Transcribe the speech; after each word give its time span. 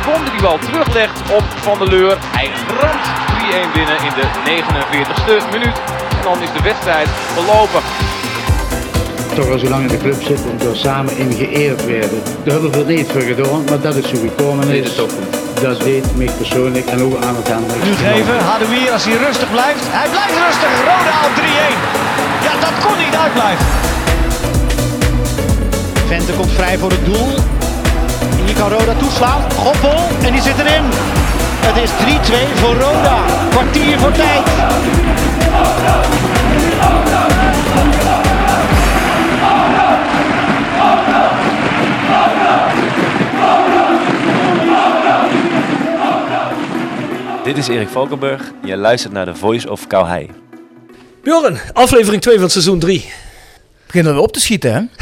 Sibon 0.00 0.24
die 0.24 0.42
bal 0.42 0.58
teruglegt 0.58 1.20
op 1.30 1.44
Van 1.56 1.78
der 1.78 1.88
Leur. 1.88 2.16
Hij 2.20 2.50
ramt 2.80 3.06
3-1 3.68 3.72
binnen 3.72 3.96
in 4.08 4.12
de 4.20 4.26
49ste 4.44 5.50
minuut. 5.52 5.76
En 6.18 6.22
dan 6.22 6.42
is 6.42 6.52
de 6.52 6.62
wedstrijd 6.62 7.08
verlopen. 7.34 7.80
toch 9.34 9.50
al 9.50 9.58
zo 9.58 9.68
lang 9.68 9.82
in 9.82 9.88
de 9.88 9.98
club 9.98 10.22
zit 10.22 10.40
en 10.50 10.58
door 10.58 10.76
samen 10.76 11.16
in 11.16 11.32
geëerd 11.32 11.84
werden. 11.84 12.22
Daar 12.44 12.52
hebben 12.52 12.70
we 12.70 12.78
er 12.78 12.84
niet 12.84 13.10
voor 13.12 13.20
gedaan, 13.20 13.64
maar 13.68 13.80
dat 13.80 13.96
is 13.96 14.08
zo 14.08 14.16
gekomen 14.20 14.68
is. 14.68 14.94
Dat 15.60 15.80
deed 15.80 16.16
mij 16.16 16.30
persoonlijk 16.38 16.86
en 16.86 17.02
ook 17.02 17.16
aan 17.24 17.36
het 17.36 17.50
andere. 17.50 17.84
Nu 17.84 17.94
geven, 17.94 18.38
Hadouier 18.38 18.90
als 18.90 19.04
hij 19.04 19.16
rustig 19.16 19.50
blijft. 19.50 19.84
Hij 19.88 20.08
blijft 20.08 20.36
rustig, 20.46 20.72
Roda 20.88 21.16
op 21.28 21.34
3-1. 21.36 21.42
Ja, 22.46 22.52
dat 22.66 22.74
kon 22.84 22.98
niet 23.04 23.16
uitblijven. 23.24 23.66
Vente 26.06 26.32
komt 26.32 26.52
vrij 26.52 26.78
voor 26.78 26.90
het 26.90 27.04
doel. 27.04 27.28
Hier 28.50 28.58
kan 28.58 28.70
Roda 28.70 28.94
toeslaan. 28.94 29.52
Goppel, 29.52 30.08
en 30.22 30.32
die 30.32 30.42
zit 30.42 30.58
erin. 30.58 30.84
Het 31.60 31.76
is 31.76 31.90
3-2 31.90 32.58
voor 32.58 32.74
Roda. 32.74 33.24
Kwartier 33.50 33.98
voor 33.98 34.12
tijd. 34.12 34.46
Dit 47.44 47.56
is 47.56 47.68
Erik 47.68 47.88
Valkenburg. 47.88 48.52
Je 48.64 48.76
luistert 48.76 49.12
naar 49.12 49.24
de 49.24 49.34
Voice 49.34 49.70
of 49.70 49.86
Kauhei. 49.86 50.30
Bjorn, 51.22 51.58
aflevering 51.72 52.22
2 52.22 52.38
van 52.38 52.50
seizoen 52.50 52.78
3. 52.78 53.12
Begint 53.86 54.06
alweer 54.06 54.22
op 54.22 54.32
te 54.32 54.40
schieten, 54.40 54.72
hè? 54.72 54.99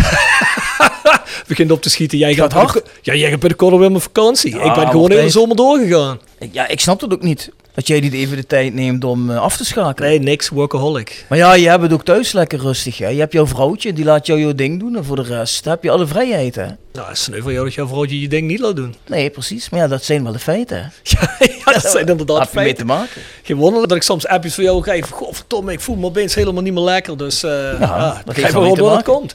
Begint 1.49 1.71
op 1.71 1.83
te 1.83 1.91
schieten. 1.91 2.19
Jij 2.19 2.35
Gaat 2.35 2.83
ja, 3.03 3.15
jij 3.15 3.31
gaat 3.31 3.41
binnenkort 3.41 3.73
alweer 3.73 3.93
met 3.93 4.03
vakantie. 4.03 4.51
ik 4.51 4.75
ben 4.75 4.89
gewoon 4.89 5.09
de 5.09 5.15
hele 5.15 5.29
zomer 5.31 5.57
doorgegaan. 5.57 6.19
Ja, 6.53 6.69
ik 6.69 6.81
snap 6.81 7.01
het 7.01 7.13
ook 7.13 7.23
niet. 7.23 7.51
Dat 7.75 7.87
jij 7.87 8.01
niet 8.01 8.13
even 8.13 8.37
de 8.37 8.47
tijd 8.47 8.75
neemt 8.75 9.05
om 9.05 9.31
eh, 9.31 9.41
af 9.41 9.57
te 9.57 9.65
schakelen. 9.65 10.09
Nee, 10.09 10.19
niks, 10.19 10.49
workaholic. 10.49 11.25
Maar 11.29 11.39
ja, 11.39 11.55
je 11.55 11.69
hebt 11.69 11.83
het 11.83 11.93
ook 11.93 12.05
thuis 12.05 12.33
lekker 12.33 12.59
rustig, 12.59 12.99
hè? 12.99 13.09
Je 13.09 13.19
hebt 13.19 13.33
jouw 13.33 13.47
vrouwtje, 13.47 13.93
die 13.93 14.05
laat 14.05 14.27
jou 14.27 14.41
jouw 14.41 14.55
ding 14.55 14.81
doen. 14.81 14.97
En 14.97 15.05
voor 15.05 15.17
de 15.17 15.23
rest 15.23 15.65
heb 15.65 15.83
je 15.83 15.91
alle 15.91 16.07
vrijheid, 16.07 16.55
hè? 16.55 16.67
Nou, 16.93 17.07
sneu 17.13 17.43
van 17.43 17.53
jou 17.53 17.65
dat 17.65 17.75
jouw 17.75 17.87
vrouwtje 17.87 18.21
je 18.21 18.29
ding 18.29 18.47
niet 18.47 18.61
laat 18.61 18.77
doen. 18.77 18.95
Nee, 19.07 19.31
precies. 19.31 19.69
Maar 19.69 19.81
ja, 19.81 19.87
dat 19.89 20.05
zijn 20.05 20.23
wel 20.23 20.33
de 20.33 20.39
feiten? 20.39 20.93
Ja, 21.03 21.37
ja 21.39 21.73
dat 21.73 21.91
zijn 21.91 22.07
inderdaad 22.07 22.39
heb 22.39 22.49
je 22.49 22.55
mee 22.55 22.65
feiten. 22.65 22.87
te 22.87 22.93
maken. 22.93 23.23
Geen 23.43 23.57
wonder 23.57 23.89
dat 23.89 23.97
ik 23.97 24.03
soms 24.03 24.27
appjes 24.27 24.55
van 24.55 24.65
jou 24.65 24.83
krijg. 24.83 25.07
van, 25.09 25.19
Godverdomme, 25.19 25.73
ik 25.73 25.81
voel 25.81 25.97
me 25.97 26.07
opeens 26.07 26.35
helemaal 26.35 26.63
niet 26.63 26.73
meer 26.75 26.83
lekker. 26.83 27.17
Dus 27.17 27.43
eh 27.43 27.51
ja, 27.81 28.23
dat 28.25 28.37
wel 28.37 28.47
te 28.51 28.53
waar 28.53 28.71
het 28.71 28.81
maken. 28.81 29.13
komt. 29.13 29.35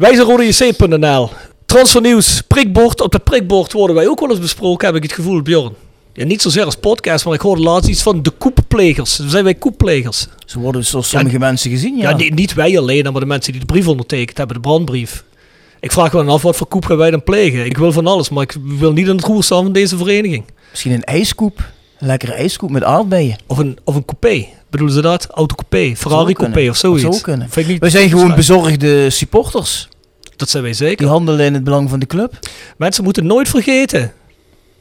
Wij 0.00 0.14
zijn 0.14 0.26
rodejc.nl. 0.26 1.30
Transfernieuws, 1.66 2.42
prikbord. 2.42 3.00
Op 3.00 3.12
het 3.12 3.24
prikbord 3.24 3.72
worden 3.72 3.96
wij 3.96 4.08
ook 4.08 4.20
wel 4.20 4.30
eens 4.30 4.38
besproken, 4.38 4.86
heb 4.86 4.96
ik 4.96 5.02
het 5.02 5.12
gevoel, 5.12 5.42
Bjorn. 5.42 5.74
Ja, 6.12 6.24
niet 6.24 6.42
zozeer 6.42 6.64
als 6.64 6.76
podcast, 6.76 7.24
maar 7.24 7.34
ik 7.34 7.40
hoorde 7.40 7.62
laatst 7.62 7.88
iets 7.88 8.02
van 8.02 8.22
de 8.22 8.30
koepplegers. 8.30 9.18
Zijn 9.26 9.44
wij 9.44 9.54
koepplegers? 9.54 10.26
Ze 10.46 10.58
worden 10.58 10.84
door 10.90 11.04
sommige 11.04 11.38
mensen 11.38 11.70
gezien, 11.70 11.96
ja. 11.96 12.10
Ja, 12.10 12.16
niet, 12.16 12.34
niet 12.34 12.54
wij 12.54 12.78
alleen, 12.78 13.12
maar 13.12 13.20
de 13.20 13.26
mensen 13.26 13.52
die 13.52 13.60
de 13.60 13.66
brief 13.66 13.88
ondertekend 13.88 14.38
hebben, 14.38 14.56
de 14.56 14.62
brandbrief. 14.62 15.24
Ik 15.80 15.92
vraag 15.92 16.12
me 16.12 16.18
dan 16.18 16.28
af, 16.28 16.42
wat 16.42 16.56
voor 16.56 16.66
koep 16.66 16.84
gaan 16.84 16.96
wij 16.96 17.10
dan 17.10 17.22
plegen? 17.22 17.64
Ik 17.64 17.76
wil 17.76 17.92
van 17.92 18.06
alles, 18.06 18.28
maar 18.28 18.42
ik 18.42 18.56
wil 18.62 18.92
niet 18.92 19.06
in 19.06 19.16
het 19.16 19.24
roer 19.24 19.44
staan 19.44 19.62
van 19.62 19.72
deze 19.72 19.96
vereniging. 19.96 20.44
Misschien 20.70 20.92
een 20.92 21.04
ijskoep. 21.04 21.70
Een 21.98 22.06
lekkere 22.06 22.32
ijskoep 22.32 22.70
met 22.70 22.84
aardbeien. 22.84 23.36
Of 23.46 23.58
een, 23.58 23.78
of 23.84 23.94
een 23.94 24.04
coupé. 24.04 24.46
Bedoelen 24.70 24.94
ze 24.94 25.02
dat? 25.02 25.26
Autocoupé, 25.26 25.96
Ferrari 25.96 26.32
coupé 26.32 26.68
of 26.68 26.76
zoiets. 26.76 27.02
Dat 27.02 27.12
zou 27.12 27.24
kunnen. 27.24 27.50
Vind 27.50 27.66
ik 27.66 27.72
niet 27.72 27.80
Wij 27.80 27.90
zijn 27.90 28.08
gewoon 28.08 28.34
bezorgde 28.34 29.10
supporters. 29.10 29.88
Dat 30.40 30.50
zijn 30.50 30.62
wij 30.62 30.72
zeker. 30.72 30.96
Die 30.96 31.06
handelen 31.06 31.46
in 31.46 31.54
het 31.54 31.64
belang 31.64 31.90
van 31.90 31.98
de 31.98 32.06
club. 32.06 32.38
Mensen 32.76 33.04
moeten 33.04 33.26
nooit 33.26 33.48
vergeten 33.48 34.12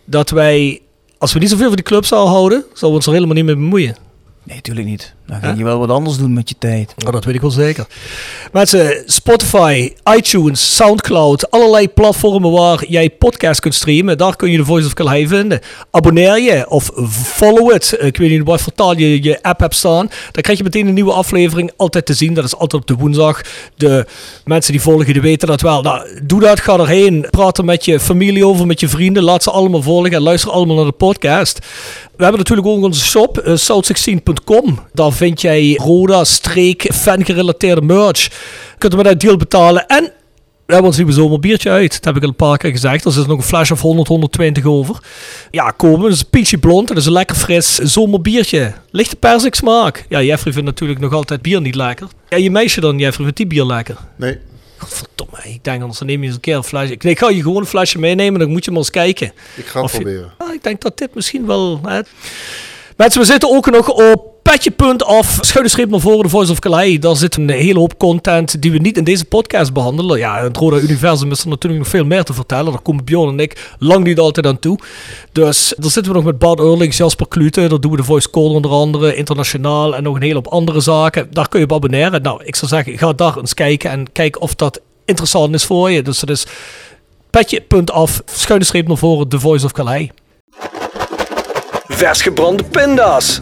dat 0.06 0.30
wij, 0.30 0.81
als 1.18 1.34
we 1.34 1.40
niet 1.40 1.50
zoveel 1.50 1.68
van 1.68 1.75
die 1.75 1.86
club 1.86 2.06
zouden 2.06 2.34
houden, 2.34 2.59
zouden 2.59 2.90
we 2.90 2.96
ons 2.96 3.06
er 3.06 3.14
helemaal 3.14 3.36
niet 3.36 3.46
mee 3.46 3.56
bemoeien. 3.56 3.96
Nee, 4.44 4.56
natuurlijk 4.56 4.88
niet. 4.88 5.14
Dan 5.29 5.41
ga 5.41 5.53
je 5.57 5.63
wel 5.63 5.79
wat 5.79 5.90
anders 5.90 6.17
doen 6.17 6.34
met 6.34 6.50
je 6.50 6.56
tijd. 6.59 6.94
Nou, 6.97 7.12
dat 7.12 7.25
weet 7.25 7.35
ik 7.35 7.41
wel 7.41 7.51
zeker. 7.51 7.88
Mensen, 8.51 9.03
Spotify, 9.06 9.94
iTunes, 10.16 10.75
Soundcloud, 10.75 11.51
allerlei 11.51 11.90
platformen 11.90 12.51
waar 12.51 12.85
jij 12.88 13.09
podcast 13.09 13.59
kunt 13.59 13.75
streamen. 13.75 14.17
Daar 14.17 14.35
kun 14.35 14.51
je 14.51 14.57
de 14.57 14.66
Voice 14.66 14.85
of 14.85 14.94
Calais 14.94 15.28
vinden. 15.28 15.59
Abonneer 15.91 16.41
je 16.41 16.69
of 16.69 16.91
follow 17.12 17.73
it. 17.73 17.97
Ik 18.00 18.17
weet 18.17 18.29
niet 18.29 18.44
wat 18.44 18.62
vertaal 18.62 18.97
je 18.97 19.23
je 19.23 19.44
app 19.44 19.59
hebt 19.59 19.75
staan. 19.75 20.09
Dan 20.31 20.41
krijg 20.41 20.57
je 20.57 20.63
meteen 20.63 20.88
een 20.88 20.94
nieuwe 20.94 21.13
aflevering 21.13 21.72
altijd 21.78 22.06
te 22.06 22.13
zien. 22.13 22.34
Dat 22.34 22.44
is 22.44 22.56
altijd 22.56 22.81
op 22.81 22.88
de 22.88 22.96
woensdag. 22.96 23.41
De 23.75 24.06
mensen 24.46 24.72
die 24.72 24.81
volgen, 24.81 25.13
die 25.13 25.22
weten 25.22 25.47
dat 25.47 25.61
wel. 25.61 25.81
Nou, 25.81 26.07
doe 26.23 26.40
dat, 26.40 26.59
ga 26.59 26.78
erheen. 26.78 27.28
Praat 27.29 27.57
er 27.57 27.66
met 27.66 27.85
je 27.85 28.00
familie 28.00 28.46
over, 28.46 28.67
met 28.67 28.79
je 28.79 28.88
vrienden. 28.88 29.23
Laat 29.23 29.44
ze 29.44 29.51
allemaal 29.51 29.81
volgen 29.81 30.11
en 30.11 30.22
luister 30.22 30.51
allemaal 30.51 30.75
naar 30.75 30.85
de 30.85 30.91
podcast. 30.91 31.59
We 32.19 32.25
hebben 32.25 32.41
natuurlijk 32.41 32.67
ook 32.67 32.84
onze 32.84 33.06
shop, 33.06 33.38
eh, 33.38 33.53
south16.com. 33.56 34.79
Daar 34.94 35.11
vind 35.19 35.41
jij 35.41 35.74
Roda, 35.81 36.24
streek, 36.24 36.90
fan-gerelateerde 36.94 37.81
merch. 37.81 38.28
Kunt 38.78 38.91
er 38.91 38.97
met 38.97 39.07
uit 39.07 39.19
deal 39.22 39.38
betalen. 39.38 39.88
En 39.88 40.03
we 40.66 40.74
hebben 40.74 40.85
ons 40.85 40.97
nieuwe 40.97 41.12
zomerbiertje 41.12 41.69
uit. 41.69 41.91
Dat 41.94 42.03
heb 42.03 42.16
ik 42.16 42.22
al 42.22 42.28
een 42.28 42.35
paar 42.35 42.57
keer 42.57 42.72
gezegd. 42.72 43.06
Er 43.06 43.12
zit 43.12 43.28
nog 43.28 43.38
een 43.38 43.44
fles 43.44 43.72
of 43.72 43.81
100, 43.81 44.08
120 44.08 44.66
over. 44.66 45.00
Ja, 45.52 45.72
komen. 45.72 46.02
Dat 46.02 46.12
is 46.12 46.24
peachy 46.24 46.58
blond. 46.58 46.88
Dat 46.88 46.97
is 46.97 47.06
een 47.06 47.12
lekker 47.12 47.35
fris 47.35 47.75
zomerbiertje. 47.75 48.74
Lichte 48.91 49.16
persik 49.16 49.56
smaak. 49.56 50.06
Ja, 50.09 50.22
Jeffrey 50.22 50.53
vindt 50.53 50.68
natuurlijk 50.68 51.00
nog 51.00 51.13
altijd 51.13 51.41
bier 51.41 51.62
niet 51.62 51.75
lekker. 51.75 52.08
Ja, 52.29 52.38
je 52.38 52.52
meisje 52.52 52.81
dan, 52.81 52.97
Jeffrey, 52.97 53.24
vindt 53.24 53.38
die 53.38 53.47
bier 53.47 53.66
lekker? 53.66 53.97
Nee. 54.16 54.38
Godverdomme, 54.78 55.38
ik 55.44 55.63
denk 55.63 55.79
anders 55.81 56.00
dan 56.00 56.08
neem 56.08 56.19
je 56.19 56.25
eens 56.25 56.35
een 56.35 56.41
keer 56.41 56.56
een 56.56 56.63
flesje. 56.63 56.96
Nee, 57.00 57.13
ik 57.13 57.19
ga 57.19 57.29
je 57.29 57.41
gewoon 57.41 57.58
een 57.62 57.66
flesje 57.66 58.00
meenemen, 58.00 58.40
dan 58.40 58.50
moet 58.50 58.66
je 58.66 58.72
maar 58.72 58.79
eens 58.79 58.90
kijken. 58.90 59.31
Ik 59.56 59.66
ga 59.66 59.81
het 59.81 59.91
je- 59.91 59.97
proberen. 59.97 60.31
Ah, 60.38 60.53
ik 60.53 60.63
denk 60.63 60.81
dat 60.81 60.97
dit 60.97 61.16
misschien 61.16 61.46
wel... 61.46 61.79
Hè. 61.84 62.00
Mensen, 62.97 63.22
we 63.22 63.28
zitten 63.28 63.50
ook 63.50 63.69
nog 63.72 63.90
op 63.90 64.38
petje.af, 64.49 65.37
schuine 65.41 65.69
streep 65.69 65.89
naar 65.89 65.99
voren, 65.99 66.23
de 66.23 66.29
Voice 66.29 66.51
of 66.51 66.59
Calais. 66.59 66.99
Daar 66.99 67.15
zit 67.15 67.35
een 67.35 67.49
hele 67.49 67.79
hoop 67.79 67.97
content 67.97 68.61
die 68.61 68.71
we 68.71 68.77
niet 68.77 68.97
in 68.97 69.03
deze 69.03 69.25
podcast 69.25 69.73
behandelen. 69.73 70.17
Ja, 70.17 70.43
het 70.43 70.57
Roda 70.57 70.77
Universum 70.77 71.31
is 71.31 71.41
er 71.41 71.47
natuurlijk 71.47 71.81
nog 71.81 71.91
veel 71.91 72.05
meer 72.05 72.23
te 72.23 72.33
vertellen. 72.33 72.71
Daar 72.71 72.81
komen 72.81 73.05
Bjorn 73.05 73.29
en 73.29 73.39
ik 73.39 73.75
lang 73.79 74.03
niet 74.03 74.19
altijd 74.19 74.45
aan 74.45 74.59
toe. 74.59 74.79
Dus 75.31 75.73
daar 75.77 75.91
zitten 75.91 76.11
we 76.11 76.17
nog 76.17 76.27
met 76.27 76.39
Bart 76.39 76.59
Eurlings, 76.59 76.97
Jasper 76.97 77.27
Klute. 77.27 77.67
Daar 77.67 77.79
doen 77.79 77.91
we 77.91 77.97
de 77.97 78.03
Voice 78.03 78.29
Call 78.29 78.49
onder 78.49 78.72
andere, 78.72 79.16
internationaal 79.16 79.96
en 79.96 80.03
nog 80.03 80.16
een 80.16 80.22
hele 80.22 80.34
hoop 80.34 80.47
andere 80.47 80.79
zaken. 80.79 81.28
Daar 81.31 81.47
kun 81.47 81.59
je 81.59 81.66
op 81.66 81.73
abonneren. 81.73 82.22
Nou, 82.22 82.43
ik 82.43 82.55
zou 82.55 82.72
zeggen, 82.72 82.97
ga 82.97 83.13
daar 83.13 83.37
eens 83.37 83.53
kijken 83.53 83.91
en 83.91 84.11
kijk 84.11 84.41
of 84.41 84.55
dat 84.55 84.81
interessant 85.05 85.53
is 85.53 85.63
voor 85.63 85.91
je. 85.91 86.02
Dus 86.02 86.19
dat 86.19 86.29
is 86.29 86.45
petje.af, 87.29 88.22
schuine 88.25 88.66
streep 88.66 88.87
naar 88.87 88.97
voren, 88.97 89.28
The 89.28 89.40
Voice 89.40 89.66
of 89.66 89.72
Calais. 89.72 90.09
Vers 91.87 92.22
gebrande 92.22 92.63
pinda's. 92.63 93.41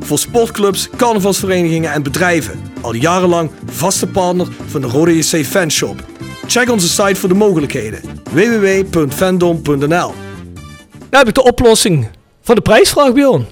Voor 0.00 0.18
sportclubs, 0.18 0.88
carnavalsverenigingen 0.96 1.92
en 1.92 2.02
bedrijven. 2.02 2.60
Al 2.80 2.94
jarenlang 2.94 3.50
vaste 3.66 4.06
partner 4.06 4.46
van 4.66 4.80
de 4.80 4.86
Rode 4.86 5.16
JC 5.16 5.44
Fanshop. 5.46 6.04
Check 6.46 6.70
onze 6.70 6.88
site 6.88 7.14
voor 7.14 7.28
de 7.28 7.34
mogelijkheden. 7.34 8.00
www.fandom.nl 8.30 9.86
Nou 9.86 10.14
heb 11.10 11.28
ik 11.28 11.34
de 11.34 11.42
oplossing 11.42 12.08
van 12.42 12.54
de 12.54 12.60
prijsvraag, 12.60 13.12
Bjorn. 13.12 13.46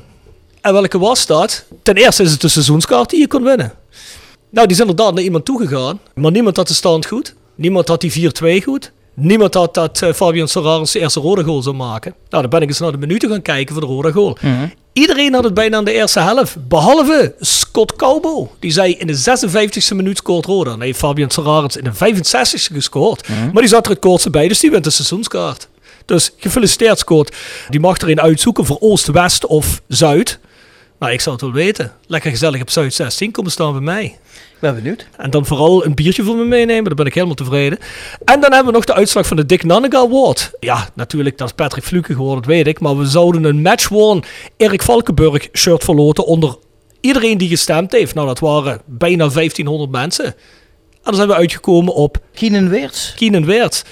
En 0.60 0.72
welke 0.72 0.98
was 0.98 1.26
dat? 1.26 1.64
Ten 1.82 1.94
eerste 1.94 2.22
is 2.22 2.31
het 2.31 2.40
de 2.40 2.49
seizoenskaart 2.49 3.10
die 3.10 3.20
je 3.20 3.26
kon 3.28 3.42
winnen. 3.42 3.72
Nou, 4.50 4.66
die 4.66 4.76
zijn 4.76 4.88
inderdaad 4.88 5.14
naar 5.14 5.25
iemand 5.25 5.44
toegegaan. 5.44 6.00
Maar 6.14 6.31
niemand 6.31 6.56
had 6.56 6.69
de 6.69 6.75
stand 6.75 7.06
goed. 7.06 7.34
Niemand 7.54 7.88
had 7.88 8.00
die 8.00 8.31
4-2 8.60 8.64
goed. 8.64 8.92
Niemand 9.14 9.54
had 9.54 9.75
dat 9.75 10.00
uh, 10.02 10.12
Fabian 10.12 10.49
Serrarens 10.49 10.92
de 10.92 11.00
eerste 11.00 11.20
rode 11.20 11.44
goal 11.44 11.62
zou 11.62 11.76
maken. 11.76 12.14
Nou, 12.28 12.42
dan 12.42 12.50
ben 12.50 12.62
ik 12.62 12.69
eens 12.69 12.78
naar 12.78 12.92
de 12.92 12.99
minuten 12.99 13.28
gaan 13.31 13.42
kijken 13.42 13.75
voor 13.75 13.82
de 13.87 13.92
rode 13.92 14.12
goal. 14.12 14.37
Iedereen 14.98 15.34
had 15.34 15.44
het 15.44 15.54
bijna 15.54 15.76
aan 15.76 15.84
de 15.84 15.93
eerste 15.93 16.20
helft. 16.20 16.69
Behalve 16.69 17.34
Scott 17.40 17.96
Cowbo. 17.96 18.50
Die 18.58 18.70
zei 18.70 18.93
in 18.93 19.06
de 19.06 19.38
56e 19.40 19.96
minuut 19.96 20.16
scoort 20.16 20.46
Roda. 20.46 20.76
Nee, 20.76 20.94
Fabian 20.94 21.31
Serrarens 21.31 21.76
in 21.76 21.84
de 21.84 21.93
65e 21.94 22.75
gescoord. 22.75 23.28
Maar 23.28 23.62
die 23.62 23.70
zat 23.70 23.84
er 23.84 23.90
het 23.90 24.00
kortste 24.00 24.31
bij, 24.31 24.48
dus 24.48 24.60
die 24.60 24.70
wint 24.70 24.84
de 24.84 24.90
seizoenskaart. 24.90 25.69
Dus 26.04 26.31
gefeliciteerd 26.37 26.98
Scott. 26.98 27.37
Die 27.69 27.81
mag 27.81 27.98
erin 27.98 28.20
uitzoeken 28.20 28.66
voor 28.66 28.76
Oost, 28.81 29.06
West 29.06 29.46
of 29.46 29.81
Zuid. 29.88 30.38
Nou, 30.98 31.12
ik 31.12 31.20
zou 31.20 31.34
het 31.34 31.44
wel 31.44 31.54
weten. 31.54 31.93
Lekker 32.06 32.31
gezellig 32.31 32.60
op 32.60 32.70
Zuid 32.70 32.94
16 32.94 33.31
komen 33.31 33.50
staan 33.50 33.72
bij 33.72 33.81
mij. 33.81 34.04
Ik 34.04 34.62
ben 34.62 34.75
benieuwd. 34.75 35.06
En 35.16 35.31
dan 35.31 35.46
vooral 35.46 35.84
een 35.84 35.94
biertje 35.94 36.22
voor 36.22 36.37
me 36.37 36.44
meenemen, 36.44 36.84
dan 36.84 36.96
ben 36.96 37.06
ik 37.06 37.14
helemaal 37.14 37.34
tevreden. 37.34 37.78
En 38.25 38.40
dan 38.40 38.52
hebben 38.52 38.72
we 38.72 38.78
nog 38.78 38.84
de 38.84 38.94
uitslag 38.94 39.26
van 39.26 39.37
de 39.37 39.46
Dick 39.46 39.64
Nannega 39.64 39.98
Award. 39.98 40.50
Ja, 40.60 40.88
natuurlijk, 40.94 41.38
dat 41.38 41.48
is 41.48 41.54
Patrick 41.54 41.84
Fluke 41.84 42.14
geworden, 42.14 42.43
dat 42.43 42.52
weet 42.52 42.66
ik. 42.66 42.81
Maar 42.81 42.98
we 42.98 43.06
zouden 43.06 43.44
een 43.44 43.62
match-worn 43.62 44.25
Erik 44.56 44.82
Valkenburg 44.82 45.48
shirt 45.52 45.84
verloten 45.84 46.26
onder 46.26 46.56
iedereen 47.00 47.38
die 47.38 47.49
gestemd 47.49 47.92
heeft. 47.92 48.14
Nou, 48.14 48.26
dat 48.26 48.38
waren 48.38 48.81
bijna 48.84 49.28
1500 49.28 49.90
mensen. 49.90 50.34
En 51.06 51.12
dan 51.12 51.14
zijn 51.14 51.29
we 51.29 51.35
uitgekomen 51.35 51.94
op 51.94 52.19
Kienen 52.35 52.69
Weerts. 52.69 53.12
Keenan 53.17 53.44
Weert. 53.44 53.85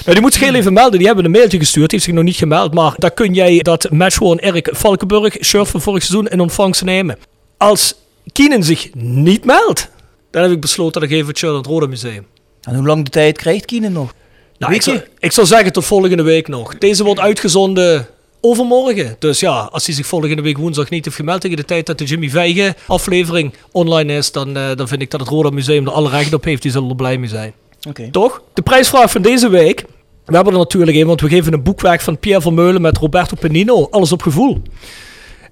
Nou, 0.00 0.12
die 0.12 0.20
moet 0.20 0.32
zich 0.32 0.42
heel 0.42 0.54
even 0.54 0.72
melden. 0.72 0.98
Die 0.98 1.06
hebben 1.06 1.24
een 1.24 1.30
mailtje 1.30 1.58
gestuurd. 1.58 1.90
Die 1.90 1.98
heeft 1.98 2.04
zich 2.04 2.14
nog 2.14 2.24
niet 2.24 2.36
gemeld. 2.36 2.74
Maar 2.74 2.94
daar 2.96 3.10
kun 3.10 3.34
jij 3.34 3.58
dat 3.58 3.90
match-worn 3.90 4.38
Erik 4.38 4.68
Valkenburg 4.72 5.36
shirt 5.44 5.68
van 5.68 5.80
vorig 5.80 6.02
seizoen 6.02 6.28
in 6.28 6.40
ontvangst 6.40 6.84
nemen. 6.84 7.18
Als 7.56 7.94
Keenan 8.32 8.62
zich 8.62 8.94
niet 8.94 9.44
meldt, 9.44 9.90
dan 10.30 10.42
heb 10.42 10.50
ik 10.50 10.60
besloten 10.60 11.00
dat 11.00 11.10
ik 11.10 11.16
even 11.16 11.28
het 11.28 11.38
shirt 11.38 11.52
aan 11.52 11.58
het 11.58 11.66
Rode 11.66 11.86
Museum. 11.86 12.26
En 12.62 12.74
hoe 12.74 12.86
lang 12.86 13.04
de 13.04 13.10
tijd 13.10 13.36
krijgt 13.36 13.64
Kienen 13.64 13.92
nog? 13.92 14.14
Nou, 14.58 14.74
ik, 14.74 14.82
zou, 14.82 15.00
ik 15.18 15.32
zou 15.32 15.46
zeggen 15.46 15.72
tot 15.72 15.84
volgende 15.84 16.22
week 16.22 16.48
nog. 16.48 16.78
Deze 16.78 17.04
wordt 17.04 17.20
uitgezonden 17.20 18.06
overmorgen. 18.42 19.16
Dus 19.18 19.40
ja, 19.40 19.68
als 19.72 19.86
hij 19.86 19.94
zich 19.94 20.06
volgende 20.06 20.42
week 20.42 20.58
woensdag 20.58 20.90
niet 20.90 21.04
heeft 21.04 21.16
gemeld 21.16 21.40
tegen 21.40 21.56
de 21.56 21.64
tijd 21.64 21.86
dat 21.86 21.98
de 21.98 22.04
Jimmy 22.04 22.30
Vijgen 22.30 22.74
aflevering 22.86 23.52
online 23.72 24.16
is, 24.16 24.32
dan, 24.32 24.56
eh, 24.56 24.76
dan 24.76 24.88
vind 24.88 25.02
ik 25.02 25.10
dat 25.10 25.20
het 25.20 25.28
Roda 25.28 25.50
Museum 25.50 25.86
er 25.86 25.92
alle 25.92 26.08
recht 26.08 26.32
op 26.32 26.44
heeft. 26.44 26.62
Die 26.62 26.70
zullen 26.70 26.88
er 26.88 26.96
blij 26.96 27.18
mee 27.18 27.28
zijn. 27.28 27.52
Oké. 27.88 28.10
Toch? 28.10 28.42
De 28.54 28.62
prijsvraag 28.62 29.10
van 29.10 29.22
deze 29.22 29.48
week. 29.48 29.84
We 30.24 30.34
hebben 30.34 30.52
er 30.52 30.58
natuurlijk 30.58 30.96
een, 30.96 31.06
want 31.06 31.20
we 31.20 31.28
geven 31.28 31.52
een 31.52 31.62
boekwerk 31.62 32.00
van 32.00 32.18
Pierre 32.18 32.42
Vermeulen 32.42 32.82
met 32.82 32.98
Roberto 32.98 33.36
Penino. 33.40 33.88
Alles 33.90 34.12
op 34.12 34.22
gevoel. 34.22 34.62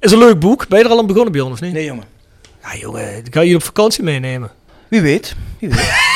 Is 0.00 0.12
een 0.12 0.18
leuk 0.18 0.38
boek. 0.38 0.68
Ben 0.68 0.78
je 0.78 0.84
er 0.84 0.90
al 0.90 0.98
aan 0.98 1.06
begonnen, 1.06 1.32
Bjorn, 1.32 1.52
of 1.52 1.60
niet? 1.60 1.72
Nee, 1.72 1.84
jongen. 1.84 2.04
Ja, 2.62 2.76
jongen, 2.76 3.16
ik 3.16 3.34
ga 3.34 3.40
je 3.40 3.54
op 3.54 3.62
vakantie 3.62 4.02
meenemen. 4.02 4.50
Wie 4.88 5.00
weet. 5.00 5.36
Wie 5.58 5.68
weet. 5.68 6.08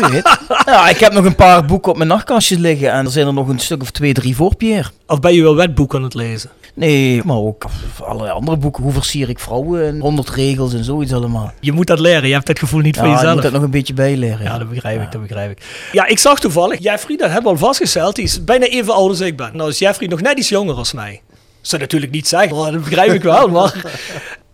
Wie 0.00 0.10
weet. 0.10 0.38
Ja, 0.66 0.88
ik 0.88 0.98
heb 0.98 1.12
nog 1.12 1.24
een 1.24 1.34
paar 1.34 1.64
boeken 1.64 1.90
op 1.90 1.96
mijn 1.96 2.08
nachtkastje 2.08 2.58
liggen. 2.58 2.92
En 2.92 3.04
er 3.04 3.10
zijn 3.10 3.26
er 3.26 3.32
nog 3.32 3.48
een 3.48 3.58
stuk 3.58 3.82
of 3.82 3.90
twee, 3.90 4.12
drie 4.12 4.36
voor, 4.36 4.56
Pierre. 4.56 4.88
Of 5.06 5.20
ben 5.20 5.34
je 5.34 5.42
wel 5.42 5.54
wetboek 5.56 5.94
aan 5.94 6.02
het 6.02 6.14
lezen? 6.14 6.50
Nee, 6.74 7.22
maar 7.24 7.36
ook 7.36 7.64
allerlei 8.04 8.32
andere 8.32 8.56
boeken. 8.56 8.82
Hoe 8.82 8.92
versier 8.92 9.28
ik 9.28 9.38
vrouwen? 9.38 9.86
en 9.86 10.00
100 10.00 10.30
regels 10.30 10.74
en 10.74 10.84
zoiets 10.84 11.12
allemaal. 11.12 11.52
Je 11.60 11.72
moet 11.72 11.86
dat 11.86 11.98
leren. 12.00 12.28
Je 12.28 12.34
hebt 12.34 12.46
dat 12.46 12.58
gevoel 12.58 12.80
niet 12.80 12.94
Ja, 12.94 13.00
voor 13.00 13.10
je 13.10 13.16
jezelf. 13.16 13.34
moet 13.34 13.42
dat 13.42 13.52
nog 13.52 13.62
een 13.62 13.70
beetje 13.70 13.94
bijleren. 13.94 14.42
Ja, 14.42 14.58
dat 14.58 14.68
begrijp 14.68 15.02
ik, 15.02 15.12
dat 15.12 15.20
begrijp 15.20 15.50
ik. 15.50 15.62
Ja, 15.92 16.06
ik 16.06 16.18
zag 16.18 16.40
toevallig, 16.40 16.78
Jeffrey, 16.82 17.16
dat 17.16 17.30
hebben 17.30 17.52
we 17.52 17.58
al 17.58 17.64
vastgesteld, 17.66 18.14
die 18.14 18.24
is 18.24 18.44
bijna 18.44 18.66
even 18.66 18.94
oud 18.94 19.08
als 19.08 19.20
ik 19.20 19.36
ben. 19.36 19.50
Nou 19.52 19.70
is 19.70 19.78
Jeffrey 19.78 20.08
nog 20.08 20.20
net 20.20 20.38
iets 20.38 20.48
jonger 20.48 20.74
als 20.74 20.92
mij. 20.92 21.20
Dat 21.28 21.68
zou 21.68 21.82
natuurlijk 21.82 22.12
niet 22.12 22.28
zeggen, 22.28 22.56
maar 22.56 22.72
dat 22.72 22.84
begrijp 22.84 23.12
ik 23.12 23.22
wel. 23.22 23.48
Maar... 23.48 23.74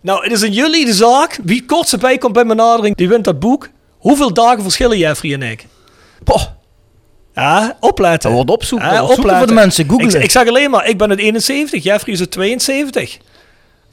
Nou, 0.01 0.23
het 0.23 0.33
is 0.33 0.43
aan 0.43 0.53
jullie 0.53 0.85
de 0.87 0.93
zaak. 0.95 1.39
Wie 1.45 1.65
kortst 1.65 1.99
bij 2.01 2.19
komt 2.19 2.33
bij 2.33 2.45
mijn 2.45 2.59
nadering, 2.59 2.97
die 2.97 3.09
wint 3.09 3.25
dat 3.25 3.39
boek. 3.39 3.69
Hoeveel 4.05 4.33
dagen 4.33 4.63
verschillen 4.63 4.99
Jeffrey 4.99 5.33
en 5.33 5.43
ik? 5.43 5.67
Poh, 6.25 6.43
Ja, 7.35 7.77
opletten. 7.81 8.21
dat 8.31 8.33
wordt 8.33 8.51
opzoeken. 8.51 8.89
Ja, 8.93 9.07
zoeken 9.07 9.37
voor 9.37 9.47
de 9.47 9.53
mensen. 9.53 9.89
Google 9.89 10.23
Ik, 10.23 10.31
zeg 10.31 10.49
alleen 10.49 10.71
maar, 10.71 10.89
ik 10.89 10.99
ben 10.99 11.11
het 11.11 11.19
71, 11.19 11.83
Jeffrey 11.83 12.15
is 12.15 12.21
het 12.21 12.31
72. 12.31 13.19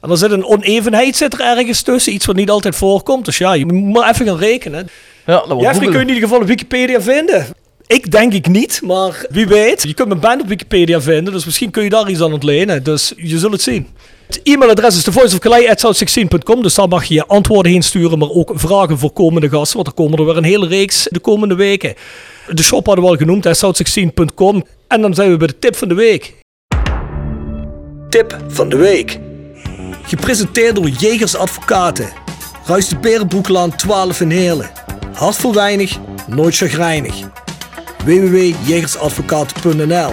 En 0.00 0.10
er 0.10 0.16
zit 0.16 0.30
een 0.30 0.44
onevenheid 0.44 1.16
zit 1.16 1.32
er 1.32 1.40
ergens 1.40 1.82
tussen, 1.82 2.12
iets 2.12 2.26
wat 2.26 2.36
niet 2.36 2.50
altijd 2.50 2.76
voorkomt. 2.76 3.24
Dus 3.24 3.38
ja, 3.38 3.52
je 3.52 3.66
moet 3.66 3.92
maar 3.92 4.10
even 4.10 4.26
gaan 4.26 4.38
rekenen. 4.38 4.88
ja, 5.26 5.32
dat 5.32 5.46
wordt 5.46 5.62
Jeffrey 5.62 5.84
kun 5.88 5.96
je 5.96 6.00
in 6.02 6.08
ieder 6.08 6.22
geval 6.22 6.40
op 6.40 6.46
Wikipedia 6.46 7.00
vinden. 7.00 7.46
Ik 7.86 8.10
denk 8.10 8.32
ik 8.32 8.48
niet, 8.48 8.80
maar 8.84 9.26
wie 9.30 9.46
weet. 9.46 9.82
Je 9.82 9.94
kunt 9.94 10.08
mijn 10.08 10.20
band 10.20 10.40
op 10.42 10.48
Wikipedia 10.48 11.00
vinden, 11.00 11.32
dus 11.32 11.44
misschien 11.44 11.70
kun 11.70 11.82
je 11.82 11.90
daar 11.90 12.10
iets 12.10 12.20
aan 12.20 12.32
ontlenen. 12.32 12.82
Dus 12.82 13.12
je 13.16 13.38
zult 13.38 13.52
het 13.52 13.62
zien. 13.62 13.86
Het 14.26 14.40
e-mailadres 14.42 14.96
is 14.96 15.02
thevoiceofkalei.south16.com, 15.02 16.62
dus 16.62 16.74
daar 16.74 16.88
mag 16.88 17.04
je 17.04 17.14
je 17.14 17.26
antwoorden 17.26 17.72
heen 17.72 17.82
sturen, 17.82 18.18
maar 18.18 18.30
ook 18.30 18.52
vragen 18.54 18.98
voor 18.98 19.12
komende 19.12 19.48
gasten, 19.48 19.76
want 19.76 19.88
er 19.88 19.94
komen 19.94 20.18
er 20.18 20.24
weer 20.24 20.36
een 20.36 20.44
hele 20.44 20.66
reeks 20.66 21.08
de 21.10 21.20
komende 21.20 21.54
weken. 21.54 21.94
De 22.48 22.62
shop 22.62 22.86
hadden 22.86 23.04
we 23.04 23.10
al 23.10 23.16
genoemd, 23.16 23.46
south16.com. 23.46 24.64
En 24.88 25.00
dan 25.00 25.14
zijn 25.14 25.30
we 25.30 25.36
bij 25.36 25.46
de 25.46 25.58
tip 25.58 25.76
van 25.76 25.88
de 25.88 25.94
week. 25.94 26.34
Tip 28.08 28.38
van 28.48 28.68
de 28.68 28.76
week. 28.76 29.18
Gepresenteerd 30.02 30.76
door 30.76 30.88
Jegers 30.88 31.36
Advocaten. 31.36 32.08
Ruist 32.64 32.90
de 32.90 32.98
Berenbroeklaan 32.98 33.76
12 33.76 34.20
in 34.20 34.30
Heerlen. 34.30 34.70
Hart 35.12 35.36
voor 35.36 35.54
weinig, 35.54 35.98
nooit 36.26 36.56
chagrijnig. 36.56 37.14
www.jegersadvocaten.nl 38.04 40.12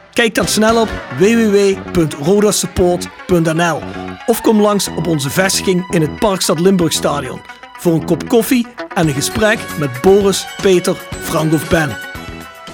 Kijk 0.21 0.35
dan 0.35 0.47
snel 0.47 0.81
op 0.81 0.89
www.rodasupport.nl 1.17 3.81
of 4.25 4.41
kom 4.41 4.61
langs 4.61 4.87
op 4.87 5.07
onze 5.07 5.29
vestiging 5.29 5.93
in 5.93 6.01
het 6.01 6.19
Parkstad 6.19 6.59
Limburg 6.59 6.93
Stadion 6.93 7.41
voor 7.77 7.93
een 7.93 8.05
kop 8.05 8.27
koffie 8.27 8.67
en 8.93 9.07
een 9.07 9.13
gesprek 9.13 9.59
met 9.79 10.01
Boris, 10.01 10.47
Peter, 10.61 10.95
Frank 11.21 11.53
of 11.53 11.69
Ben. 11.69 11.97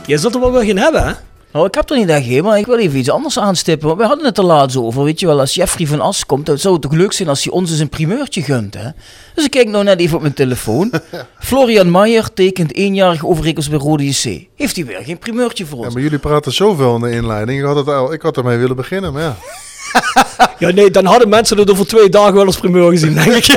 Jij 0.06 0.18
zult 0.18 0.34
er 0.34 0.40
wel 0.40 0.52
weer 0.52 0.64
geen 0.64 0.78
hebben, 0.78 1.08
hè? 1.08 1.14
Nou, 1.58 1.70
ik 1.70 1.76
heb 1.76 1.90
er 1.90 1.98
niet 1.98 2.10
echt 2.10 2.28
een, 2.28 2.44
maar 2.44 2.58
ik 2.58 2.66
wil 2.66 2.78
even 2.78 3.00
iets 3.00 3.10
anders 3.10 3.40
aanstippen. 3.40 3.88
Want 3.88 4.00
we 4.00 4.06
hadden 4.06 4.26
het 4.26 4.38
er 4.38 4.44
laatst 4.44 4.78
over, 4.78 5.04
weet 5.04 5.20
je 5.20 5.26
wel. 5.26 5.40
Als 5.40 5.54
Jeffrey 5.54 5.88
van 5.88 6.02
As 6.02 6.26
komt, 6.26 6.46
dan 6.46 6.58
zou 6.58 6.74
het 6.74 6.82
toch 6.84 6.92
leuk 6.92 7.12
zijn 7.14 7.30
als 7.30 7.44
hij 7.44 7.54
ons 7.54 7.72
eens 7.72 7.80
een 7.80 7.90
primeurtje 7.90 8.42
gunt, 8.42 8.74
hè? 8.74 8.90
Dus 9.36 9.46
ik 9.46 9.52
kijk 9.52 9.68
nou 9.68 9.84
net 9.84 10.00
even 10.00 10.16
op 10.16 10.22
mijn 10.22 10.34
telefoon. 10.34 10.92
Florian 11.40 11.90
Maier 11.90 12.34
tekent 12.34 12.74
eenjarig 12.76 13.26
overrekens 13.26 13.70
bij 13.70 13.80
Rode 13.80 14.06
JC. 14.06 14.48
Heeft 14.56 14.76
hij 14.76 14.86
weer 14.86 15.00
geen 15.04 15.18
primeurtje 15.20 15.66
voor 15.66 15.78
Ja, 15.80 15.84
ons? 15.86 15.94
maar 15.94 16.04
jullie 16.04 16.20
praten 16.20 16.54
zoveel 16.54 16.96
in 16.96 17.02
de 17.02 17.12
inleiding. 17.12 17.60
Ik 17.60 17.66
had, 17.66 17.76
het 17.76 17.88
al, 17.88 18.14
ik 18.14 18.22
had 18.22 18.38
ermee 18.38 18.58
willen 18.58 18.76
beginnen, 18.76 19.14
maar 19.14 19.22
ja. 19.22 19.36
Ja, 20.60 20.70
nee, 20.72 20.92
dan 20.92 21.06
hadden 21.06 21.30
mensen 21.30 21.58
het 21.58 21.72
over 21.72 21.88
twee 21.88 22.10
dagen 22.10 22.34
wel 22.34 22.46
als 22.46 22.58
primeur 22.58 22.90
gezien, 22.92 23.14
denk 23.14 23.32
ik. 23.34 23.46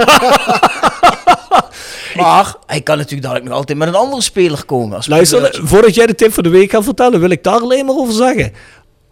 Maar 2.20 2.54
hij 2.66 2.80
kan 2.80 2.96
natuurlijk 2.96 3.22
dadelijk 3.22 3.48
nog 3.48 3.58
altijd 3.58 3.78
met 3.78 3.88
een 3.88 3.94
andere 3.94 4.22
speler 4.22 4.64
komen. 4.64 4.96
Als 4.96 5.06
Luister, 5.06 5.60
voordat 5.62 5.94
jij 5.94 6.06
de 6.06 6.14
tip 6.14 6.32
van 6.32 6.42
de 6.42 6.48
week 6.48 6.70
gaat 6.70 6.84
vertellen, 6.84 7.20
wil 7.20 7.30
ik 7.30 7.44
daar 7.44 7.60
alleen 7.60 7.86
maar 7.86 7.96
over 7.96 8.14
zeggen. 8.14 8.52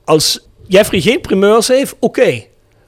Als 0.05 0.49
Jeffrey 0.67 1.01
geen 1.01 1.21
primeurs 1.21 1.69
heeft, 1.69 1.95
oké. 1.99 2.43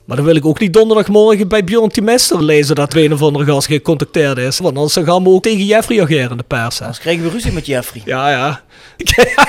Maar 0.05 0.17
dan 0.19 0.29
wil 0.29 0.37
ik 0.37 0.47
ook 0.47 0.61
niet 0.61 0.73
donderdagmorgen 0.73 1.49
bij 1.49 1.65
Bjorn 1.65 1.89
Timester 1.89 2.43
lezen 2.43 2.75
dat 2.75 2.93
er 2.93 3.05
een 3.05 3.13
of 3.13 3.23
andere 3.23 3.45
gast 3.45 3.67
gecontacteerd 3.67 4.39
is. 4.39 4.59
Want 4.59 4.77
anders 4.77 4.95
gaan 4.95 5.23
we 5.23 5.29
ook 5.29 5.43
tegen 5.43 5.65
Jeffrey 5.65 6.03
ageren 6.03 6.31
in 6.31 6.37
de 6.37 6.43
pers. 6.43 6.81
Anders 6.81 6.99
krijgen 6.99 7.25
we 7.25 7.31
ruzie 7.31 7.53
met 7.53 7.67
Jeffrey. 7.67 8.03
Ja, 8.05 8.31
ja. 8.31 8.63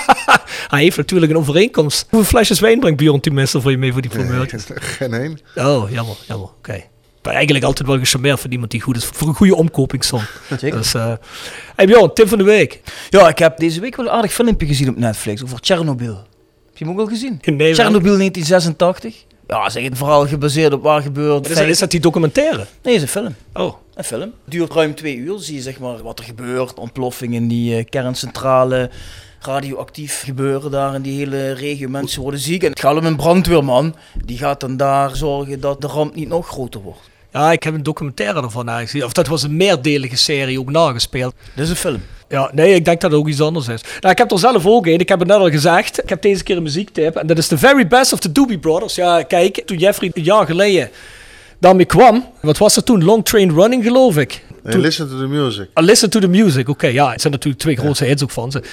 Hij 0.67 0.81
heeft 0.81 0.97
natuurlijk 0.97 1.31
een 1.31 1.37
overeenkomst. 1.37 2.07
Hoeveel 2.09 2.29
flesjes 2.29 2.59
wijn 2.59 2.79
brengt 2.79 2.97
Bjorn 2.97 3.19
Timester 3.19 3.61
voor 3.61 3.71
je 3.71 3.77
mee 3.77 3.91
voor 3.91 4.01
die 4.01 4.11
primeurtjes? 4.11 4.65
Geen 4.97 5.13
één. 5.13 5.39
Oh, 5.55 5.91
jammer, 5.91 6.15
jammer. 6.27 6.47
Oké. 6.57 6.83
Eigenlijk 7.21 7.65
altijd 7.65 7.87
wel 7.87 7.97
gecharmeerd 7.97 8.39
van 8.39 8.51
iemand 8.51 8.71
die 8.71 8.81
goed 8.81 8.97
is 8.97 9.05
voor 9.05 9.27
een 9.27 9.33
goede 9.33 9.55
omkopingssom. 9.55 10.21
Zeker. 10.59 10.77
Dus, 10.77 10.93
eh 10.93 11.13
hey 11.75 11.85
Bjorn, 11.85 12.13
tip 12.13 12.27
van 12.27 12.37
de 12.37 12.43
week. 12.43 12.81
Ja, 13.09 13.29
ik 13.29 13.37
heb 13.37 13.57
deze 13.57 13.79
week 13.79 13.95
wel 13.95 14.05
een 14.05 14.11
aardig 14.11 14.33
filmpje 14.33 14.67
gezien 14.67 14.89
op 14.89 14.97
Netflix 14.97 15.43
over 15.43 15.59
Tsjernobyl. 15.59 16.15
Heb 16.15 16.77
je 16.77 16.85
hem 16.85 16.93
ook 16.93 16.99
al 16.99 17.05
gezien? 17.05 17.39
Nee, 17.43 17.73
Tsjernobyl 17.73 18.17
1986. 18.17 19.25
Ja, 19.47 19.69
zeg 19.69 19.83
een 19.83 19.95
verhaal 19.95 20.27
gebaseerd 20.27 20.73
op 20.73 20.83
waar 20.83 21.01
gebeurd. 21.01 21.49
Is 21.49 21.55
dat, 21.55 21.67
is 21.67 21.79
dat 21.79 21.91
die 21.91 21.99
documentaire? 21.99 22.65
Nee, 22.83 22.95
is 22.95 23.01
een 23.01 23.07
film. 23.07 23.35
Oh. 23.53 23.73
Een 23.95 24.03
film. 24.03 24.33
Duurt 24.45 24.73
ruim 24.73 24.95
twee 24.95 25.15
uur. 25.15 25.39
Zie 25.39 25.55
je 25.55 25.61
zeg 25.61 25.79
maar 25.79 26.03
wat 26.03 26.19
er 26.19 26.25
gebeurt. 26.25 26.79
Ontploffing 26.79 27.33
in 27.33 27.47
die 27.47 27.75
eh, 27.75 27.85
kerncentrale. 27.89 28.89
Radioactief 29.39 30.21
gebeuren 30.25 30.71
daar 30.71 30.95
in 30.95 31.01
die 31.01 31.17
hele 31.17 31.51
regio. 31.51 31.89
Mensen 31.89 32.21
worden 32.21 32.39
ziek. 32.39 32.63
En 32.63 32.69
het 32.69 32.79
gaat 32.79 32.97
om 32.97 33.05
een 33.05 33.15
brandweerman. 33.15 33.95
Die 34.25 34.37
gaat 34.37 34.59
dan 34.59 34.77
daar 34.77 35.15
zorgen 35.15 35.59
dat 35.59 35.81
de 35.81 35.87
ramp 35.87 36.15
niet 36.15 36.27
nog 36.27 36.47
groter 36.47 36.81
wordt. 36.81 37.09
Ja, 37.31 37.51
ik 37.51 37.63
heb 37.63 37.73
een 37.73 37.83
documentaire 37.83 38.41
ervan 38.41 38.69
aangezien. 38.69 39.03
Of 39.03 39.13
dat 39.13 39.27
was 39.27 39.43
een 39.43 39.57
meerdelige 39.57 40.17
serie 40.17 40.59
ook 40.59 40.71
nagespeeld. 40.71 41.33
Dit 41.55 41.63
is 41.63 41.69
een 41.69 41.75
film. 41.75 42.01
Ja, 42.27 42.49
nee, 42.53 42.73
ik 42.73 42.85
denk 42.85 43.01
dat 43.01 43.11
het 43.11 43.19
ook 43.19 43.27
iets 43.27 43.41
anders 43.41 43.67
is. 43.67 43.81
Nou, 43.99 44.11
ik 44.11 44.17
heb 44.17 44.31
er 44.31 44.39
zelf 44.39 44.65
ook 44.65 44.85
een. 44.85 44.99
Ik 44.99 45.09
heb 45.09 45.19
het 45.19 45.27
net 45.27 45.37
al 45.37 45.49
gezegd. 45.49 46.03
Ik 46.03 46.09
heb 46.09 46.21
deze 46.21 46.43
keer 46.43 46.57
een 46.57 46.63
muziektip. 46.63 47.15
En 47.15 47.27
dat 47.27 47.37
is 47.37 47.47
The 47.47 47.57
Very 47.57 47.87
Best 47.87 48.13
of 48.13 48.19
the 48.19 48.31
Doobie 48.31 48.57
Brothers. 48.57 48.95
Ja, 48.95 49.23
kijk, 49.23 49.63
toen 49.65 49.77
Jeffrey 49.77 50.11
een 50.13 50.23
jaar 50.23 50.45
geleden 50.45 50.89
daarmee 51.61 51.85
kwam. 51.85 52.25
Wat 52.41 52.57
was 52.57 52.75
er 52.75 52.83
toen? 52.83 53.03
Long 53.03 53.25
Train 53.25 53.51
Running, 53.53 53.83
geloof 53.83 54.17
ik. 54.17 54.43
Nee, 54.63 54.73
Toen- 54.73 54.81
listen 54.81 55.09
to 55.09 55.17
the 55.17 55.27
music. 55.27 55.67
Ah, 55.73 55.83
Listen 55.83 56.09
to 56.09 56.19
the 56.19 56.27
music, 56.27 56.69
oké. 56.69 56.87
ja, 56.87 57.11
het 57.11 57.21
zijn 57.21 57.33
natuurlijk 57.33 57.61
twee 57.61 57.75
grootste 57.75 58.05
hits 58.05 58.23
ook 58.23 58.31
van 58.31 58.51
ze. 58.51 58.63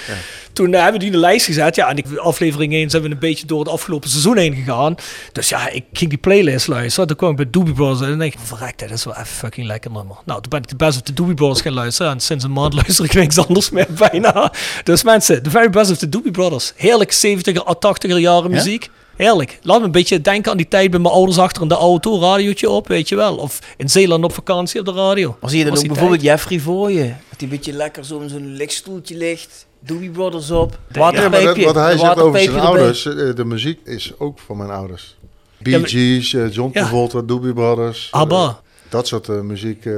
Toen 0.53 0.73
eh, 0.73 0.81
hebben 0.81 0.93
we 0.93 0.97
die 0.99 1.07
in 1.07 1.13
de 1.13 1.19
lijst 1.19 1.45
gezet. 1.45 1.75
Ja, 1.75 1.89
en 1.89 1.97
ik, 1.97 2.05
aflevering 2.17 2.73
1 2.73 2.89
zijn 2.89 3.03
we 3.03 3.09
een 3.09 3.19
beetje 3.19 3.45
door 3.45 3.59
het 3.59 3.67
afgelopen 3.69 4.09
seizoen 4.09 4.37
heen 4.37 4.53
gegaan. 4.55 4.95
Dus 5.31 5.49
ja, 5.49 5.69
ik 5.69 5.83
ging 5.93 6.09
die 6.09 6.19
playlist 6.19 6.67
luisteren. 6.67 7.07
Toen 7.07 7.17
kwam 7.17 7.29
ik 7.29 7.35
bij 7.35 7.47
Doobie 7.51 7.73
Brothers 7.73 8.01
en 8.01 8.09
dan 8.09 8.17
denk 8.19 8.33
ik, 8.33 8.39
verrek, 8.43 8.79
dat 8.79 8.91
is 8.91 9.03
wel 9.05 9.13
even 9.13 9.25
fucking 9.27 9.67
lekker 9.67 9.91
nummer. 9.91 10.15
Nou, 10.25 10.41
toen 10.41 10.49
ben 10.49 10.59
ik 10.61 10.67
de 10.67 10.75
best 10.75 10.97
of 10.97 11.03
the 11.03 11.13
Doobie 11.13 11.35
Brothers 11.35 11.61
gaan 11.61 11.73
luisteren. 11.73 12.11
En 12.11 12.19
sinds 12.19 12.43
een 12.43 12.51
maand 12.53 12.73
luister 12.83 13.05
ik 13.05 13.13
niks 13.13 13.37
anders 13.37 13.69
meer 13.69 13.87
bijna. 13.97 14.51
Dus 14.83 15.03
mensen, 15.03 15.43
the 15.43 15.49
very 15.49 15.69
best 15.69 15.91
of 15.91 15.97
the 15.97 16.09
Doobie 16.09 16.31
Brothers. 16.31 16.73
Heerlijk 16.75 17.13
70er, 17.27 17.61
80er 18.07 18.15
jaren 18.17 18.51
muziek. 18.51 18.89
Heerlijk. 19.25 19.59
Laat 19.61 19.79
me 19.79 19.85
een 19.85 19.91
beetje 19.91 20.21
denken 20.21 20.51
aan 20.51 20.57
die 20.57 20.67
tijd 20.67 20.91
bij 20.91 20.99
mijn 20.99 21.13
ouders 21.13 21.37
achter 21.37 21.61
in 21.61 21.67
de 21.67 21.75
auto, 21.75 22.19
radiootje 22.19 22.69
op, 22.69 22.87
weet 22.87 23.09
je 23.09 23.15
wel. 23.15 23.35
Of 23.35 23.59
in 23.77 23.89
Zeeland 23.89 24.23
op 24.23 24.33
vakantie 24.33 24.79
op 24.79 24.85
de 24.85 24.91
radio. 24.91 25.37
Maar 25.41 25.49
zie 25.49 25.59
je 25.59 25.65
dan 25.65 25.77
ook 25.77 25.87
bijvoorbeeld 25.87 26.21
Jeffrey 26.21 26.59
voor 26.59 26.91
je? 26.91 27.03
Dat 27.03 27.07
hij 27.07 27.37
een 27.39 27.49
beetje 27.49 27.73
lekker 27.73 28.05
zo 28.05 28.19
in 28.19 28.29
zo'n 28.29 28.53
lichtstoeltje 28.55 29.17
ligt. 29.17 29.65
Doobie 29.79 30.09
Brothers 30.09 30.51
op. 30.51 30.79
Ja, 30.91 30.99
Waterpijpje. 30.99 31.65
wat 31.65 31.75
hij 31.75 31.97
zegt 31.97 32.19
over 32.19 32.39
zijn 32.39 32.59
ouders, 32.59 33.05
eh, 33.05 33.35
de 33.35 33.45
muziek 33.45 33.79
is 33.85 34.13
ook 34.17 34.39
van 34.45 34.57
mijn 34.57 34.69
ouders. 34.69 35.17
Bee 35.57 35.87
Gees, 35.87 36.33
eh, 36.33 36.51
John 36.53 36.69
Ja. 36.73 36.81
Travolta, 36.81 37.21
Doobie 37.21 37.53
Brothers. 37.53 38.09
eh, 38.11 38.19
ABBA. 38.19 38.59
dat 38.89 39.07
soort 39.07 39.27
muziek. 39.43 39.85
eh, 39.85 39.93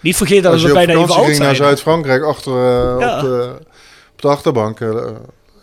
Niet 0.00 0.16
vergeten 0.16 0.42
dat 0.42 0.52
als 0.52 0.60
we 0.62 0.68
je 0.68 0.72
op 0.74 0.78
bijna 0.78 0.92
even 0.92 1.08
vakantie 1.08 1.24
oud 1.30 1.36
ging 1.36 1.46
naar. 1.46 1.56
Zuid-Frankrijk, 1.56 2.22
achter 2.22 2.52
Ja. 3.00 3.16
op, 3.16 3.20
de, 3.22 3.54
op 4.12 4.22
de 4.22 4.28
achterbank, 4.28 4.78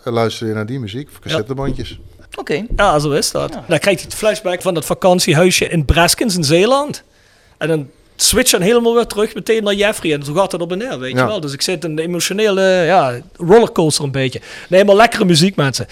luister 0.04 0.46
je 0.46 0.52
naar 0.54 0.66
die 0.66 0.78
muziek, 0.80 1.08
cassettebandjes. 1.20 2.00
Oké. 2.34 2.66
Ja, 2.76 2.98
zo 2.98 3.10
is 3.10 3.30
dat. 3.30 3.52
Dan 3.52 3.78
krijgt 3.78 3.84
hij 4.00 4.08
het 4.08 4.14
flashback 4.14 4.62
van 4.62 4.74
dat 4.74 4.84
vakantiehuisje 4.84 5.68
in 5.68 5.84
Breskens 5.84 6.36
in 6.36 6.44
Zeeland. 6.44 7.02
En 7.58 7.68
dan 7.68 7.88
switch 8.16 8.50
dan 8.50 8.60
helemaal 8.60 8.94
weer 8.94 9.06
terug 9.06 9.34
meteen 9.34 9.62
naar 9.62 9.74
Jeffrey. 9.74 10.12
En 10.12 10.24
zo 10.24 10.32
gaat 10.32 10.52
het 10.52 10.60
op 10.60 10.72
en 10.72 10.78
neer, 10.78 10.98
weet 10.98 11.18
je 11.18 11.26
wel. 11.26 11.40
Dus 11.40 11.52
ik 11.52 11.62
zit 11.62 11.84
in 11.84 11.90
een 11.90 11.98
emotionele 11.98 12.62
ja, 12.62 13.20
rollercoaster 13.36 14.04
een 14.04 14.10
beetje. 14.10 14.40
Nee, 14.68 14.84
maar 14.84 14.96
lekkere 14.96 15.24
muziek, 15.24 15.56
mensen. 15.56 15.86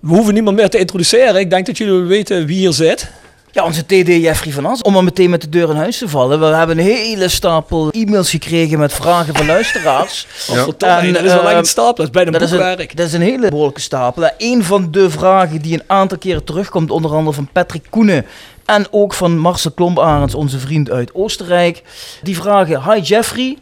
We 0.00 0.08
hoeven 0.08 0.34
niemand 0.34 0.56
meer 0.56 0.68
te 0.68 0.78
introduceren. 0.78 1.36
Ik 1.36 1.50
denk 1.50 1.66
dat 1.66 1.78
jullie 1.78 2.02
weten 2.02 2.46
wie 2.46 2.58
hier 2.58 2.72
zit. 2.72 3.10
Ja, 3.54 3.64
onze 3.64 3.86
TD 3.86 4.06
Jeffrey 4.06 4.52
van 4.52 4.66
As. 4.66 4.82
Om 4.82 4.92
maar 4.92 5.04
meteen 5.04 5.30
met 5.30 5.40
de 5.40 5.48
deur 5.48 5.70
in 5.70 5.76
huis 5.76 5.98
te 5.98 6.08
vallen. 6.08 6.40
We 6.40 6.46
hebben 6.46 6.78
een 6.78 6.84
hele 6.84 7.28
stapel 7.28 7.90
e-mails 7.90 8.30
gekregen 8.30 8.78
met 8.78 8.92
vragen 8.92 9.34
van 9.34 9.46
luisteraars. 9.46 10.26
Ja. 10.78 11.00
En, 11.00 11.12
dat 11.12 11.22
is 11.22 11.32
wel 11.32 11.42
eh, 11.42 11.48
echt 11.48 11.58
een 11.58 11.64
stapel. 11.64 11.94
Dat 11.94 12.04
is 12.04 12.10
bijna 12.10 12.26
een 12.32 12.38
Dat 12.38 12.42
is, 12.42 12.50
boekwerk. 12.50 12.90
een, 12.90 12.96
dat 12.96 13.06
is 13.06 13.12
een 13.12 13.20
hele 13.20 13.48
behoorlijke 13.48 13.80
stapel. 13.80 14.30
Een 14.38 14.64
van 14.64 14.90
de 14.90 15.10
vragen 15.10 15.62
die 15.62 15.74
een 15.74 15.82
aantal 15.86 16.18
keren 16.18 16.44
terugkomt, 16.44 16.90
onder 16.90 17.14
andere 17.14 17.36
van 17.36 17.48
Patrick 17.52 17.86
Koenen 17.90 18.26
en 18.64 18.86
ook 18.90 19.14
van 19.14 19.38
Marcel 19.38 19.70
Klomp-Arends, 19.70 20.34
onze 20.34 20.58
vriend 20.58 20.90
uit 20.90 21.14
Oostenrijk. 21.14 21.82
Die 22.22 22.36
vragen, 22.36 22.92
hi 22.92 23.00
Jeffrey, 23.00 23.58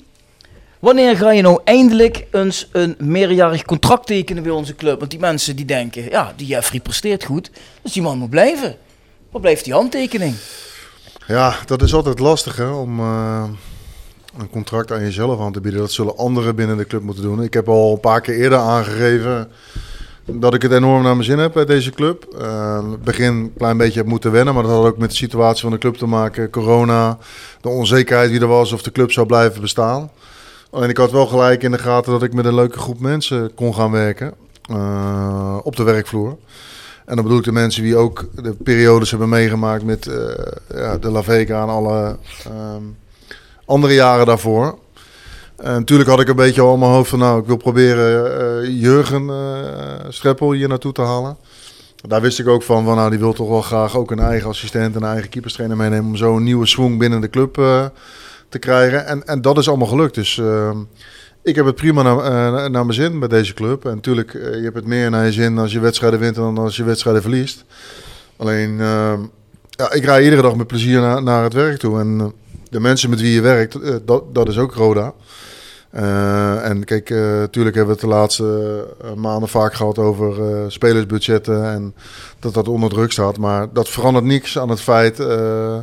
wanneer 0.78 1.16
ga 1.16 1.32
je 1.32 1.42
nou 1.42 1.60
eindelijk 1.64 2.26
eens 2.30 2.68
een 2.72 2.94
meerjarig 2.98 3.62
contract 3.62 4.06
tekenen 4.06 4.42
bij 4.42 4.52
onze 4.52 4.74
club? 4.74 4.98
Want 4.98 5.10
die 5.10 5.20
mensen 5.20 5.56
die 5.56 5.64
denken, 5.64 6.10
ja, 6.10 6.32
die 6.36 6.46
Jeffrey 6.46 6.80
presteert 6.80 7.24
goed, 7.24 7.50
dus 7.82 7.92
die 7.92 8.02
man 8.02 8.18
moet 8.18 8.30
blijven. 8.30 8.76
Waar 9.32 9.40
blijft 9.40 9.64
die 9.64 9.72
handtekening? 9.72 10.34
Ja, 11.26 11.56
dat 11.66 11.82
is 11.82 11.94
altijd 11.94 12.18
lastig 12.18 12.56
hè, 12.56 12.68
om 12.68 13.00
eh, 13.00 13.44
een 14.38 14.50
contract 14.50 14.92
aan 14.92 15.00
jezelf 15.00 15.40
aan 15.40 15.52
te 15.52 15.60
bieden. 15.60 15.80
Dat 15.80 15.92
zullen 15.92 16.16
anderen 16.16 16.54
binnen 16.54 16.76
de 16.76 16.86
club 16.86 17.02
moeten 17.02 17.22
doen. 17.22 17.42
Ik 17.42 17.54
heb 17.54 17.68
al 17.68 17.92
een 17.92 18.00
paar 18.00 18.20
keer 18.20 18.34
eerder 18.34 18.58
aangegeven 18.58 19.50
dat 20.24 20.54
ik 20.54 20.62
het 20.62 20.72
enorm 20.72 21.02
naar 21.02 21.14
mijn 21.14 21.24
zin 21.24 21.38
heb 21.38 21.52
bij 21.52 21.64
deze 21.64 21.90
club. 21.90 22.26
Het 22.90 23.02
begin 23.02 23.34
een 23.34 23.52
klein 23.56 23.76
beetje 23.76 24.04
moeten 24.04 24.32
wennen, 24.32 24.54
maar 24.54 24.62
dat 24.62 24.72
had 24.72 24.84
ook 24.84 24.98
met 24.98 25.10
de 25.10 25.16
situatie 25.16 25.62
van 25.62 25.70
de 25.70 25.78
club 25.78 25.96
te 25.96 26.06
maken. 26.06 26.50
Corona, 26.50 27.18
de 27.60 27.68
onzekerheid 27.68 28.30
wie 28.30 28.40
er 28.40 28.46
was 28.46 28.72
of 28.72 28.82
de 28.82 28.92
club 28.92 29.12
zou 29.12 29.26
blijven 29.26 29.60
bestaan. 29.60 30.10
Alleen 30.70 30.90
ik 30.90 30.96
had 30.96 31.10
wel 31.10 31.26
gelijk 31.26 31.62
in 31.62 31.70
de 31.70 31.78
gaten 31.78 32.12
dat 32.12 32.22
ik 32.22 32.34
met 32.34 32.44
een 32.44 32.54
leuke 32.54 32.78
groep 32.78 33.00
mensen 33.00 33.54
kon 33.54 33.74
gaan 33.74 33.90
werken 33.90 34.34
eh, 34.62 35.58
op 35.62 35.76
de 35.76 35.82
werkvloer. 35.82 36.36
En 37.04 37.14
dan 37.14 37.24
bedoel 37.24 37.38
ik 37.38 37.44
de 37.44 37.52
mensen 37.52 37.82
die 37.82 37.96
ook 37.96 38.28
de 38.34 38.52
periodes 38.52 39.10
hebben 39.10 39.28
meegemaakt 39.28 39.84
met 39.84 40.06
eh, 40.06 40.16
ja, 40.74 40.98
de 40.98 41.10
La 41.10 41.22
Vega 41.22 41.62
en 41.62 41.68
alle 41.68 42.16
ehm, 42.44 42.82
andere 43.64 43.94
jaren 43.94 44.26
daarvoor. 44.26 44.78
En 45.56 45.72
natuurlijk 45.72 46.08
had 46.08 46.20
ik 46.20 46.28
een 46.28 46.36
beetje 46.36 46.60
al 46.60 46.72
in 46.72 46.78
mijn 46.78 46.90
hoofd 46.90 47.10
van 47.10 47.18
nou, 47.18 47.40
ik 47.40 47.46
wil 47.46 47.56
proberen 47.56 48.40
eh, 48.40 48.80
Jurgen 48.80 49.30
eh 49.30 50.08
Streppel 50.08 50.52
hier 50.52 50.68
naartoe 50.68 50.92
te 50.92 51.02
halen. 51.02 51.36
Daar 52.08 52.20
wist 52.20 52.38
ik 52.38 52.48
ook 52.48 52.62
van, 52.62 52.84
van 52.84 52.96
nou, 52.96 53.10
die 53.10 53.18
wil 53.18 53.32
toch 53.32 53.48
wel 53.48 53.62
graag 53.62 53.96
ook 53.96 54.10
een 54.10 54.18
eigen 54.18 54.48
assistent 54.48 54.96
en 54.96 55.02
een 55.02 55.08
eigen 55.08 55.30
keeperstrainer 55.30 55.76
meenemen 55.76 56.06
om 56.06 56.16
zo 56.16 56.36
een 56.36 56.42
nieuwe 56.42 56.66
swing 56.66 56.98
binnen 56.98 57.20
de 57.20 57.30
club 57.30 57.54
te 58.48 58.58
krijgen. 58.58 59.06
En, 59.06 59.26
en 59.26 59.42
dat 59.42 59.58
is 59.58 59.68
allemaal 59.68 59.86
gelukt. 59.86 60.14
Dus 60.14 60.38
ehm, 60.38 60.78
ik 61.42 61.54
heb 61.54 61.66
het 61.66 61.74
prima 61.74 62.02
naar, 62.02 62.18
eh, 62.18 62.70
naar 62.70 62.86
mijn 62.86 62.92
zin 62.92 63.18
bij 63.18 63.28
deze 63.28 63.54
club. 63.54 63.84
En 63.84 63.94
natuurlijk, 63.94 64.34
eh, 64.34 64.54
je 64.54 64.62
hebt 64.62 64.74
het 64.74 64.86
meer 64.86 65.10
naar 65.10 65.24
je 65.24 65.32
zin 65.32 65.58
als 65.58 65.72
je 65.72 65.80
wedstrijden 65.80 66.20
wint 66.20 66.34
dan 66.34 66.58
als 66.58 66.76
je 66.76 66.84
wedstrijden 66.84 67.22
verliest. 67.22 67.64
Alleen, 68.36 68.80
ehm, 68.80 69.20
ja, 69.70 69.92
ik 69.92 70.04
rij 70.04 70.24
iedere 70.24 70.42
dag 70.42 70.56
met 70.56 70.66
plezier 70.66 71.00
naar, 71.00 71.22
naar 71.22 71.42
het 71.42 71.52
werk 71.52 71.78
toe. 71.78 72.00
En 72.00 72.20
eh, 72.20 72.26
de 72.70 72.80
mensen 72.80 73.10
met 73.10 73.20
wie 73.20 73.32
je 73.32 73.40
werkt, 73.40 74.06
dat, 74.06 74.34
dat 74.34 74.48
is 74.48 74.58
ook 74.58 74.74
Roda. 74.74 75.12
Eh, 75.92 76.68
en 76.68 76.84
kijk, 76.84 77.10
natuurlijk 77.10 77.76
hebben 77.76 77.94
we 77.94 78.00
het 78.00 78.10
de 78.10 78.16
laatste 78.16 78.86
eh, 79.02 79.12
maanden 79.12 79.48
vaak 79.48 79.74
gehad 79.74 79.98
over 79.98 80.50
eh, 80.50 80.64
spelersbudgetten 80.68 81.64
en 81.70 81.94
dat 82.38 82.54
dat 82.54 82.68
onder 82.68 82.90
druk 82.90 83.12
staat. 83.12 83.38
Maar 83.38 83.68
dat 83.72 83.88
verandert 83.88 84.24
niks 84.24 84.58
aan 84.58 84.68
het 84.68 84.80
feit 84.80 85.20
eh, 85.20 85.78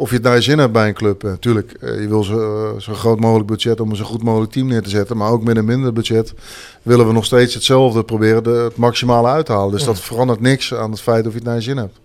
of 0.00 0.08
je 0.08 0.14
het 0.14 0.24
naar 0.24 0.34
je 0.34 0.40
zin 0.40 0.58
hebt 0.58 0.72
bij 0.72 0.88
een 0.88 0.94
club. 0.94 1.24
Eh, 1.24 1.32
tuurlijk, 1.32 1.72
eh, 1.72 2.00
je 2.00 2.08
wil 2.08 2.22
zo, 2.22 2.64
eh, 2.74 2.80
zo 2.80 2.92
groot 2.94 3.20
mogelijk 3.20 3.46
budget 3.48 3.80
om 3.80 3.90
een 3.90 3.96
zo 3.96 4.04
goed 4.04 4.22
mogelijk 4.22 4.52
team 4.52 4.66
neer 4.66 4.82
te 4.82 4.90
zetten. 4.90 5.16
Maar 5.16 5.30
ook 5.30 5.44
met 5.44 5.56
een 5.56 5.64
minder 5.64 5.92
budget 5.92 6.34
willen 6.82 7.06
we 7.06 7.12
nog 7.12 7.24
steeds 7.24 7.54
hetzelfde 7.54 8.04
proberen, 8.04 8.42
de, 8.42 8.50
het 8.50 8.76
maximale 8.76 9.28
uit 9.28 9.46
te 9.46 9.52
halen. 9.52 9.72
Dus 9.72 9.84
dat 9.84 10.00
verandert 10.00 10.40
niks 10.40 10.74
aan 10.74 10.90
het 10.90 11.00
feit 11.00 11.26
of 11.26 11.32
je 11.32 11.38
het 11.38 11.46
naar 11.46 11.54
je 11.54 11.60
zin 11.60 11.76
hebt. 11.76 11.98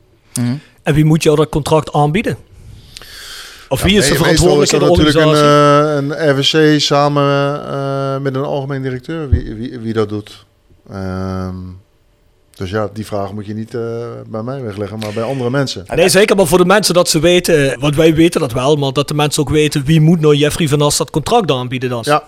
En 0.83 0.93
wie 0.93 1.05
moet 1.05 1.23
jou 1.23 1.35
dat 1.35 1.49
contract 1.49 1.93
aanbieden? 1.93 2.37
Of 3.69 3.81
wie 3.81 3.97
is 3.97 4.05
de 4.07 4.11
Me- 4.11 4.17
verantwoordelijk 4.17 4.71
in 4.71 4.79
de 4.79 4.89
organisatie? 4.89 5.29
natuurlijk 5.31 5.97
een, 5.97 6.11
eh, 6.17 6.27
een 6.27 6.39
RVC 6.39 6.81
samen 6.81 7.61
eh, 7.67 8.17
met 8.17 8.35
een 8.35 8.43
algemeen 8.43 8.81
directeur 8.81 9.29
wie, 9.29 9.53
wie, 9.55 9.79
wie 9.79 9.93
dat 9.93 10.09
doet. 10.09 10.45
Ehm, 10.91 11.55
dus 12.55 12.69
ja, 12.69 12.89
die 12.93 13.05
vraag 13.05 13.31
moet 13.33 13.45
je 13.45 13.53
niet 13.53 13.73
eh, 13.73 13.81
bij 14.27 14.41
mij 14.41 14.61
wegleggen, 14.61 14.99
maar 14.99 15.13
bij 15.13 15.23
andere 15.23 15.49
mensen. 15.49 15.85
Nee, 15.95 16.09
zeker, 16.09 16.35
maar 16.35 16.47
voor 16.47 16.57
de 16.57 16.65
mensen 16.65 16.93
dat 16.93 17.09
ze 17.09 17.19
weten, 17.19 17.79
want 17.79 17.95
wij 17.95 18.13
weten 18.15 18.41
dat 18.41 18.51
wel, 18.51 18.75
maar 18.75 18.91
dat 18.91 19.07
de 19.07 19.13
mensen 19.13 19.41
ook 19.41 19.49
weten 19.49 19.83
wie 19.85 20.01
moet 20.01 20.19
nou 20.19 20.35
Jeffrey 20.35 20.67
van 20.67 20.81
As 20.81 20.97
dat 20.97 21.09
contract 21.09 21.51
aanbieden 21.51 21.89
dan. 21.89 22.01
Ja, 22.05 22.23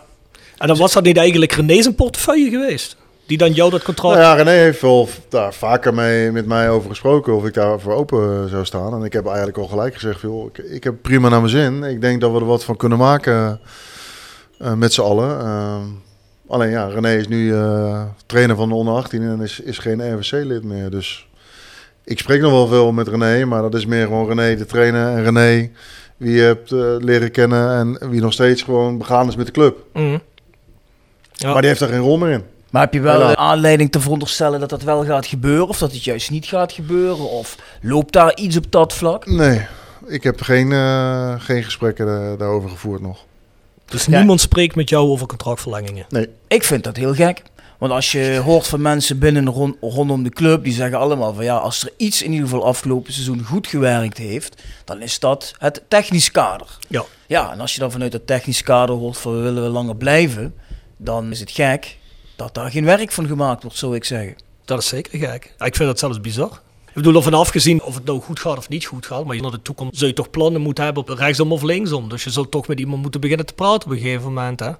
En 0.57 0.67
dan 0.67 0.77
was 0.77 0.93
dat 0.93 1.03
niet 1.03 1.17
eigenlijk 1.17 1.51
René 1.51 1.81
zijn 1.81 1.95
portefeuille 1.95 2.49
geweest? 2.49 2.95
Die 3.27 3.37
dan 3.37 3.51
jou 3.51 3.71
dat 3.71 3.83
contract... 3.83 4.17
nou 4.17 4.27
ja, 4.27 4.43
René 4.43 4.63
heeft 4.63 4.81
wel 4.81 5.09
daar 5.29 5.53
vaker 5.53 5.93
mee, 5.93 6.31
met 6.31 6.45
mij 6.45 6.69
over 6.69 6.89
gesproken 6.89 7.35
of 7.35 7.45
ik 7.45 7.53
daarvoor 7.53 7.93
open 7.93 8.49
zou 8.49 8.65
staan. 8.65 8.93
En 8.93 9.03
ik 9.03 9.13
heb 9.13 9.25
eigenlijk 9.25 9.57
al 9.57 9.67
gelijk 9.67 9.93
gezegd, 9.93 10.21
joh, 10.21 10.45
ik, 10.45 10.57
ik 10.57 10.83
heb 10.83 11.01
prima 11.01 11.29
naar 11.29 11.39
mijn 11.39 11.51
zin. 11.51 11.83
Ik 11.83 12.01
denk 12.01 12.21
dat 12.21 12.31
we 12.31 12.39
er 12.39 12.45
wat 12.45 12.63
van 12.63 12.77
kunnen 12.77 12.97
maken 12.97 13.59
eh, 14.59 14.73
met 14.73 14.93
z'n 14.93 15.01
allen. 15.01 15.39
Ehm, 15.39 15.83
alleen 16.47 16.69
ja, 16.69 16.87
René 16.87 17.15
is 17.15 17.27
nu 17.27 17.53
eh, 17.53 18.03
trainer 18.25 18.55
van 18.55 18.69
de 18.69 18.75
onder 18.75 18.93
18 18.93 19.21
en 19.21 19.41
is, 19.41 19.59
is 19.59 19.77
geen 19.77 20.13
RWC-lid 20.13 20.63
meer. 20.63 20.89
Dus 20.89 21.27
ik 22.03 22.19
spreek 22.19 22.41
nog 22.41 22.51
wel 22.51 22.67
veel 22.67 22.91
met 22.91 23.07
René, 23.07 23.45
maar 23.45 23.61
dat 23.61 23.75
is 23.75 23.85
meer 23.85 24.05
gewoon 24.05 24.27
René 24.27 24.55
de 24.55 24.65
trainer 24.65 25.07
en 25.07 25.23
René 25.23 25.71
wie 26.17 26.35
je 26.35 26.41
hebt 26.41 26.71
eh, 26.71 26.95
leren 26.97 27.31
kennen 27.31 27.71
en 27.71 28.09
wie 28.09 28.21
nog 28.21 28.33
steeds 28.33 28.61
gewoon 28.61 28.97
begaan 28.97 29.27
is 29.27 29.35
met 29.35 29.45
de 29.45 29.51
club. 29.51 29.77
Mhm. 29.93 30.17
Ja. 31.31 31.51
Maar 31.51 31.59
die 31.61 31.67
heeft 31.67 31.79
daar 31.79 31.89
geen 31.89 31.99
rol 31.99 32.17
meer 32.17 32.31
in. 32.31 32.43
Maar 32.77 32.85
heb 32.85 32.95
je 32.95 33.01
wel 33.01 33.29
een 33.29 33.37
aanleiding 33.37 33.91
te 33.91 33.99
veronderstellen 33.99 34.59
dat 34.59 34.69
dat 34.69 34.81
wel 34.83 35.05
gaat 35.05 35.25
gebeuren? 35.25 35.67
Of 35.67 35.77
dat 35.77 35.91
het 35.91 36.03
juist 36.03 36.29
niet 36.31 36.45
gaat 36.45 36.71
gebeuren? 36.71 37.29
Of 37.29 37.55
loopt 37.81 38.13
daar 38.13 38.35
iets 38.35 38.57
op 38.57 38.71
dat 38.71 38.93
vlak? 38.93 39.25
Nee, 39.25 39.65
ik 40.07 40.23
heb 40.23 40.41
geen, 40.41 40.71
eh, 40.71 41.33
geen 41.37 41.63
gesprekken 41.63 42.07
eh, 42.07 42.37
daarover 42.39 42.69
gevoerd 42.69 43.01
nog. 43.01 43.17
Dus 43.85 44.05
Ja. 44.05 44.17
niemand 44.17 44.41
spreekt 44.41 44.75
met 44.75 44.89
jou 44.89 45.09
over 45.09 45.27
contractverlengingen. 45.27 46.05
Nee. 46.09 46.29
Ik 46.47 46.63
vind 46.63 46.83
dat 46.83 46.95
heel 46.95 47.13
gek. 47.13 47.41
Want 47.77 47.91
als 47.91 48.11
je 48.11 48.41
hoort 48.43 48.67
van 48.67 48.81
mensen 48.81 49.19
binnen 49.19 49.49
rond, 49.49 49.75
rondom 49.81 50.23
de 50.23 50.29
club, 50.29 50.63
die 50.63 50.73
zeggen 50.73 50.97
allemaal 50.99 51.33
van 51.33 51.43
ja, 51.43 51.55
als 51.57 51.83
er 51.83 51.91
iets 51.97 52.21
in 52.21 52.31
ieder 52.31 52.47
geval 52.47 52.65
afgelopen 52.65 53.13
seizoen 53.13 53.43
goed 53.43 53.67
gewerkt 53.67 54.17
heeft, 54.17 54.61
dan 54.85 55.01
is 55.01 55.19
dat 55.19 55.53
het 55.57 55.81
technisch 55.87 56.31
kader. 56.31 56.67
Ja. 56.87 57.03
Ja, 57.27 57.51
en 57.51 57.59
als 57.59 57.73
je 57.73 57.79
dan 57.79 57.91
vanuit 57.91 58.13
het 58.13 58.27
technisch 58.27 58.63
kader 58.63 58.95
hoort 58.95 59.17
van 59.17 59.35
we 59.35 59.41
willen 59.41 59.63
we 59.63 59.69
langer 59.69 59.95
blijven, 59.95 60.53
dan 60.97 61.31
is 61.31 61.39
het 61.39 61.51
gek 61.51 61.97
dat 62.37 62.53
daar 62.53 62.71
geen 62.71 62.85
werk 62.85 63.11
van 63.11 63.27
gemaakt 63.27 63.63
wordt, 63.63 63.77
zou 63.77 63.95
ik 63.95 64.03
zeggen. 64.03 64.35
Dat 64.65 64.79
is 64.79 64.87
zeker 64.87 65.19
gek. 65.19 65.53
Ik 65.57 65.75
vind 65.75 65.89
dat 65.89 65.99
zelfs 65.99 66.21
bizar. 66.21 66.61
Ik 66.87 66.93
bedoel, 66.93 67.15
ervan 67.15 67.33
afgezien 67.33 67.83
of 67.83 67.95
het 67.95 68.05
nou 68.05 68.21
goed 68.21 68.39
gaat 68.39 68.57
of 68.57 68.69
niet 68.69 68.85
goed 68.85 69.05
gaat, 69.05 69.25
maar 69.25 69.41
naar 69.41 69.51
de 69.51 69.61
toekomst 69.61 69.97
zul 69.97 70.07
je 70.07 70.13
toch 70.13 70.29
plannen 70.29 70.61
moeten 70.61 70.83
hebben 70.83 71.03
op 71.03 71.09
rechtsom 71.09 71.51
of 71.51 71.61
linksom. 71.61 72.09
Dus 72.09 72.23
je 72.23 72.29
zult 72.29 72.51
toch 72.51 72.67
met 72.67 72.79
iemand 72.79 73.01
moeten 73.01 73.21
beginnen 73.21 73.45
te 73.45 73.53
praten 73.53 73.89
op 73.89 73.95
een 73.95 74.01
gegeven 74.01 74.23
moment. 74.23 74.59
Hè? 74.59 74.71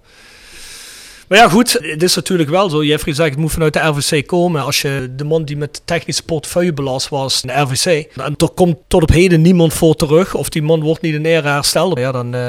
Maar 1.28 1.38
ja, 1.38 1.50
goed, 1.50 1.74
het 1.74 2.04
is 2.04 2.16
natuurlijk 2.16 2.50
wel 2.50 2.70
zo. 2.70 2.84
Jeffrey 2.84 3.14
zegt 3.14 3.30
het 3.30 3.40
moet 3.40 3.52
vanuit 3.52 3.74
de 3.74 3.80
RVC 3.80 4.28
komen. 4.28 4.64
Als 4.64 4.82
je 4.82 5.10
de 5.16 5.24
man 5.24 5.44
die 5.44 5.58
met 5.58 5.82
technische 5.86 6.24
portefeuille 6.24 6.74
belast 6.74 7.10
was 7.10 7.42
in 7.42 7.48
de 7.48 7.62
RVC. 7.62 8.16
En 8.16 8.34
er 8.38 8.50
komt 8.50 8.78
tot 8.88 9.02
op 9.02 9.10
heden 9.10 9.42
niemand 9.42 9.74
voor 9.74 9.96
terug. 9.96 10.34
Of 10.34 10.50
die 10.50 10.62
man 10.62 10.82
wordt 10.82 11.02
niet 11.02 11.14
in 11.14 11.26
ere 11.26 11.48
hersteld. 11.48 11.98
Ja, 11.98 12.12
dan, 12.12 12.36
uh, 12.36 12.42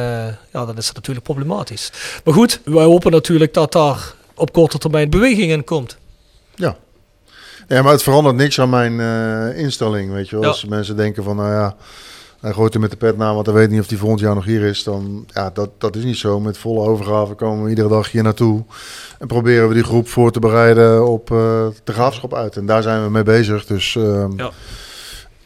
ja, 0.52 0.64
dan 0.66 0.76
is 0.76 0.86
dat 0.86 0.94
natuurlijk 0.94 1.26
problematisch. 1.26 1.92
Maar 2.24 2.34
goed, 2.34 2.60
wij 2.64 2.84
hopen 2.84 3.12
natuurlijk 3.12 3.54
dat 3.54 3.72
daar 3.72 4.14
op 4.38 4.52
korte 4.52 4.78
termijn 4.78 5.10
beweging 5.10 5.50
in 5.50 5.64
komt. 5.64 5.96
Ja. 6.54 6.76
Ja, 7.68 7.82
maar 7.82 7.92
het 7.92 8.02
verandert 8.02 8.36
niks 8.36 8.60
aan 8.60 8.70
mijn 8.70 8.92
uh, 8.92 9.58
instelling, 9.58 10.12
weet 10.12 10.28
je 10.28 10.34
wel. 10.34 10.44
Ja. 10.44 10.48
Als 10.48 10.64
mensen 10.64 10.96
denken 10.96 11.22
van, 11.22 11.36
nou 11.36 11.52
ja, 11.52 11.76
hij 12.40 12.52
gooit 12.52 12.74
er 12.74 12.80
met 12.80 12.90
de 12.90 12.96
pet 12.96 13.16
na, 13.16 13.34
want 13.34 13.46
hij 13.46 13.54
weet 13.54 13.70
niet 13.70 13.80
of 13.80 13.88
hij 13.88 13.98
volgend 13.98 14.20
jaar 14.20 14.34
nog 14.34 14.44
hier 14.44 14.62
is. 14.62 14.82
Dan, 14.82 15.26
ja, 15.32 15.50
dat, 15.50 15.70
dat 15.78 15.96
is 15.96 16.04
niet 16.04 16.16
zo. 16.16 16.40
Met 16.40 16.58
volle 16.58 16.88
overgave 16.88 17.34
komen 17.34 17.64
we 17.64 17.70
iedere 17.70 17.88
dag 17.88 18.10
hier 18.10 18.22
naartoe. 18.22 18.64
En 19.18 19.26
proberen 19.26 19.68
we 19.68 19.74
die 19.74 19.82
groep 19.82 20.08
voor 20.08 20.30
te 20.30 20.40
bereiden 20.40 21.06
op 21.06 21.30
uh, 21.30 21.66
de 21.84 21.92
graafschap 21.92 22.34
uit. 22.34 22.56
En 22.56 22.66
daar 22.66 22.82
zijn 22.82 23.04
we 23.04 23.10
mee 23.10 23.22
bezig. 23.22 23.66
Dus 23.66 23.94
uh, 23.94 24.26
ja. 24.36 24.50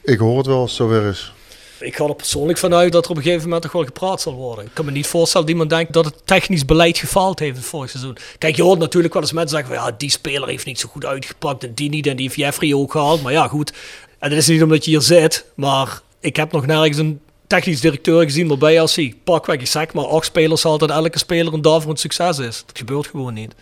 ik 0.03 0.19
hoor 0.19 0.37
het 0.37 0.47
wel 0.47 0.59
als 0.59 0.79
het 0.79 0.79
zover 0.79 1.09
is. 1.09 1.35
Ik 1.83 1.97
ga 1.97 2.05
er 2.05 2.15
persoonlijk 2.15 2.59
vanuit 2.59 2.93
dat 2.93 3.05
er 3.05 3.11
op 3.11 3.17
een 3.17 3.23
gegeven 3.23 3.45
moment 3.45 3.62
toch 3.62 3.73
wel 3.73 3.85
gepraat 3.85 4.21
zal 4.21 4.35
worden. 4.35 4.65
Ik 4.65 4.71
kan 4.75 4.85
me 4.85 4.91
niet 4.91 5.07
voorstellen 5.07 5.47
dat 5.47 5.57
iemand 5.57 5.71
denkt 5.71 5.93
dat 5.93 6.05
het 6.05 6.15
technisch 6.25 6.65
beleid 6.65 6.99
gefaald 6.99 7.39
heeft 7.39 7.57
het 7.57 7.67
vorig 7.67 7.91
seizoen. 7.91 8.17
Kijk, 8.39 8.57
je 8.57 8.62
hoort 8.62 8.79
natuurlijk 8.79 9.15
wel 9.15 9.23
eens 9.23 9.33
mensen 9.33 9.57
zeggen 9.57 9.75
van 9.75 9.85
ja, 9.85 9.95
die 9.99 10.11
speler 10.11 10.49
heeft 10.49 10.67
niet 10.67 10.81
zo 10.81 10.89
goed 10.89 11.05
uitgepakt 11.05 11.65
en 11.65 11.75
die 11.75 11.89
niet 11.89 12.07
en 12.07 12.17
die 12.17 12.27
heeft 12.27 12.39
Jeffrey 12.39 12.75
ook 12.75 12.93
gehaald. 12.93 13.23
Maar 13.23 13.33
ja, 13.33 13.49
goed. 13.49 13.73
En 14.19 14.31
dat 14.31 14.39
is 14.39 14.47
niet 14.47 14.62
omdat 14.62 14.85
je 14.85 14.91
hier 14.91 15.01
zit, 15.01 15.45
maar 15.55 16.01
ik 16.21 16.37
heb 16.37 16.53
nog 16.53 16.67
nergens 16.67 16.99
een 16.99 17.21
technisch 17.47 17.81
directeur 17.81 18.23
gezien 18.23 18.49
waarbij 18.49 18.81
als 18.81 18.97
hij 18.97 19.15
pakweg, 19.25 19.61
ik 19.61 19.67
zeg 19.67 19.93
maar, 19.93 20.07
acht 20.07 20.25
spelers 20.25 20.62
had 20.62 20.81
dat 20.81 20.91
elke 20.91 21.19
speler 21.19 21.53
een 21.53 21.62
daarvoor 21.62 21.91
een 21.91 21.97
succes 21.97 22.39
is. 22.39 22.62
Dat 22.67 22.79
gebeurt 22.79 23.07
gewoon 23.07 23.35
niet. 23.35 23.55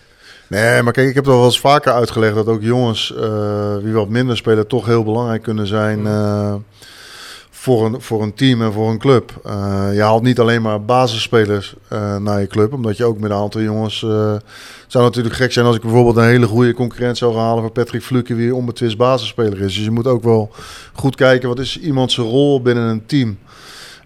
Nee, 0.48 0.82
maar 0.82 0.92
kijk, 0.92 1.08
ik 1.08 1.14
heb 1.14 1.24
het 1.24 1.32
al 1.32 1.38
wel 1.38 1.48
eens 1.48 1.60
vaker 1.60 1.92
uitgelegd 1.92 2.34
dat 2.34 2.46
ook 2.46 2.62
jongens 2.62 3.14
uh, 3.16 3.76
wie 3.76 3.92
wat 3.92 4.08
minder 4.08 4.36
spelen 4.36 4.66
toch 4.66 4.86
heel 4.86 5.04
belangrijk 5.04 5.42
kunnen 5.42 5.66
zijn 5.66 5.98
uh, 6.00 6.54
voor, 7.60 7.86
een, 7.86 8.00
voor 8.00 8.22
een 8.22 8.34
team 8.34 8.62
en 8.62 8.72
voor 8.72 8.90
een 8.90 8.98
club. 8.98 9.40
Uh, 9.46 9.88
je 9.92 10.00
haalt 10.00 10.22
niet 10.22 10.40
alleen 10.40 10.62
maar 10.62 10.84
basisspelers 10.84 11.74
naar 12.18 12.40
je 12.40 12.46
club, 12.46 12.72
omdat 12.72 12.96
je 12.96 13.04
ook 13.04 13.18
met 13.18 13.30
een 13.30 13.36
aantal 13.36 13.60
jongens... 13.60 13.98
zou 14.86 15.04
natuurlijk 15.04 15.34
gek 15.34 15.52
zijn 15.52 15.66
als 15.66 15.76
ik 15.76 15.82
bijvoorbeeld 15.82 16.16
een 16.16 16.24
hele 16.24 16.46
goede 16.46 16.74
concurrent 16.74 17.18
zou 17.18 17.34
gaan 17.34 17.44
halen 17.44 17.62
voor 17.62 17.72
Patrick 17.72 18.02
Fluke, 18.02 18.34
wie 18.34 18.54
onbetwist 18.54 18.96
basisspeler 18.96 19.60
is. 19.60 19.74
Dus 19.74 19.84
je 19.84 19.90
moet 19.90 20.06
ook 20.06 20.22
wel 20.22 20.50
goed 20.92 21.16
kijken, 21.16 21.48
wat 21.48 21.58
is 21.58 21.78
iemand 21.78 22.12
zijn 22.12 22.26
rol 22.26 22.62
binnen 22.62 22.84
een 22.84 23.06
team? 23.06 23.38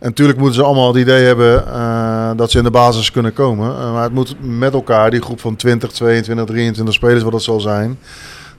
En 0.04 0.10
natuurlijk 0.10 0.38
moeten 0.38 0.56
ze 0.56 0.62
allemaal 0.62 0.88
het 0.88 0.96
idee 0.96 1.24
hebben 1.24 1.64
uh, 1.66 2.30
dat 2.36 2.50
ze 2.50 2.58
in 2.58 2.64
de 2.64 2.70
basis 2.70 3.10
kunnen 3.10 3.32
komen. 3.32 3.70
Uh, 3.70 3.92
maar 3.92 4.02
het 4.02 4.12
moet 4.12 4.34
met 4.40 4.72
elkaar, 4.72 5.10
die 5.10 5.22
groep 5.22 5.40
van 5.40 5.56
20, 5.56 5.92
22, 5.92 6.44
23 6.46 6.94
spelers, 6.94 7.22
wat 7.22 7.32
dat 7.32 7.42
zal 7.42 7.60
zijn. 7.60 7.98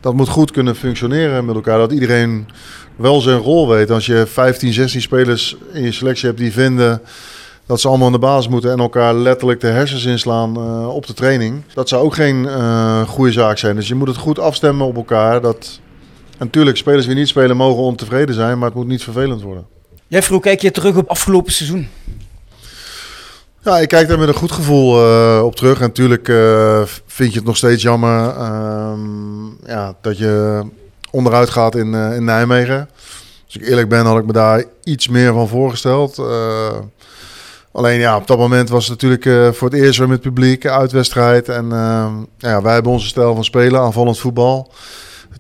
Dat 0.06 0.14
moet 0.14 0.30
goed 0.30 0.52
kunnen 0.52 0.76
functioneren 0.76 1.46
met 1.46 1.56
elkaar. 1.56 1.78
Dat 1.78 1.92
iedereen 1.92 2.48
wel 2.96 3.22
zijn 3.22 3.38
rol 3.38 3.70
weet. 3.70 3.92
Als 3.92 4.06
je 4.06 4.26
15, 4.28 4.74
16 4.74 5.02
spelers 5.02 5.56
in 5.74 5.84
je 5.84 5.92
selectie 5.92 6.28
hebt 6.28 6.40
die 6.40 6.52
vinden 6.52 7.02
dat 7.66 7.82
ze 7.82 7.88
allemaal 7.88 8.08
in 8.08 8.14
de 8.14 8.20
basis 8.20 8.48
moeten 8.48 8.72
en 8.72 8.80
elkaar 8.80 9.14
letterlijk 9.14 9.60
de 9.60 9.68
hersens 9.68 10.06
inslaan 10.06 10.58
uh, 10.58 10.96
op 10.96 11.06
de 11.06 11.14
training. 11.14 11.64
Dat 11.74 11.90
zou 11.90 12.04
ook 12.04 12.14
geen 12.14 12.48
goede 13.08 13.32
zaak 13.32 13.58
zijn. 13.58 13.76
Dus 13.76 13.88
je 13.88 13.96
moet 13.96 14.08
het 14.08 14.18
goed 14.18 14.40
afstemmen 14.40 14.88
op 14.88 14.96
elkaar. 14.96 15.42
Dat... 15.42 15.80
En 16.38 16.46
natuurlijk, 16.46 16.78
spelers 16.78 17.06
die 17.06 17.16
niet 17.16 17.28
spelen 17.28 17.58
mogen 17.58 17.84
ontevreden 17.84 18.36
zijn, 18.36 18.58
maar 18.58 18.68
het 18.68 18.78
moet 18.78 18.88
niet 18.88 19.04
vervelend 19.04 19.42
worden. 19.42 19.66
Jeffrey, 20.08 20.34
hoe 20.34 20.46
kijk 20.46 20.62
je 20.62 20.72
terug 20.72 20.96
op 20.96 21.10
afgelopen 21.10 21.52
seizoen? 21.52 21.88
Ja, 23.66 23.80
ik 23.80 23.88
kijk 23.88 24.08
daar 24.08 24.20
met 24.20 24.28
een 24.28 24.34
goed 24.34 24.52
gevoel 24.52 25.00
uh, 25.00 25.44
op 25.44 25.56
terug. 25.56 25.80
En 25.80 25.86
natuurlijk 25.86 26.28
uh, 26.28 26.82
vind 27.08 27.32
je 27.32 27.38
het 27.38 27.48
nog 27.48 27.58
steeds 27.58 27.82
jammer 27.82 28.38
uh, 28.38 28.92
ja, 29.66 29.96
dat 30.02 30.18
je 30.18 30.64
onderuit 31.12 31.50
gaat 31.50 31.76
in, 31.76 31.94
in 31.94 32.24
Nijmegen. 32.24 32.90
Als 33.46 33.56
ik 33.56 33.68
eerlijk 33.68 33.90
ben, 33.90 34.06
had 34.06 34.18
ik 34.18 34.26
me 34.26 34.34
daar 34.34 34.64
iets 34.84 35.08
meer 35.08 35.34
van 35.34 35.48
voorgesteld. 35.48 36.22
alleen 37.72 38.00
ja, 38.00 38.16
op 38.16 38.28
dat 38.28 38.38
moment 38.38 38.70
was 38.70 38.88
het 38.88 39.02
natuurlijk 39.02 39.56
voor 39.56 39.70
het 39.70 39.80
eerst 39.80 40.00
weer 40.00 40.10
met 40.10 40.22
publiek, 40.22 40.66
uitwedstrijd. 40.68 41.50
En 41.50 41.72
ehm, 41.72 42.14
ja, 42.38 42.62
wij 42.62 42.74
hebben 42.74 42.92
onze 42.92 43.08
stijl 43.08 43.36
van 43.36 43.44
spelen, 43.44 43.80
aanvallend 43.80 44.20
voetbal 44.20 44.72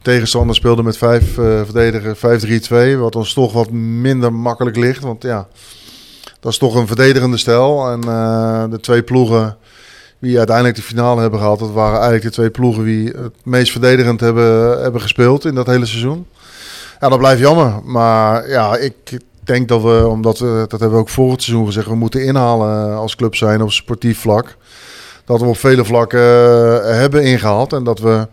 tegenstander 0.02 0.56
speelde 0.56 0.84
met 0.84 0.98
vijf 0.98 1.34
verdedigers, 1.34 2.20
5-3-2, 2.96 3.00
wat 3.00 3.16
ons 3.16 3.34
toch 3.34 3.54
wat 3.54 3.72
minder 3.72 4.34
makkelijk 4.34 4.76
ligt. 4.76 5.04
Want 5.04 5.24
ja, 5.24 5.48
dat 6.40 6.52
is 6.52 6.58
toch 6.58 6.76
een 6.76 6.88
verdedigende 6.88 7.38
stijl. 7.38 7.90
En 7.90 8.00
uh, 8.08 8.64
de 8.70 8.80
twee 8.80 9.04
ploegen 9.04 9.58
die 10.20 10.38
uiteindelijk 10.38 10.76
de 10.76 10.82
finale 10.82 11.22
hebben 11.22 11.40
gehaald, 11.40 11.60
dat 11.60 11.72
waren 11.72 11.94
eigenlijk 11.94 12.24
de 12.24 12.32
twee 12.32 12.50
ploegen 12.50 12.84
die 12.84 13.08
het 13.08 13.34
meest 13.44 13.72
verdedigend 13.72 14.20
hebben, 14.20 14.82
hebben 14.82 15.02
gespeeld 15.02 15.46
in 15.46 15.56
dat 15.56 15.66
hele 15.68 15.86
seizoen. 15.86 16.28
Ja, 17.00 17.10
dat 17.10 17.18
blijft 17.18 17.42
jammer. 17.42 17.74
Maar 17.84 18.50
ja, 18.50 18.78
ik 18.78 19.20
denk 19.44 19.68
dat 19.68 19.82
we, 19.82 20.08
omdat 20.08 20.40
we, 20.40 20.66
dat 20.68 20.80
hebben 20.80 20.92
we 20.98 21.04
ook 21.04 21.32
het 21.32 21.44
seizoen 21.44 21.66
gezegd, 21.66 21.88
we 21.88 21.96
moeten 21.96 22.26
inhalen 22.26 22.96
als 22.96 23.16
club 23.16 23.36
zijn 23.36 23.62
op 23.62 23.72
sportief 23.72 24.20
vlak. 24.20 24.58
Dat 25.26 25.40
we 25.40 25.46
op 25.46 25.58
vele 25.58 25.86
vlakken 25.86 26.20
uh, 26.20 26.80
hebben 26.84 27.24
ingehaald 27.24 27.74
en 27.74 27.84
dat 27.84 28.00
we 28.00 28.28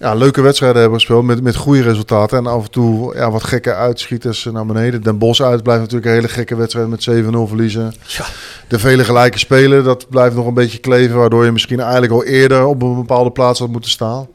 ja, 0.00 0.14
leuke 0.14 0.40
wedstrijden 0.40 0.80
hebben 0.80 0.98
gespeeld 0.98 1.24
met, 1.24 1.42
met 1.42 1.56
goede 1.56 1.82
resultaten. 1.82 2.38
En 2.38 2.46
af 2.46 2.64
en 2.64 2.70
toe 2.70 3.14
ja, 3.14 3.30
wat 3.30 3.44
gekke 3.44 3.74
uitschieters 3.74 4.44
naar 4.44 4.66
beneden. 4.66 5.02
Den 5.02 5.18
Bos 5.18 5.42
uit 5.42 5.62
blijft 5.62 5.80
natuurlijk 5.80 6.08
een 6.10 6.14
hele 6.14 6.28
gekke 6.28 6.56
wedstrijd 6.56 6.88
met 6.88 7.08
7-0 7.10 7.48
verliezen. 7.48 7.94
Ja. 8.06 8.24
De 8.68 8.78
vele 8.78 9.04
gelijke 9.04 9.38
spelen, 9.38 9.84
dat 9.84 10.08
blijft 10.08 10.36
nog 10.36 10.46
een 10.46 10.54
beetje 10.54 10.78
kleven. 10.78 11.16
Waardoor 11.16 11.44
je 11.44 11.52
misschien 11.52 11.80
eigenlijk 11.80 12.12
al 12.12 12.24
eerder 12.24 12.64
op 12.64 12.82
een 12.82 12.94
bepaalde 12.94 13.30
plaats 13.30 13.58
had 13.58 13.68
moeten 13.68 13.90
staan. 13.90 14.28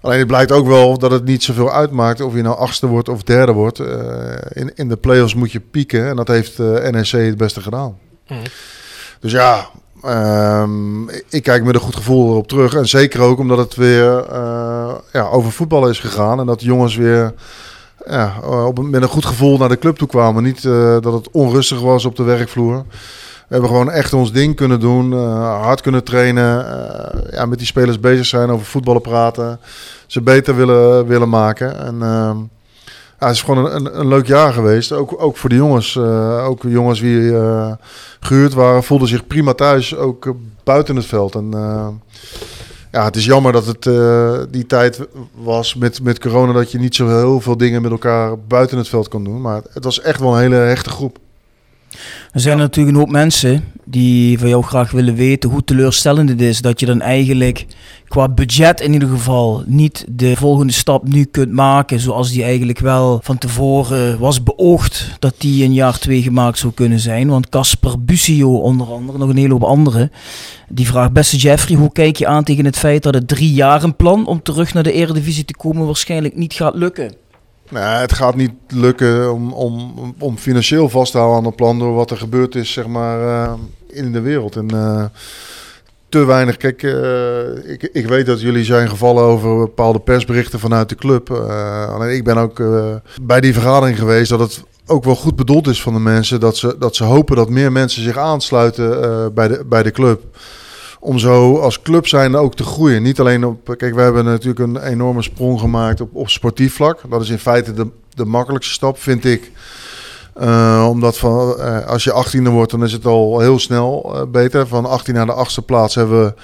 Alleen 0.00 0.18
het 0.18 0.26
blijkt 0.26 0.52
ook 0.52 0.66
wel 0.66 0.98
dat 0.98 1.10
het 1.10 1.24
niet 1.24 1.42
zoveel 1.42 1.72
uitmaakt 1.72 2.20
of 2.20 2.34
je 2.34 2.42
nou 2.42 2.56
achtste 2.56 2.86
wordt 2.86 3.08
of 3.08 3.22
derde 3.22 3.52
wordt. 3.52 3.78
Uh, 3.78 3.88
in, 4.52 4.72
in 4.74 4.88
de 4.88 4.96
play-offs 4.96 5.34
moet 5.34 5.52
je 5.52 5.60
pieken 5.60 6.08
en 6.08 6.16
dat 6.16 6.28
heeft 6.28 6.58
uh, 6.58 6.88
NEC 6.88 7.10
het 7.10 7.36
beste 7.36 7.60
gedaan. 7.60 7.98
Mm. 8.28 8.42
Dus 9.20 9.32
ja, 9.32 9.70
Um, 10.06 11.08
ik 11.28 11.42
kijk 11.42 11.64
met 11.64 11.74
een 11.74 11.80
goed 11.80 11.96
gevoel 11.96 12.30
erop 12.30 12.48
terug. 12.48 12.74
En 12.74 12.88
zeker 12.88 13.20
ook 13.20 13.38
omdat 13.38 13.58
het 13.58 13.74
weer 13.74 14.24
uh, 14.32 14.94
ja, 15.12 15.22
over 15.22 15.52
voetbal 15.52 15.88
is 15.88 15.98
gegaan. 15.98 16.40
En 16.40 16.46
dat 16.46 16.60
de 16.60 16.66
jongens 16.66 16.96
weer 16.96 17.34
ja, 18.06 18.34
op, 18.66 18.82
met 18.82 19.02
een 19.02 19.08
goed 19.08 19.24
gevoel 19.24 19.58
naar 19.58 19.68
de 19.68 19.78
club 19.78 19.96
toe 19.96 20.08
kwamen. 20.08 20.42
Niet 20.42 20.64
uh, 20.64 20.96
dat 21.00 21.12
het 21.12 21.30
onrustig 21.30 21.80
was 21.80 22.04
op 22.04 22.16
de 22.16 22.22
werkvloer. 22.22 22.84
We 23.48 23.56
hebben 23.56 23.68
gewoon 23.70 23.90
echt 23.90 24.12
ons 24.12 24.32
ding 24.32 24.56
kunnen 24.56 24.80
doen. 24.80 25.12
Hard 25.42 25.80
kunnen 25.80 26.04
trainen. 26.04 26.66
ja, 27.30 27.46
met 27.46 27.58
die 27.58 27.66
spelers 27.66 28.00
bezig 28.00 28.26
zijn 28.26 28.50
over 28.50 28.66
voetballen 28.66 29.00
praten. 29.00 29.60
Ze 30.06 30.20
beter 30.20 30.56
willen, 30.56 31.06
willen 31.06 31.28
maken. 31.28 31.78
En 31.78 32.02
ehm, 32.02 32.36
ja, 33.20 33.26
het 33.26 33.34
is 33.34 33.42
gewoon 33.42 33.72
een, 33.72 33.98
een, 34.00 34.08
leuk 34.08 34.26
jaar 34.26 34.52
geweest. 34.52 34.92
Ook, 34.92 35.22
ook 35.22 35.36
voor 35.36 35.48
de 35.48 35.54
jongens. 35.54 35.94
Uh, 35.94 36.46
ook 36.48 36.62
jongens 36.62 37.00
die 37.00 37.20
uh, 37.20 37.72
gehuurd 38.20 38.54
waren, 38.54 38.82
voelden 38.82 39.08
zich 39.08 39.26
prima 39.26 39.52
thuis. 39.52 39.96
Ook 39.96 40.24
uh, 40.24 40.32
buiten 40.64 40.96
het 40.96 41.06
veld. 41.06 41.34
En 41.34 41.50
ja, 42.92 43.04
het 43.04 43.16
is 43.16 43.24
jammer 43.24 43.52
dat 43.52 43.66
het 43.66 43.82
die 44.52 44.66
tijd 44.66 45.00
was 45.34 45.74
met, 45.74 46.02
met 46.02 46.18
corona. 46.18 46.52
Dat 46.52 46.72
je 46.72 46.78
niet 46.78 46.94
zo 46.94 47.08
heel 47.08 47.40
veel 47.40 47.56
dingen 47.56 47.82
met 47.82 47.90
elkaar 47.90 48.38
buiten 48.38 48.78
het 48.78 48.88
veld 48.88 49.08
kon 49.08 49.24
doen. 49.24 49.40
Maar 49.40 49.62
het 49.72 49.84
was 49.84 50.00
echt 50.00 50.20
wel 50.20 50.32
een 50.32 50.40
hele 50.40 50.54
hechte 50.54 50.90
groep. 50.90 51.18
Er 52.32 52.40
zijn 52.40 52.58
natuurlijk 52.58 52.96
een 52.96 53.02
hoop 53.02 53.10
mensen 53.10 53.64
die 53.84 54.38
van 54.38 54.48
jou 54.48 54.62
graag 54.62 54.90
willen 54.90 55.14
weten 55.14 55.50
hoe 55.50 55.64
teleurstellend 55.64 56.28
het 56.28 56.40
is 56.40 56.60
dat 56.60 56.80
je 56.80 56.86
dan 56.86 57.00
eigenlijk 57.00 57.66
qua 58.08 58.28
budget 58.28 58.80
in 58.80 58.92
ieder 58.92 59.08
geval 59.08 59.62
niet 59.66 60.04
de 60.08 60.36
volgende 60.36 60.72
stap 60.72 61.08
nu 61.08 61.24
kunt 61.24 61.52
maken 61.52 62.00
zoals 62.00 62.32
die 62.32 62.42
eigenlijk 62.42 62.78
wel 62.78 63.20
van 63.22 63.38
tevoren 63.38 64.18
was 64.18 64.42
beoogd 64.42 65.16
dat 65.18 65.34
die 65.38 65.64
in 65.64 65.72
jaar 65.72 65.98
twee 65.98 66.22
gemaakt 66.22 66.58
zou 66.58 66.72
kunnen 66.72 67.00
zijn. 67.00 67.28
Want 67.28 67.48
Casper 67.48 68.04
Busio 68.04 68.56
onder 68.56 68.92
andere, 68.92 69.18
nog 69.18 69.28
een 69.28 69.36
hele 69.36 69.52
hoop 69.52 69.62
anderen, 69.62 70.12
die 70.68 70.86
vraagt 70.86 71.12
beste 71.12 71.36
Jeffrey, 71.36 71.76
hoe 71.76 71.92
kijk 71.92 72.16
je 72.16 72.26
aan 72.26 72.44
tegen 72.44 72.64
het 72.64 72.78
feit 72.78 73.02
dat 73.02 73.14
het 73.14 73.28
drie 73.28 73.52
jaren 73.52 73.96
plan 73.96 74.26
om 74.26 74.42
terug 74.42 74.74
naar 74.74 74.82
de 74.82 74.92
Eredivisie 74.92 75.44
te 75.44 75.56
komen 75.56 75.86
waarschijnlijk 75.86 76.36
niet 76.36 76.52
gaat 76.52 76.74
lukken? 76.74 77.19
Nou, 77.70 78.00
het 78.00 78.12
gaat 78.12 78.34
niet 78.34 78.52
lukken 78.68 79.32
om, 79.32 79.52
om, 79.52 79.94
om 80.18 80.38
financieel 80.38 80.88
vast 80.88 81.12
te 81.12 81.18
houden 81.18 81.38
aan 81.38 81.46
het 81.46 81.56
plan 81.56 81.78
door 81.78 81.94
wat 81.94 82.10
er 82.10 82.16
gebeurd 82.16 82.54
is 82.54 82.72
zeg 82.72 82.86
maar, 82.86 83.20
uh, 83.20 83.52
in 83.86 84.12
de 84.12 84.20
wereld. 84.20 84.56
En 84.56 84.74
uh, 84.74 85.04
te 86.10 86.24
weinig. 86.24 86.56
Kijk, 86.56 86.82
eh, 86.82 87.72
ik, 87.72 87.88
ik 87.92 88.06
weet 88.06 88.26
dat 88.26 88.40
jullie 88.40 88.64
zijn 88.64 88.88
gevallen 88.88 89.22
over 89.22 89.58
bepaalde 89.58 89.98
persberichten 89.98 90.58
vanuit 90.58 90.88
de 90.88 90.94
club. 90.94 91.30
Eh, 91.30 91.94
alleen 91.94 92.16
ik 92.16 92.24
ben 92.24 92.36
ook 92.36 92.60
eh, 92.60 92.94
bij 93.22 93.40
die 93.40 93.52
vergadering 93.52 93.98
geweest 93.98 94.30
dat 94.30 94.40
het 94.40 94.62
ook 94.86 95.04
wel 95.04 95.14
goed 95.14 95.36
bedoeld 95.36 95.66
is 95.66 95.82
van 95.82 95.92
de 95.92 96.00
mensen. 96.00 96.40
Dat 96.40 96.56
ze, 96.56 96.76
dat 96.78 96.96
ze 96.96 97.04
hopen 97.04 97.36
dat 97.36 97.48
meer 97.48 97.72
mensen 97.72 98.02
zich 98.02 98.18
aansluiten 98.18 99.02
eh, 99.02 99.26
bij, 99.34 99.48
de, 99.48 99.64
bij 99.66 99.82
de 99.82 99.90
club. 99.90 100.22
Om 101.02 101.18
zo 101.18 101.58
als 101.58 101.82
club 101.82 102.06
zijn 102.06 102.36
ook 102.36 102.54
te 102.54 102.64
groeien. 102.64 103.02
Niet 103.02 103.20
alleen 103.20 103.44
op. 103.44 103.74
Kijk, 103.76 103.94
we 103.94 104.00
hebben 104.00 104.24
natuurlijk 104.24 104.58
een 104.58 104.82
enorme 104.82 105.22
sprong 105.22 105.60
gemaakt 105.60 106.00
op, 106.00 106.14
op 106.14 106.28
sportief 106.28 106.74
vlak. 106.74 107.00
Dat 107.10 107.22
is 107.22 107.30
in 107.30 107.38
feite 107.38 107.72
de, 107.72 107.86
de 108.14 108.24
makkelijkste 108.24 108.72
stap, 108.72 108.98
vind 108.98 109.24
ik. 109.24 109.52
Uh, 110.40 110.86
omdat 110.88 111.18
van, 111.18 111.54
uh, 111.58 111.86
als 111.86 112.04
je 112.04 112.24
18e 112.26 112.50
wordt, 112.50 112.70
dan 112.70 112.84
is 112.84 112.92
het 112.92 113.06
al 113.06 113.40
heel 113.40 113.58
snel 113.58 114.12
uh, 114.14 114.22
beter. 114.30 114.66
Van 114.66 114.86
18 114.86 115.14
naar 115.14 115.26
de 115.26 115.32
achtste 115.32 115.62
plaats 115.62 115.94
hebben 115.94 116.24
we 116.24 116.34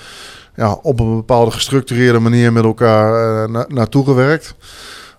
ja, 0.56 0.72
op 0.72 1.00
een 1.00 1.16
bepaalde 1.16 1.50
gestructureerde 1.50 2.18
manier 2.18 2.52
met 2.52 2.64
elkaar 2.64 3.50
na 3.50 3.64
naartoe 3.68 4.04
gewerkt. 4.04 4.54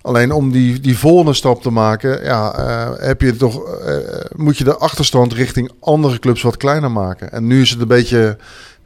Alleen 0.02 0.32
om 0.32 0.52
die, 0.52 0.80
die 0.80 0.98
volgende 0.98 1.34
stap 1.34 1.62
te 1.62 1.72
maken, 1.72 2.24
ja, 2.24 2.54
heb 2.98 3.22
je 3.22 3.36
toch, 3.36 3.62
moet 4.36 4.58
je 4.58 4.64
de 4.64 4.78
achterstand 4.78 5.34
richting 5.34 5.72
andere 5.80 6.20
clubs 6.20 6.42
wat 6.42 6.58
kleiner 6.58 6.92
maken. 6.92 7.32
En 7.32 7.48
nu 7.48 7.62
is 7.62 7.70
het 7.70 7.82
een 7.82 7.88
beetje 7.88 8.38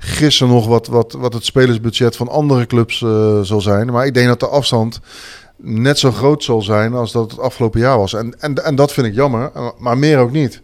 gissen 0.03 0.47
nog 0.47 0.67
wat, 0.67 0.87
wat, 0.87 1.15
wat 1.17 1.33
het 1.33 1.45
spelersbudget 1.45 2.15
van 2.15 2.27
andere 2.29 2.65
clubs 2.65 2.97
zal 3.41 3.61
zijn. 3.61 3.91
Maar 3.91 4.05
ik 4.05 4.13
denk 4.13 4.27
dat 4.27 4.39
de 4.39 4.47
afstand 4.47 4.99
net 5.63 5.99
zo 5.99 6.11
groot 6.11 6.43
zal 6.43 6.61
zijn 6.61 6.93
als 6.93 7.11
dat 7.11 7.31
het 7.31 7.39
afgelopen 7.39 7.79
jaar 7.79 7.97
was. 7.97 8.13
En, 8.13 8.35
en, 8.39 8.63
en 8.63 8.75
dat 8.75 8.93
vind 8.93 9.07
ik 9.07 9.13
jammer, 9.13 9.51
maar 9.77 9.97
meer 9.97 10.17
ook 10.17 10.31
niet. 10.31 10.61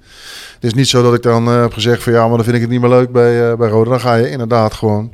Het 0.54 0.64
is 0.64 0.74
niet 0.74 0.88
zo 0.88 1.02
dat 1.02 1.14
ik 1.14 1.22
dan 1.22 1.48
uh, 1.48 1.62
heb 1.62 1.74
gezegd 1.74 2.04
van 2.04 2.14
ja, 2.14 2.28
maar 2.28 2.36
dan 2.36 2.44
vind 2.44 2.56
ik 2.56 2.62
het 2.62 2.72
niet 2.72 2.82
meer 2.82 2.90
leuk 2.90 3.12
bij, 3.12 3.50
uh, 3.50 3.58
bij 3.58 3.70
Rode. 3.70 3.90
Dan 3.90 4.00
ga 4.00 4.16
je 4.16 4.30
inderdaad 4.30 4.74
gewoon 4.74 5.14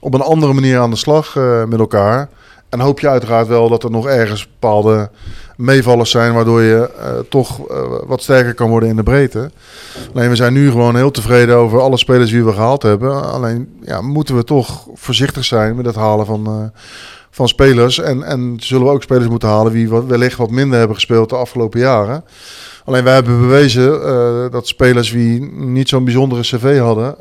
op 0.00 0.14
een 0.14 0.20
andere 0.20 0.52
manier 0.52 0.78
aan 0.78 0.90
de 0.90 0.96
slag 0.96 1.34
uh, 1.34 1.64
met 1.64 1.78
elkaar. 1.78 2.28
En 2.68 2.80
hoop 2.80 3.00
je 3.00 3.08
uiteraard 3.08 3.46
wel 3.46 3.68
dat 3.68 3.82
er 3.82 3.90
nog 3.90 4.06
ergens 4.06 4.48
bepaalde 4.48 5.10
meevallers 5.58 6.10
zijn... 6.10 6.34
waardoor 6.34 6.62
je 6.62 6.90
toch 7.28 7.60
wat 8.06 8.22
sterker 8.22 8.54
kan 8.54 8.68
worden 8.68 8.88
in 8.88 8.96
de 8.96 9.02
breedte. 9.02 9.50
Alleen 10.14 10.28
we 10.28 10.36
zijn 10.36 10.52
nu 10.52 10.70
gewoon 10.70 10.96
heel 10.96 11.10
tevreden 11.10 11.56
over 11.56 11.80
alle 11.80 11.96
spelers 11.96 12.30
die 12.30 12.44
we 12.44 12.52
gehaald 12.52 12.82
hebben. 12.82 13.32
Alleen 13.32 13.78
ja, 13.82 14.00
moeten 14.00 14.36
we 14.36 14.44
toch 14.44 14.86
voorzichtig 14.94 15.44
zijn 15.44 15.76
met 15.76 15.86
het 15.86 15.94
halen 15.94 16.26
van 16.26 16.72
van 17.30 17.48
spelers. 17.48 17.98
En, 17.98 18.22
en 18.22 18.56
zullen 18.60 18.86
we 18.86 18.92
ook 18.92 19.02
spelers 19.02 19.28
moeten 19.28 19.48
halen 19.48 19.72
die 19.72 19.88
wellicht 19.88 20.36
wat 20.36 20.50
minder 20.50 20.78
hebben 20.78 20.96
gespeeld 20.96 21.28
de 21.28 21.36
afgelopen 21.36 21.80
jaren. 21.80 22.24
Alleen 22.84 23.04
wij 23.04 23.14
hebben 23.14 23.40
bewezen 23.40 23.90
dat 24.50 24.66
spelers 24.68 25.10
die 25.12 25.40
niet 25.52 25.88
zo'n 25.88 26.04
bijzondere 26.04 26.40
cv 26.40 26.78
hadden, 26.78 27.14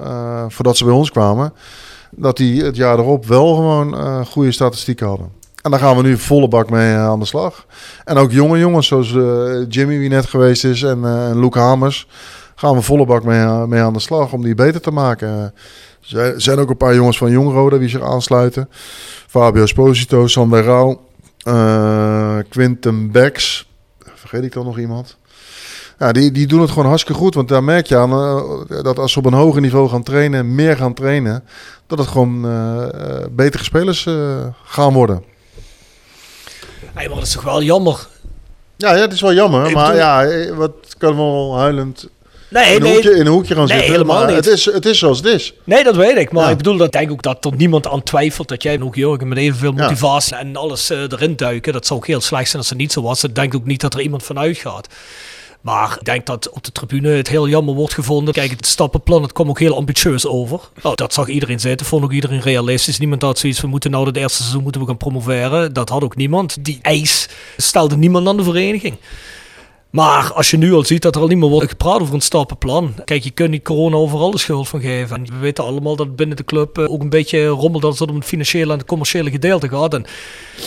voordat 0.51 0.77
ze 0.77 0.83
bij 0.83 0.93
ons 0.93 1.11
kwamen, 1.11 1.53
dat 2.11 2.37
die 2.37 2.63
het 2.63 2.75
jaar 2.75 2.99
erop 2.99 3.25
wel 3.25 3.55
gewoon 3.55 4.25
goede 4.25 4.51
statistieken 4.51 5.07
hadden. 5.07 5.36
En 5.61 5.71
daar 5.71 5.79
gaan 5.79 5.95
we 5.95 6.01
nu 6.01 6.17
volle 6.17 6.47
bak 6.47 6.69
mee 6.69 6.95
aan 6.95 7.19
de 7.19 7.25
slag. 7.25 7.65
En 8.05 8.17
ook 8.17 8.31
jonge 8.31 8.59
jongens 8.59 8.87
zoals 8.87 9.09
Jimmy, 9.69 9.99
wie 9.99 10.09
net 10.09 10.25
geweest 10.25 10.63
is, 10.63 10.83
en, 10.83 11.05
en 11.05 11.39
Luke 11.39 11.59
Hamers, 11.59 12.07
gaan 12.55 12.75
we 12.75 12.81
volle 12.81 13.05
bak 13.05 13.23
mee, 13.23 13.45
mee 13.47 13.81
aan 13.81 13.93
de 13.93 13.99
slag 13.99 14.33
om 14.33 14.43
die 14.43 14.55
beter 14.55 14.81
te 14.81 14.91
maken. 14.91 15.53
Er 16.13 16.41
zijn 16.41 16.59
ook 16.59 16.69
een 16.69 16.77
paar 16.77 16.95
jongens 16.95 17.17
van 17.17 17.31
Jongrode 17.31 17.79
die 17.79 17.89
zich 17.89 18.01
aansluiten. 18.01 18.69
Fabio 19.27 19.63
Esposito, 19.63 20.27
Sander 20.27 20.63
Rauw, 20.63 21.01
uh, 21.47 22.37
Quinten 22.49 23.11
Becks. 23.11 23.69
Vergeet 24.15 24.43
ik 24.43 24.53
dan 24.53 24.65
nog 24.65 24.79
iemand? 24.79 25.17
Ja, 25.99 26.11
die, 26.11 26.31
die 26.31 26.47
doen 26.47 26.61
het 26.61 26.69
gewoon 26.69 26.87
hartstikke 26.87 27.21
goed. 27.21 27.35
Want 27.35 27.47
daar 27.47 27.63
merk 27.63 27.85
je 27.85 27.97
aan 27.97 28.09
dat 28.67 28.99
als 28.99 29.11
ze 29.11 29.19
op 29.19 29.25
een 29.25 29.33
hoger 29.33 29.61
niveau 29.61 29.89
gaan 29.89 30.03
trainen, 30.03 30.55
meer 30.55 30.77
gaan 30.77 30.93
trainen, 30.93 31.43
dat 31.87 31.97
het 31.97 32.07
gewoon 32.07 32.41
betere 33.31 33.63
spelers 33.63 34.07
gaan 34.63 34.93
worden. 34.93 35.23
Hey, 36.97 37.07
maar 37.07 37.17
dat 37.17 37.25
is 37.27 37.33
toch 37.33 37.43
wel 37.43 37.61
jammer? 37.61 38.07
Ja, 38.77 38.95
ja 38.95 39.01
het 39.01 39.13
is 39.13 39.21
wel 39.21 39.33
jammer. 39.33 39.67
Ik 39.67 39.73
maar 39.73 39.85
bedoel... 39.85 40.01
ja, 40.01 40.53
wat 40.55 40.71
kan 40.97 41.15
wel 41.15 41.57
huilend 41.57 42.07
Nee, 42.49 42.65
in, 42.65 42.75
een 42.75 42.81
nee, 42.81 42.93
hoekje, 42.93 43.11
in 43.11 43.19
een 43.19 43.27
hoekje 43.27 43.53
gaan 43.55 43.65
nee, 43.67 43.71
zitten. 43.77 43.91
helemaal 43.91 44.17
maar 44.17 44.27
niet. 44.27 44.35
Het 44.35 44.47
is, 44.47 44.65
het 44.65 44.85
is 44.85 44.99
zoals 44.99 45.17
het 45.17 45.27
is. 45.27 45.53
Nee, 45.63 45.83
dat 45.83 45.95
weet 45.95 46.17
ik. 46.17 46.31
Maar 46.31 46.43
Ja. 46.43 46.49
ik 46.49 46.57
bedoel, 46.57 46.77
dat 46.77 46.91
denk 46.91 47.05
ik 47.05 47.11
ook 47.11 47.21
dat 47.21 47.45
er 47.45 47.51
niemand 47.55 47.87
aan 47.87 48.03
twijfelt 48.03 48.47
dat 48.47 48.63
jij 48.63 48.73
en 48.73 48.83
ook 48.83 48.95
Jurgen 48.95 49.27
met 49.27 49.37
evenveel 49.37 49.73
Ja. 49.75 49.81
motivatie 49.83 50.35
en 50.35 50.55
alles 50.55 50.89
eh, 50.89 50.99
erin 51.01 51.35
duiken. 51.35 51.73
Dat 51.73 51.85
zou 51.85 51.99
ook 51.99 52.07
heel 52.07 52.21
slecht 52.21 52.45
zijn 52.49 52.57
als 52.61 52.69
het 52.69 52.77
niet 52.77 52.91
zo 52.91 53.01
was. 53.01 53.21
Dat 53.21 53.35
denk 53.35 53.53
ik 53.53 53.59
ook 53.59 53.65
niet 53.65 53.81
dat 53.81 53.93
er 53.93 54.01
iemand 54.01 54.23
van 54.23 54.39
uitgaat. 54.39 54.87
Maar 55.67 55.95
ik 55.99 56.05
denk 56.05 56.25
dat 56.25 56.49
op 56.49 56.63
de 56.63 56.71
tribune 56.71 57.09
het 57.09 57.27
heel 57.27 57.47
jammer 57.47 57.75
wordt 57.75 57.93
gevonden. 57.93 58.33
Kijk, 58.33 58.49
het 58.49 58.65
stappenplan, 58.65 59.21
het 59.21 59.31
kwam 59.31 59.49
ook 59.49 59.59
heel 59.59 59.75
ambitieus 59.75 60.27
over. 60.27 60.59
Nou, 60.83 60.95
dat 60.95 61.13
zag 61.13 61.27
iedereen 61.27 61.59
zitten, 61.59 61.85
vond 61.85 62.03
ook 62.03 62.11
iedereen 62.11 62.41
realistisch. 62.41 62.99
Niemand 62.99 63.21
had 63.21 63.39
zoiets, 63.39 63.61
we 63.61 63.67
moeten 63.67 63.91
nou 63.91 64.05
het 64.05 64.17
eerste 64.17 64.37
seizoen 64.37 64.63
moeten 64.63 64.81
we 64.81 64.87
gaan 64.87 64.97
promoveren. 64.97 65.73
Dat 65.73 65.89
had 65.89 66.03
ook 66.03 66.15
niemand. 66.15 66.65
Die 66.65 66.79
eis 66.81 67.29
stelde 67.57 67.97
niemand 67.97 68.27
aan 68.27 68.37
de 68.37 68.43
vereniging. 68.43 68.95
Maar 69.89 70.33
als 70.33 70.51
je 70.51 70.57
nu 70.57 70.73
al 70.73 70.85
ziet 70.85 71.01
dat 71.01 71.15
er 71.15 71.21
al 71.21 71.27
niet 71.27 71.37
meer 71.37 71.49
wordt 71.49 71.69
gepraat 71.69 72.01
over 72.01 72.13
een 72.13 72.21
stappenplan. 72.21 72.93
Kijk, 73.05 73.23
je 73.23 73.31
kunt 73.31 73.49
niet 73.49 73.63
corona 73.63 73.95
overal 73.95 74.31
de 74.31 74.37
schuld 74.37 74.67
van 74.67 74.81
geven. 74.81 75.17
En 75.17 75.25
we 75.25 75.37
weten 75.39 75.63
allemaal 75.63 75.95
dat 75.95 76.15
binnen 76.15 76.37
de 76.37 76.45
club 76.45 76.77
eh, 76.77 76.91
ook 76.91 77.01
een 77.01 77.09
beetje 77.09 77.47
rommelt 77.47 77.83
als 77.83 77.99
het 77.99 78.09
om 78.09 78.15
het 78.15 78.25
financiële 78.25 78.71
en 78.71 78.77
het 78.77 78.87
commerciële 78.87 79.29
gedeelte 79.29 79.69
gaat. 79.69 79.93
En 79.93 80.05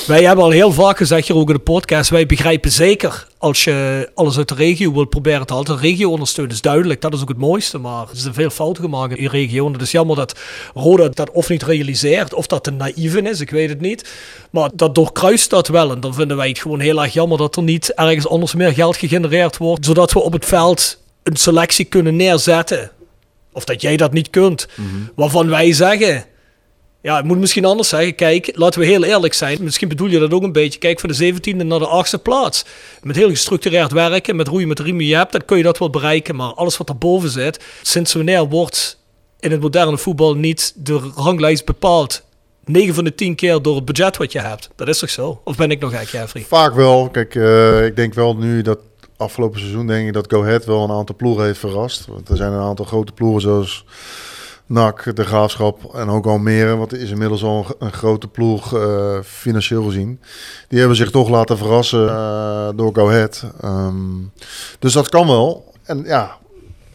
wij 0.06 0.22
hebben 0.22 0.44
al 0.44 0.50
heel 0.50 0.72
vaak 0.72 0.96
gezegd 0.96 1.28
hier 1.28 1.36
ook 1.36 1.48
in 1.48 1.54
de 1.54 1.60
podcast, 1.60 2.10
wij 2.10 2.26
begrijpen 2.26 2.72
zeker 2.72 3.28
als 3.40 3.64
je 3.64 4.11
alles 4.14 4.37
uit 4.37 4.48
de 4.48 4.55
regio 4.55 4.92
wilt 4.92 5.09
proberen 5.09 5.46
te 5.46 5.53
halen. 5.53 5.68
De 5.68 5.76
regio 5.76 6.11
ondersteunen 6.11 6.55
is 6.55 6.61
duidelijk, 6.61 7.00
dat 7.00 7.14
is 7.14 7.20
ook 7.20 7.29
het 7.29 7.38
mooiste. 7.38 7.79
Maar 7.79 8.03
er 8.03 8.16
zijn 8.16 8.35
veel 8.35 8.50
fouten 8.50 8.83
gemaakt 8.83 9.11
in 9.11 9.18
die 9.18 9.29
regio. 9.29 9.66
En 9.66 9.72
het 9.72 9.83
is 9.83 9.90
jammer 9.90 10.16
dat 10.16 10.38
Roda 10.74 11.09
dat 11.09 11.31
of 11.31 11.48
niet 11.48 11.62
realiseert, 11.62 12.35
of 12.35 12.46
dat 12.46 12.64
te 12.64 12.70
naïef 12.70 13.14
in 13.14 13.26
is, 13.26 13.40
ik 13.40 13.50
weet 13.50 13.68
het 13.68 13.81
niet. 13.81 14.11
Maar 14.50 14.70
dat 14.74 14.94
doorkruist 14.94 15.50
dat 15.50 15.68
wel. 15.68 15.90
En 15.90 16.00
dan 16.00 16.14
vinden 16.14 16.37
wij 16.37 16.48
het 16.48 16.59
gewoon 16.59 16.81
heel 16.81 17.03
erg 17.03 17.12
jammer 17.12 17.38
dat 17.38 17.57
er 17.57 17.62
niet 17.62 17.94
ergens 17.94 18.29
anders 18.29 18.55
meer 18.55 18.72
geld 18.72 18.96
gegenereerd 18.96 19.57
wordt. 19.57 19.85
Zodat 19.85 20.12
we 20.12 20.20
op 20.20 20.33
het 20.33 20.44
veld 20.44 20.98
een 21.22 21.37
selectie 21.37 21.85
kunnen 21.85 22.16
neerzetten. 22.16 22.90
Of 23.53 23.64
dat 23.64 23.81
jij 23.81 23.96
dat 23.96 24.12
niet 24.12 24.31
kunt. 24.31 24.68
Waarvan 25.14 25.48
wij 25.48 25.72
zeggen... 25.72 26.24
Ja, 27.02 27.16
het 27.16 27.24
moet 27.24 27.38
misschien 27.38 27.64
anders 27.64 27.88
zeggen. 27.88 28.14
Kijk, 28.14 28.50
laten 28.54 28.80
we 28.80 28.86
heel 28.86 29.04
eerlijk 29.04 29.34
zijn. 29.34 29.58
Misschien 29.62 29.88
bedoel 29.88 30.08
je 30.08 30.18
dat 30.18 30.32
ook 30.32 30.42
een 30.42 30.52
beetje. 30.52 30.78
Kijk, 30.78 31.00
van 31.00 31.08
de 31.08 31.32
17e 31.32 31.56
naar 31.66 31.78
de 31.78 32.04
8e 32.18 32.22
plaats. 32.22 32.64
Met 33.02 33.16
heel 33.16 33.28
gestructureerd 33.28 33.92
werken, 33.92 34.36
met 34.36 34.48
roeien 34.48 34.68
met 34.68 34.78
riemen 34.78 35.06
je 35.06 35.16
hebt, 35.16 35.32
dan 35.32 35.44
kun 35.44 35.56
je 35.56 35.62
dat 35.62 35.78
wel 35.78 35.90
bereiken. 35.90 36.36
Maar 36.36 36.54
alles 36.54 36.76
wat 36.76 36.88
erboven 36.88 37.30
zit, 37.30 37.64
sinds 37.82 38.12
wanneer 38.12 38.48
wordt 38.48 38.98
in 39.40 39.50
het 39.50 39.60
moderne 39.60 39.98
voetbal 39.98 40.34
niet 40.34 40.72
de 40.76 41.10
ranglijst 41.14 41.64
bepaald? 41.64 42.22
9 42.64 42.94
van 42.94 43.04
de 43.04 43.14
10 43.14 43.34
keer 43.34 43.62
door 43.62 43.76
het 43.76 43.84
budget 43.84 44.16
wat 44.16 44.32
je 44.32 44.40
hebt. 44.40 44.70
Dat 44.76 44.88
is 44.88 44.98
toch 44.98 45.10
zo? 45.10 45.40
Of 45.44 45.56
ben 45.56 45.70
ik 45.70 45.80
nog 45.80 45.98
gek, 45.98 46.08
Jeffrey? 46.08 46.42
Vaak 46.42 46.74
wel. 46.74 47.08
Kijk, 47.08 47.34
eh, 47.34 47.84
ik 47.84 47.96
denk 47.96 48.14
wel 48.14 48.36
nu 48.36 48.62
dat 48.62 48.78
afgelopen 49.16 49.60
seizoen 49.60 49.86
denk 49.86 50.06
ik 50.06 50.12
dat 50.12 50.32
Go 50.32 50.42
Ahead 50.42 50.64
wel 50.64 50.84
een 50.84 50.90
aantal 50.90 51.14
ploegen 51.14 51.44
heeft 51.44 51.58
verrast. 51.58 52.06
Want 52.06 52.28
er 52.28 52.36
zijn 52.36 52.52
een 52.52 52.60
aantal 52.60 52.84
grote 52.84 53.12
ploegen 53.12 53.40
zoals 53.40 53.84
NAC, 54.70 55.16
de 55.16 55.24
Graafschap 55.24 55.94
en 55.94 56.09
ook 56.09 56.26
Almere. 56.26 56.76
Wat 56.76 56.92
is 56.92 57.11
inmiddels 57.11 57.42
al 57.42 57.66
een, 57.78 57.92
grote 57.92 58.28
ploeg 58.28 58.76
eh, 58.76 59.18
financieel 59.22 59.85
gezien. 59.85 60.20
Die 60.68 60.78
hebben 60.78 60.96
zich 60.96 61.11
toch 61.11 61.28
laten 61.28 61.59
verrassen 61.59 62.09
eh, 62.09 62.68
door 62.74 62.94
Go. 62.94 63.11
Ehm, 63.11 63.94
dus 64.78 64.92
dat 64.92 65.09
kan 65.09 65.26
wel. 65.26 65.74
En 65.83 66.02
ja, 66.04 66.37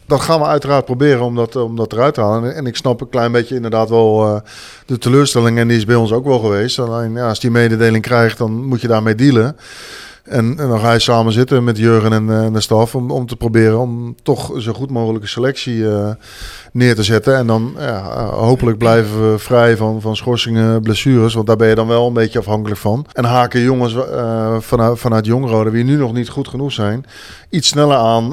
dat 0.06 0.20
gaan 0.20 0.40
we 0.40 0.46
uiteraard 0.46 0.84
proberen 0.84 1.22
om 1.22 1.34
dat, 1.34 1.56
om 1.56 1.76
dat 1.76 1.92
eruit 1.92 2.14
te 2.14 2.20
halen. 2.20 2.54
En 2.54 2.66
ik 2.66 2.76
snap 2.76 3.00
een 3.00 3.08
klein 3.08 3.32
beetje 3.32 3.54
inderdaad 3.54 3.88
wel 3.88 4.26
eh, 4.26 4.40
de 4.86 4.98
teleurstelling. 4.98 5.58
En 5.58 5.68
die 5.68 5.76
is 5.76 5.84
bij 5.84 5.94
ons 5.94 6.12
ook 6.12 6.24
wel 6.24 6.38
geweest. 6.38 6.78
Alleen 6.78 7.12
ja, 7.12 7.28
als 7.28 7.40
die 7.40 7.50
mededeling 7.50 8.02
krijgt, 8.02 8.38
dan 8.38 8.64
moet 8.64 8.80
je 8.80 8.88
daarmee 8.88 9.14
dealen. 9.14 9.56
En, 10.26 10.58
en 10.58 10.68
dan 10.68 10.80
ga 10.80 10.92
je 10.92 10.98
samen 10.98 11.32
zitten 11.32 11.64
met 11.64 11.78
Jurgen 11.78 12.12
en, 12.12 12.30
eh, 12.30 12.44
en 12.44 12.52
de 12.52 12.60
staf 12.60 12.94
om, 12.94 13.10
om 13.10 13.26
te 13.26 13.36
proberen 13.36 13.78
om 13.78 14.14
toch 14.22 14.52
zo 14.58 14.72
goed 14.72 14.90
mogelijke 14.90 15.26
selectie 15.26 15.88
eh, 15.88 16.10
neer 16.72 16.94
te 16.94 17.02
zetten. 17.02 17.36
En 17.36 17.46
dan 17.46 17.74
ja, 17.78 18.10
eh, 18.10 18.28
hopelijk 18.28 18.78
blijven 18.78 19.32
we 19.32 19.38
vrij 19.38 19.76
van, 19.76 20.00
van 20.00 20.16
schorsingen, 20.16 20.82
blessures. 20.82 21.34
Want 21.34 21.46
daar 21.46 21.56
ben 21.56 21.68
je 21.68 21.74
dan 21.74 21.86
wel 21.86 22.06
een 22.06 22.12
beetje 22.12 22.38
afhankelijk 22.38 22.80
van. 22.80 23.06
En 23.12 23.24
haken 23.24 23.60
jongens 23.60 23.96
vanuit, 24.58 24.98
vanuit 24.98 25.26
Jongrode, 25.26 25.70
die 25.70 25.84
nu 25.84 25.96
nog 25.96 26.12
niet 26.12 26.28
goed 26.28 26.48
genoeg 26.48 26.72
zijn, 26.72 27.04
iets 27.50 27.68
sneller 27.68 27.96
aan 27.96 28.30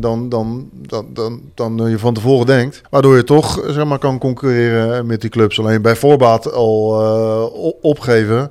dan, 0.00 0.28
dan, 0.28 0.68
dan, 0.72 1.06
dan, 1.12 1.40
dan 1.54 1.90
je 1.90 1.98
van 1.98 2.14
tevoren 2.14 2.46
denkt. 2.46 2.80
Waardoor 2.90 3.16
je 3.16 3.24
toch 3.24 3.62
zeg 3.66 3.84
maar, 3.84 3.98
kan 3.98 4.18
concurreren 4.18 5.06
met 5.06 5.20
die 5.20 5.30
clubs. 5.30 5.58
Alleen 5.58 5.82
bij 5.82 5.96
voorbaat 5.96 6.52
al 6.52 7.78
opgeven. 7.80 8.50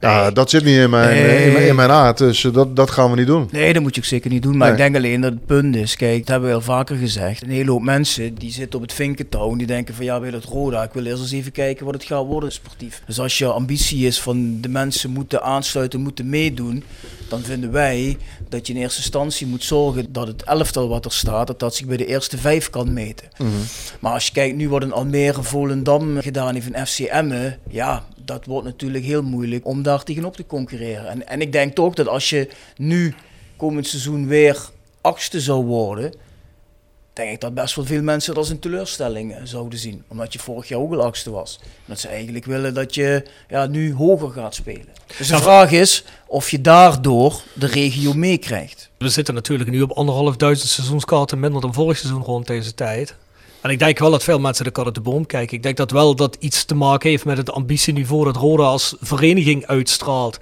Ja, 0.00 0.30
dat 0.30 0.50
zit 0.50 0.64
niet 0.64 0.76
in 0.76 0.90
mijn, 0.90 1.08
Nee. 1.14 1.46
in, 1.46 1.52
mijn, 1.52 1.66
in 1.66 1.74
mijn 1.74 1.90
aard, 1.90 2.18
dus 2.18 2.44
eh, 2.44 2.52
dat, 2.52 2.76
dat 2.76 2.90
gaan 2.90 3.10
we 3.10 3.16
niet 3.16 3.26
doen. 3.26 3.48
Nee, 3.50 3.72
dat 3.72 3.82
moet 3.82 3.94
je 3.94 4.00
ook 4.00 4.06
zeker 4.06 4.30
niet 4.30 4.42
doen. 4.42 4.56
Maar 4.56 4.66
Nee. 4.72 4.76
ik 4.76 4.82
denk 4.82 4.96
alleen 4.96 5.20
dat 5.20 5.32
het 5.32 5.46
punt 5.46 5.76
is, 5.76 5.96
kijk, 5.96 6.18
dat 6.18 6.28
hebben 6.28 6.48
we 6.48 6.54
al 6.54 6.60
vaker 6.60 6.96
gezegd. 6.96 7.42
Een 7.42 7.50
hele 7.50 7.70
hoop 7.70 7.82
mensen 7.82 8.34
die 8.34 8.52
zitten 8.52 8.74
op 8.78 8.84
het 8.84 8.92
vinkentouw 8.94 9.50
en 9.52 9.58
die 9.58 9.66
denken 9.66 9.94
van 9.94 10.04
ja, 10.04 10.20
wil 10.20 10.32
het 10.32 10.44
Roda, 10.44 10.82
ik 10.82 10.92
wil 10.92 11.04
eerst 11.04 11.22
eens 11.22 11.32
even 11.32 11.52
kijken 11.52 11.84
wat 11.84 11.94
het 11.94 12.04
gaat 12.04 12.24
worden 12.26 12.52
sportief. 12.52 13.02
Dus 13.06 13.20
als 13.20 13.38
je 13.38 13.46
ambitie 13.46 14.06
is 14.06 14.20
van 14.20 14.60
de 14.60 14.68
mensen 14.68 15.10
moeten 15.10 15.42
aansluiten, 15.42 16.00
moeten 16.00 16.28
meedoen, 16.28 16.84
dan 17.28 17.40
vinden 17.42 17.72
wij 17.72 18.16
dat 18.48 18.66
je 18.66 18.72
in 18.72 18.80
eerste 18.80 18.98
instantie 19.00 19.46
moet 19.46 19.64
zorgen 19.64 20.12
dat 20.12 20.26
het 20.26 20.42
elftal 20.42 20.88
wat 20.88 21.04
er 21.04 21.12
staat, 21.12 21.46
dat 21.46 21.58
dat 21.60 21.74
zich 21.74 21.86
bij 21.86 21.96
de 21.96 22.06
eerste 22.06 22.38
vijf 22.38 22.70
kan 22.70 22.92
meten. 22.92 23.28
Maar 24.00 24.12
als 24.12 24.26
je 24.26 24.32
kijkt 24.32 24.56
nu 24.56 24.68
wat 24.68 24.82
een 24.82 24.92
Almere, 24.92 25.42
Volendam 25.42 26.20
gedaan 26.20 26.54
heeft 26.54 26.74
in 26.74 26.86
FC 26.86 26.98
Emmen, 26.98 27.58
ja, 27.68 28.04
dat 28.30 28.46
wordt 28.46 28.66
natuurlijk 28.66 29.04
heel 29.04 29.22
moeilijk 29.22 29.66
om 29.66 29.82
daar 29.82 30.02
tegenop 30.02 30.36
te 30.36 30.46
concurreren. 30.46 31.08
En, 31.08 31.28
en 31.28 31.40
ik 31.40 31.52
denk 31.52 31.74
toch 31.74 31.94
dat 31.94 32.08
als 32.08 32.30
je 32.30 32.48
nu 32.76 33.14
komend 33.56 33.86
seizoen 33.86 34.26
weer 34.26 34.68
achtste 35.00 35.40
zou 35.40 35.64
worden, 35.64 36.12
denk 37.12 37.30
ik 37.30 37.40
dat 37.40 37.54
best 37.54 37.74
wel 37.74 37.84
veel 37.84 38.02
mensen 38.02 38.34
dat 38.34 38.42
als 38.42 38.52
een 38.52 38.58
teleurstelling 38.58 39.34
eh, 39.34 39.40
zouden 39.44 39.78
zien. 39.78 40.04
Omdat 40.08 40.32
je 40.32 40.38
vorig 40.38 40.68
jaar 40.68 40.80
ook 40.80 40.92
al 40.92 41.02
achtste 41.02 41.30
was. 41.30 41.58
En 41.62 41.66
dat 41.86 42.00
ze 42.00 42.08
eigenlijk 42.08 42.44
willen 42.44 42.74
dat 42.74 42.94
je 42.94 43.24
ja, 43.48 43.66
nu 43.66 43.94
hoger 43.94 44.30
gaat 44.30 44.54
spelen. 44.54 44.88
Dus 45.18 45.28
de 45.28 45.36
vraag 45.36 45.70
is 45.70 46.04
of 46.26 46.50
je 46.50 46.60
daardoor 46.60 47.42
de 47.54 47.66
regio 47.66 48.12
meekrijgt. 48.12 48.90
We 48.98 49.08
zitten 49.08 49.34
natuurlijk 49.34 49.70
nu 49.70 49.82
op 49.82 49.90
anderhalfduizend 49.90 50.70
seizoenskaarten 50.70 51.40
minder 51.40 51.60
dan 51.60 51.74
vorig 51.74 51.98
seizoen 51.98 52.22
rond 52.22 52.46
deze 52.46 52.74
tijd. 52.74 53.14
En 53.60 53.70
ik 53.70 53.78
denk 53.78 53.98
wel 53.98 54.10
dat 54.10 54.24
veel 54.24 54.38
mensen 54.38 54.64
de 54.64 54.84
uit 54.84 54.94
de 54.94 55.00
boom 55.00 55.26
kijken. 55.26 55.56
Ik 55.56 55.62
denk 55.62 55.76
dat 55.76 55.90
wel 55.90 56.14
dat 56.14 56.36
iets 56.38 56.64
te 56.64 56.74
maken 56.74 57.10
heeft 57.10 57.24
met 57.24 57.36
het 57.36 57.50
ambitieniveau 57.50 58.24
dat 58.24 58.36
Roda 58.36 58.62
als 58.62 58.96
vereniging 59.00 59.66
uitstraalt. 59.66 60.38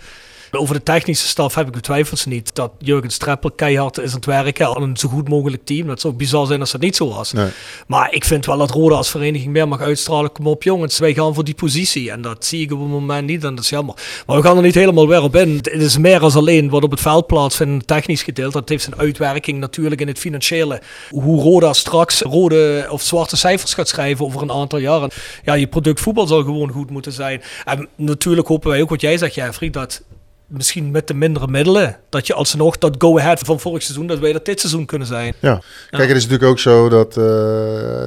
Over 0.50 0.74
de 0.74 0.82
technische 0.82 1.28
staf 1.28 1.54
heb 1.54 1.66
ik 1.66 1.72
betwijfels 1.72 2.24
niet. 2.24 2.54
Dat 2.54 2.72
Jurgen 2.78 3.10
Streppel 3.10 3.50
keihard 3.50 3.98
is 3.98 4.10
aan 4.10 4.16
het 4.16 4.24
werken 4.24 4.66
aan 4.66 4.82
een 4.82 4.96
zo 4.96 5.08
goed 5.08 5.28
mogelijk 5.28 5.64
team. 5.64 5.86
Dat 5.86 6.00
zou 6.00 6.14
bizar 6.14 6.46
zijn 6.46 6.60
als 6.60 6.70
dat 6.70 6.80
niet 6.80 6.96
zo 6.96 7.08
was. 7.08 7.32
Nee. 7.32 7.48
Maar 7.86 8.12
ik 8.12 8.24
vind 8.24 8.46
wel 8.46 8.58
dat 8.58 8.70
Roda 8.70 8.94
als 8.94 9.10
vereniging 9.10 9.52
meer 9.52 9.68
mag 9.68 9.80
uitstralen. 9.80 10.32
Kom 10.32 10.46
op 10.46 10.62
jongens, 10.62 10.98
wij 10.98 11.14
gaan 11.14 11.34
voor 11.34 11.44
die 11.44 11.54
positie. 11.54 12.10
En 12.10 12.22
dat 12.22 12.44
zie 12.44 12.62
ik 12.62 12.72
op 12.72 12.80
het 12.80 12.88
moment 12.88 13.26
niet 13.26 13.44
en 13.44 13.54
dat 13.54 13.64
is 13.64 13.70
jammer. 13.70 13.94
Maar 14.26 14.36
we 14.36 14.42
gaan 14.42 14.56
er 14.56 14.62
niet 14.62 14.74
helemaal 14.74 15.08
weer 15.08 15.22
op 15.22 15.36
in. 15.36 15.56
Het 15.56 15.82
is 15.82 15.98
meer 15.98 16.20
als 16.20 16.36
alleen 16.36 16.68
wat 16.68 16.82
op 16.82 16.90
het 16.90 17.00
veld 17.00 17.26
plaatsvindt, 17.26 17.86
technisch 17.86 18.22
gedeelte. 18.22 18.58
Dat 18.58 18.68
heeft 18.68 18.82
zijn 18.82 18.98
uitwerking 18.98 19.58
natuurlijk 19.58 20.00
in 20.00 20.08
het 20.08 20.18
financiële. 20.18 20.82
Hoe 21.10 21.42
Roda 21.42 21.72
straks 21.72 22.20
rode 22.20 22.86
of 22.90 23.02
zwarte 23.02 23.36
cijfers 23.36 23.74
gaat 23.74 23.88
schrijven 23.88 24.24
over 24.24 24.42
een 24.42 24.52
aantal 24.52 24.78
jaren. 24.78 25.10
Ja, 25.44 25.54
je 25.54 25.66
product 25.66 26.00
voetbal 26.00 26.26
zal 26.26 26.42
gewoon 26.42 26.70
goed 26.70 26.90
moeten 26.90 27.12
zijn. 27.12 27.42
En 27.64 27.88
natuurlijk 27.96 28.48
hopen 28.48 28.70
wij 28.70 28.82
ook 28.82 28.90
wat 28.90 29.00
jij 29.00 29.18
zegt, 29.18 29.34
Jeffrey, 29.34 29.70
dat 29.70 30.02
misschien 30.48 30.90
met 30.90 31.06
de 31.06 31.14
mindere 31.14 31.48
middelen, 31.48 31.96
dat 32.08 32.26
je 32.26 32.34
alsnog 32.34 32.78
dat 32.78 32.94
go-ahead 32.98 33.38
van 33.38 33.60
vorig 33.60 33.82
seizoen, 33.82 34.06
dat 34.06 34.18
wij 34.18 34.32
dat 34.32 34.44
dit 34.44 34.60
seizoen 34.60 34.86
kunnen 34.86 35.06
zijn. 35.06 35.34
Ja, 35.38 35.60
kijk, 35.90 36.08
het 36.08 36.16
is 36.16 36.22
natuurlijk 36.22 36.50
ook 36.50 36.58
zo 36.58 36.88
dat 36.88 37.08
eh, 37.08 37.14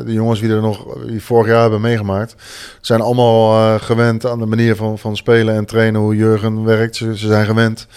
de 0.05 0.13
jongens 0.13 0.39
die 0.39 0.49
er 0.49 0.61
nog 0.61 0.97
die 1.05 1.23
vorig 1.23 1.47
jaar 1.47 1.61
hebben 1.61 1.81
meegemaakt, 1.81 2.35
zijn 2.81 3.01
allemaal 3.01 3.53
eh, 3.53 3.81
gewend 3.81 4.25
aan 4.25 4.39
de 4.39 4.45
manier 4.45 4.75
van, 4.75 4.99
van 4.99 5.15
spelen 5.15 5.55
en 5.55 5.65
trainen, 5.65 6.01
hoe 6.01 6.15
Jurgen 6.15 6.63
werkt. 6.63 6.95
Ze, 6.95 7.17
ze 7.17 7.27
zijn 7.27 7.45
gewend 7.45 7.87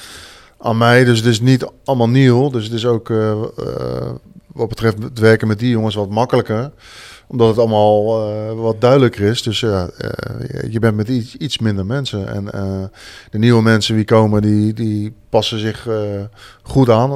aan 0.58 0.78
mij, 0.78 1.04
dus 1.04 1.18
het 1.18 1.26
is 1.26 1.40
niet 1.40 1.66
allemaal 1.84 2.08
nieuw. 2.08 2.50
Dus 2.50 2.64
het 2.64 2.72
is 2.72 2.86
ook 2.86 3.10
eh, 3.10 3.42
wat 4.52 4.68
betreft 4.68 5.02
het 5.02 5.18
werken 5.18 5.48
met 5.48 5.58
die 5.58 5.70
jongens 5.70 5.94
wat 5.94 6.10
makkelijker 6.10 6.70
omdat 7.26 7.48
het 7.48 7.58
allemaal 7.58 8.22
eh, 8.28 8.60
wat 8.60 8.80
duidelijker 8.80 9.24
is. 9.24 9.42
Dus 9.42 9.62
eh, 9.62 9.84
je 10.70 10.78
bent 10.78 10.96
met 10.96 11.08
iets, 11.08 11.58
minder 11.58 11.86
mensen. 11.86 12.28
En 12.28 12.52
eh, 12.52 12.84
de 13.30 13.38
nieuwe 13.38 13.62
mensen 13.62 13.94
die 13.96 14.04
komen, 14.04 14.42
die, 14.42 14.72
die 14.72 15.14
passen 15.28 15.58
zich 15.58 15.88
goed 16.62 16.90
aan, 16.90 17.12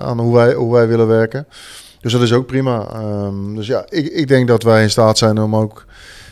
aan 0.00 0.20
hoe, 0.20 0.34
wij, 0.34 0.54
hoe 0.54 0.72
wij 0.72 0.88
willen 0.88 1.06
werken. 1.06 1.46
Dus 2.00 2.12
dat 2.12 2.22
is 2.22 2.32
ook 2.32 2.46
prima. 2.46 2.86
Ehm, 2.92 3.54
dus 3.54 3.66
ja, 3.66 3.84
ik, 3.88 4.06
ik 4.06 4.28
denk 4.28 4.48
dat 4.48 4.62
wij 4.62 4.82
in 4.82 4.90
staat 4.90 5.18
zijn 5.18 5.38
om 5.38 5.56
ook 5.56 5.84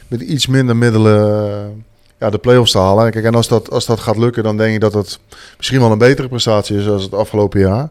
met 0.09 0.21
iets 0.21 0.47
minder 0.47 0.77
middelen 0.77 1.85
ja, 2.21 2.31
de 2.31 2.39
play-offs 2.39 2.73
te 2.73 2.79
halen. 2.79 3.11
Kijk, 3.11 3.25
en 3.25 3.35
als 3.35 3.49
dat, 3.49 3.71
als 3.71 3.87
dat 3.87 4.01
gaat 4.01 4.17
lukken, 4.17 4.43
dan 4.43 4.57
denk 4.57 4.75
ik 4.75 4.81
dat 4.81 4.93
het 4.93 5.19
misschien 5.57 5.81
wel 5.81 5.93
een 5.93 5.99
betere 5.99 6.29
prestatie 6.29 6.79
is 6.79 6.89
als 6.89 7.03
het 7.03 7.15
afgelopen 7.15 7.61
jaar. 7.61 7.89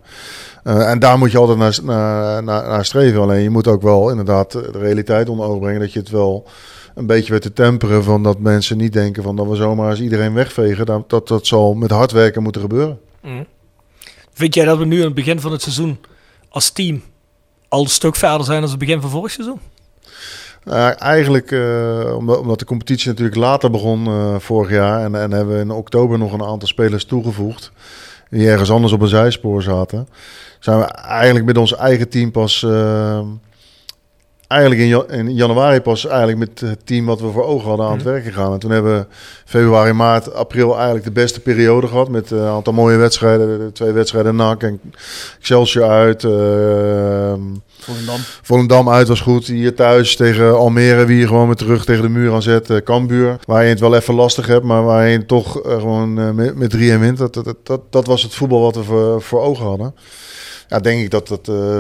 Uh, 0.63 0.89
en 0.89 0.99
daar 0.99 1.17
moet 1.17 1.31
je 1.31 1.37
altijd 1.37 1.57
naar, 1.57 1.79
naar, 1.83 2.43
naar, 2.43 2.67
naar, 2.67 2.85
streven. 2.85 3.21
Alleen 3.21 3.41
je 3.41 3.49
moet 3.49 3.67
ook 3.67 3.81
wel 3.81 4.09
inderdaad 4.09 4.51
de 4.51 4.71
realiteit 4.71 5.29
onder 5.29 5.45
ogen 5.45 5.59
brengen. 5.59 5.79
Dat 5.79 5.93
je 5.93 5.99
het 5.99 6.09
wel 6.09 6.47
een 6.95 7.05
beetje 7.05 7.31
weet 7.31 7.41
te 7.41 7.53
temperen. 7.53 8.03
Van 8.03 8.23
dat 8.23 8.39
mensen 8.39 8.77
niet 8.77 8.93
denken 8.93 9.23
van 9.23 9.35
dat 9.35 9.47
we 9.47 9.55
zomaar 9.55 9.89
eens 9.89 10.01
iedereen 10.01 10.33
wegvegen. 10.33 10.85
Dat, 10.85 11.09
dat, 11.09 11.27
dat 11.27 11.47
zal 11.47 11.73
met 11.73 11.91
hard 11.91 12.11
werken 12.11 12.43
moeten 12.43 12.61
gebeuren. 12.61 12.99
Mm. 13.21 13.45
Vind 14.33 14.53
jij 14.53 14.65
dat 14.65 14.77
we 14.77 14.85
nu 14.85 14.97
aan 14.97 15.05
het 15.05 15.13
begin 15.13 15.39
van 15.39 15.51
het 15.51 15.61
seizoen 15.61 15.97
als 16.49 16.69
team 16.69 17.01
al 17.67 17.81
een 17.81 17.89
stuk 17.89 18.15
verder 18.15 18.45
zijn 18.45 18.61
dan 18.61 18.69
het 18.69 18.79
begin 18.79 19.01
van 19.01 19.09
vorig 19.09 19.31
seizoen? 19.31 19.59
Uh, 20.65 21.01
eigenlijk, 21.01 21.51
uh, 21.51 22.15
omdat, 22.17 22.37
omdat, 22.39 22.59
de 22.59 22.65
competitie 22.65 23.09
natuurlijk 23.09 23.37
later 23.37 23.71
begon 23.71 24.07
uh, 24.07 24.35
vorig 24.39 24.69
jaar. 24.69 25.03
En, 25.03 25.15
en 25.15 25.31
hebben 25.31 25.55
we 25.55 25.61
in 25.61 25.71
oktober 25.71 26.17
nog 26.17 26.33
een 26.33 26.43
aantal 26.43 26.67
spelers 26.67 27.05
toegevoegd. 27.05 27.71
Die 28.29 28.49
ergens 28.49 28.71
anders 28.71 28.93
op 28.93 29.01
een 29.01 29.07
zijspoor 29.07 29.61
zaten. 29.61 30.07
Zijn 30.59 30.79
we 30.79 30.85
eigenlijk 30.85 31.45
met 31.45 31.57
ons 31.57 31.75
eigen 31.75 32.09
team 32.09 32.31
pas. 32.31 32.65
Eigenlijk 34.49 34.81
in, 34.81 35.17
in, 35.17 35.33
januari 35.33 35.81
pas 35.81 36.05
eigenlijk 36.05 36.37
met 36.37 36.59
het 36.59 36.85
team 36.85 37.05
wat 37.05 37.21
we 37.21 37.31
voor 37.31 37.43
ogen 37.43 37.67
hadden 37.67 37.85
aan 37.85 37.93
het 37.93 38.03
werk 38.03 38.23
gegaan. 38.23 38.53
En 38.53 38.59
toen 38.59 38.71
hebben 38.71 38.99
we 38.99 39.05
februari, 39.45 39.93
maart, 39.93 40.33
april 40.33 40.75
eigenlijk 40.75 41.05
de 41.05 41.11
beste 41.11 41.39
periode 41.39 41.87
gehad. 41.87 42.09
Met 42.09 42.31
een 42.31 42.45
aantal 42.45 42.73
mooie 42.73 42.97
wedstrijden. 42.97 43.73
Twee 43.73 43.91
wedstrijden 43.91 44.35
NAC 44.35 44.63
en 44.63 44.81
Excelsior 45.39 45.89
uit. 45.89 46.23
Uh, 46.23 47.33
Volendam. 47.79 48.19
Volendam 48.41 48.89
uit 48.89 49.07
was 49.07 49.21
goed. 49.21 49.47
Hier 49.47 49.75
thuis 49.75 50.15
tegen 50.15 50.57
Almere, 50.57 51.05
wie 51.05 51.19
je 51.19 51.27
gewoon 51.27 51.45
weer 51.45 51.55
terug 51.55 51.85
tegen 51.85 52.01
de 52.01 52.09
muur 52.09 52.33
aan 52.33 52.41
zet. 52.41 52.69
Uh, 52.69 52.77
Cambuur, 52.77 53.37
waar 53.45 53.63
je 53.63 53.69
het 53.69 53.79
wel 53.79 53.95
even 53.95 54.13
lastig 54.13 54.47
hebt, 54.47 54.63
maar 54.63 54.83
waar 54.83 55.07
je 55.07 55.25
toch 55.25 55.65
uh, 55.65 55.73
gewoon 55.73 56.19
uh, 56.19 56.31
met, 56.31 56.55
met 56.55 56.69
3 56.69 56.91
en 56.91 56.99
wint. 56.99 57.17
Dat, 57.17 57.33
dat, 57.33 57.55
dat, 57.63 57.81
dat, 57.89 58.07
was 58.07 58.23
het 58.23 58.35
voetbal 58.35 58.61
wat 58.61 58.75
we 58.75 58.83
voor, 58.83 59.21
voor 59.21 59.41
ogen 59.41 59.65
hadden. 59.65 59.95
Ja, 60.67 60.79
denk 60.79 61.01
ik 61.01 61.11
dat 61.11 61.27
dat, 61.27 61.47
uh, 61.47 61.79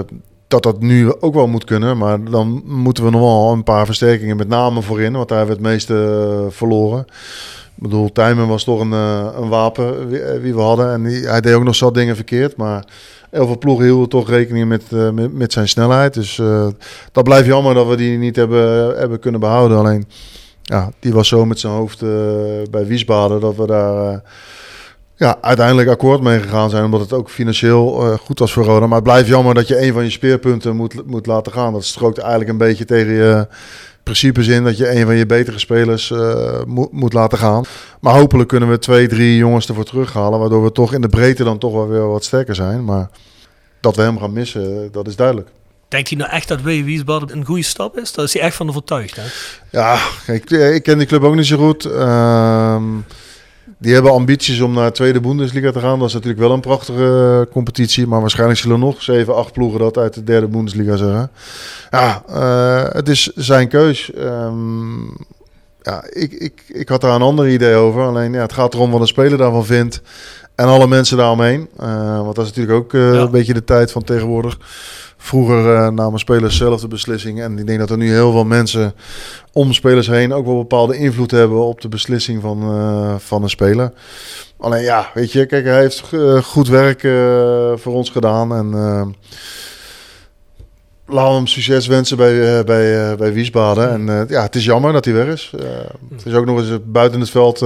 dat 0.49 0.63
dat 0.63 0.81
nu 0.81 1.13
ook 1.19 1.33
wel 1.33 1.47
moet 1.47 1.63
kunnen. 1.63 1.97
Maar 1.97 2.23
dan 2.23 2.61
moeten 2.65 3.03
we 3.03 3.09
nog 3.09 3.21
wel 3.21 3.51
een 3.51 3.63
paar 3.63 3.85
versterkingen, 3.85 4.37
met 4.37 4.47
name 4.47 4.81
voorin. 4.81 5.13
Want 5.13 5.27
daar 5.27 5.37
hebben 5.37 5.55
we 5.57 5.61
het 5.61 5.71
meeste 5.71 5.93
uh, 5.93 6.51
verloren. 6.51 6.99
Ik 7.75 7.83
bedoel, 7.83 8.11
Tijmen 8.11 8.47
was 8.47 8.63
toch 8.63 8.79
een, 8.79 8.91
een 8.91 9.49
wapen 9.49 10.09
wie, 10.09 10.21
wie, 10.41 10.53
we 10.53 10.61
hadden. 10.61 10.91
En 10.91 11.03
die, 11.03 11.27
hij 11.27 11.41
deed 11.41 11.53
ook 11.53 11.63
nog 11.63 11.75
zat 11.75 11.93
dingen 11.93 12.15
verkeerd, 12.15 12.57
maar... 12.57 12.85
Heel 13.29 13.45
veel 13.45 13.57
ploegen 13.57 13.85
hielden 13.85 14.09
toch 14.09 14.29
rekening 14.29 14.67
met, 14.67 14.83
met, 15.31 15.53
zijn 15.53 15.67
snelheid. 15.67 16.13
Dus 16.13 16.41
dat 17.11 17.23
blijft 17.23 17.47
jammer 17.47 17.73
dat 17.73 17.87
we 17.87 17.95
die 17.95 18.17
niet 18.17 18.35
hebben, 18.35 18.97
hebben 18.97 19.19
kunnen 19.19 19.39
behouden. 19.39 19.77
Alleen, 19.77 20.05
ja, 20.61 20.91
die 20.99 21.13
was 21.13 21.27
zo 21.27 21.45
met 21.45 21.59
zijn 21.59 21.73
hoofd 21.73 21.99
bij 22.71 22.85
Wiesbaden 22.85 23.39
dat 23.39 23.55
we 23.55 23.65
daar 23.65 24.21
ja, 25.19 25.37
uiteindelijk 25.41 25.89
akkoord 25.89 26.21
mee 26.21 26.39
gegaan 26.39 26.69
zijn. 26.69 26.83
Omdat 26.83 26.99
het 26.99 27.13
ook 27.13 27.29
financieel 27.29 28.17
goed 28.17 28.39
was 28.39 28.53
voor 28.53 28.63
Roda. 28.63 28.85
Maar 28.85 28.95
het 28.95 29.03
blijft 29.03 29.27
jammer 29.27 29.53
dat 29.53 29.67
je 29.67 29.81
een 29.81 29.93
van 29.93 30.03
je 30.03 30.09
speerpunten 30.09 30.75
moet, 30.75 31.05
moet 31.05 31.25
laten 31.25 31.51
gaan. 31.51 31.73
Dat 31.73 31.85
strookt 31.85 32.17
eigenlijk 32.17 32.49
een 32.49 32.57
beetje 32.57 32.85
tegen 32.85 33.13
je 33.13 33.47
principes 34.03 34.47
in 34.47 34.63
dat 34.63 34.77
je 34.77 34.95
een 34.95 35.05
van 35.05 35.15
je 35.15 35.25
betere 35.25 35.59
spelers 35.59 36.09
uh, 36.09 36.61
moet, 36.67 36.91
moet 36.91 37.13
laten 37.13 37.37
gaan. 37.37 37.63
Maar 38.01 38.13
hopelijk 38.13 38.49
kunnen 38.49 38.69
we 38.69 38.79
twee, 38.79 39.07
drie 39.07 39.37
jongens 39.37 39.67
ervoor 39.67 39.83
terughalen. 39.83 40.39
Waardoor 40.39 40.63
we 40.63 40.71
toch 40.71 40.93
in 40.93 41.01
de 41.01 41.09
breedte 41.09 41.43
dan 41.43 41.57
toch 41.57 41.73
wel 41.73 41.87
weer 41.87 42.07
wat 42.07 42.23
sterker 42.23 42.55
zijn. 42.55 42.85
Maar 42.85 43.09
dat 43.81 43.95
we 43.95 44.01
hem 44.01 44.19
gaan 44.19 44.33
missen, 44.33 44.91
dat 44.91 45.07
is 45.07 45.15
duidelijk. 45.15 45.49
Denkt 45.87 46.09
hij 46.09 46.17
nou 46.17 46.31
echt 46.31 46.47
dat 46.47 46.61
Wee 46.61 46.83
Wiesbaden 46.83 47.31
een 47.31 47.45
goede 47.45 47.63
stap 47.63 47.97
is? 47.97 48.13
Daar 48.13 48.25
is 48.25 48.33
hij 48.33 48.41
echt 48.41 48.55
van 48.55 48.69
overtuigd. 48.69 49.15
Hè? 49.15 49.23
Ja, 49.69 49.97
kijk, 50.25 50.49
ik 50.49 50.83
ken 50.83 50.97
die 50.97 51.07
club 51.07 51.23
ook 51.23 51.35
niet 51.35 51.45
zo 51.45 51.57
goed. 51.57 51.85
Uh, 51.85 52.81
die 53.79 53.93
hebben 53.93 54.11
ambities 54.11 54.61
om 54.61 54.73
naar 54.73 54.85
de 54.85 54.91
tweede 54.91 55.19
Bundesliga 55.19 55.71
te 55.71 55.79
gaan. 55.79 55.99
Dat 55.99 56.07
is 56.07 56.13
natuurlijk 56.13 56.41
wel 56.41 56.51
een 56.51 56.59
prachtige 56.59 57.47
competitie. 57.51 58.07
Maar 58.07 58.21
waarschijnlijk 58.21 58.59
zullen 58.59 58.79
nog 58.79 59.01
7, 59.01 59.35
8 59.35 59.53
ploegen 59.53 59.79
dat 59.79 59.97
uit 59.97 60.13
de 60.13 60.23
derde 60.23 60.47
Bundesliga 60.47 60.95
zeggen. 60.95 61.31
Ja, 61.89 62.23
uh, 62.29 62.93
het 62.93 63.09
is 63.09 63.31
zijn 63.35 63.67
keus. 63.67 64.11
Um, 64.17 65.15
ja, 65.81 66.03
ik, 66.09 66.33
ik, 66.33 66.63
ik 66.67 66.89
had 66.89 67.01
daar 67.01 67.15
een 67.15 67.21
ander 67.21 67.49
idee 67.49 67.75
over. 67.75 68.01
Alleen 68.01 68.33
ja, 68.33 68.41
het 68.41 68.53
gaat 68.53 68.73
erom 68.73 68.91
wat 68.91 69.01
een 69.01 69.07
speler 69.07 69.37
daarvan 69.37 69.65
vindt. 69.65 70.01
En 70.55 70.65
alle 70.65 70.87
mensen 70.87 71.17
daaromheen. 71.17 71.69
Uh, 71.81 72.21
want 72.21 72.35
dat 72.35 72.45
is 72.45 72.53
natuurlijk 72.53 72.77
ook 72.77 72.91
ja. 72.91 72.99
een 72.99 73.31
beetje 73.31 73.53
de 73.53 73.63
tijd 73.63 73.91
van 73.91 74.03
tegenwoordig. 74.03 74.57
Vroeger 75.21 75.73
uh, 75.73 75.89
namen 75.89 76.19
spelers 76.19 76.57
zelf 76.57 76.81
de 76.81 76.87
beslissing. 76.87 77.41
En 77.41 77.57
ik 77.57 77.67
denk 77.67 77.79
dat 77.79 77.89
er 77.89 77.97
nu 77.97 78.11
heel 78.11 78.31
veel 78.31 78.45
mensen 78.45 78.93
om 79.53 79.73
spelers 79.73 80.07
heen 80.07 80.33
ook 80.33 80.45
wel 80.45 80.57
bepaalde 80.57 80.97
invloed 80.97 81.31
hebben 81.31 81.57
op 81.57 81.81
de 81.81 81.87
beslissing 81.87 82.41
van, 82.41 82.75
uh, 82.75 83.15
van 83.17 83.43
een 83.43 83.49
speler. 83.49 83.91
Alleen 84.57 84.83
ja, 84.83 85.09
weet 85.13 85.31
je, 85.31 85.45
kijk, 85.45 85.65
hij 85.65 85.79
heeft 85.79 86.03
uh, 86.11 86.41
goed 86.43 86.67
werk 86.67 87.01
voor 87.79 87.93
ons 87.93 88.09
gedaan. 88.09 88.53
En 88.53 88.69
laten 91.05 91.31
we 91.31 91.35
hem 91.35 91.47
succes 91.47 91.87
wensen 91.87 92.17
bij, 92.17 92.63
bij, 92.63 93.15
bij 93.15 93.33
Wiesbaden. 93.33 93.89
En 93.89 94.25
ja, 94.29 94.41
het 94.41 94.55
is 94.55 94.65
jammer 94.65 94.93
dat 94.93 95.05
hij 95.05 95.13
weg 95.13 95.27
is. 95.27 95.53
het 96.09 96.25
is 96.25 96.33
ook 96.33 96.45
nog 96.45 96.59
eens 96.59 96.79
buiten 96.85 97.19
het 97.19 97.29
veld 97.29 97.61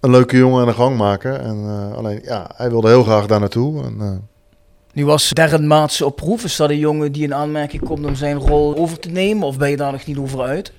een 0.00 0.10
leuke 0.10 0.36
jongen 0.36 0.60
aan 0.60 0.66
de 0.66 0.72
gang 0.72 0.96
maken. 0.96 1.40
En, 1.40 1.64
eh, 1.66 1.96
alleen, 1.96 2.20
ja, 2.24 2.50
hij 2.54 2.70
wilde 2.70 2.88
heel 2.88 3.02
graag 3.02 3.26
daar 3.26 3.40
naartoe. 3.40 3.84
En, 3.84 3.96
eh, 4.00 4.10
Nu 4.98 5.04
was 5.04 5.30
Darren 5.30 5.66
Maatsen 5.66 6.06
op 6.06 6.16
proef. 6.16 6.44
Is 6.44 6.56
dat 6.56 6.70
een 6.70 6.78
jongen 6.78 7.12
die 7.12 7.22
in 7.22 7.34
aanmerking 7.34 7.82
komt 7.84 8.06
om 8.06 8.14
zijn 8.14 8.36
rol 8.36 8.76
over 8.76 8.98
te 8.98 9.08
nemen? 9.08 9.46
Of 9.46 9.58
ben 9.58 9.70
je 9.70 9.76
daar 9.76 9.92
nog 9.92 10.06
niet 10.06 10.18
over 10.18 10.42
uit? 10.42 10.72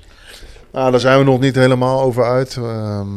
nou, 0.72 0.92
daar 0.92 1.00
zijn 1.00 1.18
we 1.18 1.24
nog 1.24 1.40
niet 1.40 1.56
helemaal 1.56 2.02
over 2.02 2.24
uit. 2.24 2.56
Ehm, 2.56 3.08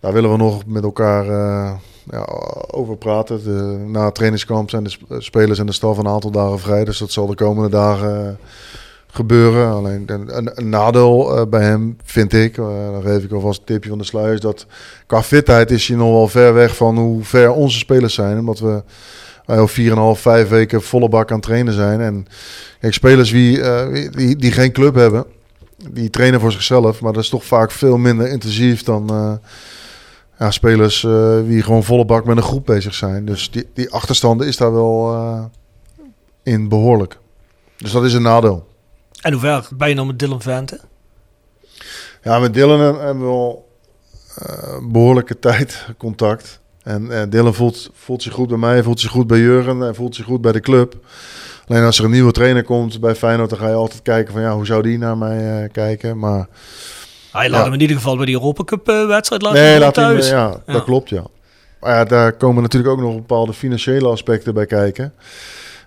daar 0.00 0.12
willen 0.12 0.30
we 0.30 0.36
nog 0.36 0.66
met 0.66 0.82
elkaar 0.82 1.28
eh, 1.28 1.72
ja, 2.10 2.26
over 2.70 2.96
praten. 2.96 3.44
De, 3.44 3.84
na 3.86 4.04
het 4.04 4.14
trainingskamp 4.14 4.70
zijn 4.70 4.84
de 4.84 4.90
sp- 4.90 5.14
spelers 5.18 5.58
en 5.58 5.66
de 5.66 5.72
staf 5.72 5.98
een 5.98 6.08
aantal 6.08 6.30
dagen 6.30 6.58
vrij. 6.58 6.84
Dus 6.84 6.98
dat 6.98 7.12
zal 7.12 7.26
de 7.26 7.34
komende 7.34 7.70
dagen 7.70 8.26
eh, 8.26 8.46
gebeuren. 9.06 9.70
Alleen 9.70 10.02
een, 10.06 10.50
een, 10.54 10.68
nadeel 10.68 11.36
eh, 11.36 11.46
bij 11.46 11.62
hem 11.62 11.96
vind 12.04 12.32
ik, 12.32 12.56
dan 12.56 13.02
geef 13.02 13.24
ik 13.24 13.32
alvast 13.32 13.58
een 13.58 13.66
tipje 13.66 13.88
van 13.88 13.98
de 13.98 14.04
sluier, 14.04 14.40
dat 14.40 14.66
qua 15.06 15.22
fitheid 15.22 15.70
is 15.70 15.88
hij 15.88 15.96
nog 15.96 16.10
wel 16.10 16.28
ver 16.28 16.54
weg 16.54 16.76
van 16.76 16.98
hoe 16.98 17.24
ver 17.24 17.50
onze 17.50 17.78
spelers 17.78 18.14
zijn. 18.14 18.38
Omdat 18.38 18.58
we 18.58 18.82
wij 19.48 19.58
al 19.58 20.14
4,5, 20.16 20.20
5 20.20 20.48
weken 20.48 20.82
volle 20.82 21.08
bak 21.08 21.30
aan 21.30 21.36
het 21.36 21.44
trainen 21.44 21.72
zijn. 21.72 22.00
En 22.00 22.26
kijk, 22.80 22.92
spelers 22.92 23.30
die, 23.30 23.62
eh, 23.62 24.12
die, 24.12 24.36
die 24.36 24.52
geen 24.52 24.72
club 24.72 24.94
hebben, 24.94 25.24
die 25.90 26.10
trainen 26.10 26.40
voor 26.40 26.52
zichzelf. 26.52 27.00
Maar 27.00 27.12
dat 27.12 27.22
is 27.22 27.28
toch 27.28 27.44
vaak 27.44 27.70
veel 27.70 27.96
minder 27.96 28.28
intensief 28.28 28.82
dan 28.82 29.10
eh, 29.10 29.32
ja, 30.38 30.50
spelers 30.50 31.04
eh, 31.04 31.38
die 31.44 31.62
gewoon 31.62 31.84
volle 31.84 32.04
bak 32.04 32.24
met 32.24 32.36
een 32.36 32.42
groep 32.42 32.66
bezig 32.66 32.94
zijn. 32.94 33.24
Dus 33.24 33.50
die, 33.50 33.68
die 33.74 33.90
achterstanden 33.90 34.46
is 34.46 34.56
daar 34.56 34.72
wel 34.72 35.50
in 36.42 36.68
behoorlijk. 36.68 37.18
Dus 37.76 37.92
dat 37.92 38.04
is 38.04 38.12
een 38.12 38.22
nadeel. 38.22 38.66
En 39.20 39.32
hoe 39.32 39.40
ver 39.40 39.68
ben 39.76 39.88
je 39.88 39.94
nou 39.94 40.06
met 40.06 40.18
Dylan 40.18 40.42
Vente? 40.42 40.80
Ja, 42.22 42.38
met 42.38 42.54
Dylan 42.54 42.80
hebben 42.80 43.24
we 43.24 43.30
al 43.30 43.68
eh, 44.34 44.78
behoorlijke 44.82 45.38
tijd 45.38 45.86
contact. 45.96 46.60
En 46.88 47.10
eh, 47.10 47.22
Dylan 47.28 47.54
voelt, 47.54 47.90
voelt 47.94 48.22
zich 48.22 48.32
goed 48.32 48.48
bij 48.48 48.58
mij, 48.58 48.82
voelt 48.82 49.00
zich 49.00 49.10
goed 49.10 49.26
bij 49.26 49.38
Jurgen 49.38 49.82
en 49.82 49.94
voelt 49.94 50.14
zich 50.14 50.24
goed 50.24 50.40
bij 50.40 50.52
de 50.52 50.60
club. 50.60 50.94
Alleen 51.66 51.84
als 51.84 51.98
er 51.98 52.04
een 52.04 52.10
nieuwe 52.10 52.32
trainer 52.32 52.64
komt 52.64 53.00
bij 53.00 53.14
Feyenoord, 53.14 53.50
dan 53.50 53.58
ga 53.58 53.68
je 53.68 53.74
altijd 53.74 54.02
kijken 54.02 54.32
van 54.32 54.42
ja, 54.42 54.54
hoe 54.54 54.66
zou 54.66 54.82
die 54.82 54.98
naar 54.98 55.18
mij 55.18 55.62
eh, 55.64 55.72
kijken. 55.72 56.18
Maar 56.18 56.48
Hij 57.32 57.48
laat 57.50 57.58
Ja. 57.58 57.64
hem 57.64 57.72
in 57.74 57.80
ieder 57.80 57.96
geval 57.96 58.16
bij 58.16 58.26
die 58.26 58.34
Europa 58.34 58.64
Cup 58.64 58.88
eh, 58.88 59.06
wedstrijd 59.06 59.42
laten 59.42 59.60
nee, 59.62 59.78
laat 59.78 59.94
thuis. 59.94 60.28
ja, 60.28 60.60
Ja. 60.66 60.72
dat 60.72 60.84
klopt 60.84 61.08
ja. 61.08 61.22
Maar 61.80 61.94
ja, 61.94 62.04
daar 62.04 62.32
komen 62.32 62.62
natuurlijk 62.62 62.92
ook 62.92 63.00
nog 63.00 63.14
bepaalde 63.14 63.52
financiële 63.52 64.08
aspecten 64.08 64.54
bij 64.54 64.66
kijken. 64.66 65.12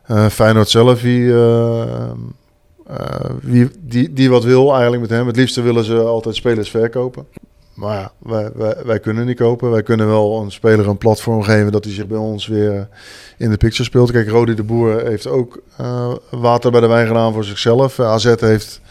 Eh 0.05 0.25
Feyenoord 0.27 0.69
zelf, 0.69 1.01
die, 1.01 1.31
eh, 1.33 1.81
eh, 2.87 3.29
wie, 3.41 3.69
die, 3.79 4.13
die 4.13 4.29
wat 4.29 4.43
wil 4.43 4.71
eigenlijk 4.71 5.01
met 5.01 5.09
hem. 5.11 5.27
Het 5.27 5.35
liefste 5.35 5.61
willen 5.61 5.83
ze 5.83 5.99
altijd 5.99 6.35
spelers 6.35 6.69
verkopen. 6.69 7.25
Maar 7.81 8.11
ja, 8.25 8.51
wij, 8.85 8.99
kunnen 8.99 9.25
niet 9.25 9.37
kopen. 9.37 9.71
Wij 9.71 9.83
kunnen 9.83 10.07
wel 10.07 10.41
een 10.41 10.51
speler 10.51 10.87
een 10.87 10.97
platform 10.97 11.43
geven 11.43 11.71
dat 11.71 11.83
hij 11.83 11.93
zich 11.93 12.07
bij 12.07 12.17
ons 12.17 12.47
weer 12.47 12.87
in 13.37 13.49
de 13.49 13.57
picture 13.57 13.83
speelt. 13.83 14.11
Kijk, 14.11 14.29
Rodi 14.29 14.53
de 14.53 14.63
Boer 14.63 15.05
heeft 15.05 15.27
ook 15.27 15.61
eh, 15.77 16.13
water 16.29 16.71
bij 16.71 16.81
de 16.81 16.87
wijn 16.87 17.07
gedaan 17.07 17.33
voor 17.33 17.43
zichzelf. 17.43 17.99
Eh, 17.99 18.05
AZ 18.05 18.33
heeft 18.39 18.81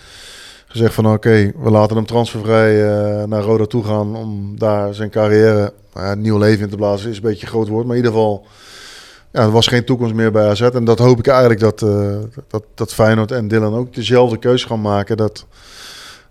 gezegd 0.66 0.94
van 0.94 1.12
oké, 1.12 1.52
we 1.62 1.70
laten 1.70 1.96
hem 1.96 2.06
transfervrij 2.06 2.88
eh, 2.88 3.24
naar 3.24 3.42
Roda 3.42 3.66
toe 3.66 3.84
gaan 3.84 4.16
om 4.16 4.58
daar 4.58 4.94
zijn 4.94 5.10
carrière 5.10 5.72
nou 5.94 6.16
nieuw 6.16 6.38
leven 6.38 6.64
in 6.64 6.70
te 6.70 6.76
blazen. 6.76 7.10
Is 7.10 7.16
een 7.16 7.22
beetje 7.22 7.46
een 7.46 7.52
groot 7.52 7.68
woord, 7.68 7.86
maar 7.86 7.96
in 7.96 8.02
ieder 8.02 8.16
geval, 8.16 8.46
ja, 9.32 9.40
er 9.40 9.50
was 9.50 9.66
geen 9.66 9.84
toekomst 9.84 10.14
meer 10.14 10.30
bij 10.32 10.48
AZ. 10.48 10.60
En 10.60 10.84
dat 10.84 10.98
hoop 10.98 11.18
ik 11.18 11.26
eigenlijk 11.26 11.60
dat, 11.60 11.82
eh, 11.82 12.16
dat, 12.48 12.64
dat 12.74 12.94
Feyenoord 12.94 13.30
en 13.30 13.48
Dylan 13.48 13.74
ook 13.74 13.94
dezelfde 13.94 14.38
keus 14.38 14.64
gaan 14.64 14.80
maken. 14.80 15.16
Dat, 15.16 15.46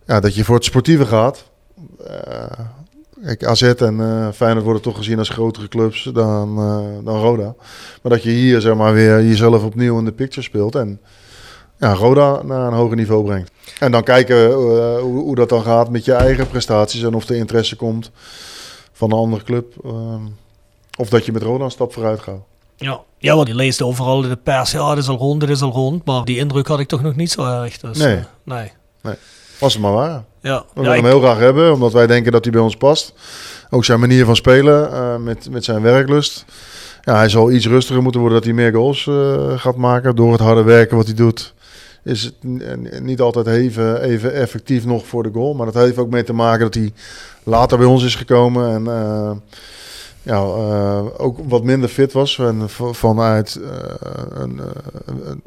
ja, 0.05 0.19
dat 0.19 0.35
je 0.35 0.43
voor 0.43 0.55
het 0.55 0.65
sportieve 0.65 1.05
gaat. 1.05 1.49
Eh, 2.07 2.65
kijk, 3.23 3.45
AZ 3.45 3.61
en 3.61 3.99
eh, 3.99 4.27
Feyenoord 4.33 4.65
worden 4.65 4.81
toch 4.81 4.97
gezien 4.97 5.17
als 5.19 5.29
grotere 5.29 5.67
clubs 5.67 6.03
dan, 6.13 6.57
eh, 6.57 7.05
dan 7.05 7.19
Roda. 7.19 7.55
Maar 8.01 8.11
dat 8.11 8.23
je 8.23 8.29
hier 8.29 8.61
zeg 8.61 8.75
maar 8.75 8.93
weer 8.93 9.23
jezelf 9.23 9.63
opnieuw 9.63 9.97
in 9.97 10.05
de 10.05 10.11
picture 10.11 10.41
speelt 10.41 10.75
en 10.75 10.99
ja, 11.77 11.93
Roda 11.93 12.41
naar 12.43 12.67
een 12.67 12.73
hoger 12.73 12.95
niveau 12.95 13.23
brengt. 13.25 13.51
En 13.79 13.91
dan 13.91 14.03
kijken 14.03 14.35
we 14.35 14.79
eh, 14.95 15.01
hoe, 15.01 15.19
hoe 15.23 15.35
dat 15.35 15.49
dan 15.49 15.63
gaat 15.63 15.89
met 15.89 16.05
je 16.05 16.13
eigen 16.13 16.47
prestaties 16.47 17.03
en 17.03 17.13
of 17.13 17.29
er 17.29 17.35
interesse 17.35 17.75
komt 17.75 18.11
van 18.93 19.11
een 19.11 19.17
andere 19.17 19.43
club. 19.43 19.73
of 20.97 21.09
dat 21.09 21.25
je 21.25 21.31
met 21.31 21.41
Roda 21.41 21.63
een 21.63 21.71
stap 21.71 21.93
vooruit 21.93 22.19
gaat. 22.19 22.41
Ja. 22.75 23.01
ja, 23.17 23.35
want 23.35 23.47
je 23.47 23.55
leest 23.55 23.81
overal 23.81 24.23
in 24.23 24.29
de 24.29 24.35
pers, 24.35 24.71
ja, 24.71 24.89
dit 24.89 25.03
is 25.03 25.09
al 25.09 25.17
rond, 25.17 25.39
dit 25.39 25.49
is 25.49 25.61
al 25.61 25.71
rond. 25.71 26.05
Maar 26.05 26.25
die 26.25 26.37
indruk 26.37 26.67
had 26.67 26.79
ik 26.79 26.87
toch 26.87 27.01
nog 27.01 27.15
niet 27.15 27.31
zo 27.31 27.61
erg. 27.63 27.77
Dus, 27.77 27.97
Nee. 27.97 28.23
nee. 28.43 28.71
Was 29.59 29.73
het 29.73 29.81
maar 29.81 29.91
waar. 29.93 30.23
Ja, 30.41 30.57
We 30.57 30.65
ja, 30.65 30.65
willen 30.73 30.91
hem 30.91 31.05
ik- 31.05 31.11
heel 31.11 31.19
graag 31.21 31.37
hebben, 31.37 31.73
omdat 31.73 31.93
wij 31.93 32.07
denken 32.07 32.31
dat 32.31 32.43
hij 32.43 32.53
bij 32.53 32.61
ons 32.61 32.75
past. 32.75 33.13
Ook 33.69 33.85
zijn 33.85 33.99
manier 33.99 34.25
van 34.25 34.35
spelen 34.35 34.91
eh, 34.93 35.15
met, 35.17 35.47
met 35.51 35.63
zijn 35.63 35.81
werklust. 35.81 36.45
Ja, 37.01 37.15
hij 37.15 37.29
zal 37.29 37.51
iets 37.51 37.67
rustiger 37.67 38.01
moeten 38.01 38.21
worden 38.21 38.37
dat 38.39 38.47
hij 38.47 38.57
meer 38.57 38.73
goals 38.73 39.07
eh, 39.07 39.59
gaat 39.59 39.75
maken. 39.75 40.15
Door 40.15 40.31
het 40.31 40.41
harde 40.41 40.63
werken 40.63 40.97
wat 40.97 41.05
hij 41.05 41.15
doet, 41.15 41.53
is 42.03 42.23
het 42.23 42.33
niet 43.01 43.21
altijd 43.21 43.47
even, 43.47 44.01
even 44.01 44.33
effectief 44.33 44.85
nog 44.85 45.05
voor 45.07 45.23
de 45.23 45.29
goal. 45.33 45.53
Maar 45.53 45.65
dat 45.65 45.83
heeft 45.83 45.97
ook 45.97 46.09
mee 46.09 46.23
te 46.23 46.33
maken 46.33 46.59
dat 46.59 46.73
hij 46.73 46.93
later 47.43 47.77
bij 47.77 47.87
ons 47.87 48.03
is 48.03 48.15
gekomen. 48.15 48.73
En 48.73 48.87
eh, 48.87 49.31
ja, 50.29 50.41
eh, 50.41 51.05
ook 51.17 51.37
wat 51.47 51.63
minder 51.63 51.89
fit 51.89 52.13
was. 52.13 52.39
En 52.39 52.69
vanuit 52.91 53.59
eh, 53.63 54.41
een, 54.41 54.59
eh, 54.59 55.15
een 55.25 55.41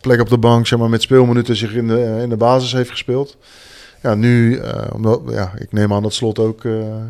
plek 0.00 0.20
op 0.20 0.28
de 0.28 0.38
bank, 0.38 0.66
zeg 0.66 0.78
maar, 0.78 0.88
met 0.88 1.02
speelminuten 1.02 1.56
zich 1.56 1.74
in 1.74 1.86
de, 1.86 2.18
in 2.22 2.28
de 2.28 2.36
basis 2.36 2.72
heeft 2.72 2.90
gespeeld. 2.90 3.36
Ja, 4.02 4.14
nu, 4.14 4.60
omdat, 4.92 5.20
ja, 5.28 5.52
ik 5.58 5.72
neem 5.72 5.92
aan 5.92 6.02
dat 6.02 6.14
Slot 6.14 6.38
ook 6.38 6.62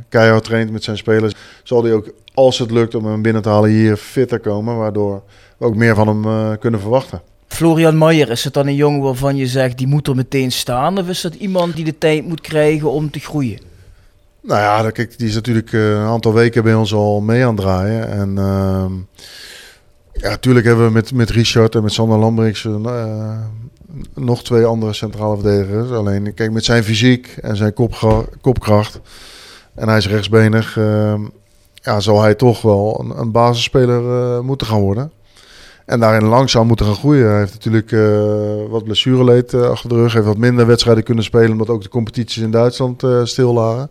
keihard 0.09 0.45
traint 0.45 0.71
met 0.71 0.85
zijn 0.85 0.97
spelers. 0.97 1.35
Zal 1.63 1.83
hij 1.85 1.93
ook, 1.93 2.11
als 2.35 2.59
het 2.59 2.71
lukt 2.71 2.95
om 2.95 3.07
hem 3.07 3.23
binnen 3.23 3.43
te 3.43 3.49
halen, 3.49 3.71
hier 3.71 3.97
fitter 3.97 4.41
komen. 4.41 4.77
Waardoor 4.77 5.23
we 5.57 5.65
ook 5.65 5.75
meer 5.75 5.95
van 5.95 6.09
hem 6.09 6.59
kunnen 6.59 6.81
verwachten. 6.81 7.21
Florian 7.47 7.97
Maier, 7.97 8.31
is 8.31 8.45
het 8.45 8.55
dan 8.55 8.67
een 8.67 8.75
jongen 8.75 9.01
waarvan 9.01 9.37
je 9.37 9.47
zegt 9.47 9.79
die 9.79 9.87
moet 9.87 10.09
er 10.09 10.15
meteen 10.15 10.53
staan? 10.53 10.99
Of 10.99 11.09
is 11.09 11.21
dat 11.21 11.35
iemand 11.35 11.77
die 11.77 11.85
de 11.85 11.99
tijd 11.99 12.27
moet 12.27 12.41
krijgen 12.41 12.91
om 12.91 13.11
te 13.11 13.21
groeien? 13.21 13.59
Nou 14.47 14.61
ja, 14.61 14.91
die 15.17 15.29
is 15.29 15.35
natuurlijk 15.35 15.73
eh, 15.73 15.91
een 15.91 16.07
aantal 16.07 16.33
weken 16.33 16.63
bij 16.63 16.75
ons 16.75 16.95
al 16.95 17.21
mee 17.21 17.43
aan 17.45 17.55
het 17.55 17.65
draaien. 17.65 18.09
En 18.09 18.39
ehm, 18.39 18.93
ja, 20.21 20.29
natuurlijk 20.29 20.67
hebben 20.67 20.87
we 20.87 20.93
met, 20.93 21.13
met 21.13 21.31
Richard 21.31 21.75
en 21.75 21.83
met 21.83 21.93
Sander 21.93 22.19
Lambrix 22.19 22.65
eh, 22.65 23.39
nog 24.15 24.45
twee 24.45 24.65
andere 24.65 24.93
centrale 24.93 25.35
verdedigers. 25.35 25.91
Alleen, 25.91 26.35
kijk, 26.35 26.53
met 26.53 26.65
zijn 26.65 26.85
fysiek 26.85 27.37
en 27.43 27.57
zijn 27.57 27.75
kopkracht, 28.41 29.01
en 29.75 29.89
hij 29.89 29.97
is 29.97 30.09
rechtsbenig, 30.09 30.77
ehm, 30.77 31.21
ja, 31.75 32.01
zal 32.01 32.23
hij 32.23 32.35
toch 32.35 32.63
wel 32.63 33.01
een, 33.01 33.19
een 33.21 33.31
basisspeler 33.31 34.23
eh, 34.23 34.41
moeten 34.41 34.67
gaan 34.67 34.81
worden. 34.81 35.11
En 35.87 36.01
daarin 36.01 36.25
langzaam 36.25 36.67
moeten 36.67 36.87
gaan 36.87 36.95
groeien. 36.95 37.29
Hij 37.29 37.39
heeft 37.39 37.53
natuurlijk 37.53 37.93
eh, 37.93 38.71
wat 38.71 38.85
blessureleed 38.85 39.55
achter 39.55 39.89
de 39.89 39.95
rug. 39.95 40.13
Heeft 40.13 40.27
wat 40.27 40.37
minder 40.37 40.67
wedstrijden 40.67 41.05
kunnen 41.05 41.25
spelen. 41.25 41.51
Omdat 41.51 41.69
ook 41.69 41.83
de 41.83 41.89
competities 41.89 42.43
in 42.43 42.51
Duitsland 42.51 43.03
stil 43.25 43.53
lagen. 43.53 43.91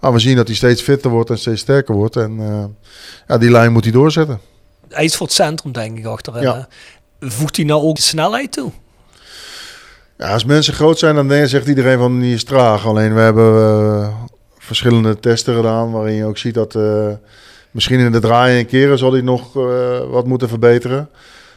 Maar 0.00 0.12
we 0.12 0.18
zien 0.18 0.36
dat 0.36 0.46
hij 0.46 0.56
steeds 0.56 0.82
fitter 0.82 1.10
wordt 1.10 1.30
en 1.30 1.38
steeds 1.38 1.60
sterker 1.60 1.94
wordt. 1.94 2.16
En 2.16 2.36
eh, 2.40 2.64
ja, 3.28 3.38
die 3.38 3.50
lijn 3.50 3.72
moet 3.72 3.84
hij 3.84 3.92
doorzetten. 3.92 4.40
Hij 4.88 5.04
is 5.04 5.16
voor 5.16 5.26
het 5.26 5.34
centrum, 5.34 5.72
denk 5.72 5.98
ik, 5.98 6.04
achterin. 6.06 6.42
Ja. 6.42 6.68
hè. 7.20 7.30
Voegt 7.30 7.56
hij 7.56 7.64
nou 7.64 7.82
ook 7.82 7.96
de 7.96 8.02
snelheid 8.02 8.52
toe? 8.52 8.70
Ja, 10.18 10.32
als 10.32 10.44
mensen 10.44 10.74
groot 10.74 10.98
zijn, 10.98 11.14
dan 11.14 11.48
zegt 11.48 11.66
iedereen 11.66 11.98
van 11.98 12.20
die 12.20 12.34
is 12.34 12.44
traag. 12.44 12.86
Alleen 12.86 13.14
we 13.14 13.20
hebben 13.20 13.54
eh, 13.54 14.14
verschillende 14.58 15.20
testen 15.20 15.54
gedaan. 15.54 15.92
Waarin 15.92 16.14
je 16.14 16.24
ook 16.24 16.38
ziet 16.38 16.54
dat 16.54 16.74
eh, 16.74 17.08
misschien 17.70 17.98
in 17.98 18.12
de 18.12 18.20
draaien 18.20 18.58
en 18.58 18.66
keren 18.66 18.98
zal 18.98 19.12
hij 19.12 19.20
nog 19.20 19.56
eh, 19.56 19.98
wat 20.10 20.26
moeten 20.26 20.48
verbeteren. 20.48 21.08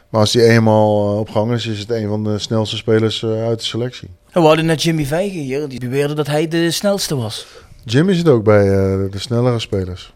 Maar 0.09 0.21
als 0.21 0.33
hij 0.33 0.49
eenmaal 0.49 1.11
eh, 1.11 1.19
op 1.19 1.29
gang 1.29 1.53
is, 1.53 1.65
is 1.65 1.79
het 1.79 1.89
een 1.89 2.07
van 2.07 2.23
de 2.23 2.39
snelste 2.39 2.77
spelers 2.77 3.23
eh, 3.23 3.45
uit 3.45 3.59
de 3.59 3.65
selectie. 3.65 4.09
En 4.31 4.41
we 4.41 4.47
hadden 4.47 4.65
net 4.65 4.83
Jimmy 4.83 5.05
Vijgen 5.05 5.39
hier, 5.39 5.67
die 5.67 5.79
beweerde 5.79 6.13
dat 6.13 6.27
hij 6.27 6.47
de 6.47 6.71
snelste 6.71 7.15
was. 7.15 7.45
Jimmy 7.83 8.13
zit 8.13 8.27
ook 8.29 8.43
bij 8.43 8.61
eh, 8.61 9.11
de 9.11 9.19
snellere 9.19 9.59
spelers. 9.59 10.13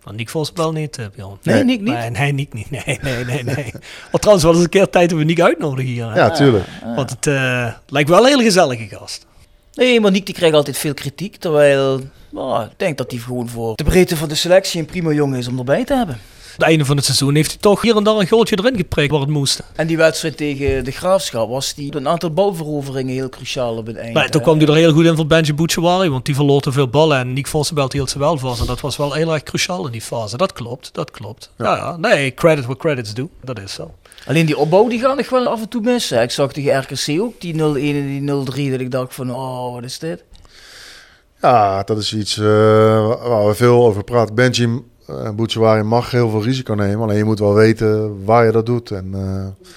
Van 0.00 0.14
Nick 0.16 0.28
Vos 0.28 0.52
wel 0.54 0.72
niet, 0.72 0.98
Bjorn. 1.16 1.38
Nee, 1.42 1.54
Nee. 1.54 1.64
Nick 1.64 1.80
niet. 1.80 1.92
Nee, 1.94 2.10
nee, 2.10 2.32
Nick 2.32 2.52
niet. 2.52 2.70
Nee, 2.70 2.98
nee, 3.02 3.24
nee, 3.24 3.44
nee. 3.44 3.72
Maar 4.10 4.20
trouwens, 4.20 4.44
wel 4.44 4.54
eens 4.54 4.62
een 4.62 4.68
keer 4.68 4.90
tijd 4.90 5.10
dat 5.10 5.18
we 5.18 5.24
Nick 5.24 5.40
uitnodigen 5.40 5.90
hier. 5.92 6.10
hè. 6.10 6.14
Ja, 6.16 6.30
tuurlijk. 6.30 6.64
Want 6.96 7.10
het 7.10 7.26
eh, 7.26 7.66
lijkt 7.86 8.08
wel 8.08 8.18
een 8.22 8.28
hele 8.28 8.42
gezellige 8.42 8.88
gast. 8.88 9.26
Nee, 9.74 10.00
maar 10.00 10.10
Nick 10.10 10.26
die 10.26 10.34
krijgt 10.34 10.54
altijd 10.54 10.78
veel 10.78 10.94
kritiek. 10.94 11.36
Terwijl 11.36 12.00
nou, 12.30 12.64
ik 12.64 12.70
denk 12.76 12.98
dat 12.98 13.10
hij 13.10 13.20
gewoon 13.20 13.48
voor 13.48 13.76
de 13.76 13.84
breedte 13.84 14.16
van 14.16 14.28
de 14.28 14.34
selectie 14.34 14.80
een 14.80 14.86
prima 14.86 15.10
jongen 15.12 15.38
is 15.38 15.48
om 15.48 15.58
erbij 15.58 15.84
te 15.84 15.94
hebben. 15.94 16.18
Het 16.60 16.68
einde 16.68 16.84
van 16.84 16.96
het 16.96 17.04
seizoen 17.04 17.34
heeft 17.34 17.50
hij 17.50 17.60
toch 17.60 17.82
hier 17.82 17.96
en 17.96 18.04
daar 18.04 18.16
een 18.16 18.28
goaltje 18.28 18.58
erin 18.58 18.76
geprikt 18.76 19.10
waar 19.10 19.20
het 19.20 19.28
moest. 19.28 19.62
En 19.74 19.86
die 19.86 19.96
wedstrijd 19.96 20.36
tegen 20.36 20.84
de 20.84 20.90
Graafschap 20.90 21.48
was 21.48 21.74
die 21.74 21.96
een 21.96 22.08
aantal 22.08 22.30
balveroveringen 22.30 23.14
heel 23.14 23.28
cruciaal 23.28 23.76
op 23.76 23.86
het 23.86 23.96
einde. 23.96 24.12
Maar 24.12 24.28
toen 24.28 24.42
kwam 24.42 24.58
hij 24.58 24.66
er 24.66 24.74
heel 24.74 24.92
goed 24.92 25.04
in 25.04 25.16
voor 25.16 25.26
Benji 25.26 25.54
Bouchouari, 25.54 26.08
want 26.08 26.24
die 26.24 26.34
verloor 26.34 26.60
te 26.60 26.72
veel 26.72 26.88
ballen 26.88 27.18
en 27.18 27.32
Nick 27.32 27.46
Vossenbelt 27.46 27.92
hield 27.92 28.10
ze 28.10 28.18
wel 28.18 28.38
vast. 28.38 28.60
En 28.60 28.66
dat 28.66 28.80
was 28.80 28.96
wel 28.96 29.12
heel 29.12 29.32
erg 29.32 29.42
cruciaal 29.42 29.86
in 29.86 29.92
die 29.92 30.00
fase. 30.00 30.36
Dat 30.36 30.52
klopt, 30.52 30.90
dat 30.92 31.10
klopt. 31.10 31.50
Ja, 31.58 31.76
ja 31.76 31.96
nee, 31.96 32.34
credit 32.34 32.64
where 32.64 32.78
credits 32.78 33.14
due. 33.14 33.28
Dat 33.42 33.60
is 33.60 33.72
zo. 33.72 33.94
Alleen 34.26 34.46
die 34.46 34.58
opbouw 34.58 34.88
die 34.88 35.00
gaat 35.00 35.16
nog 35.16 35.28
wel 35.30 35.46
af 35.46 35.60
en 35.60 35.68
toe 35.68 35.80
missen. 35.80 36.22
Ik 36.22 36.30
zag 36.30 36.52
tegen 36.52 36.78
RKC 36.78 37.20
ook 37.20 37.40
die 37.40 37.54
0-1 37.54 37.56
en 37.56 37.72
die 37.74 38.68
0-3 38.68 38.70
dat 38.70 38.80
ik 38.80 38.90
dacht 38.90 39.14
van 39.14 39.34
oh 39.34 39.72
wat 39.74 39.84
is 39.84 39.98
dit? 39.98 40.24
Ja, 41.40 41.82
dat 41.82 41.98
is 41.98 42.14
iets 42.14 42.38
eh, 42.38 42.44
waar 43.28 43.46
we 43.46 43.54
veel 43.54 43.84
over 43.84 44.04
praten. 44.04 44.34
Benji 44.34 44.82
uh, 45.10 45.30
Bouchouari 45.30 45.82
mag 45.82 46.10
heel 46.10 46.30
veel 46.30 46.42
risico 46.42 46.74
nemen. 46.74 47.02
Alleen 47.02 47.16
je 47.16 47.24
moet 47.24 47.38
wel 47.38 47.54
weten 47.54 48.24
waar 48.24 48.46
je 48.46 48.52
dat 48.52 48.66
doet. 48.66 48.90
En 48.90 49.12
uh, 49.14 49.68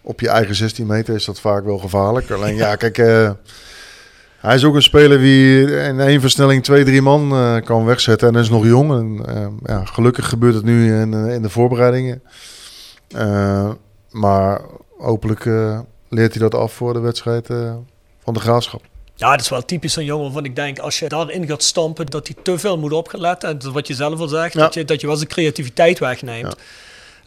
op 0.00 0.20
je 0.20 0.28
eigen 0.28 0.54
16 0.54 0.86
meter 0.86 1.14
is 1.14 1.24
dat 1.24 1.40
vaak 1.40 1.64
wel 1.64 1.78
gevaarlijk. 1.78 2.30
Alleen 2.30 2.54
ja, 2.54 2.76
kijk... 2.76 2.98
Uh, 2.98 3.30
hij 4.38 4.54
is 4.54 4.64
ook 4.64 4.74
een 4.74 4.82
speler 4.82 5.18
die 5.18 5.72
in 5.82 6.00
één 6.00 6.20
versnelling 6.20 6.64
twee, 6.64 6.84
drie 6.84 7.02
man 7.02 7.32
uh, 7.32 7.56
kan 7.64 7.84
wegzetten. 7.84 8.28
En 8.28 8.34
hij 8.34 8.42
is 8.42 8.50
nog 8.50 8.64
jong. 8.64 8.92
En, 9.26 9.58
ja, 9.64 9.84
gelukkig 9.84 10.28
gebeurt 10.28 10.54
het 10.54 10.64
nu 10.64 11.00
in, 11.00 11.14
in 11.14 11.42
de 11.42 11.50
voorbereidingen. 11.50 12.22
Maar 14.10 14.60
hopelijk 14.98 15.44
leert 16.08 16.32
hij 16.32 16.42
dat 16.42 16.54
af 16.54 16.72
voor 16.72 16.92
de 16.92 17.00
wedstrijd 17.00 17.46
van 18.22 18.34
de 18.34 18.40
graafschap. 18.40 18.82
Ja, 19.18 19.30
dat 19.30 19.40
is 19.40 19.48
wel 19.48 19.64
typisch 19.64 19.96
een 19.96 20.04
jongen 20.04 20.24
waarvan 20.24 20.44
ik 20.44 20.56
denk, 20.56 20.78
als 20.78 20.98
je 20.98 21.08
daarin 21.08 21.46
gaat 21.46 21.62
stampen, 21.62 22.06
dat 22.06 22.26
hij 22.26 22.36
te 22.42 22.58
veel 22.58 22.78
moet 22.78 22.92
opletten. 22.92 23.48
En 23.48 23.72
wat 23.72 23.86
je 23.86 23.94
zelf 23.94 24.20
al 24.20 24.28
zegt, 24.28 24.52
ja. 24.52 24.60
dat, 24.60 24.74
je, 24.74 24.84
dat 24.84 25.00
je 25.00 25.06
wel 25.06 25.16
zijn 25.16 25.28
creativiteit 25.28 25.98
wegneemt. 25.98 26.56
Ja. 26.58 26.64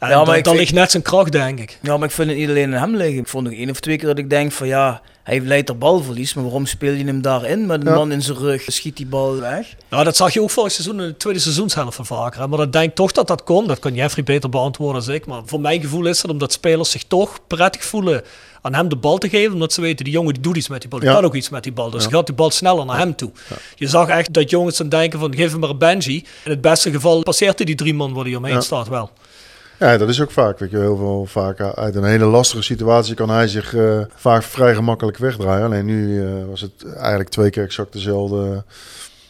En 0.02 0.10
ja, 0.10 0.24
maar 0.24 0.42
ligt 0.54 0.74
net 0.74 0.92
zijn 0.92 1.04
kracht, 1.04 1.32
denk 1.32 1.60
ik. 1.60 1.80
Ja, 1.82 1.98
maar 1.98 2.08
ik 2.08 2.14
vind 2.14 2.30
het 2.30 2.38
niet 2.38 2.50
alleen 2.50 2.76
aan 2.76 2.82
hem 2.82 2.96
liggen. 2.96 3.18
Ik 3.18 3.28
vond 3.28 3.44
nog 3.44 3.54
één 3.54 3.70
of 3.70 3.80
twee 3.80 3.98
keer 3.98 4.08
dat 4.08 4.18
ik 4.18 4.30
denk 4.30 4.52
van 4.52 4.68
ja, 4.68 5.02
hij 5.24 5.40
leidt 5.40 5.70
er 5.70 5.78
balverlies, 5.78 6.34
maar 6.34 6.44
waarom 6.44 6.66
speel 6.66 6.94
je 6.94 7.06
hem 7.06 7.22
daarin? 7.22 7.66
Met 7.66 7.82
een 7.82 7.88
ja. 7.88 7.96
man 7.96 8.12
in 8.12 8.22
zijn 8.22 8.38
rug 8.38 8.64
schiet 8.68 8.98
die 8.98 9.06
bal 9.06 9.40
weg. 9.40 9.76
Nou, 9.90 10.04
dat 10.04 10.16
zag 10.16 10.34
je 10.34 10.42
ook 10.42 10.50
vorig 10.50 10.72
seizoen 10.72 11.02
in 11.02 11.08
de 11.08 11.18
tweede 11.18 11.40
seizoenshelft 11.40 11.96
van 11.96 12.06
vaker. 12.06 12.50
Maar 12.50 12.60
ik 12.60 12.72
denk 12.72 12.96
toch 12.96 13.12
dat 13.12 13.28
dat 13.28 13.44
komt. 13.44 13.68
Dat 13.68 13.80
kan 13.80 13.94
Jeffrey 13.94 14.24
beter 14.24 14.50
beantwoorden 14.50 15.06
dan 15.06 15.16
ik. 15.16 15.26
Maar 15.26 15.42
voor 15.46 15.60
mijn 15.60 15.82
gevoel 15.82 16.06
is 16.06 16.22
het 16.22 16.32
omdat 16.32 16.52
spelers 16.52 16.92
zich 16.92 17.04
toch 17.04 17.40
prettig 17.48 17.84
voelen 17.84 18.24
aan 18.62 18.74
hem 18.74 18.90
de 18.90 18.96
bal 18.96 19.18
te 19.18 19.30
geven. 19.30 19.54
Omdat 19.54 19.74
ze 19.74 19.82
weten, 19.82 20.06
die 20.06 20.14
jongen 20.14 20.34
die 20.34 20.44
doet 20.44 20.58
iets 20.58 20.68
met 20.68 20.82
die 20.82 20.90
bal. 20.90 21.00
Die 21.00 21.10
ja. 21.10 21.16
kan 21.16 21.26
ook 21.26 21.36
iets 21.36 21.50
met 21.50 21.64
die 21.64 21.74
bal. 21.74 21.90
Dus 21.90 22.04
ja. 22.04 22.10
gaat 22.10 22.26
die 22.26 22.36
bal 22.36 22.52
sneller 22.52 22.86
naar 22.86 22.98
hem 22.98 23.16
toe. 23.16 23.32
Ja. 23.50 23.56
Je 23.76 23.88
zag 23.88 24.08
echt 24.08 24.34
dat 24.34 24.50
jongens 24.50 24.78
dan 24.78 24.90
denken 24.90 25.20
van, 25.20 25.36
geef 25.36 25.52
hem 25.52 25.60
maar 25.60 25.70
een 25.70 25.78
Benji. 25.78 26.26
In 26.44 26.52
het 26.52 26.62
beste 26.62 26.92
geval 26.92 27.24
passeert 27.24 27.58
hij 27.58 27.66
die 27.66 27.76
drie 27.76 27.94
man 27.94 28.14
waar 28.14 28.26
hij 28.26 28.36
omheen 28.36 28.62
staat 28.62 28.88
wel. 28.88 29.12
Ja, 29.82 29.98
dat 29.98 30.10
is 30.10 30.22
ook 30.22 30.32
vaak. 30.32 30.60
Weet 30.60 30.72
je, 30.72 30.78
heel 30.78 30.98
veel 30.98 31.26
vaak 31.26 31.62
uit 31.62 31.96
een 31.96 32.04
hele 32.04 32.26
lastige 32.26 32.64
situatie 32.64 33.16
kan 33.16 33.30
hij 33.30 33.48
zich 33.48 33.74
uh, 33.74 34.02
vaak 34.16 34.44
vrij 34.44 34.76
gemakkelijk 34.76 35.18
wegdraaien. 35.18 35.66
Alleen 35.66 35.86
nu 35.86 36.08
uh, 36.08 36.46
was 36.50 36.62
het 36.62 36.86
eigenlijk 36.96 37.30
twee 37.30 37.50
keer 37.50 37.64
exact 37.64 37.94
dezelfde 37.94 38.64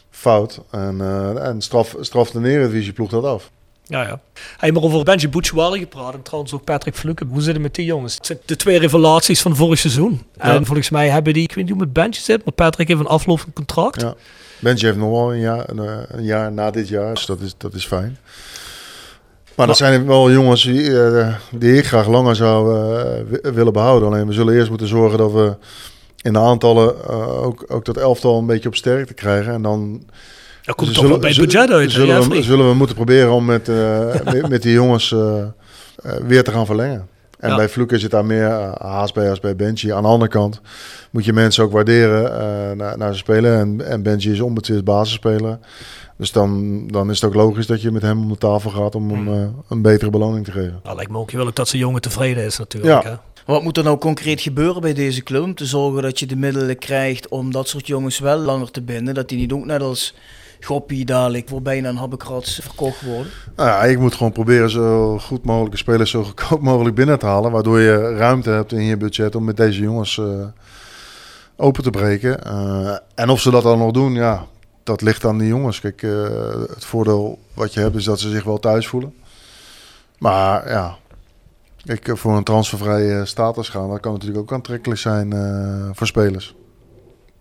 fout. 0.09 0.61
En, 0.71 0.97
uh, 1.01 1.45
en 1.47 1.61
straf, 1.61 1.95
straf 1.99 2.31
de 2.31 2.49
Eredivisie 2.49 2.93
ploeg 2.93 3.09
dat 3.09 3.23
af. 3.23 3.51
Ja, 3.83 4.01
ja. 4.01 4.19
Hij 4.57 4.71
maar 4.71 4.83
over 4.83 5.03
Benji 5.03 5.29
Bouchouari 5.29 5.79
gepraat 5.79 6.13
en 6.13 6.21
trouwens 6.21 6.53
ook 6.53 6.63
Patrick 6.63 6.95
Fluke. 6.95 7.25
Hoe 7.29 7.41
zit 7.41 7.53
het 7.53 7.61
met 7.61 7.75
die 7.75 7.85
jongens? 7.85 8.15
Het 8.15 8.25
zijn 8.25 8.39
de 8.45 8.55
twee 8.55 8.79
revelaties 8.79 9.41
van 9.41 9.55
vorig 9.55 9.79
seizoen. 9.79 10.21
Ja. 10.37 10.55
En 10.55 10.65
volgens 10.65 10.89
mij 10.89 11.09
hebben 11.09 11.33
die, 11.33 11.43
ik 11.43 11.53
weet 11.53 11.63
niet 11.63 11.73
hoe 11.73 11.83
met 11.83 11.93
Benji 11.93 12.19
zit, 12.19 12.45
maar 12.45 12.53
Patrick 12.53 12.87
heeft 12.87 12.99
een 12.99 13.07
aflopend 13.07 13.53
contract. 13.53 14.01
Ja. 14.01 14.15
Benji 14.59 14.85
heeft 14.85 14.97
nog 14.97 15.09
wel 15.09 15.33
een 15.33 15.39
jaar, 15.39 15.69
een, 15.69 16.05
een 16.07 16.23
jaar 16.23 16.51
na 16.51 16.71
dit 16.71 16.87
jaar, 16.87 17.13
dus 17.13 17.25
dat 17.25 17.39
is, 17.39 17.53
dat 17.57 17.73
is 17.73 17.85
fijn. 17.85 18.17
Maar 19.61 19.69
dat 19.69 19.79
zijn 19.79 20.05
wel 20.05 20.31
jongens 20.31 20.63
die, 20.63 20.89
uh, 20.89 21.33
die 21.51 21.77
ik 21.77 21.85
graag 21.85 22.07
langer 22.07 22.35
zou 22.35 22.75
uh, 22.75 23.51
willen 23.53 23.73
behouden. 23.73 24.07
Alleen 24.07 24.27
we 24.27 24.33
zullen 24.33 24.53
eerst 24.53 24.69
moeten 24.69 24.87
zorgen 24.87 25.17
dat 25.17 25.31
we 25.31 25.55
in 26.21 26.33
de 26.33 26.39
aantallen 26.39 26.95
uh, 27.09 27.43
ook, 27.43 27.65
ook 27.67 27.85
dat 27.85 27.97
elftal 27.97 28.37
een 28.37 28.45
beetje 28.45 28.67
op 28.67 28.75
sterkte 28.75 29.13
krijgen. 29.13 29.53
En 29.53 29.61
dan... 29.61 30.03
Dat 30.63 30.75
komt 30.75 30.93
toch 30.93 31.07
wel 31.07 31.17
bij 31.17 31.29
het 31.29 31.39
budget 31.39 31.71
uit. 31.71 31.91
Zullen, 31.91 32.29
we, 32.29 32.41
zullen 32.41 32.69
we 32.69 32.75
moeten 32.75 32.95
proberen 32.95 33.31
om 33.31 33.45
met, 33.45 33.67
met, 34.23 34.49
met, 34.49 34.61
die 34.61 34.73
jongens 34.73 35.15
weer 36.27 36.43
te 36.43 36.51
gaan 36.51 36.65
verlengen. 36.65 37.07
En 37.39 37.49
ja. 37.49 37.55
bij 37.55 37.69
Vloek 37.69 37.91
is 37.91 38.01
het 38.01 38.11
daar 38.11 38.25
meer 38.25 38.49
haast 38.77 39.13
bij 39.13 39.29
als 39.29 39.39
bij 39.39 39.55
Benji. 39.55 39.93
Aan 39.93 40.03
de 40.03 40.09
andere 40.09 40.31
kant 40.31 40.61
moet 41.11 41.25
je 41.25 41.33
mensen 41.33 41.63
ook 41.63 41.71
waarderen 41.71 42.77
naar, 42.77 42.97
naar 42.97 43.11
ze 43.11 43.17
spelen. 43.17 43.59
En, 43.59 43.87
en 43.87 44.03
Benji 44.03 44.31
is 44.31 44.41
onbetwist 44.41 44.83
basisspeler. 44.83 45.57
Dus 46.21 46.31
dan, 46.31 46.83
dan 46.87 47.09
is 47.09 47.21
het 47.21 47.29
ook 47.29 47.35
logisch 47.35 47.67
dat 47.67 47.81
je 47.81 47.91
met 47.91 48.01
hem 48.01 48.19
om 48.19 48.29
de 48.29 48.37
tafel 48.37 48.69
gaat 48.69 48.95
om 48.95 49.09
hem 49.09 49.27
uh, 49.27 49.47
een 49.67 49.81
betere 49.81 50.11
beloning 50.11 50.45
te 50.45 50.51
geven. 50.51 50.79
Nou, 50.83 50.95
lijkt 50.95 51.11
me 51.11 51.17
ook 51.17 51.31
heel 51.31 51.53
dat 51.53 51.67
zijn 51.67 51.81
jongen 51.81 52.01
tevreden 52.01 52.43
is 52.43 52.57
natuurlijk. 52.57 53.03
Ja. 53.03 53.09
Hè? 53.09 53.15
Wat 53.45 53.63
moet 53.63 53.77
er 53.77 53.83
nou 53.83 53.97
concreet 53.97 54.41
gebeuren 54.41 54.81
bij 54.81 54.93
deze 54.93 55.23
club 55.23 55.43
om 55.43 55.55
te 55.55 55.65
zorgen 55.65 56.01
dat 56.01 56.19
je 56.19 56.25
de 56.25 56.35
middelen 56.35 56.77
krijgt 56.77 57.27
om 57.27 57.51
dat 57.51 57.67
soort 57.67 57.87
jongens 57.87 58.19
wel 58.19 58.37
langer 58.37 58.71
te 58.71 58.81
binden? 58.81 59.13
Dat 59.13 59.29
die 59.29 59.37
niet 59.37 59.51
ook 59.51 59.65
net 59.65 59.81
als 59.81 60.15
Goppie 60.59 61.05
dadelijk 61.05 61.49
voor 61.49 61.61
bijna 61.61 61.89
een 61.89 61.95
habbekrats 61.95 62.59
verkocht 62.63 63.01
worden? 63.01 63.31
Nou 63.55 63.69
ja, 63.69 63.83
ik 63.83 63.99
moet 63.99 64.15
gewoon 64.15 64.31
proberen 64.31 64.69
zo 64.69 65.17
goed 65.17 65.45
mogelijke 65.45 65.77
spelers 65.77 66.11
zo 66.11 66.23
goedkoop 66.23 66.61
mogelijk 66.61 66.95
binnen 66.95 67.19
te 67.19 67.25
halen. 67.25 67.51
Waardoor 67.51 67.79
je 67.79 68.15
ruimte 68.15 68.49
hebt 68.49 68.71
in 68.71 68.83
je 68.83 68.97
budget 68.97 69.35
om 69.35 69.43
met 69.43 69.57
deze 69.57 69.81
jongens 69.81 70.17
uh, 70.17 70.45
open 71.55 71.83
te 71.83 71.89
breken. 71.89 72.39
Uh, 72.47 72.97
en 73.15 73.29
of 73.29 73.41
ze 73.41 73.51
dat 73.51 73.63
dan 73.63 73.77
nog 73.77 73.91
doen, 73.91 74.13
ja, 74.13 74.47
dat 74.91 75.01
ligt 75.01 75.25
aan 75.25 75.37
de 75.37 75.47
jongens. 75.47 75.79
Kijk, 75.79 76.01
uh, 76.01 76.27
het 76.69 76.85
voordeel 76.85 77.39
wat 77.53 77.73
je 77.73 77.79
hebt 77.79 77.95
is 77.95 78.03
dat 78.03 78.19
ze 78.19 78.29
zich 78.29 78.43
wel 78.43 78.59
thuis 78.59 78.87
voelen. 78.87 79.13
Maar 80.17 80.69
ja, 80.69 80.97
ik, 81.83 82.09
voor 82.13 82.37
een 82.37 82.43
transfervrije 82.43 83.25
status 83.25 83.69
gaan, 83.69 83.89
dat 83.89 83.99
kan 83.99 84.11
natuurlijk 84.11 84.39
ook 84.39 84.53
aantrekkelijk 84.53 84.99
zijn 84.99 85.33
uh, 85.33 85.89
voor 85.93 86.07
spelers. 86.07 86.55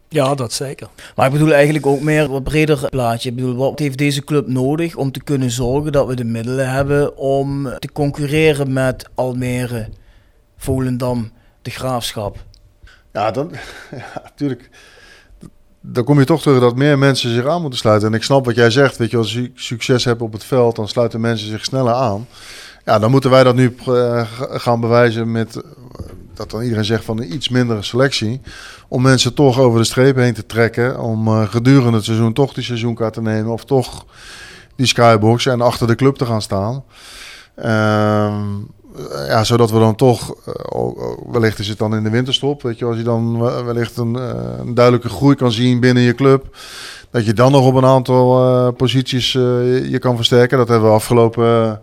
Ja, 0.08 0.34
dat 0.34 0.52
zeker. 0.52 0.88
Maar 1.16 1.26
ik 1.26 1.32
bedoel 1.32 1.52
eigenlijk 1.52 1.86
ook 1.86 2.00
meer 2.00 2.28
wat 2.28 2.42
breder 2.42 2.88
plaatje. 2.88 3.28
Ik 3.28 3.34
bedoel, 3.34 3.56
wat 3.56 3.78
heeft 3.78 3.98
deze 3.98 4.24
club 4.24 4.46
nodig 4.46 4.96
om 4.96 5.12
te 5.12 5.22
kunnen 5.22 5.50
zorgen 5.50 5.92
dat 5.92 6.06
we 6.06 6.16
de 6.16 6.24
middelen 6.24 6.70
hebben 6.70 7.16
om 7.16 7.78
te 7.78 7.92
concurreren 7.92 8.72
met 8.72 9.08
Almere, 9.14 9.88
Volendam, 10.56 11.32
de 11.62 11.70
Graafschap? 11.70 12.44
Ja, 13.12 13.30
dan, 13.30 13.50
ja, 13.90 14.22
natuurlijk 14.22 14.70
dan 15.80 16.04
kom 16.04 16.18
je 16.18 16.24
toch 16.24 16.42
terug 16.42 16.60
dat 16.60 16.76
meer 16.76 16.98
mensen 16.98 17.34
zich 17.34 17.46
aan 17.46 17.60
moeten 17.60 17.78
sluiten. 17.78 18.08
En 18.08 18.14
ik 18.14 18.22
snap 18.22 18.44
wat 18.44 18.54
jij 18.54 18.70
zegt, 18.70 18.96
weet 18.96 19.10
je, 19.10 19.16
als 19.16 19.32
je 19.32 19.50
succes 19.54 20.04
hebt 20.04 20.22
op 20.22 20.32
het 20.32 20.44
veld, 20.44 20.76
dan 20.76 20.88
sluiten 20.88 21.20
mensen 21.20 21.48
zich 21.48 21.64
sneller 21.64 21.94
aan. 21.94 22.26
Ja, 22.84 22.98
dan 22.98 23.10
moeten 23.10 23.30
wij 23.30 23.44
dat 23.44 23.54
nu 23.54 23.76
uh, 23.88 24.22
gaan 24.38 24.80
bewijzen 24.80 25.32
met 25.32 25.56
uh, 25.56 25.62
dat 26.34 26.50
dan 26.50 26.62
iedereen 26.62 26.84
zegt 26.84 27.04
van 27.04 27.18
een 27.18 27.34
iets 27.34 27.48
mindere 27.48 27.82
selectie. 27.82 28.40
Om 28.88 29.02
mensen 29.02 29.34
toch 29.34 29.58
over 29.58 29.78
de 29.78 29.84
streep 29.84 30.16
heen 30.16 30.34
te 30.34 30.46
trekken. 30.46 31.00
Om 31.00 31.28
uh, 31.28 31.48
gedurende 31.48 31.96
het 31.96 32.04
seizoen 32.04 32.32
toch 32.32 32.52
die 32.52 32.64
seizoenkaart 32.64 33.12
te 33.12 33.22
nemen. 33.22 33.52
Of 33.52 33.64
toch 33.64 34.04
die 34.76 34.86
skybox 34.86 35.46
en 35.46 35.60
achter 35.60 35.86
de 35.86 35.94
club 35.94 36.16
te 36.16 36.26
gaan 36.26 36.42
staan. 36.42 36.84
Ja, 39.26 39.44
zodat 39.44 39.70
we 39.70 39.78
dan 39.78 39.94
toch, 39.94 40.34
uh, 40.74 40.92
wellicht 41.32 41.58
is 41.58 41.68
het 41.68 41.78
dan 41.78 41.94
in 41.94 42.02
de 42.02 42.10
winterstop, 42.10 42.62
weet 42.62 42.78
je, 42.78 42.84
als 42.84 42.96
je 42.96 43.02
dan 43.02 43.38
wellicht 43.64 43.96
een, 43.96 44.16
uh, 44.16 44.30
een, 44.58 44.74
duidelijke 44.74 45.08
groei 45.08 45.34
kan 45.34 45.52
zien 45.52 45.80
binnen 45.80 46.02
je 46.02 46.14
club, 46.14 46.56
dat 47.10 47.24
je 47.24 47.32
dan 47.32 47.52
nog 47.52 47.66
op 47.66 47.74
een 47.74 47.84
aantal 47.84 48.44
uh, 48.44 48.68
posities 48.76 49.32
je 49.32 49.98
kan 50.00 50.16
versterken. 50.16 50.58
Dat 50.58 50.68
hebben 50.68 50.88
we 50.88 50.94
afgelopen 50.94 51.80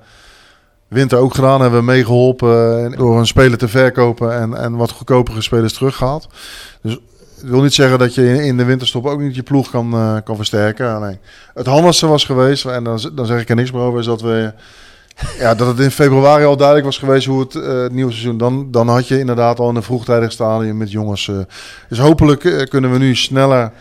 winter 0.87 1.17
ook 1.17 1.33
gedaan, 1.33 1.61
hebben 1.61 1.79
we 1.79 1.85
meegeholpen 1.85 2.91
door 2.97 3.19
een 3.19 3.27
speler 3.27 3.57
te 3.57 3.67
verkopen 3.67 4.39
en, 4.39 4.53
en 4.53 4.75
wat 4.75 4.91
goedkopere 4.91 5.41
spelers 5.41 5.73
teruggehaald. 5.73 6.27
Dus 6.81 6.93
ik 7.41 7.49
wil 7.49 7.61
niet 7.61 7.73
zeggen 7.73 7.99
dat 7.99 8.15
je 8.15 8.45
in 8.45 8.57
de 8.57 8.65
winterstop 8.65 9.05
ook 9.05 9.19
niet 9.19 9.35
je 9.35 9.43
ploeg 9.43 9.69
kan, 9.69 10.21
kan 10.23 10.35
versterken. 10.35 11.01
Nee. 11.01 11.19
Het 11.53 11.65
handigste 11.65 12.07
was 12.07 12.25
geweest, 12.25 12.65
en 12.65 12.83
dan, 12.83 13.11
dan 13.13 13.25
zeg 13.25 13.41
ik 13.41 13.49
er 13.49 13.55
niks 13.55 13.71
meer 13.71 13.81
over, 13.81 13.99
is 13.99 14.05
dat 14.05 14.21
we 14.21 14.53
ja, 15.39 15.55
dat 15.55 15.67
het 15.67 15.79
in 15.79 15.91
februari 15.91 16.45
al 16.45 16.57
duidelijk 16.57 16.85
was 16.85 16.97
geweest 16.97 17.25
hoe 17.25 17.39
het, 17.39 17.55
uh, 17.55 17.81
het 17.81 17.93
nieuwe 17.93 18.11
seizoen. 18.11 18.37
Dan, 18.37 18.71
dan 18.71 18.87
had 18.87 19.07
je 19.07 19.19
inderdaad 19.19 19.59
al 19.59 19.69
in 19.69 19.75
een 19.75 19.83
vroegtijdig 19.83 20.31
stadium 20.31 20.77
met 20.77 20.91
jongens. 20.91 21.27
Uh, 21.27 21.37
dus 21.89 21.99
hopelijk 21.99 22.43
uh, 22.43 22.63
kunnen 22.63 22.91
we 22.91 22.97
nu 22.97 23.15
sneller 23.15 23.71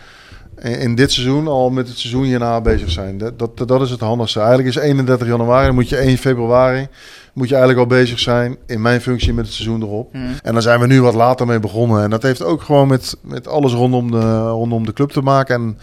in, 0.57 0.79
in, 0.79 0.95
dit 0.95 1.11
seizoen 1.11 1.47
al 1.47 1.69
met 1.69 1.87
het 1.87 1.97
seizoen 1.97 2.23
hierna 2.23 2.61
bezig 2.61 2.89
zijn. 2.89 3.17
Dat, 3.17 3.39
dat, 3.39 3.67
dat 3.67 3.81
is 3.81 3.89
het 3.89 3.99
handigste. 3.99 4.39
Eigenlijk 4.39 4.69
is 4.69 4.81
31 4.81 5.27
januari, 5.27 5.65
dan 5.65 5.75
moet 5.75 5.89
je 5.89 5.97
1 5.97 6.17
februari 6.17 6.87
moet 7.33 7.49
je 7.49 7.55
eigenlijk 7.55 7.89
al 7.89 7.97
bezig 7.97 8.19
zijn 8.19 8.57
in 8.65 8.81
mijn 8.81 9.01
functie 9.01 9.33
met 9.33 9.45
het 9.45 9.53
seizoen 9.53 9.81
erop. 9.81 10.13
Mm. 10.13 10.27
En 10.43 10.53
dan 10.53 10.61
zijn 10.61 10.79
we 10.79 10.87
nu 10.87 11.01
wat 11.01 11.13
later 11.13 11.47
mee 11.47 11.59
begonnen. 11.59 12.03
En 12.03 12.09
dat 12.09 12.23
heeft 12.23 12.43
ook 12.43 12.61
gewoon 12.61 12.87
met, 12.87 13.17
met 13.21 13.47
alles 13.47 13.73
rondom 13.73 14.11
de, 14.11 14.39
rondom 14.39 14.85
de 14.85 14.93
club 14.93 15.11
te 15.11 15.21
maken. 15.21 15.55
En 15.55 15.77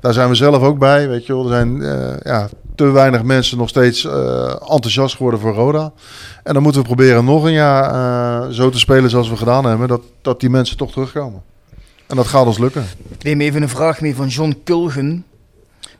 daar 0.00 0.12
zijn 0.12 0.28
we 0.28 0.34
zelf 0.34 0.62
ook 0.62 0.78
bij. 0.78 1.08
Weet 1.08 1.26
je 1.26 1.32
wel, 1.32 1.42
er 1.42 1.50
zijn 1.50 1.80
ja, 2.22 2.48
te 2.74 2.90
weinig 2.90 3.22
mensen 3.22 3.58
nog 3.58 3.68
steeds 3.68 4.04
uh, 4.04 4.12
enthousiast 4.50 5.16
geworden 5.16 5.40
voor 5.40 5.54
Roda. 5.54 5.92
En 6.42 6.54
dan 6.54 6.62
moeten 6.62 6.80
we 6.80 6.86
proberen 6.86 7.24
nog 7.24 7.44
een 7.44 7.52
jaar 7.52 7.94
uh, 7.94 8.54
zo 8.54 8.70
te 8.70 8.78
spelen 8.78 9.10
zoals 9.10 9.28
we 9.28 9.36
gedaan 9.36 9.64
hebben. 9.64 9.88
Dat, 9.88 10.02
dat 10.22 10.40
die 10.40 10.50
mensen 10.50 10.76
toch 10.76 10.92
terugkomen. 10.92 11.42
En 12.06 12.16
dat 12.16 12.26
gaat 12.26 12.46
ons 12.46 12.58
lukken. 12.58 12.86
Ik 13.18 13.22
neem 13.22 13.40
even 13.40 13.62
een 13.62 13.68
vraag 13.68 14.00
mee 14.00 14.14
van 14.14 14.28
John 14.28 14.60
Kulgen. 14.64 15.24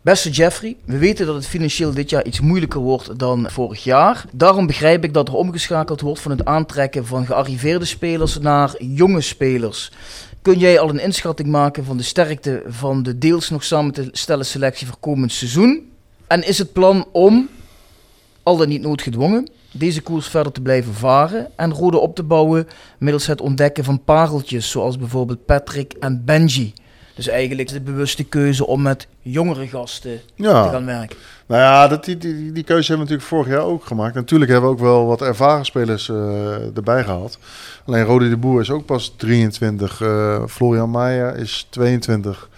Beste 0.00 0.30
Jeffrey, 0.30 0.76
we 0.84 0.98
weten 0.98 1.26
dat 1.26 1.34
het 1.34 1.46
financieel 1.46 1.94
dit 1.94 2.10
jaar 2.10 2.24
iets 2.24 2.40
moeilijker 2.40 2.80
wordt 2.80 3.18
dan 3.18 3.46
vorig 3.50 3.84
jaar. 3.84 4.24
Daarom 4.32 4.66
begrijp 4.66 5.04
ik 5.04 5.14
dat 5.14 5.28
er 5.28 5.34
omgeschakeld 5.34 6.00
wordt 6.00 6.20
van 6.20 6.30
het 6.30 6.44
aantrekken 6.44 7.06
van 7.06 7.26
gearriveerde 7.26 7.84
spelers 7.84 8.38
naar 8.38 8.74
jonge 8.78 9.20
spelers. 9.20 9.92
Kun 10.42 10.58
jij 10.58 10.80
al 10.80 10.88
een 10.88 11.00
inschatting 11.00 11.48
maken 11.48 11.84
van 11.84 11.96
de 11.96 12.02
sterkte 12.02 12.62
van 12.68 13.02
de 13.02 13.18
deels 13.18 13.50
nog 13.50 13.64
samen 13.64 13.92
te 13.92 14.08
stellen 14.12 14.46
selectie 14.46 14.86
voor 14.86 14.96
komend 15.00 15.32
seizoen? 15.32 15.92
En 16.34 16.46
is 16.46 16.58
het 16.58 16.72
plan 16.72 17.06
om, 17.12 17.48
al 18.42 18.56
dan 18.56 18.68
niet 18.68 18.82
noodgedwongen, 18.82 19.48
deze 19.72 20.00
koers 20.02 20.26
verder 20.26 20.52
te 20.52 20.60
blijven 20.60 20.94
varen 20.94 21.48
en 21.56 21.72
Rode 21.72 21.98
op 21.98 22.14
te 22.14 22.22
bouwen 22.22 22.68
middels 22.98 23.26
het 23.26 23.40
ontdekken 23.40 23.84
van 23.84 24.04
pareltjes, 24.04 24.70
zoals 24.70 24.98
bijvoorbeeld 24.98 25.44
Patrick 25.46 25.92
en 25.92 26.22
Benji, 26.24 26.74
Dus 27.14 27.28
eigenlijk 27.28 27.68
de 27.68 27.80
bewuste 27.80 28.24
keuze 28.24 28.66
om 28.66 28.82
met 28.82 29.06
jongere 29.20 29.66
gasten 29.66 30.20
Ja. 30.34 30.62
te 30.64 30.68
gaan 30.68 30.86
werken. 30.86 31.16
Nou 31.46 31.60
ja, 31.60 31.88
dat, 31.88 32.04
die, 32.04 32.16
die, 32.16 32.52
die 32.52 32.64
keuze 32.64 32.88
hebben 32.92 33.06
we 33.06 33.12
natuurlijk 33.12 33.28
vorig 33.28 33.48
jaar 33.48 33.72
ook 33.72 33.84
gemaakt. 33.84 34.14
Natuurlijk 34.14 34.50
hebben 34.50 34.70
we 34.70 34.76
ook 34.76 34.82
wel 34.82 35.06
wat 35.06 35.22
ervaren 35.22 35.64
spelers 35.64 36.08
eh, 36.08 36.76
erbij 36.76 37.04
gehaald. 37.04 37.38
Alleen 37.86 38.04
Rodi 38.04 38.28
de 38.28 38.36
Boer 38.36 38.60
is 38.60 38.70
ook 38.70 38.86
pas 38.86 39.14
23. 39.16 40.00
eh, 40.00 40.42
Florian 40.48 40.90
Meijer 40.90 41.36
is 41.36 41.66
22. 41.70 42.48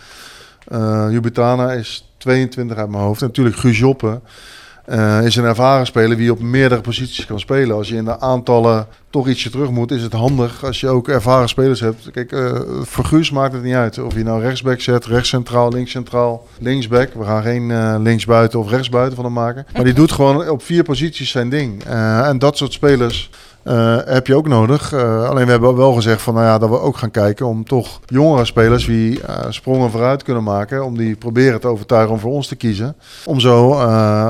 Eh 0.69 1.07
Jubitana 1.11 1.73
is 1.73 2.11
22 2.19 2.77
uit 2.77 2.89
mijn 2.89 3.03
hoofd. 3.03 3.21
En 3.21 3.27
natuurlijk 3.27 3.57
Guus 3.57 3.79
Joppe 3.79 4.21
eh, 4.87 5.25
is 5.25 5.37
een 5.37 5.45
ervaren 5.45 5.87
speler 5.87 6.17
die 6.17 6.33
op 6.33 6.41
meerdere 6.41 6.81
posities 6.81 7.27
kan 7.27 7.41
spelen. 7.41 7.77
Als 7.77 7.89
je 7.89 7.97
in 7.97 8.05
de 8.05 8.21
aantallen 8.21 8.87
toch 9.11 9.29
ietsje 9.29 9.51
terug 9.51 9.71
moet, 9.71 9.91
is 9.91 10.03
het 10.03 10.12
handig 10.12 10.64
als 10.64 10.81
je 10.81 10.89
ook 10.89 11.09
ervaren 11.09 11.49
spelers 11.49 11.81
hebt. 11.81 12.11
Kijk, 12.11 12.33
eh, 12.33 12.61
voor 12.83 13.05
Guus 13.05 13.31
maakt 13.31 13.53
het 13.53 13.62
niet 13.62 13.75
uit 13.75 13.99
of 13.99 14.14
je 14.14 14.23
nou 14.23 14.41
rechtsback 14.41 14.81
zet, 14.81 15.07
rechtscentraal, 15.07 15.73
linkscentraal, 15.73 16.47
linksback. 16.59 17.14
We 17.14 17.25
gaan 17.25 17.43
geen 17.43 17.71
eh, 17.71 17.95
linksbuiten 17.99 18.59
of 18.59 18.71
rechtsbuiten 18.71 19.17
van 19.17 19.25
hem 19.25 19.35
maken. 19.35 19.67
Maar 19.73 19.85
die 19.85 19.95
doet 19.95 20.12
gewoon 20.12 20.49
op 20.49 20.62
vier 20.62 20.83
posities 20.83 21.31
zijn 21.31 21.49
ding. 21.49 21.85
En 21.85 22.39
dat 22.39 22.57
soort 22.57 22.73
spelers 22.73 23.31
eh, 23.67 23.97
heb 24.05 24.27
je 24.27 24.35
ook 24.35 24.49
nodig. 24.49 24.93
Eh, 24.93 25.29
alleen 25.29 25.45
we 25.45 25.51
hebben 25.51 25.77
wel 25.77 25.93
gezegd 25.93 26.23
van, 26.23 26.35
nou 26.35 26.47
ja, 26.47 26.59
dat 26.59 26.69
we 26.69 26.81
ook 26.81 26.97
gaan 26.97 27.11
kijken 27.11 27.47
om 27.47 27.64
toch 27.64 28.01
jongere 28.07 28.45
spelers 28.45 28.87
die 28.87 29.23
eh, 29.23 29.45
sprongen 29.49 29.91
vooruit 29.91 30.23
kunnen 30.23 30.43
maken, 30.43 30.85
om 30.85 30.97
die 30.97 31.17
proberen 31.17 31.61
te 31.61 31.67
overtuigen 31.67 32.12
om 32.12 32.19
voor 32.19 32.33
ons 32.33 32.47
te 32.47 32.57
kiezen. 32.57 32.97
Om 33.25 33.41
zo, 33.41 33.73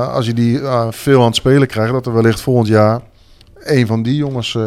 als 0.03 0.25
je 0.25 0.33
die 0.33 0.59
veel 0.89 1.19
aan 1.19 1.25
het 1.25 1.35
spelen 1.35 1.67
krijgt, 1.67 1.91
dat 1.91 2.05
er 2.05 2.13
wellicht 2.13 2.41
volgend 2.41 2.67
jaar 2.67 2.99
een 3.59 3.87
van 3.87 4.03
die 4.03 4.15
jongens 4.15 4.57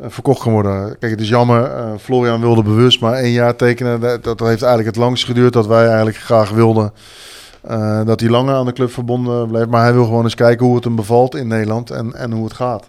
verkocht 0.00 0.42
kan 0.42 0.52
worden. 0.52 0.98
Kijk, 0.98 1.12
het 1.12 1.20
is 1.20 1.28
jammer, 1.28 1.70
Florian 2.00 2.40
wilde 2.40 2.62
bewust 2.62 3.00
maar 3.00 3.14
één 3.14 3.32
jaar 3.32 3.56
tekenen. 3.56 4.00
Dat, 4.00 4.24
dat 4.24 4.40
heeft 4.40 4.62
eigenlijk 4.62 4.96
het 4.96 5.04
langst 5.04 5.24
geduurd 5.24 5.52
dat 5.52 5.66
wij 5.66 5.86
eigenlijk 5.86 6.16
graag 6.16 6.50
wilden. 6.50 6.92
dat 8.04 8.20
hij 8.20 8.28
langer 8.28 8.54
aan 8.54 8.66
de 8.66 8.72
club 8.72 8.92
verbonden 8.92 9.48
bleef. 9.48 9.66
Maar 9.66 9.82
hij 9.82 9.92
wil 9.92 10.04
gewoon 10.04 10.24
eens 10.24 10.34
kijken 10.34 10.66
hoe 10.66 10.74
het 10.74 10.84
hem 10.84 10.96
bevalt 10.96 11.34
in 11.34 11.46
Nederland 11.46 11.90
en, 11.90 12.14
en 12.14 12.32
hoe 12.32 12.44
het 12.44 12.54
gaat. 12.54 12.88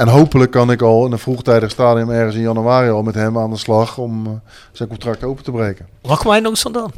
En 0.00 0.08
hopelijk 0.08 0.50
kan 0.50 0.70
ik 0.70 0.82
al 0.82 1.06
in 1.06 1.12
een 1.12 1.18
vroegtijdig 1.18 1.70
stadium 1.70 2.10
ergens 2.10 2.34
in 2.34 2.40
januari 2.40 2.90
al 2.90 3.02
met 3.02 3.14
hem 3.14 3.38
aan 3.38 3.50
de 3.50 3.56
slag 3.56 3.98
om 3.98 4.26
eh, 4.26 4.32
zijn 4.72 4.88
contract 4.88 5.24
open 5.24 5.44
te 5.44 5.50
breken. 5.50 5.88
Jij 6.02 6.40
nog 6.40 6.50
eens 6.50 6.60
vandaan? 6.60 6.90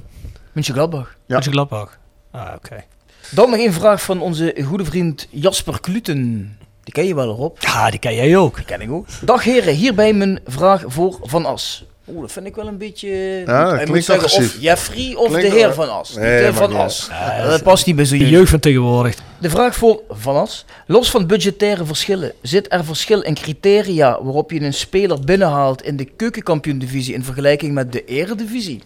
München 0.53 0.75
Gladbach. 0.75 1.17
Ja. 1.27 1.35
Uit 1.35 1.45
Gladbach. 1.45 1.99
Ah, 2.31 2.53
oké. 2.57 2.85
Dan 3.31 3.51
nog 3.51 3.59
een 3.59 3.73
vraag 3.73 4.03
van 4.03 4.21
onze 4.21 4.55
goede 4.65 4.85
vriend 4.85 5.29
Jasper 5.31 5.81
Kluten. 5.81 6.57
Die 6.85 6.95
ken 6.95 7.07
je 7.07 7.15
wel 7.15 7.29
erop. 7.29 7.61
Ja, 7.61 7.91
die 7.91 7.99
ken 7.99 8.15
jij 8.15 8.37
ook. 8.37 8.57
Die 8.57 8.65
ken 8.65 8.81
ik 8.81 8.91
ook. 8.91 9.07
Dag 9.21 9.45
heren, 9.45 9.75
hierbij 9.75 10.13
mijn 10.13 10.41
vraag 10.47 10.83
voor 10.87 11.19
Van 11.23 11.47
As. 11.47 11.85
Oeh, 12.13 12.21
dat 12.21 12.33
vind 12.33 12.47
ik 12.47 12.55
wel 12.55 12.67
een 12.67 12.79
beetje... 12.79 13.09
Ja, 13.47 13.65
dat 13.65 13.75
Hij 13.75 13.85
klinkt 13.85 14.05
zeggen 14.05 14.27
agressief. 14.27 14.55
of 14.57 14.63
Jeffrey 14.63 15.15
of 15.15 15.29
Klinkt 15.29 15.51
de 15.51 15.57
heer 15.57 15.75
Van 15.75 15.91
As. 15.91 16.15
Nee, 16.15 16.37
de 16.37 16.43
maakt 16.43 16.57
Van 16.57 16.77
As. 16.77 17.11
dat 17.47 17.63
past 17.63 17.87
niet 17.87 17.97
bij 17.97 18.05
zo'n 18.05 18.19
De 18.19 18.25
jeugd. 18.25 18.37
jeugd 18.37 18.51
van 18.51 18.61
tegenwoordig. 18.61 19.15
De 19.39 19.51
vraag 19.51 19.75
voor 19.77 20.01
Van 20.09 20.37
As. 20.37 20.65
Los 20.87 21.11
van 21.11 21.27
budgettaire 21.27 21.85
verschillen, 21.85 22.33
zit 22.43 22.73
er 22.73 22.85
verschil 22.85 23.21
in 23.21 23.35
criteria 23.35 24.23
waarop 24.23 24.51
je 24.51 24.61
een 24.61 24.75
speler 24.75 25.21
binnenhaalt 25.21 25.83
in 25.83 25.97
de 25.97 26.05
keukenkampioen-divisie 26.05 27.15
in 27.15 27.25
vergelijking 27.25 27.75
met 27.75 27.93
de 27.93 28.05
eredivisie? 28.05 28.83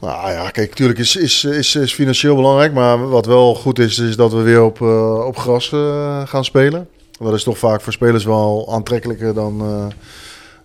Nou 0.00 0.30
ja, 0.30 0.50
kijk, 0.50 0.68
natuurlijk 0.68 0.98
is, 0.98 1.16
is, 1.16 1.44
is, 1.44 1.74
is 1.74 1.94
financieel 1.94 2.34
belangrijk. 2.34 2.72
Maar 2.72 3.08
wat 3.08 3.26
wel 3.26 3.54
goed 3.54 3.78
is, 3.78 3.98
is 3.98 4.16
dat 4.16 4.32
we 4.32 4.42
weer 4.42 4.62
op, 4.64 4.80
eh, 4.82 5.24
op 5.26 5.38
gras 5.38 5.72
eh, 5.72 6.26
gaan 6.26 6.44
spelen. 6.44 6.88
Dat 7.18 7.34
is 7.34 7.42
toch 7.42 7.58
vaak 7.58 7.80
voor 7.80 7.92
spelers 7.92 8.24
wel 8.24 8.68
aantrekkelijker 8.70 9.34
dan 9.34 9.60
eh, 9.60 9.86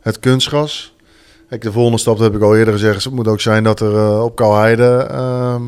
het 0.01 0.19
kunstgras. 0.19 0.95
Kijk, 1.49 1.61
de 1.61 1.71
volgende 1.71 1.97
stap, 1.97 2.19
heb 2.19 2.35
ik 2.35 2.41
al 2.41 2.57
eerder 2.57 2.73
gezegd, 2.73 3.03
het 3.03 3.13
moet 3.13 3.27
ook 3.27 3.41
zijn 3.41 3.63
dat 3.63 3.79
er 3.79 3.95
eh, 3.95 4.23
op 4.23 4.35
Kouheide 4.35 5.07
ehm 5.11 5.61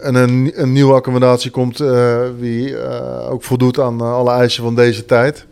een, 0.00 0.52
een, 0.60 0.72
nieuwe 0.72 0.92
accommodatie 0.94 1.50
komt 1.50 1.80
eh 1.80 2.20
die 2.40 2.78
eh, 2.78 3.30
ook 3.30 3.42
voldoet 3.42 3.80
aan 3.80 4.00
alle 4.00 4.30
eisen 4.30 4.62
van 4.62 4.74
deze 4.74 5.04
tijd. 5.04 5.46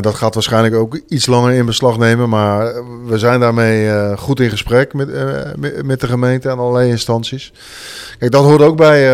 Dat 0.00 0.14
gaat 0.14 0.34
waarschijnlijk 0.34 0.74
ook 0.74 1.00
iets 1.08 1.26
langer 1.26 1.52
in 1.52 1.66
beslag 1.66 1.98
nemen, 1.98 2.28
maar 2.28 2.74
we 3.06 3.18
zijn 3.18 3.40
daarmee 3.40 4.16
goed 4.16 4.40
in 4.40 4.50
gesprek 4.50 4.94
met, 4.94 5.08
met- 5.84 6.00
de 6.00 6.06
gemeente 6.06 6.48
en 6.48 6.58
allerlei 6.58 6.90
instanties. 6.90 7.52
Kijk, 8.18 8.30
dat 8.30 8.44
hoort 8.44 8.62
ook 8.62 8.76
bij 8.76 9.10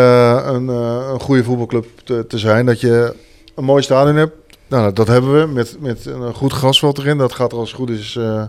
een, 0.46 0.68
een 0.68 1.20
goede 1.20 1.44
voetbalclub 1.44 1.86
te, 2.04 2.26
te 2.28 2.38
zijn, 2.38 2.66
dat 2.66 2.80
je 2.80 3.14
een 3.54 3.64
mooi 3.64 3.82
stadion 3.82 4.16
hebt. 4.16 4.34
Nou, 4.74 4.92
dat 4.92 5.06
hebben 5.06 5.40
we 5.40 5.46
met, 5.46 5.76
met 5.80 6.06
een 6.06 6.34
goed 6.34 6.52
grasveld 6.52 6.98
erin. 6.98 7.18
Dat 7.18 7.32
gaat 7.32 7.52
er 7.52 7.58
als 7.58 7.68
het 7.68 7.78
goed 7.78 7.90
is 7.90 8.16
eh, 8.16 8.42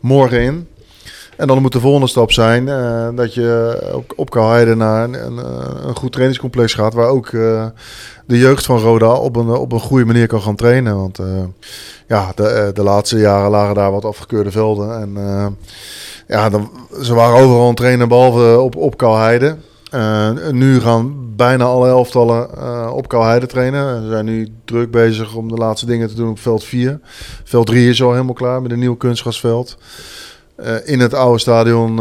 morgen 0.00 0.40
in. 0.40 0.68
En 1.36 1.46
dan 1.46 1.62
moet 1.62 1.72
de 1.72 1.80
volgende 1.80 2.06
stap 2.06 2.32
zijn 2.32 2.68
eh, 2.68 3.08
dat 3.14 3.34
je 3.34 3.78
op, 3.94 4.12
op 4.16 4.30
Kouheide 4.30 4.74
naar 4.74 5.04
een, 5.04 5.38
eh, 5.38 5.84
een 5.86 5.96
goed 5.96 6.12
trainingscomplex 6.12 6.74
gaat. 6.74 6.94
Waar 6.94 7.08
ook 7.08 7.30
de 8.26 8.38
jeugd 8.38 8.66
van 8.66 8.78
Roda 8.78 9.12
op 9.12 9.36
een, 9.36 9.48
op 9.48 9.72
een 9.72 9.80
goede 9.80 10.04
manier 10.04 10.26
kan 10.26 10.42
gaan 10.42 10.56
trainen. 10.56 10.96
Want 10.96 11.18
ja, 12.06 12.32
de, 12.34 12.70
de 12.74 12.82
laatste 12.82 13.18
jaren 13.18 13.50
lagen 13.50 13.74
daar 13.74 13.92
wat 13.92 14.04
afgekeurde 14.04 14.50
velden. 14.50 15.00
En 15.00 15.16
ja, 16.28 16.48
dan, 16.48 16.70
ze 17.02 17.14
waren 17.14 17.40
overal 17.40 17.60
aan 17.60 17.66
het 17.66 17.76
trainen 17.76 18.08
behalve 18.08 18.60
op, 18.60 18.76
op 18.76 18.96
Kouheide. 18.96 19.56
Eh, 19.90 20.48
nu 20.50 20.80
gaan 20.80 21.32
bijna 21.36 21.64
alle 21.64 21.88
elftallen 21.88 22.56
eh, 22.56 22.92
op 22.94 23.08
Kouheide 23.08 23.46
trainen. 23.46 24.02
Ze 24.02 24.08
zijn 24.08 24.24
nu 24.24 24.48
druk 24.64 24.90
bezig 24.90 25.34
om 25.34 25.48
de 25.48 25.54
laatste 25.54 25.86
dingen 25.86 26.08
te 26.08 26.14
doen 26.14 26.30
op 26.30 26.38
veld 26.38 26.64
4. 26.64 27.00
Veld 27.44 27.66
3 27.66 27.88
is 27.88 28.02
al 28.02 28.12
helemaal 28.12 28.34
klaar 28.34 28.62
met 28.62 28.70
een 28.70 28.78
nieuw 28.78 28.96
kunstgrasveld. 28.96 29.76
Eh, 30.56 30.74
in 30.84 31.00
het 31.00 31.14
oude 31.14 31.38
stadion 31.38 32.00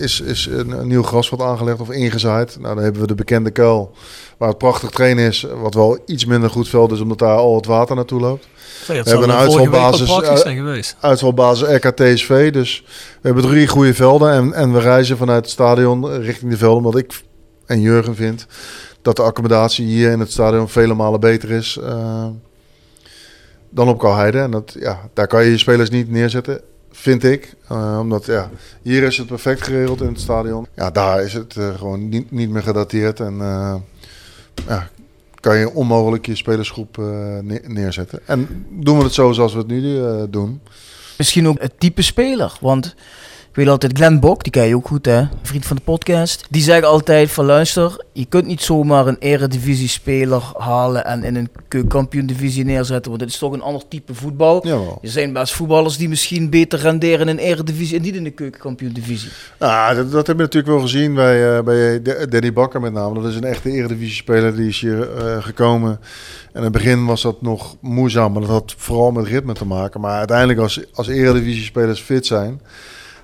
is, 0.00 0.20
is 0.20 0.46
een, 0.46 0.86
nieuw 0.86 1.02
grasveld 1.02 1.42
aangelegd 1.42 1.80
of 1.80 1.90
ingezaaid. 1.90 2.56
Nou, 2.60 2.74
dan 2.74 2.84
hebben 2.84 3.00
we 3.00 3.06
de 3.06 3.14
bekende 3.14 3.50
kuil 3.50 3.94
waar 4.38 4.48
het 4.48 4.58
prachtig 4.58 4.90
trainen 4.90 5.26
is. 5.26 5.46
Wat 5.60 5.74
wel 5.74 5.98
iets 6.06 6.24
minder 6.24 6.50
goed 6.50 6.68
veld 6.68 6.92
is, 6.92 7.00
omdat 7.00 7.18
daar 7.18 7.36
al 7.36 7.54
het 7.54 7.66
water 7.66 7.96
naartoe 7.96 8.20
loopt. 8.20 8.48
We 8.86 8.94
hebben 8.94 9.28
een 9.28 9.36
uitvalbasis, 9.36 10.44
eh. 10.44 10.80
Uitvalbasis 11.00 11.68
RKTSV. 11.68 12.52
Dus 12.52 12.84
we 13.20 13.26
hebben 13.26 13.42
drie 13.42 13.66
goede 13.66 13.94
velden. 13.94 14.32
En, 14.32 14.52
en 14.52 14.72
we 14.72 14.80
reizen 14.80 15.16
vanuit 15.16 15.44
het 15.44 15.50
stadion 15.50 16.10
richting 16.20 16.50
de 16.50 16.56
velden. 16.56 16.76
Omdat 16.76 17.00
ik 17.00 17.22
en 17.66 17.80
Jurgen 17.80 18.14
vind 18.14 18.46
dat 19.02 19.16
de 19.16 19.22
accommodatie 19.22 19.86
hier 19.86 20.10
in 20.10 20.20
het 20.20 20.32
stadion 20.32 20.68
vele 20.68 20.94
malen 20.94 21.20
beter 21.20 21.50
is 21.50 21.78
eh, 21.82 22.26
dan 23.70 23.88
op 23.88 23.98
Kouheide. 23.98 24.38
En 24.38 24.50
dat, 24.50 24.76
ja, 24.78 25.00
daar 25.14 25.26
kan 25.26 25.44
je 25.44 25.50
je 25.50 25.58
spelers 25.58 25.90
niet 25.90 26.10
neerzetten, 26.10 26.60
vind 26.90 27.24
ik. 27.24 27.54
Eh, 27.68 27.98
omdat 28.00 28.26
ja, 28.26 28.50
hier 28.82 29.02
is 29.02 29.16
het 29.16 29.26
perfect 29.26 29.62
geregeld 29.62 30.00
in 30.00 30.08
het 30.08 30.20
stadion. 30.20 30.66
Ja, 30.74 30.90
daar 30.90 31.22
is 31.22 31.32
het 31.32 31.56
gewoon 31.76 32.08
niet, 32.08 32.30
niet 32.30 32.50
meer 32.50 32.62
gedateerd. 32.62 33.20
En 33.20 33.40
ja, 34.66 34.88
kan 35.40 35.58
je 35.58 35.70
onmogelijk 35.74 36.26
je 36.26 36.36
spelersgroep 36.36 36.98
eh, 36.98 37.04
ne- 37.42 37.62
neerzetten. 37.66 38.20
En 38.26 38.66
doen 38.70 38.98
we 38.98 39.04
het 39.04 39.12
zo 39.14 39.32
zoals 39.32 39.52
we 39.52 39.58
het 39.58 39.66
nu 39.68 40.04
eh, 40.04 40.22
doen. 40.30 40.60
Misschien 41.18 41.48
ook 41.48 41.60
het 41.60 41.80
type 41.80 42.02
speler. 42.02 42.56
Want 42.60 42.94
weet 43.58 43.68
altijd, 43.68 43.96
Glenn 43.96 44.20
Bok, 44.20 44.42
die 44.42 44.52
ken 44.52 44.66
je 44.66 44.76
ook 44.76 44.86
goed 44.86 45.06
hè, 45.06 45.24
vriend 45.42 45.66
van 45.66 45.76
de 45.76 45.82
podcast. 45.82 46.46
Die 46.50 46.62
zegt 46.62 46.84
altijd 46.84 47.30
van 47.30 47.44
luister, 47.44 48.04
je 48.12 48.24
kunt 48.24 48.46
niet 48.46 48.62
zomaar 48.62 49.06
een 49.06 49.16
eredivisie 49.18 49.88
speler 49.88 50.42
halen 50.56 51.04
en 51.04 51.24
in 51.24 51.36
een 51.36 51.48
keukenkampioen 51.68 52.26
divisie 52.26 52.64
neerzetten. 52.64 53.10
Want 53.10 53.22
het 53.22 53.30
is 53.30 53.38
toch 53.38 53.52
een 53.52 53.62
ander 53.62 53.82
type 53.88 54.14
voetbal. 54.14 54.66
Jawel. 54.66 54.98
Er 55.02 55.08
zijn 55.08 55.32
best 55.32 55.52
voetballers 55.52 55.96
die 55.96 56.08
misschien 56.08 56.50
beter 56.50 56.78
renderen 56.78 57.28
in 57.28 57.38
een 57.38 57.44
eredivisie 57.44 57.96
en 57.96 58.02
niet 58.02 58.14
in 58.14 58.24
de 58.24 58.30
keukenkampioen 58.30 58.92
divisie. 58.92 59.30
Nou, 59.58 59.94
dat, 59.94 60.12
dat 60.12 60.26
hebben 60.26 60.36
we 60.36 60.42
natuurlijk 60.42 60.72
wel 60.72 60.80
gezien 60.80 61.14
bij, 61.14 61.56
eh, 61.56 61.62
bij 61.62 62.02
Danny 62.28 62.52
Bakker 62.52 62.80
met 62.80 62.92
name. 62.92 63.14
Dat 63.14 63.30
is 63.30 63.36
een 63.36 63.44
echte 63.44 63.70
eredivisie-speler. 63.70 64.56
Die 64.56 64.68
is 64.68 64.80
hier 64.80 65.16
eh, 65.16 65.42
gekomen. 65.42 65.90
En 66.52 66.58
in 66.58 66.62
het 66.62 66.72
begin 66.72 67.06
was 67.06 67.22
dat 67.22 67.42
nog 67.42 67.76
moeizaam. 67.80 68.32
Maar 68.32 68.42
dat 68.42 68.50
had 68.50 68.74
vooral 68.76 69.10
met 69.10 69.26
ritme 69.26 69.52
te 69.52 69.66
maken. 69.66 70.00
Maar 70.00 70.18
uiteindelijk 70.18 70.58
als, 70.58 70.80
als 70.92 71.08
eredivisie-spelers 71.08 72.00
fit 72.00 72.26
zijn... 72.26 72.60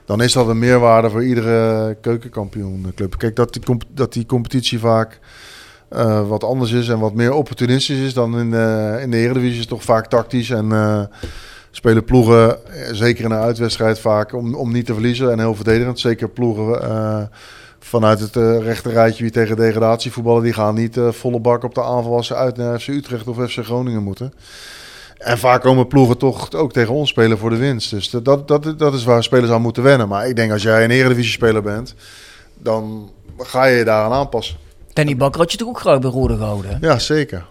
dan 0.05 0.23
is 0.23 0.33
dat 0.33 0.49
een 0.49 0.59
meerwaarde 0.59 1.11
voor 1.11 1.25
iedere 1.25 1.97
keukenkampioenclub. 2.01 3.19
Kijk, 3.19 3.37
dat 3.37 3.53
die, 3.53 3.77
dat 3.89 4.13
die 4.13 4.27
competitie 4.27 4.79
vaak... 4.79 5.21
eh, 5.89 6.29
wat 6.29 6.45
anders 6.45 6.73
is 6.73 6.89
en 6.89 6.99
wat 6.99 7.15
meer 7.15 7.33
opportunistisch 7.33 7.99
is 7.99 8.15
dan 8.15 8.39
in 8.39 8.51
de, 8.51 8.99
in 9.03 9.11
de 9.11 9.17
Eredivisie 9.17 9.59
is 9.59 9.67
toch 9.67 9.83
vaak 9.83 10.07
tactisch 10.07 10.51
en 10.51 10.73
eh, 10.73 11.03
spelen 11.77 12.05
ploegen, 12.05 12.67
eh, 12.67 12.93
zeker 12.93 13.25
in 13.25 13.31
een 13.31 13.39
uitwedstrijd 13.39 13.99
vaak, 13.99 14.33
om, 14.33 14.55
om 14.55 14.73
niet 14.73 14.87
te 14.87 14.93
verliezen 14.93 15.31
en 15.31 15.39
heel 15.39 15.55
verdedigend. 15.55 16.01
Zeker 16.01 16.29
ploegen 16.29 16.83
eh, 16.83 17.23
vanuit 17.79 18.21
het 18.21 18.37
eh 18.37 18.59
rechte 18.59 18.91
rijtje 18.91 19.23
wie 19.23 19.33
tegen 19.33 19.57
degradatie 19.57 20.13
voetballen, 20.13 20.43
die 20.43 20.53
gaan 20.53 20.75
niet 20.75 20.97
eh, 20.97 21.11
volle 21.11 21.41
bak 21.41 21.65
op 21.65 21.75
de 21.75 21.83
aanval 21.83 22.17
als 22.17 22.27
ze 22.27 22.35
uit 22.35 22.57
naar 22.57 22.81
FC 22.81 22.89
Utrecht 22.89 23.29
of 23.29 23.51
FC 23.51 23.65
Groningen 23.65 24.03
moeten. 24.03 24.33
En 25.25 25.39
vaak 25.39 25.63
komen 25.63 25.87
ploegen 25.87 26.19
toch 26.19 26.53
ook 26.53 26.73
tegen 26.73 26.95
ons 26.95 27.09
spelen 27.09 27.39
voor 27.39 27.51
de 27.51 27.57
winst. 27.57 27.91
Dus 27.91 28.11
dat, 28.11 28.49
dat, 28.49 28.79
dat, 28.79 28.95
is 28.95 29.05
waar 29.05 29.23
spelers 29.23 29.51
aan 29.51 29.63
moeten 29.63 29.83
wennen. 29.83 30.09
Maar 30.09 30.29
ik 30.29 30.37
denk 30.37 30.53
als 30.53 30.63
jij 30.63 30.85
een 30.85 30.91
eredivisie-speler 30.91 31.63
bent, 31.63 31.95
dan 32.59 33.11
ga 33.39 33.65
je 33.65 33.77
je 33.77 33.85
daaraan 33.85 34.13
aanpassen. 34.13 34.57
Danny 34.93 35.17
Bakker 35.17 35.41
had 35.41 35.53
je 35.53 35.59
toch 35.59 35.69
ook 35.69 35.81
graag 35.81 35.99
bij 35.99 36.11
Rode 36.11 36.37
gehouden? 36.37 36.79
Ja, 36.81 36.99
zeker. 36.99 37.47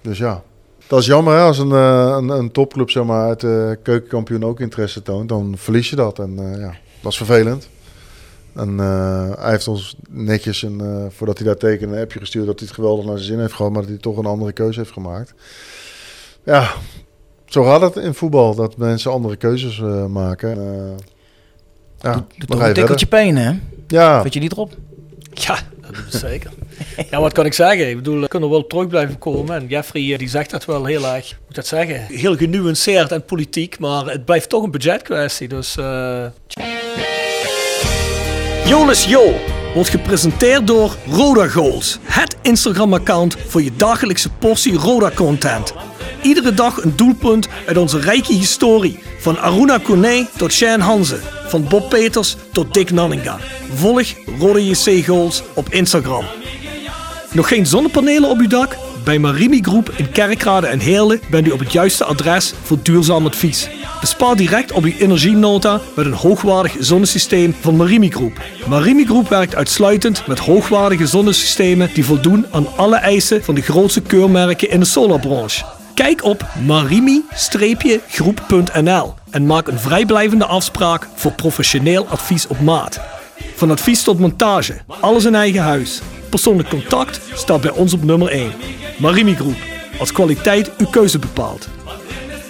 Dus 0.00 0.18
ja. 0.18 0.42
Dat 0.86 1.00
is 1.00 1.06
jammer 1.06 1.34
hè, 1.34 1.40
als 1.40 1.58
een, 1.58 1.72
eh, 1.72 2.16
een, 2.18 2.28
een 2.28 2.50
topclub 2.50 2.90
zeg 2.90 3.04
maar, 3.04 3.28
uit 3.28 3.40
de 3.40 3.78
keukenkampioen 3.82 4.44
ook 4.44 4.60
interesse 4.60 5.02
toont. 5.02 5.28
Dan 5.28 5.54
verlies 5.56 5.90
je 5.90 5.96
dat 5.96 6.18
en 6.18 6.38
eh, 6.38 6.60
ja, 6.60 6.74
dat 7.00 7.12
is 7.12 7.16
vervelend. 7.16 7.68
En 8.54 8.80
eh, 8.80 9.30
hij 9.38 9.50
heeft 9.50 9.68
ons 9.68 9.96
netjes, 10.08 10.62
een, 10.62 11.10
voordat 11.10 11.38
hij 11.38 11.46
daar 11.46 11.56
tekende, 11.56 11.96
een 11.96 12.02
appje 12.02 12.18
gestuurd 12.18 12.46
dat 12.46 12.58
hij 12.58 12.66
het 12.68 12.76
geweldig 12.76 13.04
naar 13.04 13.16
zijn 13.16 13.28
zin 13.28 13.40
heeft 13.40 13.52
gehad, 13.52 13.72
maar 13.72 13.80
dat 13.80 13.90
hij 13.90 14.00
toch 14.00 14.16
een 14.16 14.26
andere 14.26 14.52
keuze 14.52 14.78
heeft 14.78 14.92
gemaakt. 14.92 15.34
Ja, 16.48 16.70
zo 17.46 17.62
gaat 17.62 17.80
het 17.80 17.96
in 17.96 18.14
voetbal, 18.14 18.54
dat 18.54 18.76
mensen 18.76 19.10
andere 19.10 19.36
keuzes 19.36 19.80
eh, 19.80 20.06
maken. 20.06 20.50
En, 20.50 20.58
eh, 20.58 21.04
ja, 22.00 22.26
je 22.34 22.54
een 22.64 22.72
tikkeltje 22.74 23.06
pijn, 23.06 23.36
hè? 23.36 23.52
Ja, 23.86 24.22
Weet 24.22 24.34
je 24.34 24.40
niet 24.40 24.52
erop? 24.52 24.74
Ja, 25.32 25.58
dat 25.80 25.94
doet 25.94 26.04
het 26.04 26.20
zeker. 26.20 26.50
ja, 27.10 27.20
wat 27.20 27.32
kan 27.32 27.46
ik 27.46 27.54
zeggen? 27.54 27.88
Ik 27.88 27.96
bedoel, 27.96 28.20
we 28.20 28.28
kunnen 28.28 28.50
wel 28.50 28.66
terug 28.66 28.86
blijven 28.86 29.18
komen. 29.18 29.56
En 29.56 29.66
Jeffrey 29.66 30.12
eh, 30.12 30.18
die 30.18 30.28
zegt 30.28 30.50
dat 30.50 30.64
wel 30.64 30.84
heel 30.84 31.06
erg, 31.06 31.38
moet 31.46 31.54
dat 31.54 31.66
zeggen, 31.66 32.00
heel 32.00 32.36
genuanceerd 32.36 33.12
en 33.12 33.24
politiek. 33.24 33.78
Maar 33.78 34.06
het 34.06 34.24
blijft 34.24 34.48
toch 34.48 34.62
een 34.62 34.70
budgetkwestie. 34.70 35.48
Dus, 35.48 35.76
eh 35.76 36.26
Jolis 38.66 39.04
Jo 39.04 39.34
wordt 39.74 39.90
gepresenteerd 39.90 40.66
door 40.66 40.96
Roda 41.10 41.48
Goals. 41.48 41.98
Het 42.02 42.36
Instagram-account 42.42 43.36
voor 43.46 43.62
je 43.62 43.76
dagelijkse 43.76 44.30
portie 44.30 44.74
Roda-content. 44.74 45.74
Iedere 46.22 46.54
dag 46.54 46.82
een 46.82 46.92
doelpunt 46.96 47.48
uit 47.66 47.76
onze 47.76 48.00
rijke 48.00 48.32
historie. 48.32 48.98
Van 49.18 49.38
Aruna 49.38 49.78
Kone 49.78 50.26
tot 50.36 50.52
Shane 50.52 50.82
Hanze. 50.82 51.18
Van 51.48 51.64
Bob 51.68 51.88
Peters 51.88 52.36
tot 52.52 52.74
Dick 52.74 52.90
Nanninga. 52.90 53.38
Volg 53.74 54.06
Roda 54.38 54.58
JC 54.58 55.04
Goals 55.04 55.42
op 55.54 55.68
Instagram. 55.70 56.24
Nog 57.32 57.48
geen 57.48 57.66
zonnepanelen 57.66 58.30
op 58.30 58.38
uw 58.38 58.48
dak? 58.48 58.76
Bij 59.04 59.18
Marimi 59.18 59.62
Groep 59.62 59.92
in 59.96 60.10
Kerkrade 60.10 60.66
en 60.66 60.78
Heerlen 60.78 61.20
bent 61.30 61.46
u 61.46 61.50
op 61.50 61.58
het 61.58 61.72
juiste 61.72 62.04
adres 62.04 62.54
voor 62.62 62.78
duurzaam 62.82 63.26
advies. 63.26 63.68
Bespaar 64.00 64.36
direct 64.36 64.72
op 64.72 64.84
uw 64.84 64.92
energienota 64.98 65.80
met 65.96 66.06
een 66.06 66.12
hoogwaardig 66.12 66.76
zonnesysteem 66.78 67.54
van 67.60 67.76
Marimi 67.76 68.10
Groep. 68.10 68.40
Marimi 68.68 69.04
Groep 69.04 69.28
werkt 69.28 69.54
uitsluitend 69.54 70.26
met 70.26 70.38
hoogwaardige 70.38 71.06
zonnesystemen 71.06 71.90
die 71.94 72.04
voldoen 72.04 72.46
aan 72.50 72.76
alle 72.76 72.96
eisen 72.96 73.44
van 73.44 73.54
de 73.54 73.62
grootste 73.62 74.00
keurmerken 74.00 74.70
in 74.70 74.80
de 74.80 74.86
solarbranche. 74.86 75.77
Kijk 75.98 76.24
op 76.24 76.46
marimi-groep.nl 76.66 79.14
en 79.30 79.46
maak 79.46 79.68
een 79.68 79.78
vrijblijvende 79.78 80.44
afspraak 80.44 81.08
voor 81.14 81.32
professioneel 81.32 82.06
advies 82.06 82.46
op 82.46 82.60
maat. 82.60 83.00
Van 83.54 83.70
advies 83.70 84.02
tot 84.02 84.18
montage, 84.18 84.80
alles 85.00 85.24
in 85.24 85.34
eigen 85.34 85.62
huis. 85.62 86.00
Persoonlijk 86.30 86.68
contact 86.68 87.20
staat 87.34 87.60
bij 87.60 87.70
ons 87.70 87.92
op 87.92 88.04
nummer 88.04 88.28
1. 88.28 88.52
Marimi 88.98 89.34
Groep, 89.34 89.56
als 89.98 90.12
kwaliteit 90.12 90.76
uw 90.76 90.86
keuze 90.86 91.18
bepaalt. 91.18 91.68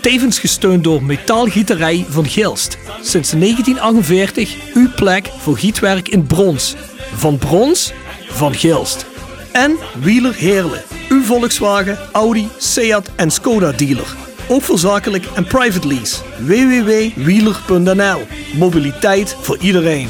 Tevens 0.00 0.38
gesteund 0.38 0.84
door 0.84 1.02
Metaalgieterij 1.02 2.06
van 2.08 2.26
Gilst. 2.26 2.78
Sinds 3.02 3.30
1948 3.30 4.56
uw 4.74 4.88
plek 4.96 5.30
voor 5.38 5.58
gietwerk 5.58 6.08
in 6.08 6.26
brons. 6.26 6.74
Van 7.14 7.38
brons, 7.38 7.92
van 8.28 8.54
Gilst. 8.54 9.06
En 9.52 9.76
Wieler 10.00 10.34
Heerlen, 10.34 10.82
uw 11.08 11.22
Volkswagen, 11.22 11.98
Audi, 12.12 12.48
Seat 12.56 13.10
en 13.16 13.30
Skoda 13.30 13.72
dealer. 13.72 14.16
Ook 14.48 14.62
voor 14.62 14.78
zakelijk 14.78 15.24
en 15.34 15.44
private 15.44 15.86
lease. 15.86 16.16
www.wieler.nl 16.38 18.20
Mobiliteit 18.54 19.36
voor 19.40 19.58
iedereen. 19.60 20.08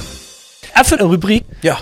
Even 0.75 1.03
een 1.03 1.11
rubriek. 1.11 1.43
Ja. 1.61 1.79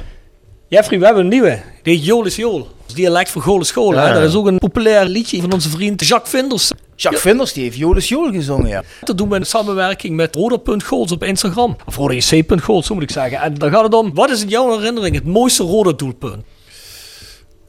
Jeffrey, 0.69 0.99
we 0.99 1.05
hebben 1.05 1.23
een 1.23 1.31
nieuwe. 1.31 1.63
Die 1.83 1.97
heet 1.97 2.05
Jool 2.05 2.25
is 2.25 2.37
Jool. 2.37 2.59
Dat 2.59 2.69
is 2.87 2.95
dialect 2.95 3.35
School. 3.61 3.93
hè? 3.93 4.07
Ja. 4.09 4.13
Dat 4.13 4.29
is 4.29 4.35
ook 4.35 4.47
een 4.47 4.59
populair 4.59 5.05
liedje 5.05 5.41
van 5.41 5.53
onze 5.53 5.69
vriend 5.69 6.07
Jacques 6.07 6.31
Vinders. 6.31 6.71
Jacques 6.97 7.23
Vinders 7.23 7.53
die 7.53 7.63
heeft 7.63 7.77
Jolis 7.77 8.09
Joel 8.09 8.31
gezongen, 8.33 8.69
ja. 8.69 8.83
Dat 9.05 9.19
doen 9.19 9.29
we 9.29 9.37
in 9.37 9.47
samenwerking 9.47 10.17
met 10.17 10.35
roda.goals 10.35 11.13
op 11.13 11.25
Instagram. 11.25 11.77
Of 11.87 11.97
rodajc.goals, 11.97 12.87
zo 12.87 12.95
moet 12.95 13.03
ik 13.03 13.11
zeggen. 13.11 13.41
En 13.41 13.55
dan 13.55 13.71
gaat 13.71 13.83
het 13.83 13.95
om, 13.95 14.15
wat 14.15 14.31
is 14.31 14.43
in 14.43 14.49
jouw 14.49 14.77
herinnering 14.79 15.15
het 15.15 15.25
mooiste 15.25 15.63
roda 15.63 15.93
doelpunt? 15.93 16.45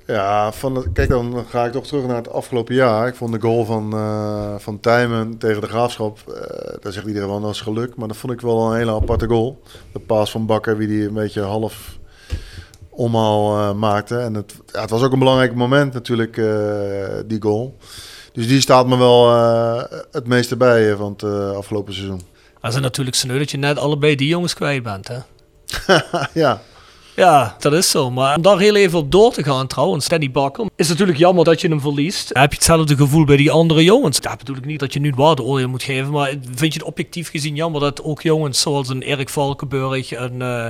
Ja, 0.08 0.52
van 0.52 0.76
het, 0.76 0.92
kijk 0.94 1.10
dan 1.10 1.46
ga 1.50 1.66
ik 1.66 1.72
toch 1.72 1.88
terug 1.88 2.06
naar 2.06 2.16
het 2.16 2.32
afgelopen 2.32 2.76
jaar. 2.76 3.08
Ik 3.08 3.16
vond 3.16 3.34
de 3.34 3.42
goal 3.42 3.66
van, 3.66 3.94
eh 3.94 4.56
van 4.58 4.80
Tijmen 4.80 5.38
tegen 5.38 5.62
de 5.62 5.68
Graafschap, 5.68 6.20
eh, 6.28 6.76
daar 6.82 6.92
zegt 6.92 7.06
iedereen 7.06 7.30
wel 7.30 7.42
dat 7.42 7.54
is 7.54 7.62
geluk. 7.62 7.96
Maar 7.96 8.08
dat 8.08 8.18
vond 8.18 8.34
ik 8.34 8.42
wel 8.42 8.72
een 8.72 8.78
hele 8.78 8.92
aparte 8.92 9.28
goal. 9.28 9.62
De 9.92 10.00
paas 10.00 10.32
van 10.32 10.46
Bakker, 10.46 10.78
wie 10.78 10.88
die 10.88 11.08
een 11.08 11.14
beetje 11.14 11.42
half 11.42 11.98
omhaal 12.90 13.58
eh, 13.58 13.74
maakte. 13.74 14.18
En 14.18 14.34
het, 14.34 14.56
ja, 14.66 14.82
het 14.82 14.90
was 14.90 15.04
ook 15.04 15.12
een 15.12 15.20
belangrijk 15.20 15.56
moment 15.56 15.94
natuurlijk, 15.94 16.36
die 17.26 17.42
goal. 17.42 17.78
Dus 18.34 18.48
die 18.48 18.62
staat 18.62 18.88
me 18.88 18.98
wel 18.98 19.30
het 20.12 20.28
meeste 20.28 20.58
bij 20.58 20.96
van 20.96 21.12
het 21.12 21.24
afgelopen 21.56 21.94
seizoen. 21.94 22.22
Dat 22.62 22.74
is 22.74 22.80
natuurlijk 22.80 23.16
sneu 23.16 23.38
dat 23.38 23.52
je 23.52 23.58
net 23.58 23.78
allebei 23.78 24.16
die 24.16 24.28
jongens 24.28 24.54
kwijt 24.54 24.84
bent, 24.84 25.08
hè? 25.08 25.20
ja, 26.42 26.62
Ja, 27.18 27.56
dat 27.60 27.74
is 27.74 27.90
zo. 27.90 28.12
Maar 28.12 28.36
om 28.36 28.42
daar 28.42 28.60
heel 28.60 28.76
even 28.76 29.00
op 29.00 29.12
door 29.12 29.34
te 29.34 29.44
gaan 29.44 29.68
trouwens, 29.68 30.08
Danny 30.08 30.32
Bakker, 30.32 30.66
is 30.76 30.88
natuurlijk 30.90 31.18
jammer 31.18 31.44
dat 31.44 31.62
je 31.62 31.68
hem 31.68 31.82
verliest. 31.82 32.30
Heb 32.34 32.50
je 32.50 32.56
hetzelfde 32.56 32.96
gevoel 32.96 33.26
bij 33.26 33.38
die 33.38 33.52
andere 33.52 33.84
jongens? 33.84 34.20
Dat 34.20 34.38
bedoel 34.38 34.56
ik 34.56 34.66
niet 34.66 34.80
dat 34.80 34.94
je 34.94 35.00
nu 35.00 35.08
het 35.08 35.18
waardeoordeel 35.18 35.70
moet 35.70 35.84
geven, 35.84 36.12
maar 36.12 36.30
vind 36.56 36.74
je 36.74 36.80
het 36.80 36.88
objectief 36.88 37.30
gezien 37.30 37.56
jammer 37.56 37.82
dat 37.82 38.04
ook 38.04 38.22
jongens 38.22 38.62
zoals 38.62 38.90
een 38.90 39.02
Erik 39.02 39.30
Valkenburg, 39.30 40.12
een 40.12 40.42
eh, 40.42 40.66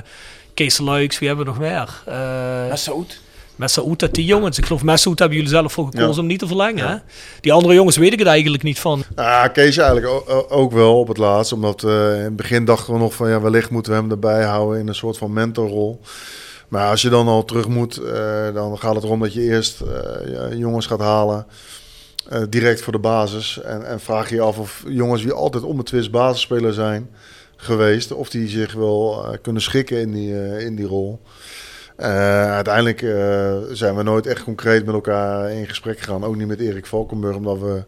Kees 0.53 0.77
Luiks, 0.77 1.19
wie 1.19 1.27
hebben 1.27 1.45
we 1.45 1.51
nog 1.51 1.59
meer? 1.59 2.01
Eh 2.05 2.69
Massoud. 2.69 3.19
Messaoud, 3.57 4.09
die 4.11 4.25
jongens. 4.25 4.57
Ik 4.57 4.65
geloof 4.65 4.83
Messaoud 4.83 5.19
hebben 5.19 5.37
jullie 5.37 5.51
zelf 5.53 5.73
voor 5.73 5.85
gekozen 5.85 6.13
Ja. 6.13 6.19
om 6.21 6.25
niet 6.27 6.39
te 6.39 6.47
verlengen. 6.47 6.87
Hè? 6.89 6.95
Die 7.41 7.53
andere 7.53 7.73
jongens 7.73 7.97
weet 7.97 8.13
ik 8.13 8.19
het 8.19 8.27
eigenlijk 8.27 8.63
niet 8.63 8.79
van. 8.79 9.03
Ja, 9.15 9.47
Kees 9.47 9.77
eigenlijk 9.77 10.23
ook 10.49 10.71
wel 10.71 10.99
op 10.99 11.07
het 11.07 11.17
laatst. 11.17 11.51
Omdat 11.53 11.83
eh, 11.83 12.15
in 12.17 12.23
het 12.23 12.35
begin 12.35 12.65
dachten 12.65 12.93
we 12.93 12.99
nog 12.99 13.13
van 13.13 13.29
ja, 13.29 13.41
wellicht 13.41 13.69
moeten 13.69 13.91
we 13.91 13.97
hem 13.97 14.11
erbij 14.11 14.43
houden 14.43 14.79
in 14.79 14.87
een 14.87 14.95
soort 14.95 15.17
van 15.17 15.33
mentorrol. 15.33 15.99
Maar 16.67 16.89
als 16.89 17.01
je 17.01 17.09
dan 17.09 17.27
al 17.27 17.45
terug 17.45 17.67
moet, 17.67 17.97
eh, 17.97 18.53
dan 18.53 18.77
gaat 18.77 18.95
het 18.95 19.03
erom 19.03 19.19
dat 19.19 19.33
je 19.33 19.41
eerst 19.41 19.81
eh, 19.81 20.57
jongens 20.57 20.85
gaat 20.85 20.99
halen. 20.99 21.45
direct 22.49 22.81
voor 22.81 22.93
de 22.93 22.99
basis. 22.99 23.61
En, 23.61 23.87
en 23.87 23.99
vraag 23.99 24.29
je 24.29 24.41
af 24.41 24.57
of 24.57 24.83
jongens 24.87 25.21
die 25.21 25.31
altijd 25.31 25.63
onbetwist 25.63 26.11
basisspeler 26.11 26.73
zijn 26.73 27.09
geweest, 27.55 28.11
of 28.11 28.29
die 28.29 28.47
zich 28.47 28.73
wel 28.73 29.25
kunnen 29.41 29.61
schikken 29.61 29.99
in 29.99 30.11
die, 30.11 30.59
in 30.65 30.75
die 30.75 30.85
rol. 30.85 31.21
Eh, 31.97 32.51
uiteindelijk 32.51 33.01
eh, 33.01 33.57
zijn 33.71 33.95
we 33.95 34.03
nooit 34.03 34.27
echt 34.27 34.43
concreet 34.43 34.85
met 34.85 34.93
elkaar 34.93 35.51
in 35.51 35.67
gesprek 35.67 35.99
gegaan. 35.99 36.23
Ook 36.23 36.35
niet 36.35 36.47
met 36.47 36.59
Erik 36.59 36.85
Valkenburg, 36.85 37.35
omdat 37.35 37.59
we 37.59 37.83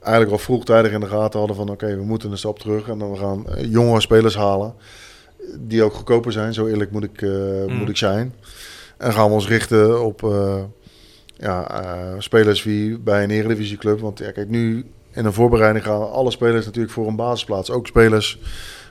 eigenlijk 0.00 0.32
al 0.32 0.38
vroegtijdig 0.38 0.92
in 0.92 1.00
de 1.00 1.06
gaten 1.06 1.38
hadden 1.38 1.56
van 1.56 1.70
oké, 1.70 1.96
we 1.96 2.04
moeten 2.04 2.30
een 2.30 2.38
stap 2.38 2.58
terug 2.58 2.88
en 2.88 2.98
dan 2.98 3.10
we 3.10 3.16
gaan 3.16 3.48
eh, 3.48 3.70
jongere 3.70 4.00
spelers 4.00 4.36
halen 4.36 4.74
die 5.58 5.82
ook 5.82 5.94
goedkoper 5.94 6.32
zijn, 6.32 6.54
zo 6.54 6.66
eerlijk 6.66 6.90
moet 6.90 7.04
ik, 7.04 7.22
eh, 7.22 7.64
moet 7.78 7.88
ik 7.88 7.96
zijn. 7.96 8.34
En 8.96 9.12
gaan 9.12 9.28
we 9.28 9.34
ons 9.34 9.48
richten 9.48 10.04
op 10.04 10.32
ja, 11.36 11.66
spelers 12.18 12.62
wie 12.62 12.98
bij 12.98 13.22
een 13.22 13.30
eredivisieclub, 13.30 14.00
want 14.00 14.18
ja, 14.18 14.30
kijk 14.30 14.48
nu 14.48 14.84
in 15.12 15.24
een 15.24 15.32
voorbereiding 15.32 15.84
gaan 15.84 16.10
alle 16.10 16.30
spelers 16.30 16.64
natuurlijk 16.64 16.92
voor 16.92 17.06
een 17.06 17.16
basisplaats, 17.16 17.70
ook 17.70 17.86
spelers 17.86 18.38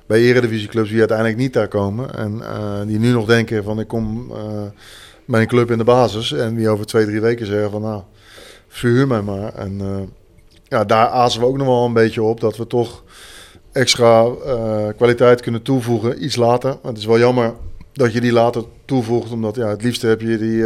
bij 0.09 0.19
eredivisieclubs 0.19 0.89
die 0.89 0.99
uiteindelijk 0.99 1.37
niet 1.37 1.53
daar 1.53 1.67
komen 1.67 2.13
en 2.13 2.41
eh, 2.41 2.81
die 2.85 2.99
nu 2.99 3.11
nog 3.11 3.25
denken 3.25 3.63
van 3.63 3.79
ik 3.79 3.87
kom 3.87 4.31
eh, 4.31 4.63
bij 5.25 5.41
een 5.41 5.47
club 5.47 5.71
in 5.71 5.77
de 5.77 5.83
basis 5.83 6.31
en 6.31 6.55
die 6.55 6.69
over 6.69 6.85
twee, 6.85 7.05
drie 7.05 7.21
weken 7.21 7.45
zeggen 7.45 7.71
van 7.71 7.81
nou, 7.81 8.01
verhuur 8.67 9.07
mij 9.07 9.21
maar. 9.21 9.53
En 9.53 9.81
eh, 9.81 10.01
ja, 10.63 10.85
daar 10.85 11.07
azen 11.07 11.39
we 11.39 11.45
ook 11.45 11.57
nog 11.57 11.67
wel 11.67 11.85
een 11.85 11.93
beetje 11.93 12.23
op 12.23 12.39
dat 12.39 12.57
we 12.57 12.67
toch 12.67 13.03
extra 13.71 14.27
kwaliteit 14.95 15.41
kunnen 15.41 15.61
toevoegen 15.61 16.23
iets 16.23 16.35
later. 16.35 16.77
Het 16.83 16.97
is 16.97 17.05
wel 17.05 17.19
jammer 17.19 17.53
dat 17.93 18.13
je 18.13 18.21
die 18.21 18.31
later 18.31 18.63
toevoegt, 18.85 19.31
omdat 19.31 19.55
ja, 19.55 19.67
het 19.67 19.83
liefste 19.83 20.07
heb 20.07 20.21
je 20.21 20.37
die 20.37 20.63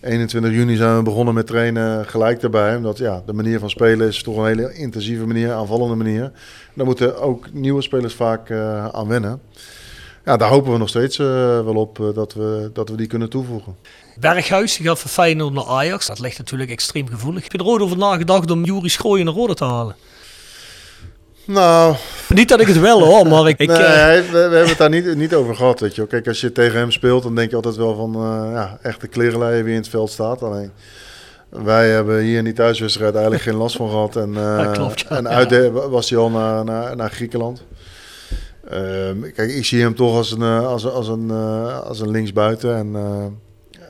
21 0.00 0.50
juni 0.52 0.76
zijn 0.76 0.96
we 0.96 1.02
begonnen 1.02 1.34
met 1.34 1.46
trainen 1.46 2.06
gelijk 2.06 2.40
daarbij. 2.40 2.76
Omdat 2.76 2.98
ja, 2.98 3.22
de 3.26 3.32
manier 3.32 3.58
van 3.58 3.70
spelen 3.70 4.08
is 4.08 4.22
toch 4.22 4.36
een 4.36 4.46
hele 4.46 4.74
intensieve 4.74 5.26
manier, 5.26 5.52
aanvallende 5.52 5.94
manier. 5.94 6.32
Daar 6.74 6.86
moeten 6.86 7.20
ook 7.20 7.52
nieuwe 7.52 7.82
spelers 7.82 8.14
vaak 8.14 8.50
eh, 8.50 8.88
aan 8.88 9.08
wennen. 9.08 9.40
Ja, 10.24 10.36
daar 10.36 10.48
hopen 10.48 10.72
we 10.72 10.78
nog 10.78 10.88
steeds 10.88 11.18
eh, 11.18 11.26
wel 11.64 11.74
op 11.74 12.00
eh, 12.00 12.14
dat, 12.14 12.34
we, 12.34 12.70
dat 12.72 12.88
we 12.88 12.96
die 12.96 13.06
kunnen 13.06 13.30
toevoegen. 13.30 13.76
Berghuis 14.20 14.76
gaat 14.76 14.98
van 14.98 15.10
Feyenoord 15.10 15.52
naar 15.52 15.66
Ajax. 15.66 16.06
Dat 16.06 16.18
ligt 16.18 16.38
natuurlijk 16.38 16.70
extreem 16.70 17.08
gevoelig. 17.08 17.42
Heb 17.42 17.52
je 17.52 17.58
er 17.58 17.64
ooit 17.64 17.82
over 17.82 17.96
nagedacht 17.96 18.50
om 18.50 18.64
Juri 18.64 18.88
Schrooien 18.88 19.24
naar 19.24 19.34
Roda 19.34 19.54
te 19.54 19.64
halen? 19.64 19.96
Nou, 21.44 21.94
Niet 22.28 22.48
dat 22.48 22.60
ik 22.60 22.66
het 22.66 22.80
wil 22.80 23.04
hoor, 23.04 23.26
maar 23.26 23.48
ik... 23.48 23.58
nee, 23.58 23.68
eh, 23.68 24.20
we, 24.20 24.30
we 24.32 24.38
hebben 24.38 24.68
het 24.68 24.78
daar 24.78 24.88
niet, 24.90 25.16
niet 25.16 25.34
over 25.34 25.54
gehad, 25.56 25.80
weet 25.80 25.90
je 25.94 25.96
wel. 26.00 26.06
Kijk, 26.10 26.28
als 26.28 26.40
je 26.40 26.52
tegen 26.52 26.78
hem 26.78 26.90
speelt, 26.90 27.22
dan 27.22 27.34
denk 27.34 27.50
je 27.50 27.56
altijd 27.56 27.76
wel 27.76 27.94
van... 27.96 28.14
eh 28.14 28.52
ja, 28.52 28.78
echt 28.82 29.00
de 29.00 29.08
klerenleier 29.08 29.64
wie 29.64 29.72
in 29.74 29.80
het 29.80 29.88
veld 29.88 30.10
staat. 30.10 30.42
Alleen, 30.42 30.70
wij 31.48 31.88
hebben 31.90 32.18
hier 32.20 32.38
in 32.38 32.44
die 32.44 32.52
thuiswedstrijd 32.52 33.12
eigenlijk 33.14 33.42
geen 33.42 33.54
last 33.56 33.76
van 33.76 33.90
gehad. 33.90 34.16
En, 34.16 34.34
eh, 34.58 34.72
klopt, 34.72 35.00
ja. 35.00 35.08
en 35.16 35.28
uit 35.28 35.48
de- 35.48 35.70
was 35.90 36.10
hij 36.10 36.18
al 36.18 36.30
naar, 36.30 36.64
naar, 36.64 36.96
naar 36.96 37.10
Griekenland. 37.10 37.62
Ehm, 38.70 39.20
kijk, 39.34 39.50
ik 39.50 39.64
zie 39.64 39.82
hem 39.82 39.94
toch 39.94 40.16
als 40.16 40.30
een, 40.32 40.42
als, 40.42 40.86
als 40.86 41.08
een, 41.08 41.30
als 41.84 42.00
een 42.00 42.10
linksbuiten. 42.10 42.76
En 42.76 42.96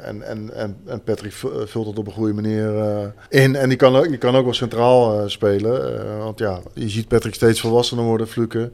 en, 0.04 0.22
en, 0.22 0.54
en, 0.54 0.76
en 0.86 1.02
Patrick 1.02 1.32
vu- 1.32 1.66
vult 1.66 1.86
het 1.86 1.98
op 1.98 2.06
een 2.06 2.12
goede 2.12 2.32
manier 2.32 2.78
eh, 2.78 3.42
in. 3.42 3.56
En 3.56 3.68
die 3.68 3.78
kan 3.78 3.96
ook, 3.96 4.08
die 4.08 4.18
kan 4.18 4.36
ook 4.36 4.44
wel 4.44 4.54
centraal 4.54 5.20
eh, 5.20 5.28
spelen. 5.28 5.98
Eh, 6.00 6.18
want 6.24 6.38
ja, 6.38 6.60
je 6.74 6.88
ziet 6.88 7.08
Patrick 7.08 7.34
steeds 7.34 7.60
volwassener 7.60 8.04
worden, 8.04 8.28
Fluke. 8.28 8.70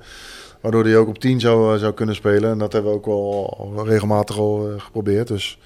Waardoor 0.60 0.84
hij 0.84 0.96
ook 0.96 1.08
op 1.08 1.18
10 1.18 1.40
zou, 1.40 1.74
eh, 1.74 1.80
zou 1.80 1.92
kunnen 1.94 2.14
spelen. 2.14 2.50
En 2.50 2.58
dat 2.58 2.72
hebben 2.72 2.90
we 2.90 2.96
ook 2.96 3.06
wel 3.06 3.84
regelmatig 3.86 4.38
al 4.38 4.68
eh, 4.68 4.80
geprobeerd. 4.82 5.28
Dus 5.28 5.58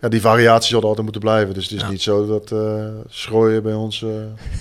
ja, 0.00 0.08
die 0.08 0.20
variatie 0.20 0.68
zal 0.68 0.78
er 0.80 0.84
altijd 0.86 1.02
moeten 1.04 1.20
blijven. 1.22 1.54
Dus 1.54 1.64
het 1.64 1.72
is 1.72 1.80
Ja. 1.80 1.90
niet 1.90 2.02
zo 2.02 2.26
dat 2.26 2.50
eh 2.52 2.84
Schrooien 3.08 3.62
bij 3.62 3.74
ons 3.74 4.02
eh, 4.02 4.08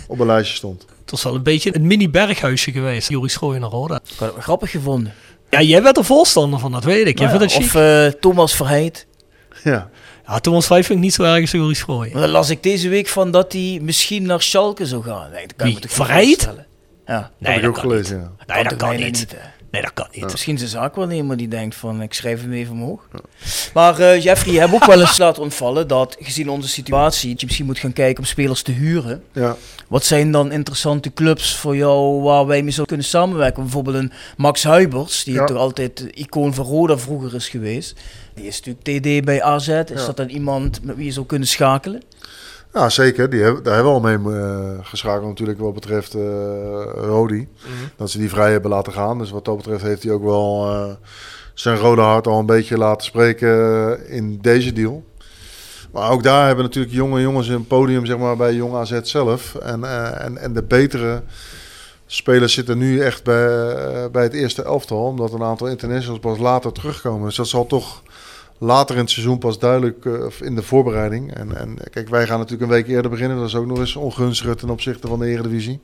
op 0.07 0.19
een 0.19 0.25
lijstje 0.27 0.55
stond. 0.55 0.85
Het 1.01 1.11
was 1.11 1.23
wel 1.23 1.35
een 1.35 1.43
beetje 1.43 1.75
een 1.75 1.87
mini-berghuisje 1.87 2.71
geweest, 2.71 3.09
Joris 3.09 3.35
Gooien 3.35 3.61
naar 3.61 3.69
Roda. 3.69 3.95
Ik 3.95 4.01
had 4.17 4.19
het 4.27 4.33
wel 4.33 4.41
grappig 4.43 4.71
gevonden. 4.71 5.13
Ja, 5.49 5.61
jij 5.61 5.81
bent 5.81 5.97
er 5.97 6.05
voorstander 6.05 6.59
van, 6.59 6.71
dat 6.71 6.83
weet 6.83 7.07
ik. 7.07 7.17
Jij 7.19 7.27
Nou 7.27 7.39
vindt 7.39 7.53
ja, 7.53 7.59
het 7.59 7.67
of 7.67 8.13
eh, 8.13 8.19
Thomas 8.19 8.55
Verheid. 8.55 9.07
Ja, 9.63 9.89
Ja, 10.29 10.39
Thomas 10.39 10.67
Vijf 10.67 10.85
vind 10.85 10.97
ik 10.99 11.03
niet 11.05 11.13
zo 11.13 11.23
erg 11.23 11.41
als 11.41 11.51
Joris 11.51 11.81
Gooien. 11.81 12.13
Maar 12.13 12.21
dan 12.21 12.31
las 12.31 12.49
ik 12.49 12.63
deze 12.63 12.89
week 12.89 13.07
van 13.07 13.31
dat 13.31 13.53
hij 13.53 13.79
misschien 13.81 14.23
naar 14.23 14.41
Schalke 14.41 14.85
zou 14.85 15.03
gaan. 15.03 15.31
Nee, 15.31 15.47
dat 15.47 15.55
kan 15.55 15.65
Wie? 15.67 15.75
je 15.75 15.81
me 15.81 15.87
toch 15.87 15.97
niet 15.97 16.07
Verheid? 16.07 16.27
voorstellen? 16.27 16.65
Ja, 17.05 17.31
heb 17.39 17.61
ik 17.61 17.67
ook 17.67 17.73
kan 17.73 17.83
gelezen. 17.83 18.17
niet. 18.19 18.27
Ja. 18.47 18.53
Nee, 18.55 18.63
dat 18.63 18.75
kan 18.75 18.95
niet. 18.95 19.35
Nee, 19.71 19.81
dat 19.81 19.93
kan 19.93 20.07
niet. 20.11 20.31
Misschien 20.31 20.57
zijn 20.57 20.69
zaak 20.69 20.95
wel 20.95 21.11
iemand 21.11 21.39
die 21.39 21.47
denkt 21.47 21.75
van 21.75 22.01
ik 22.01 22.13
schrijf 22.13 22.41
hem 22.41 22.53
even 22.53 22.73
omhoog. 22.73 23.07
Maar 23.73 23.99
eh, 23.99 24.23
Jeffrey, 24.23 24.53
je 24.53 24.59
hebt 24.59 24.73
ook 24.73 24.85
wel 24.85 24.99
eens 25.01 25.17
laten 25.17 25.41
ontvallen 25.43 25.87
dat 25.87 26.15
gezien 26.19 26.49
onze 26.49 26.67
situatie 26.67 27.29
dat 27.29 27.39
je 27.39 27.45
misschien 27.45 27.65
moet 27.67 27.79
gaan 27.79 27.93
kijken 27.93 28.17
om 28.19 28.25
spelers 28.29 28.61
te 28.61 28.71
huren. 28.71 29.23
Ja. 29.33 29.55
Wat 29.87 30.05
zijn 30.05 30.31
dan 30.31 30.51
interessante 30.51 31.13
clubs 31.13 31.55
voor 31.55 31.75
jou 31.75 32.21
waar 32.21 32.45
wij 32.45 32.61
mee 32.61 32.71
zouden 32.71 32.85
kunnen 32.87 33.05
samenwerken? 33.05 33.63
Bijvoorbeeld 33.63 33.95
een 33.95 34.11
Max 34.37 34.63
Huibers, 34.63 35.23
die 35.23 35.33
Ja. 35.33 35.45
toch 35.45 35.57
altijd 35.57 35.97
de 35.97 36.11
icoon 36.11 36.53
van 36.53 36.65
Roda 36.65 36.97
vroeger 36.97 37.35
is 37.35 37.49
geweest. 37.49 37.95
Die 38.33 38.45
is 38.47 38.61
natuurlijk 38.61 39.01
TD 39.21 39.25
bij 39.25 39.41
AZ. 39.43 39.67
Is 39.67 39.83
Ja. 39.89 40.05
dat 40.05 40.17
dan 40.17 40.29
iemand 40.29 40.83
met 40.83 40.95
wie 40.95 41.05
je 41.05 41.11
zou 41.11 41.25
kunnen 41.25 41.47
schakelen? 41.47 42.01
Ja, 42.73 42.89
zeker. 42.89 43.29
Die 43.29 43.41
hebben, 43.41 43.63
daar 43.63 43.73
hebben 43.73 43.93
we 43.93 43.99
al 43.99 44.17
mee 44.17 44.39
eh, 44.39 44.69
geschakeld 44.81 45.27
natuurlijk 45.27 45.59
wat 45.59 45.73
betreft 45.73 46.13
eh 46.13 46.21
Rodi. 46.93 47.47
Dat 47.95 48.09
ze 48.09 48.17
die 48.17 48.29
vrij 48.29 48.51
hebben 48.51 48.71
laten 48.71 48.93
gaan. 48.93 49.17
Dus 49.17 49.31
wat 49.31 49.45
dat 49.45 49.57
betreft 49.57 49.83
heeft 49.83 50.03
hij 50.03 50.11
ook 50.11 50.23
wel 50.23 50.69
eh, 50.69 50.93
zijn 51.53 51.77
rode 51.77 52.01
hart 52.01 52.27
al 52.27 52.39
een 52.39 52.45
beetje 52.45 52.77
laten 52.77 53.05
spreken 53.05 54.07
in 54.07 54.37
deze 54.41 54.73
deal. 54.73 55.03
Maar 55.91 56.11
ook 56.11 56.23
daar 56.23 56.45
hebben 56.47 56.65
natuurlijk 56.65 56.93
jonge 56.93 57.21
jongens 57.21 57.47
een 57.47 57.67
podium 57.67 58.05
zeg 58.05 58.17
maar, 58.17 58.37
bij 58.37 58.53
Jong 58.53 58.73
AZ 58.73 58.99
zelf. 59.01 59.55
En, 59.55 59.83
en, 60.19 60.37
en 60.37 60.53
de 60.53 60.63
betere 60.63 61.21
spelers 62.05 62.53
zitten 62.53 62.77
nu 62.77 62.99
echt 63.01 63.23
bij, 63.23 64.11
bij 64.11 64.23
het 64.23 64.33
eerste 64.33 64.63
elftal. 64.63 65.03
Omdat 65.03 65.33
een 65.33 65.43
aantal 65.43 65.67
internationals 65.67 66.19
pas 66.19 66.37
later 66.37 66.71
terugkomen. 66.71 67.27
Dus 67.27 67.35
dat 67.35 67.47
zal 67.47 67.65
toch 67.65 68.01
later 68.59 68.95
in 68.95 69.01
het 69.01 69.11
seizoen 69.11 69.37
pas 69.37 69.59
duidelijk, 69.59 70.05
of 70.05 70.41
in 70.41 70.55
de 70.55 70.63
voorbereiding. 70.63 71.33
En, 71.33 71.57
en 71.57 71.77
kijk, 71.89 72.09
wij 72.09 72.27
gaan 72.27 72.37
natuurlijk 72.37 72.71
een 72.71 72.77
week 72.77 72.87
eerder 72.87 73.11
beginnen. 73.11 73.37
Dat 73.37 73.47
is 73.47 73.55
ook 73.55 73.65
nog 73.65 73.79
eens 73.79 73.95
ongunstiger 73.95 74.55
ten 74.55 74.69
opzichte 74.69 75.07
van 75.07 75.19
de 75.19 75.27
Eredivisie. 75.27 75.81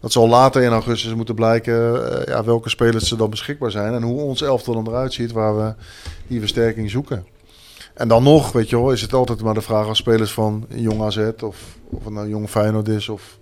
Dat 0.00 0.12
zal 0.12 0.28
later 0.28 0.62
in 0.62 0.72
augustus 0.72 1.14
moeten 1.14 1.34
blijken 1.34 2.10
eh, 2.10 2.26
ja, 2.26 2.44
welke 2.44 2.68
spelers 2.68 3.10
er 3.10 3.18
dan 3.18 3.30
beschikbaar 3.30 3.70
zijn. 3.70 3.94
En 3.94 4.02
hoe 4.02 4.20
ons 4.20 4.42
elftal 4.42 4.74
dan 4.74 4.88
eruit 4.88 5.12
ziet 5.12 5.32
waar 5.32 5.56
we 5.56 5.74
die 6.26 6.40
versterking 6.40 6.90
zoeken. 6.90 7.24
En 7.94 8.08
dan 8.08 8.22
nog, 8.22 8.52
weet 8.52 8.68
je 8.70 8.76
wel, 8.76 8.92
is 8.92 9.02
het 9.02 9.12
altijd 9.12 9.42
maar 9.42 9.54
de 9.54 9.60
vraag 9.60 9.86
als 9.86 9.98
spelers 9.98 10.32
van 10.32 10.66
Jong 10.68 11.02
AZ 11.02 11.18
of, 11.42 11.56
of 11.90 12.04
het 12.04 12.12
nou 12.12 12.28
Jong 12.28 12.48
Feyenoord 12.48 12.88
is 12.88 13.08
of 13.08 13.38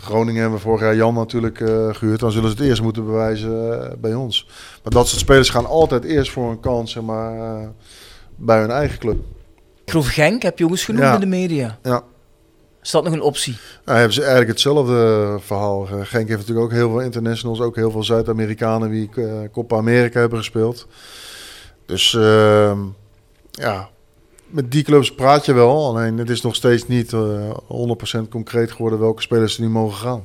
Groningen 0.00 0.40
hebben 0.40 0.58
we 0.58 0.64
vorig 0.64 0.80
jaar 0.80 0.96
Jan 0.96 1.14
natuurlijk 1.14 1.60
eh, 1.60 1.94
gehuurd. 1.94 2.20
Dan 2.20 2.32
zullen 2.32 2.50
ze 2.50 2.56
het 2.56 2.66
eerst 2.66 2.82
moeten 2.82 3.04
bewijzen 3.04 3.82
eh, 3.82 3.96
bij 3.98 4.14
ons. 4.14 4.46
Maar 4.82 4.92
dat 4.92 5.08
soort 5.08 5.20
spelers 5.20 5.48
gaan 5.50 5.66
altijd 5.66 6.04
eerst 6.04 6.30
voor 6.30 6.50
een 6.50 6.60
kans 6.60 6.92
zeg 6.92 7.02
maar, 7.02 7.38
eh, 7.38 7.68
bij 8.36 8.60
hun 8.60 8.70
eigen 8.70 8.98
club. 8.98 9.16
Ik 9.84 9.90
geloof 9.90 10.06
Genk 10.08 10.42
heb 10.42 10.58
je 10.58 10.64
jongens 10.64 10.84
genoemd 10.84 11.04
Ja. 11.04 11.14
in 11.14 11.20
de 11.20 11.26
media. 11.26 11.78
Ja. 11.82 12.02
Is 12.82 12.90
dat 12.90 13.04
nog 13.04 13.12
een 13.12 13.22
optie? 13.22 13.56
Nou, 13.84 13.96
hebben 13.98 14.14
ze 14.14 14.20
eigenlijk 14.20 14.50
hetzelfde 14.50 15.36
verhaal. 15.40 15.84
Genk 15.84 16.28
heeft 16.28 16.40
natuurlijk 16.40 16.66
ook 16.66 16.72
heel 16.72 16.90
veel 16.90 17.00
internationals, 17.00 17.60
ook 17.60 17.76
heel 17.76 17.90
veel 17.90 18.04
Zuid-Amerikanen 18.04 18.90
die 18.90 19.10
Copa 19.52 19.76
America 19.76 20.20
hebben 20.20 20.38
gespeeld. 20.38 20.86
Dus 21.86 22.14
ehm, 22.14 22.78
ja, 23.50 23.88
met 24.50 24.70
die 24.72 24.82
clubs 24.82 25.14
praat 25.14 25.44
je 25.46 25.52
wel. 25.52 25.86
Alleen 25.86 26.18
het 26.18 26.30
is 26.30 26.40
nog 26.40 26.54
steeds 26.54 26.86
niet 26.86 27.12
eh 27.12 27.50
100% 28.24 28.28
concreet 28.30 28.72
geworden 28.72 28.98
welke 28.98 29.22
spelers 29.22 29.56
er 29.56 29.62
nu 29.62 29.68
mogen 29.68 29.98
gaan. 29.98 30.22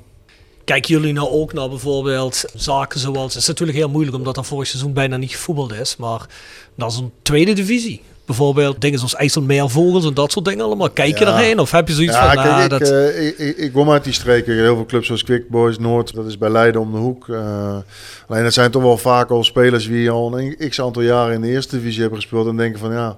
Kijken 0.63 0.93
jullie 0.95 1.13
nou 1.13 1.29
ook 1.29 1.53
naar 1.53 1.69
bijvoorbeeld 1.69 2.43
zaken 2.55 2.99
zoals... 2.99 3.33
Het 3.33 3.41
is 3.41 3.47
natuurlijk 3.47 3.77
heel 3.77 3.89
moeilijk 3.89 4.17
omdat 4.17 4.37
er 4.37 4.43
vorig 4.45 4.67
seizoen 4.67 4.93
bijna 4.93 5.17
niet 5.17 5.31
gevoetbald 5.31 5.73
is. 5.73 5.95
Maar 5.97 6.25
naar 6.75 6.91
zo'n 6.91 7.11
tweede 7.21 7.53
divisie. 7.53 8.01
Bijvoorbeeld 8.25 8.81
dingen 8.81 8.97
zoals 8.97 9.15
IJsselmeervogels 9.15 10.05
en 10.05 10.13
dat 10.13 10.31
soort 10.31 10.45
dingen 10.45 10.65
allemaal. 10.65 10.89
Kijk 10.89 11.17
je 11.19 11.25
Ja. 11.25 11.31
erheen 11.37 11.59
of 11.59 11.71
heb 11.71 11.87
je 11.87 11.93
zoiets 11.93 12.13
Ja, 12.13 12.25
van... 12.25 12.35
kijk, 12.35 12.47
nou, 12.49 12.63
ik, 12.63 12.69
dat... 12.69 12.81
eh, 12.89 13.27
ik, 13.27 13.37
ik, 13.37 13.57
ik 13.57 13.73
kom 13.73 13.91
uit 13.91 14.03
die 14.03 14.13
streken. 14.13 14.53
Heel 14.55 14.75
veel 14.75 14.85
clubs 14.85 15.05
zoals 15.05 15.23
Quick 15.23 15.49
Boys 15.49 15.77
Noord, 15.79 16.13
dat 16.15 16.25
is 16.25 16.37
bij 16.37 16.49
Leiden 16.49 16.81
om 16.81 16.91
de 16.91 16.97
hoek. 16.97 17.29
Eh, 17.29 17.77
alleen 18.27 18.43
dat 18.43 18.53
zijn 18.53 18.71
toch 18.71 18.81
wel 18.81 18.97
vaak 18.97 19.29
al 19.29 19.43
spelers 19.43 19.87
die 19.87 20.09
al 20.09 20.39
een 20.39 20.69
x 20.69 20.81
aantal 20.81 21.01
jaren 21.01 21.33
in 21.33 21.41
de 21.41 21.47
eerste 21.47 21.75
divisie 21.77 22.01
hebben 22.01 22.19
gespeeld. 22.19 22.47
En 22.47 22.57
denken 22.57 22.79
van 22.79 22.91
ja, 22.91 23.17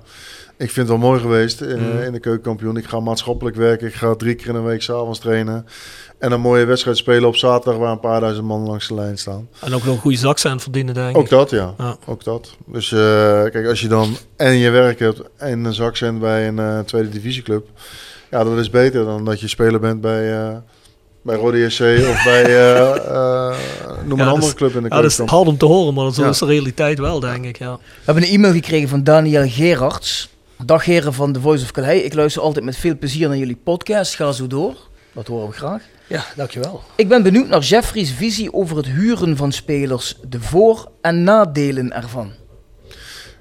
ik 0.58 0.72
vind 0.72 0.76
het 0.76 0.88
wel 0.88 1.08
mooi 1.10 1.20
geweest 1.22 1.62
eh, 1.62 1.76
Mhm. 1.76 1.98
in 2.02 2.12
de 2.12 2.20
keukenkampioen. 2.20 2.78
Ik 2.78 2.86
ga 2.86 3.00
maatschappelijk 3.00 3.56
werken. 3.56 3.88
Ik 3.88 3.94
ga 3.94 4.16
drie 4.16 4.36
keer 4.36 4.48
in 4.48 4.56
een 4.56 4.64
week 4.64 4.82
s'avonds 4.82 5.20
trainen. 5.20 5.66
En 6.20 6.32
een 6.32 6.42
mooie 6.42 6.66
wedstrijd 6.66 6.98
spelen 6.98 7.28
op 7.28 7.36
zaterdag 7.36 7.80
waar 7.80 7.92
een 7.92 8.00
paar 8.00 8.20
duizend 8.20 8.46
man 8.46 8.62
langs 8.62 8.88
de 8.88 8.94
lijn 8.94 9.18
staan. 9.18 9.48
En 9.60 9.74
ook 9.74 9.84
nog 9.86 9.94
een 9.96 10.02
goede 10.02 10.18
zak 10.18 10.38
zijn 10.38 10.60
verdienen, 10.60 10.94
denk 10.94 11.10
ik. 11.10 11.18
Ook 11.18 11.30
dat, 11.30 11.50
ja. 11.50 11.74
Ja. 11.78 11.98
Ook 12.06 12.24
dat. 12.24 12.56
Dus 12.66 12.92
eh, 12.92 13.00
kijk, 13.44 13.68
als 13.68 13.82
je 13.82 13.88
dan 13.88 14.18
en 14.36 14.54
je 14.58 14.70
werk 14.70 15.00
hebt 15.00 15.22
en 15.38 15.66
een 15.66 15.74
zak 15.74 15.96
zendt 15.98 16.20
bij 16.20 16.48
een 16.48 16.60
eh, 16.60 16.80
tweede 16.80 17.10
divisieclub. 17.10 17.68
Ja, 18.32 18.44
dat 18.44 18.58
is 18.58 18.70
beter 18.70 19.06
dan 19.06 19.26
dat 19.26 19.40
je 19.40 19.48
speler 19.48 19.80
bent 19.80 20.02
bij, 20.02 20.34
eh 20.48 20.56
bij 21.22 21.36
Rode 21.36 21.70
SC 21.70 21.82
of 21.82 22.24
bij 22.24 22.44
eh, 22.46 22.96
eh, 22.96 23.56
noem 24.06 24.08
Ja, 24.08 24.12
een 24.12 24.18
dat 24.18 24.28
andere 24.28 24.46
is- 24.46 24.54
club 24.54 24.76
in 24.76 24.82
de 24.84 24.90
Ja, 24.90 24.96
dat 25.02 25.12
is 25.12 25.18
hard 25.18 25.48
om 25.48 25.58
te 25.58 25.66
horen, 25.66 25.94
maar 25.94 26.12
Ja. 26.16 26.30
is 26.30 26.38
de 26.38 26.46
realiteit 26.46 27.00
wel, 27.00 27.20
denk 27.20 27.46
ik. 27.46 27.58
Ja. 27.58 27.74
We 27.76 27.82
hebben 28.06 28.24
een 28.24 28.30
e-mail 28.30 28.54
gekregen 28.54 28.90
van 28.90 29.04
Daniel 29.04 29.48
Gerards. 29.50 30.36
Dag 30.66 30.86
heren 30.86 31.14
van 31.14 31.32
The 31.34 31.40
Voice 31.42 31.64
of 31.64 31.72
Calais. 31.72 32.04
Ik 32.04 32.14
luister 32.14 32.42
altijd 32.42 32.66
met 32.66 32.76
veel 32.76 32.98
plezier 32.98 33.28
naar 33.28 33.38
jullie 33.38 33.60
podcast. 33.64 34.16
Ga 34.16 34.32
zo 34.32 34.48
door. 34.48 34.76
Dat 35.12 35.28
horen 35.28 35.48
we 35.48 35.54
graag. 35.54 35.82
ja, 36.08 36.24
dankjewel. 36.36 36.82
Ik 36.96 37.08
ben 37.08 37.24
benieuwd 37.24 37.48
naar 37.48 37.60
Jeffrey's 37.62 38.12
visie 38.12 38.54
over 38.54 38.78
het 38.78 38.86
huren 38.86 39.38
van 39.38 39.52
spelers. 39.52 40.20
De 40.30 40.42
voor- 40.42 40.92
en 41.02 41.24
nadelen 41.24 41.94
ervan. 41.94 42.32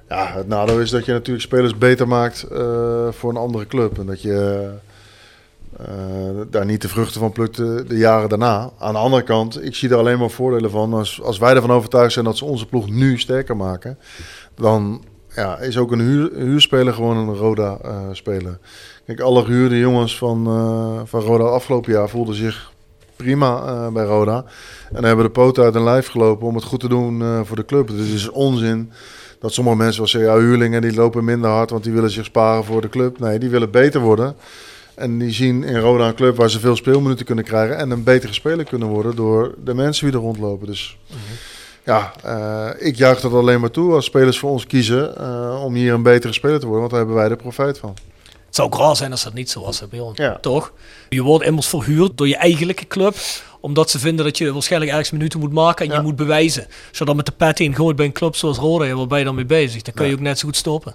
Ja, 0.08 0.32
het 0.34 0.48
nadeel 0.48 0.80
is 0.80 0.90
dat 0.90 1.04
je 1.04 1.12
natuurlijk 1.12 1.44
spelers 1.44 1.78
beter 1.78 2.08
maakt 2.08 2.42
eh, 2.42 3.08
voor 3.10 3.30
een 3.30 3.36
andere 3.36 3.66
club. 3.66 3.98
En 3.98 4.06
dat 4.06 4.22
je 4.22 4.68
eh, 5.78 5.86
daar 6.50 6.64
niet 6.64 6.82
de 6.82 6.88
vruchten 6.88 7.20
van 7.20 7.32
plukt 7.32 7.56
de, 7.56 7.84
de 7.88 7.96
jaren 7.96 8.28
daarna. 8.28 8.70
Aan 8.78 8.92
de 8.92 8.98
andere 8.98 9.22
kant, 9.22 9.64
ik 9.64 9.74
zie 9.74 9.88
er 9.88 9.96
alleen 9.96 10.18
maar 10.18 10.30
voordelen 10.30 10.70
van. 10.70 10.94
Als, 10.94 11.22
als 11.22 11.38
wij 11.38 11.54
ervan 11.54 11.70
overtuigd 11.72 12.12
zijn 12.12 12.24
dat 12.24 12.36
ze 12.36 12.44
onze 12.44 12.66
ploeg 12.66 12.88
nu 12.90 13.18
sterker 13.18 13.56
maken, 13.56 13.98
dan 14.54 15.04
ja, 15.37 15.59
is 15.59 15.78
ook 15.78 15.93
een 15.93 16.01
huur, 16.01 16.30
huurspeler 16.34 16.95
gewoon 16.95 17.16
een 17.16 17.34
Roda-speler. 17.34 18.59
Kijk, 19.07 19.20
alle 19.20 19.45
gehuurde 19.45 19.78
jongens 19.78 20.18
van, 20.18 20.47
eh, 20.47 21.01
van 21.05 21.20
Roda 21.20 21.45
afgelopen 21.45 21.93
jaar 21.93 22.09
voelden 22.09 22.34
zich 22.34 22.72
prima 23.16 23.64
eh, 23.66 23.93
bij 23.93 24.05
Roda. 24.05 24.45
En 24.93 25.05
hebben 25.05 25.24
de 25.24 25.30
poot 25.30 25.59
uit 25.59 25.74
hun 25.74 25.84
lijf 25.84 26.07
gelopen 26.07 26.47
om 26.47 26.55
het 26.55 26.64
goed 26.64 26.80
te 26.80 26.89
doen 26.89 27.22
eh, 27.22 27.41
voor 27.45 27.57
de 27.57 27.64
club. 27.64 27.89
Dus 27.89 27.99
het 27.99 28.14
is 28.14 28.30
onzin 28.30 28.93
dat 29.41 29.53
sommige 29.53 29.76
mensen 29.76 29.99
wel 29.99 30.09
zeggen, 30.09 30.30
ja, 30.30 30.39
huurlingen 30.39 30.82
die 30.82 30.95
lopen 30.95 31.24
minder 31.24 31.51
hard, 31.51 31.70
want 31.70 31.84
die 31.84 31.93
willen 31.93 32.11
zich 32.11 32.24
sparen 32.24 32.64
voor 32.64 32.80
de 32.80 32.89
club. 32.89 33.18
Nee, 33.18 33.39
die 33.39 33.51
willen 33.51 33.70
beter 33.70 34.01
worden. 34.01 34.37
En 34.95 35.18
die 35.18 35.32
zien 35.32 35.64
in 35.64 35.78
Roda 35.78 36.09
een 36.09 36.14
club 36.14 36.37
waar 36.37 36.51
ze 36.51 36.61
veel 36.61 36.76
speelminuten 36.76 37.26
kunnen 37.26 37.45
krijgen 37.45 37.76
en 37.76 37.91
een 37.91 38.03
betere 38.03 38.32
speler 38.32 38.64
kunnen 38.64 38.89
worden 38.89 39.16
door 39.16 39.55
de 39.64 39.74
mensen 39.74 40.07
die 40.07 40.14
er 40.14 40.22
rondlopen. 40.22 40.66
Dus 40.66 40.99
ja, 41.87 42.12
eh, 42.22 42.87
ik 42.87 42.97
juich 42.97 43.20
dat 43.20 43.32
alleen 43.32 43.61
maar 43.61 43.70
toe 43.70 43.93
als 43.95 44.05
spelers 44.05 44.39
voor 44.39 44.51
ons 44.51 44.66
kiezen 44.66 45.16
eh, 45.18 45.64
om 45.64 45.74
hier 45.74 45.93
een 45.93 46.03
betere 46.03 46.32
speler 46.32 46.61
te 46.61 46.66
worden, 46.66 46.80
want 46.80 46.91
daar 46.91 47.01
hebben 47.01 47.18
wij 47.18 47.30
er 47.30 47.37
profijt 47.37 47.78
van. 47.78 47.95
Het 48.47 48.55
zou 48.55 48.68
ook 48.68 48.78
raar 48.78 48.97
zijn 48.97 49.11
als 49.11 49.22
dat 49.24 49.34
niet 49.34 49.51
zo 49.51 49.61
was, 49.61 49.80
hè, 49.80 49.87
bij 49.87 50.01
ons. 50.01 50.18
Ja. 50.18 50.39
Toch? 50.41 50.72
Je 51.09 51.22
wordt 51.22 51.45
immers 51.45 51.66
verhuurd 51.68 52.18
door 52.18 52.28
je 52.28 52.37
eigenlijke 52.37 52.87
club, 52.87 53.16
omdat 53.61 53.91
ze 53.91 53.99
vinden 53.99 54.24
dat 54.24 54.39
je 54.39 54.53
waarschijnlijk 54.53 54.91
ergens 54.93 55.11
minuten 55.11 55.41
moet 55.41 55.53
maken 55.53 55.84
en 55.87 55.91
Ja. 55.93 55.97
je 55.99 56.03
moet 56.03 56.16
bewijzen. 56.16 56.66
Als 56.89 56.99
je 56.99 57.05
dan 57.05 57.16
met 57.16 57.26
de 57.26 57.32
pet 57.32 57.61
in 57.61 57.74
gooit 57.74 57.97
bij 57.97 58.07
een 58.07 58.12
club 58.12 58.37
zoals 58.37 58.59
Roda, 58.59 58.95
waar 58.95 59.07
ben 59.07 59.18
je 59.18 59.24
dan 59.24 59.34
mee 59.34 59.47
bezig? 59.47 59.82
Dan 59.82 59.95
kun 59.95 60.07
je 60.07 60.12
ook 60.14 60.20
net 60.20 60.39
zo 60.39 60.47
goed 60.47 60.57
stoppen. 60.57 60.95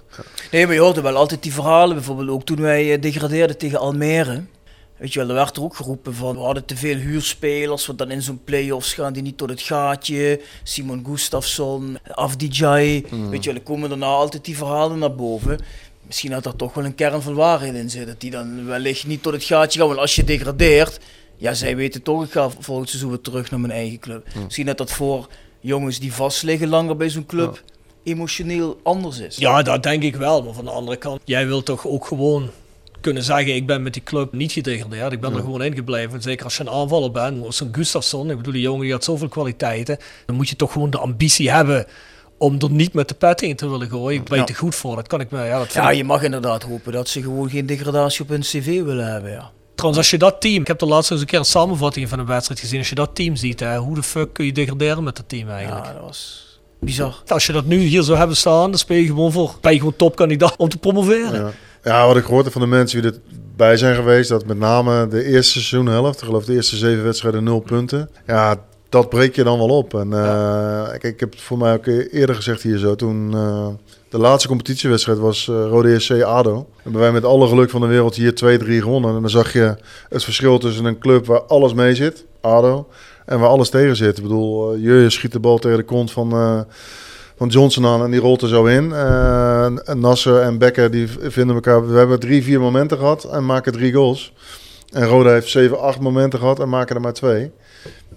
Nee, 0.50 0.64
maar 0.66 0.74
je 0.74 0.80
hoorde 0.80 1.00
wel 1.00 1.16
altijd 1.16 1.42
die 1.42 1.52
verhalen. 1.52 1.96
Bijvoorbeeld 1.96 2.28
ook 2.28 2.44
toen 2.44 2.60
wij 2.60 2.92
eh, 2.94 3.00
degradeerden 3.00 3.58
tegen 3.58 3.78
Almere. 3.78 4.42
Weet 5.02 5.12
je 5.12 5.18
wel, 5.18 5.28
er 5.28 5.34
werd 5.34 5.56
er 5.56 5.62
ook 5.62 5.76
geroepen 5.76 6.14
van... 6.14 6.34
we 6.34 6.40
hadden 6.40 6.64
te 6.64 6.76
veel 6.76 6.96
huurspelers, 6.96 7.86
want 7.86 7.98
dan 7.98 8.10
in 8.10 8.22
zo'n 8.22 8.40
play-offs 8.44 8.94
gaan 8.94 9.12
die 9.12 9.22
niet 9.22 9.38
tot 9.38 9.48
het 9.48 9.60
gaatje. 9.60 10.40
Simon 10.62 11.04
Gustafsson, 11.06 11.98
Afdijay. 12.12 13.04
Weet 13.30 13.44
je 13.44 13.50
wel, 13.50 13.58
er 13.58 13.64
komen 13.64 13.88
daarna 13.88 14.06
altijd 14.06 14.44
die 14.44 14.56
verhalen 14.56 14.98
naar 14.98 15.14
boven. 15.14 15.60
Misschien 16.06 16.32
had 16.32 16.42
daar 16.42 16.56
toch 16.56 16.74
wel 16.74 16.84
een 16.84 16.94
kern 16.94 17.22
van 17.22 17.34
waarheid 17.34 17.74
in 17.74 17.90
zitten. 17.90 18.08
Dat 18.08 18.20
die 18.20 18.30
dan 18.30 18.66
wellicht 18.66 19.06
niet 19.06 19.22
tot 19.22 19.32
het 19.32 19.44
gaatje 19.44 19.78
gaan. 19.78 19.88
Want 19.88 20.00
als 20.00 20.16
je 20.16 20.24
degradeert... 20.24 21.00
Ja, 21.36 21.54
zij 21.54 21.76
weten 21.76 22.02
toch, 22.02 22.24
ik 22.24 22.30
ga 22.30 22.50
volgend 22.58 22.88
seizoen 22.88 23.10
weer 23.10 23.20
terug 23.20 23.50
naar 23.50 23.60
mijn 23.60 23.72
eigen 23.72 23.98
club. 23.98 24.26
Misschien 24.44 24.66
dat 24.66 24.78
dat 24.78 24.92
voor 24.92 25.28
jongens 25.60 25.98
die 25.98 26.12
vast 26.12 26.42
liggen 26.42 26.68
langer 26.68 26.96
bij 26.96 27.10
zo'n 27.10 27.26
club... 27.26 27.62
emotioneel 28.02 28.80
anders 28.82 29.18
is. 29.18 29.36
Ja, 29.36 29.62
dat 29.62 29.82
denk 29.82 30.02
ik 30.02 30.16
wel. 30.16 30.42
Maar 30.42 30.54
van 30.54 30.64
de 30.64 30.70
andere 30.70 30.96
kant, 30.96 31.20
jij 31.24 31.46
wilt 31.46 31.64
toch 31.64 31.86
ook 31.86 32.06
gewoon 32.06 32.50
kunnen 33.02 33.22
zeggen: 33.22 33.54
ik 33.54 33.66
ben 33.66 33.82
met 33.82 33.92
die 33.92 34.02
club 34.02 34.32
niet 34.32 34.52
gedegradeerd. 34.52 35.12
Ik 35.12 35.20
ben 35.20 35.32
er 35.34 35.40
gewoon 35.40 35.62
ingebleven. 35.62 36.22
Zeker 36.22 36.44
als 36.44 36.56
je 36.56 36.62
een 36.62 36.70
aanvaller 36.70 37.10
bent, 37.10 37.54
zo'n 37.54 37.68
Gustafsson. 37.72 38.30
Ik 38.30 38.36
bedoel, 38.36 38.52
die 38.52 38.62
jongen 38.62 38.82
die 38.82 38.92
had 38.92 39.04
zoveel 39.04 39.28
kwaliteiten. 39.28 39.98
Dan 40.26 40.36
moet 40.36 40.48
je 40.48 40.56
toch 40.56 40.72
gewoon 40.72 40.90
de 40.90 40.98
ambitie 40.98 41.50
hebben 41.50 41.86
om 42.38 42.56
er 42.60 42.70
niet 42.70 42.92
met 42.92 43.08
de 43.08 43.14
pet 43.14 43.42
in 43.42 43.56
te 43.56 43.68
willen 43.68 43.88
gooien. 43.88 44.20
Ik 44.20 44.28
ben 44.28 44.38
Ja. 44.38 44.44
te 44.44 44.54
goed 44.54 44.74
voor. 44.74 44.96
Dat 44.96 45.06
kan 45.08 45.20
ik 45.20 45.30
me. 45.30 45.44
Ja, 45.44 45.58
dat 45.58 45.72
vind 45.72 45.84
Ja, 45.84 45.90
ik- 45.90 45.96
je 45.96 46.04
mag 46.04 46.22
inderdaad 46.22 46.62
hopen 46.62 46.92
dat 46.92 47.08
ze 47.08 47.22
gewoon 47.22 47.50
geen 47.50 47.66
degradatie 47.66 48.22
op 48.22 48.28
hun 48.28 48.40
cv 48.40 48.82
willen 48.82 49.12
hebben. 49.12 49.30
Ja. 49.30 49.50
Trouwens, 49.74 50.02
als 50.02 50.10
je 50.10 50.18
dat 50.18 50.40
team, 50.40 50.60
ik 50.60 50.66
heb 50.66 50.80
er 50.80 50.86
laatst 50.86 51.10
eens 51.10 51.20
een 51.20 51.26
keer 51.26 51.38
een 51.38 51.44
samenvatting 51.44 52.08
van 52.08 52.18
een 52.18 52.26
wedstrijd 52.26 52.60
gezien. 52.60 52.78
Als 52.78 52.88
je 52.88 52.94
dat 52.94 53.14
team 53.14 53.36
ziet, 53.36 53.60
hè, 53.60 53.76
hoe 53.78 53.94
de 53.94 54.02
fuck 54.02 54.32
kun 54.32 54.44
je 54.44 54.52
degraderen 54.52 55.02
met 55.04 55.16
dat 55.16 55.28
team 55.28 55.48
eigenlijk? 55.48 55.86
ja, 55.86 55.92
dat 55.92 56.02
was 56.02 56.50
bizar. 56.80 57.22
Als 57.26 57.46
je 57.46 57.52
dat 57.52 57.64
nu 57.64 57.78
hier 57.78 58.02
zou 58.02 58.18
hebben 58.18 58.36
staan, 58.36 58.70
dan 58.70 58.78
speel 58.78 58.96
je 58.98 59.06
gewoon 59.06 59.32
voor. 59.32 59.54
Ben 59.60 59.72
je 59.72 59.78
gewoon 59.78 59.96
topkandidaat 59.96 60.56
om 60.56 60.68
te 60.68 60.78
promoveren. 60.78 61.40
Ja. 61.44 61.50
Ja, 61.82 62.06
wat 62.06 62.16
ik 62.16 62.24
gehoord 62.24 62.44
heb 62.44 62.52
van 62.52 62.62
de 62.62 62.68
mensen 62.68 63.02
die 63.02 63.12
erbij 63.50 63.76
zijn 63.76 63.94
geweest, 63.94 64.28
dat 64.28 64.46
met 64.46 64.58
name 64.58 65.08
de 65.08 65.24
eerste 65.24 65.52
seizoenhelft, 65.52 66.20
ik 66.20 66.26
geloof 66.26 66.44
de 66.44 66.54
eerste 66.54 66.76
zeven 66.76 67.04
wedstrijden 67.04 67.44
nul 67.44 67.60
punten. 67.60 68.10
Ja, 68.26 68.56
dat 68.92 69.08
breek 69.08 69.34
je 69.34 69.44
dan 69.44 69.58
wel 69.58 69.68
op. 69.68 69.94
En 69.94 70.12
eh, 70.12 70.88
kijk, 70.88 71.04
ik 71.04 71.20
heb 71.20 71.30
het 71.30 71.40
voor 71.40 71.58
mij 71.58 71.72
ook 71.72 71.86
eerder 71.86 72.34
gezegd 72.34 72.62
hier 72.62 72.78
zo, 72.78 72.94
toen 72.94 73.34
eh, 73.34 73.68
de 74.08 74.18
laatste 74.18 74.48
competitiewedstrijd 74.48 75.18
was 75.18 75.48
eh 75.48 75.54
Rode 75.54 75.98
SC 75.98 76.22
ADO. 76.22 76.68
Hebben 76.82 77.00
wij 77.00 77.12
met 77.12 77.24
alle 77.24 77.48
geluk 77.48 77.70
van 77.70 77.80
de 77.80 77.86
wereld 77.86 78.14
hier 78.14 78.60
2-3 78.60 78.66
gewonnen. 78.66 79.14
En 79.14 79.20
dan 79.20 79.30
zag 79.30 79.52
je 79.52 79.76
het 80.08 80.24
verschil 80.24 80.58
tussen 80.58 80.84
een 80.84 80.98
club 80.98 81.26
waar 81.26 81.42
alles 81.42 81.74
mee 81.74 81.94
zit, 81.94 82.24
ADO, 82.40 82.88
en 83.26 83.40
waar 83.40 83.48
alles 83.48 83.70
tegen 83.70 83.96
zit. 83.96 84.16
Ik 84.16 84.22
bedoel, 84.22 84.74
uh, 84.76 85.02
je 85.02 85.10
schiet 85.10 85.32
de 85.32 85.40
bal 85.40 85.58
tegen 85.58 85.78
de 85.78 85.84
kont 85.84 86.10
van... 86.12 86.66
eh, 87.42 87.50
van 87.50 87.60
Johnson 87.60 87.86
aan 87.86 88.04
en 88.04 88.10
die 88.10 88.20
rolt 88.20 88.42
er 88.42 88.48
zo 88.48 88.64
in. 88.64 88.84
Uh, 88.84 89.66
Nasser 89.94 90.40
en 90.40 90.58
Becker 90.58 90.90
die 90.90 91.08
vinden 91.20 91.54
elkaar. 91.54 91.88
We 91.88 91.98
hebben 91.98 92.20
drie, 92.20 92.42
vier 92.42 92.60
momenten 92.60 92.98
gehad 92.98 93.24
en 93.24 93.46
maken 93.46 93.72
drie 93.72 93.92
goals. 93.92 94.32
En 94.92 95.06
Roda 95.06 95.30
heeft 95.30 95.48
zeven, 95.48 95.80
acht 95.80 96.00
momenten 96.00 96.38
gehad 96.38 96.60
en 96.60 96.68
maken 96.68 96.94
er 96.94 97.00
maar 97.00 97.12
twee. 97.12 97.50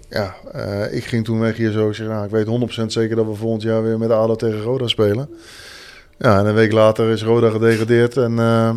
Ja, 0.08 0.34
uh, 0.56 0.96
ik 0.96 1.04
ging 1.04 1.24
toen 1.24 1.40
weg 1.40 1.56
hier 1.56 1.70
zo. 1.70 1.88
Ik 1.88 1.94
zeg, 1.94 2.06
nou, 2.06 2.24
ik 2.24 2.30
weet 2.30 2.80
100% 2.82 2.86
zeker 2.86 3.16
dat 3.16 3.26
we 3.26 3.34
volgend 3.34 3.62
jaar 3.62 3.82
weer 3.82 3.98
met 3.98 4.10
ADO 4.10 4.36
tegen 4.36 4.60
Roda 4.60 4.86
spelen. 4.86 5.28
Ja, 6.18 6.38
en 6.38 6.46
een 6.46 6.54
week 6.54 6.72
later 6.72 7.10
is 7.10 7.22
Roda 7.22 7.50
gedegradeerd. 7.50 8.16
En 8.16 8.32
uh, 8.32 8.70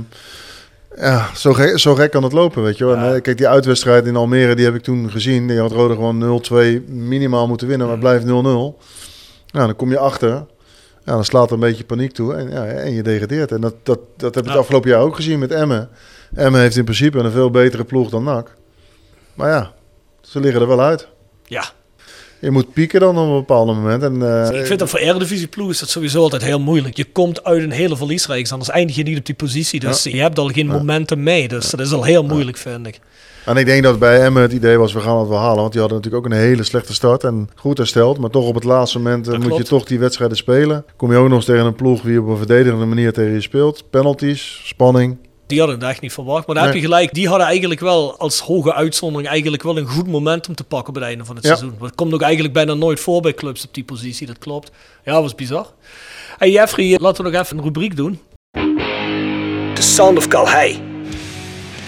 ja, 0.97 1.29
zo 1.35 1.53
gek, 1.53 1.79
zo 1.79 1.95
gek 1.95 2.11
kan 2.11 2.23
het 2.23 2.33
lopen, 2.33 2.63
weet 2.63 2.77
je 2.77 2.85
wel. 2.85 2.95
Ja. 2.95 3.19
Kijk, 3.19 3.37
die 3.37 3.47
uitwedstrijd 3.47 4.05
in 4.05 4.15
Almere, 4.15 4.55
die 4.55 4.65
heb 4.65 4.75
ik 4.75 4.81
toen 4.81 5.11
gezien. 5.11 5.47
Die 5.47 5.59
had 5.59 5.71
Roda 5.71 5.93
gewoon 5.93 6.41
0-2 6.51 6.55
minimaal 6.87 7.47
moeten 7.47 7.67
winnen, 7.67 7.87
maar 7.87 7.95
het 7.95 8.05
blijft 8.05 8.25
0-0. 8.25 8.27
Nou, 9.51 9.65
dan 9.65 9.75
kom 9.75 9.89
je 9.89 9.97
achter. 9.97 10.29
Ja, 10.29 10.45
dan 11.15 11.25
slaat 11.25 11.47
er 11.47 11.53
een 11.53 11.59
beetje 11.59 11.83
paniek 11.83 12.11
toe 12.11 12.33
en, 12.33 12.49
ja, 12.49 12.65
en 12.65 12.93
je 12.93 13.03
degradeert. 13.03 13.51
En 13.51 13.61
dat, 13.61 13.75
dat, 13.83 13.99
dat 14.17 14.35
heb 14.35 14.43
ik 14.43 14.49
het 14.49 14.59
afgelopen 14.59 14.89
jaar 14.89 15.01
ook 15.01 15.15
gezien 15.15 15.39
met 15.39 15.51
Emmen. 15.51 15.89
Emmen 16.35 16.61
heeft 16.61 16.75
in 16.75 16.83
principe 16.83 17.17
een 17.17 17.31
veel 17.31 17.51
betere 17.51 17.83
ploeg 17.83 18.09
dan 18.09 18.23
NAC. 18.23 18.55
Maar 19.33 19.49
ja, 19.49 19.73
ze 20.21 20.39
liggen 20.39 20.61
er 20.61 20.67
wel 20.67 20.81
uit. 20.81 21.07
Ja. 21.45 21.63
Je 22.39 22.51
moet 22.51 22.73
pieken 22.73 22.99
dan 22.99 23.17
op 23.17 23.27
een 23.27 23.35
bepaald 23.35 23.67
moment. 23.67 24.03
En, 24.03 24.15
uh, 24.15 24.59
ik 24.59 24.65
vind 24.65 24.79
dat 24.79 24.89
voor 24.89 24.99
Eredivisie 24.99 25.47
ploeg 25.47 25.69
is 25.69 25.79
dat 25.79 25.89
sowieso 25.89 26.21
altijd 26.21 26.43
heel 26.43 26.59
moeilijk. 26.59 26.97
Je 26.97 27.05
komt 27.05 27.43
uit 27.43 27.63
een 27.63 27.71
hele 27.71 27.97
verliesreeks, 27.97 28.51
anders 28.51 28.69
eindig 28.69 28.95
je 28.95 29.03
niet 29.03 29.17
op 29.17 29.25
die 29.25 29.35
positie. 29.35 29.79
Dus 29.79 30.03
ja. 30.03 30.11
je 30.11 30.21
hebt 30.21 30.39
al 30.39 30.47
geen 30.47 30.67
ja. 30.67 30.73
momentum 30.73 31.23
mee. 31.23 31.47
Dus 31.47 31.69
dat 31.69 31.79
is 31.79 31.91
al 31.91 32.03
heel 32.03 32.23
moeilijk, 32.23 32.57
vind 32.57 32.87
ik. 32.87 32.99
En 33.49 33.57
ik 33.57 33.65
denk 33.65 33.83
dat 33.83 33.99
bij 33.99 34.21
Emmen 34.21 34.41
het 34.41 34.51
idee 34.51 34.77
was, 34.77 34.93
we 34.93 34.99
gaan 34.99 35.19
het 35.19 35.27
wel 35.27 35.37
halen. 35.37 35.59
Want 35.59 35.71
die 35.71 35.81
hadden 35.81 35.97
natuurlijk 35.97 36.25
ook 36.25 36.31
een 36.31 36.37
hele 36.39 36.63
slechte 36.63 36.93
start 36.93 37.23
en 37.23 37.49
goed 37.55 37.77
hersteld. 37.77 38.19
Maar 38.19 38.29
toch 38.29 38.47
op 38.47 38.55
het 38.55 38.63
laatste 38.63 38.97
moment 38.97 39.27
uh, 39.27 39.33
moet 39.33 39.45
klopt. 39.45 39.57
je 39.57 39.67
toch 39.67 39.85
die 39.85 39.99
wedstrijden 39.99 40.37
spelen. 40.37 40.85
Kom 40.95 41.11
je 41.11 41.17
ook 41.17 41.27
nog 41.27 41.37
eens 41.37 41.45
tegen 41.45 41.65
een 41.65 41.75
ploeg 41.75 42.01
die 42.01 42.21
op 42.21 42.27
een 42.27 42.37
verdedigende 42.37 42.85
manier 42.85 43.13
tegen 43.13 43.33
je 43.33 43.41
speelt. 43.41 43.89
Penalties, 43.89 44.61
spanning. 44.65 45.17
Die 45.47 45.59
hadden 45.59 45.79
het 45.79 45.89
echt 45.89 46.01
niet 46.01 46.13
verwacht. 46.13 46.47
Maar 46.47 46.55
daar 46.55 46.63
nee. 46.63 46.73
heb 46.73 46.81
je 46.81 46.87
gelijk. 46.87 47.13
Die 47.13 47.27
hadden 47.27 47.47
eigenlijk 47.47 47.79
wel 47.79 48.17
als 48.17 48.39
hoge 48.39 48.73
uitzondering 48.73 49.29
eigenlijk 49.29 49.63
wel 49.63 49.77
een 49.77 49.87
goed 49.87 50.07
momentum 50.07 50.55
te 50.55 50.63
pakken 50.63 50.93
bij 50.93 51.01
het 51.01 51.11
einde 51.11 51.25
van 51.25 51.35
het 51.35 51.45
ja. 51.45 51.55
seizoen. 51.55 51.77
Dat 51.79 51.95
komt 51.95 52.13
ook 52.13 52.21
eigenlijk 52.21 52.53
bijna 52.53 52.73
nooit 52.73 52.99
voor 52.99 53.21
bij 53.21 53.33
clubs 53.33 53.65
op 53.65 53.73
die 53.73 53.83
positie. 53.83 54.27
Dat 54.27 54.37
klopt. 54.37 54.71
Ja, 55.03 55.13
dat 55.13 55.21
was 55.21 55.35
bizar. 55.35 55.67
Hey 56.37 56.51
Jeffrey, 56.51 56.97
laten 56.99 57.23
we 57.23 57.31
nog 57.31 57.41
even 57.41 57.57
een 57.57 57.63
rubriek 57.63 57.95
doen. 57.95 58.19
The 59.73 59.81
Sound 59.81 60.17
of 60.17 60.27
Calhei. 60.27 60.88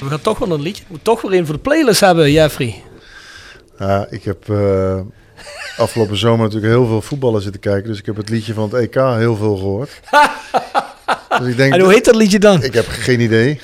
We 0.00 0.08
gaan 0.08 0.20
toch 0.20 0.38
wel 0.38 0.50
een 0.50 0.62
liedje. 0.62 0.84
We 0.88 0.98
toch 1.02 1.22
weer 1.22 1.38
een 1.38 1.46
voor 1.46 1.54
de 1.54 1.60
playlist 1.60 2.00
hebben, 2.00 2.32
Jeffrey. 2.32 2.82
Ja, 3.78 4.06
ik 4.10 4.24
heb 4.24 4.48
uh, 4.48 5.00
afgelopen 5.76 6.16
zomer 6.16 6.44
natuurlijk 6.46 6.72
heel 6.72 6.86
veel 6.86 7.02
voetballen 7.02 7.42
zitten 7.42 7.60
kijken. 7.60 7.88
Dus 7.88 7.98
ik 7.98 8.06
heb 8.06 8.16
het 8.16 8.28
liedje 8.28 8.54
van 8.54 8.62
het 8.62 8.72
EK 8.72 8.94
heel 8.94 9.36
veel 9.36 9.56
gehoord. 9.56 10.00
dus 11.38 11.48
ik 11.48 11.56
denk, 11.56 11.72
en 11.72 11.80
hoe 11.80 11.92
heet 11.92 12.04
dat 12.04 12.14
liedje 12.14 12.38
dan? 12.38 12.62
Ik 12.62 12.74
heb 12.74 12.86
geen 12.88 13.20
idee. 13.20 13.58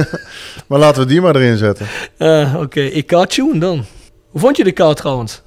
maar 0.68 0.78
laten 0.78 1.02
we 1.02 1.08
die 1.08 1.20
maar 1.20 1.36
erin 1.36 1.56
zetten. 1.56 1.86
Uh, 2.18 2.52
Oké, 2.54 2.64
okay. 2.64 2.90
EK-tune 2.90 3.58
dan. 3.58 3.84
Hoe 4.28 4.40
vond 4.40 4.56
je 4.56 4.64
de 4.64 4.72
K 4.72 4.94
trouwens? 4.94 5.42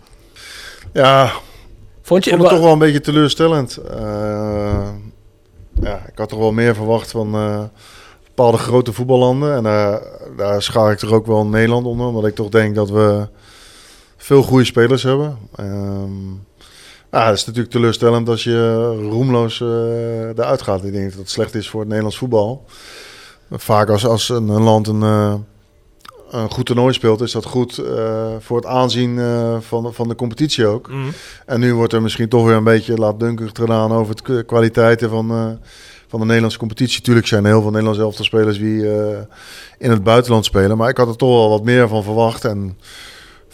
Ja, 0.94 1.32
vond 2.02 2.24
je 2.24 2.30
vond 2.30 2.42
het 2.42 2.52
toch 2.52 2.62
wel 2.62 2.72
een 2.72 2.80
beetje 2.80 3.02
teleurstellend. 3.02 3.80
Uh, 3.92 4.90
ja, 5.82 6.02
ik 6.12 6.18
had 6.18 6.30
toch 6.30 6.40
wel 6.40 6.52
meer 6.52 6.76
verwacht 6.76 7.12
van 7.12 7.36
bepaalde 8.38 8.58
grote 8.58 8.94
voetballanden. 8.94 9.56
En 9.56 9.64
uh, 9.64 9.96
daar 10.38 10.62
schaar 10.62 10.92
ik 10.92 11.02
er 11.02 11.14
ook 11.14 11.26
wel 11.26 11.46
Nederland 11.46 11.86
onder. 11.86 12.08
Omdat 12.08 12.26
ik 12.26 12.36
toch 12.36 12.50
denk 12.50 12.76
dat 12.76 12.90
we 12.90 13.28
veel 14.18 14.44
goede 14.44 14.66
spelers 14.66 15.04
hebben. 15.04 15.38
Um, 15.60 16.46
ja, 17.12 17.26
het 17.26 17.38
is 17.38 17.46
natuurlijk 17.46 17.74
teleurstellend 17.74 18.30
als 18.30 18.44
je 18.44 18.86
roemloos 19.10 19.60
uh, 19.60 19.70
eruit 20.28 20.62
gaat. 20.62 20.84
Ik 20.84 20.92
denk 20.92 21.10
dat 21.10 21.20
het 21.20 21.30
slecht 21.30 21.56
is 21.56 21.70
voor 21.70 21.80
het 21.80 21.88
Nederlands 21.88 22.18
voetbal. 22.18 22.66
Vaak 23.52 23.90
als, 23.90 24.06
als 24.06 24.30
een, 24.30 24.48
een 24.48 24.64
land 24.64 24.88
een, 24.88 25.02
uh, 25.02 25.34
een 26.32 26.52
goed 26.52 26.66
toernooi 26.66 26.94
speelt, 26.94 27.22
is 27.22 27.32
dat 27.32 27.46
goed 27.46 27.78
uh, 27.78 28.26
voor 28.40 28.58
het 28.58 28.66
aanzien 28.66 29.20
van, 29.60 29.94
van 29.94 30.08
de 30.08 30.16
competitie 30.16 30.66
ook. 30.66 30.90
Mm. 30.90 31.10
En 31.46 31.60
nu 31.60 31.74
wordt 31.74 31.94
er 31.94 32.02
misschien 32.02 32.30
toch 32.30 32.46
weer 32.46 32.56
een 32.56 32.64
beetje 32.64 32.94
laatdunkig 32.94 33.50
gedaan 33.54 33.92
over 33.92 34.16
de 34.24 34.44
kwaliteiten 34.44 35.10
van, 35.10 35.60
van 36.08 36.20
de 36.20 36.26
Nederlandse 36.26 36.60
competitie. 36.60 37.01
Tuurlijk 37.01 37.28
zijn 37.28 37.43
er 37.43 37.49
heel 37.51 37.62
veel 37.62 37.70
Nederlandse 37.70 38.03
elftal 38.03 38.26
spelers 38.26 38.58
die 38.58 38.86
in 39.78 39.89
het 39.89 40.03
buitenland 40.03 40.45
spelen. 40.45 40.78
Maar 40.78 40.89
ik 40.89 40.97
had 40.97 41.08
er 41.08 41.16
toch 41.16 41.30
wel 41.30 41.49
wat 41.49 41.64
meer 41.64 41.88
van 41.88 42.03
verwacht. 42.03 42.45
En 42.45 42.78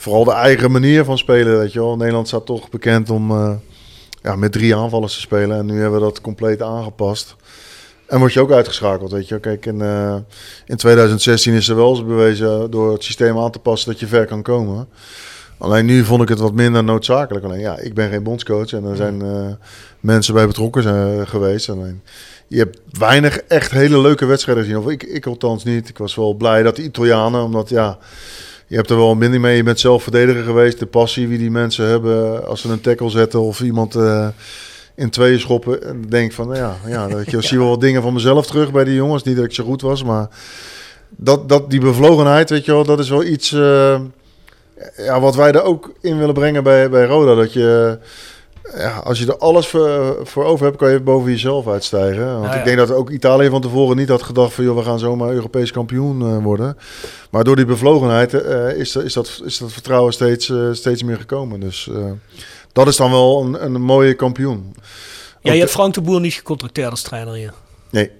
vooral 0.03 0.23
de 0.23 0.31
eigen 0.31 0.71
manier 0.71 1.03
van 1.03 1.17
spelen, 1.17 1.57
weet 1.57 1.73
je 1.73 1.79
wel. 1.79 1.97
Nederland 1.97 2.27
staat 2.27 2.45
toch 2.45 2.69
bekend 2.69 3.09
om 3.09 3.31
uh, 3.31 3.53
ja, 4.21 4.35
met 4.35 4.51
drie 4.51 4.75
aanvallers 4.75 5.13
te 5.13 5.19
spelen. 5.19 5.57
En 5.57 5.65
nu 5.65 5.81
hebben 5.81 5.99
we 5.99 6.05
dat 6.05 6.21
compleet 6.21 6.61
aangepast. 6.61 7.35
En 8.05 8.19
word 8.19 8.33
je 8.33 8.39
ook 8.39 8.51
uitgeschakeld, 8.51 9.11
weet 9.11 9.27
je. 9.27 9.39
Kijk, 9.39 9.65
in, 9.65 9.79
uh, 9.79 10.15
in 10.65 10.77
2016 10.77 11.53
is 11.53 11.69
er 11.69 11.75
wel 11.75 11.89
eens 11.89 12.05
bewezen 12.05 12.71
door 12.71 12.91
het 12.91 13.03
systeem 13.03 13.37
aan 13.37 13.51
te 13.51 13.59
passen 13.59 13.91
dat 13.91 13.99
je 13.99 14.07
ver 14.07 14.25
kan 14.25 14.41
komen. 14.41 14.87
Alleen 15.57 15.85
nu 15.85 16.03
vond 16.03 16.21
ik 16.21 16.29
het 16.29 16.39
wat 16.39 16.53
minder 16.53 16.83
noodzakelijk. 16.83 17.45
Alleen 17.45 17.59
ja, 17.59 17.77
ik 17.77 17.93
ben 17.93 18.09
geen 18.09 18.23
bondscoach 18.23 18.73
en 18.73 18.83
er 18.83 18.95
zijn 18.95 19.23
uh, 19.23 19.45
mensen 19.99 20.33
bij 20.33 20.47
betrokken 20.47 20.83
zijn 20.83 21.27
geweest. 21.27 21.69
Alleen, 21.69 22.01
je 22.47 22.57
hebt 22.57 22.79
weinig 22.97 23.37
echt 23.37 23.71
hele 23.71 24.01
leuke 24.01 24.25
wedstrijden 24.25 24.63
gezien. 24.63 24.79
Of 24.79 24.89
ik, 24.89 25.03
ik 25.03 25.25
althans 25.25 25.63
niet. 25.63 25.89
Ik 25.89 25.97
was 25.97 26.15
wel 26.15 26.33
blij 26.33 26.63
dat 26.63 26.75
de 26.75 26.83
Italianen, 26.83 27.43
omdat 27.43 27.69
ja 27.69 27.97
je 28.67 28.75
hebt 28.75 28.89
er 28.89 28.97
wel 28.97 29.15
minder 29.15 29.39
mee. 29.39 29.55
Je 29.55 29.63
bent 29.63 29.79
zelf 29.79 30.03
verdediger 30.03 30.43
geweest. 30.43 30.79
De 30.79 30.85
passie 30.85 31.27
wie 31.27 31.37
die 31.37 31.51
mensen 31.51 31.87
hebben 31.87 32.45
als 32.47 32.61
ze 32.61 32.69
een 32.69 32.81
tackle 32.81 33.09
zetten 33.09 33.41
of 33.41 33.61
iemand 33.61 33.95
uh, 33.95 34.27
in 34.95 35.09
tweeën 35.09 35.39
schoppen. 35.39 35.83
En 35.83 36.05
denk 36.09 36.31
van, 36.31 36.47
nou 36.47 36.59
ja, 36.59 36.75
ja, 36.87 37.07
weet 37.07 37.31
je, 37.31 37.37
ja. 37.41 37.41
zie 37.41 37.57
wel 37.57 37.67
wat 37.67 37.81
dingen 37.81 38.01
van 38.01 38.13
mezelf 38.13 38.45
terug 38.45 38.71
bij 38.71 38.83
die 38.83 38.95
jongens. 38.95 39.23
Niet 39.23 39.35
dat 39.35 39.45
ik 39.45 39.53
zo 39.53 39.63
goed 39.63 39.81
was, 39.81 40.03
maar 40.03 40.27
dat, 41.09 41.49
dat, 41.49 41.69
die 41.69 41.79
bevlogenheid, 41.79 42.49
weet 42.49 42.65
je 42.65 42.71
wel, 42.71 42.83
dat 42.83 42.99
is 42.99 43.09
wel 43.09 43.23
iets 43.23 43.51
uh, 43.51 43.99
ja, 44.97 45.19
wat 45.19 45.35
wij 45.35 45.51
er 45.51 45.63
ook 45.63 45.93
in 46.01 46.17
willen 46.17 46.33
brengen 46.33 46.63
bij, 46.63 46.89
bij 46.89 47.05
Roda. 47.05 47.35
Dat 47.35 47.53
je, 47.53 47.97
ja, 48.71 48.97
als 48.97 49.19
je 49.19 49.25
er 49.25 49.37
alles 49.37 49.67
voor, 49.67 50.19
voor 50.23 50.43
over 50.43 50.65
hebt, 50.65 50.77
kan 50.77 50.91
je 50.91 50.99
boven 50.99 51.31
jezelf 51.31 51.67
uitstijgen. 51.67 52.25
Want 52.33 52.45
ja, 52.45 52.53
ja. 52.53 52.59
ik 52.59 52.65
denk 52.65 52.77
dat 52.77 52.91
ook 52.91 53.09
Italië 53.09 53.49
van 53.49 53.61
tevoren 53.61 53.97
niet 53.97 54.09
had 54.09 54.23
gedacht 54.23 54.53
van, 54.53 54.63
joh, 54.63 54.77
we 54.77 54.83
gaan 54.83 54.99
zomaar 54.99 55.31
Europees 55.31 55.71
kampioen 55.71 56.21
uh, 56.21 56.43
worden. 56.43 56.77
Maar 57.29 57.43
door 57.43 57.55
die 57.55 57.65
bevlogenheid 57.65 58.33
uh, 58.33 58.77
is, 58.77 58.95
is, 58.95 59.13
dat, 59.13 59.41
is 59.45 59.57
dat 59.57 59.71
vertrouwen 59.71 60.13
steeds, 60.13 60.47
uh, 60.47 60.73
steeds 60.73 61.03
meer 61.03 61.17
gekomen. 61.17 61.59
Dus 61.59 61.89
dat 62.71 62.87
is 62.87 62.95
dan 62.95 63.11
wel 63.11 63.41
een, 63.41 63.65
een 63.65 63.81
mooie 63.81 64.13
kampioen. 64.13 64.75
Jij 65.41 65.57
hebt 65.57 65.71
Frank 65.71 65.93
de 65.93 66.01
Boer 66.01 66.19
niet 66.19 66.33
gecontracteerd 66.33 66.91
als 66.91 67.01
trainer 67.01 67.33
hier. 67.33 67.53
Nee. 67.89 68.11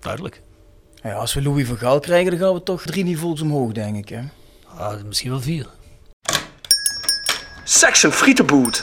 Duidelijk. 0.00 0.42
Ja, 1.02 1.14
als 1.14 1.34
we 1.34 1.42
Louis 1.42 1.66
van 1.66 1.76
Gaal 1.76 2.00
krijgen, 2.00 2.30
dan 2.30 2.40
gaan 2.40 2.54
we 2.54 2.62
toch 2.62 2.82
drie 2.82 3.04
niveaus 3.04 3.40
omhoog, 3.40 3.72
denk 3.72 3.96
ik. 3.96 4.08
Hè? 4.08 4.20
Ah, 4.76 5.02
misschien 5.06 5.30
wel 5.30 5.40
vier. 5.40 5.66
Section 7.64 8.12
Frietenboot. 8.12 8.82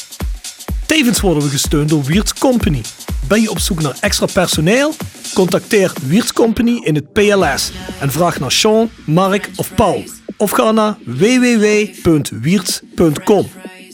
Tevens 0.91 1.21
worden 1.21 1.43
we 1.43 1.49
gesteund 1.49 1.89
door 1.89 2.03
Wiert's 2.03 2.33
Company. 2.33 2.81
Ben 3.27 3.41
je 3.41 3.49
op 3.49 3.59
zoek 3.59 3.81
naar 3.81 3.97
extra 3.99 4.25
personeel? 4.33 4.93
Contacteer 5.33 5.93
Wiert's 6.01 6.33
Company 6.33 6.81
in 6.83 6.95
het 6.95 7.13
PLS 7.13 7.71
en 7.99 8.11
vraag 8.11 8.39
naar 8.39 8.51
Sean, 8.51 8.89
Mark 9.05 9.49
of 9.55 9.75
Paul. 9.75 10.03
Of 10.37 10.51
ga 10.51 10.71
naar 10.71 10.97
www.wiertz.com. 11.05 13.49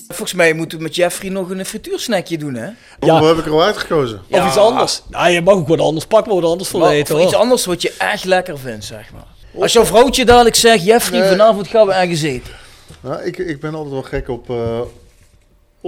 Volgens 0.07 0.33
mij 0.33 0.53
moeten 0.53 0.77
we 0.77 0.83
met 0.83 0.95
Jeffrey 0.95 1.31
nog 1.31 1.49
een 1.49 1.65
frituursnackje 1.65 2.37
doen, 2.37 2.53
hè? 2.53 2.69
Ja. 2.99 3.19
Hoe 3.19 3.27
heb 3.27 3.37
ik 3.37 3.45
er 3.45 3.51
al 3.51 3.63
uitgekozen? 3.63 4.21
Of 4.29 4.47
iets 4.47 4.57
anders. 4.57 5.01
Nou, 5.09 5.29
je 5.29 5.41
mag 5.41 5.53
ook 5.53 5.67
wat 5.67 5.79
anders. 5.79 6.05
Pak 6.05 6.25
maar 6.25 6.35
wat 6.35 6.51
anders 6.51 6.69
voor 6.69 6.89
eten. 6.89 7.15
voor 7.15 7.25
iets 7.25 7.35
anders 7.35 7.65
wat 7.65 7.81
je 7.81 7.93
echt 7.97 8.25
lekker 8.25 8.59
vindt, 8.59 8.85
zeg 8.85 9.11
maar. 9.13 9.25
Als 9.61 9.73
jouw 9.73 9.85
vrouwtje 9.85 10.25
dadelijk 10.25 10.55
zegt, 10.55 10.85
Jeffrey, 10.85 11.19
Nee. 11.19 11.29
vanavond 11.29 11.67
gaan 11.67 11.87
we 11.87 11.93
ergens 11.93 12.21
eten. 12.21 12.53
Nou, 13.01 13.23
ik, 13.23 13.37
ik 13.37 13.59
ben 13.59 13.73
altijd 13.73 13.93
wel 13.93 14.03
gek 14.03 14.29
op 14.29 14.49
eh 14.49 14.79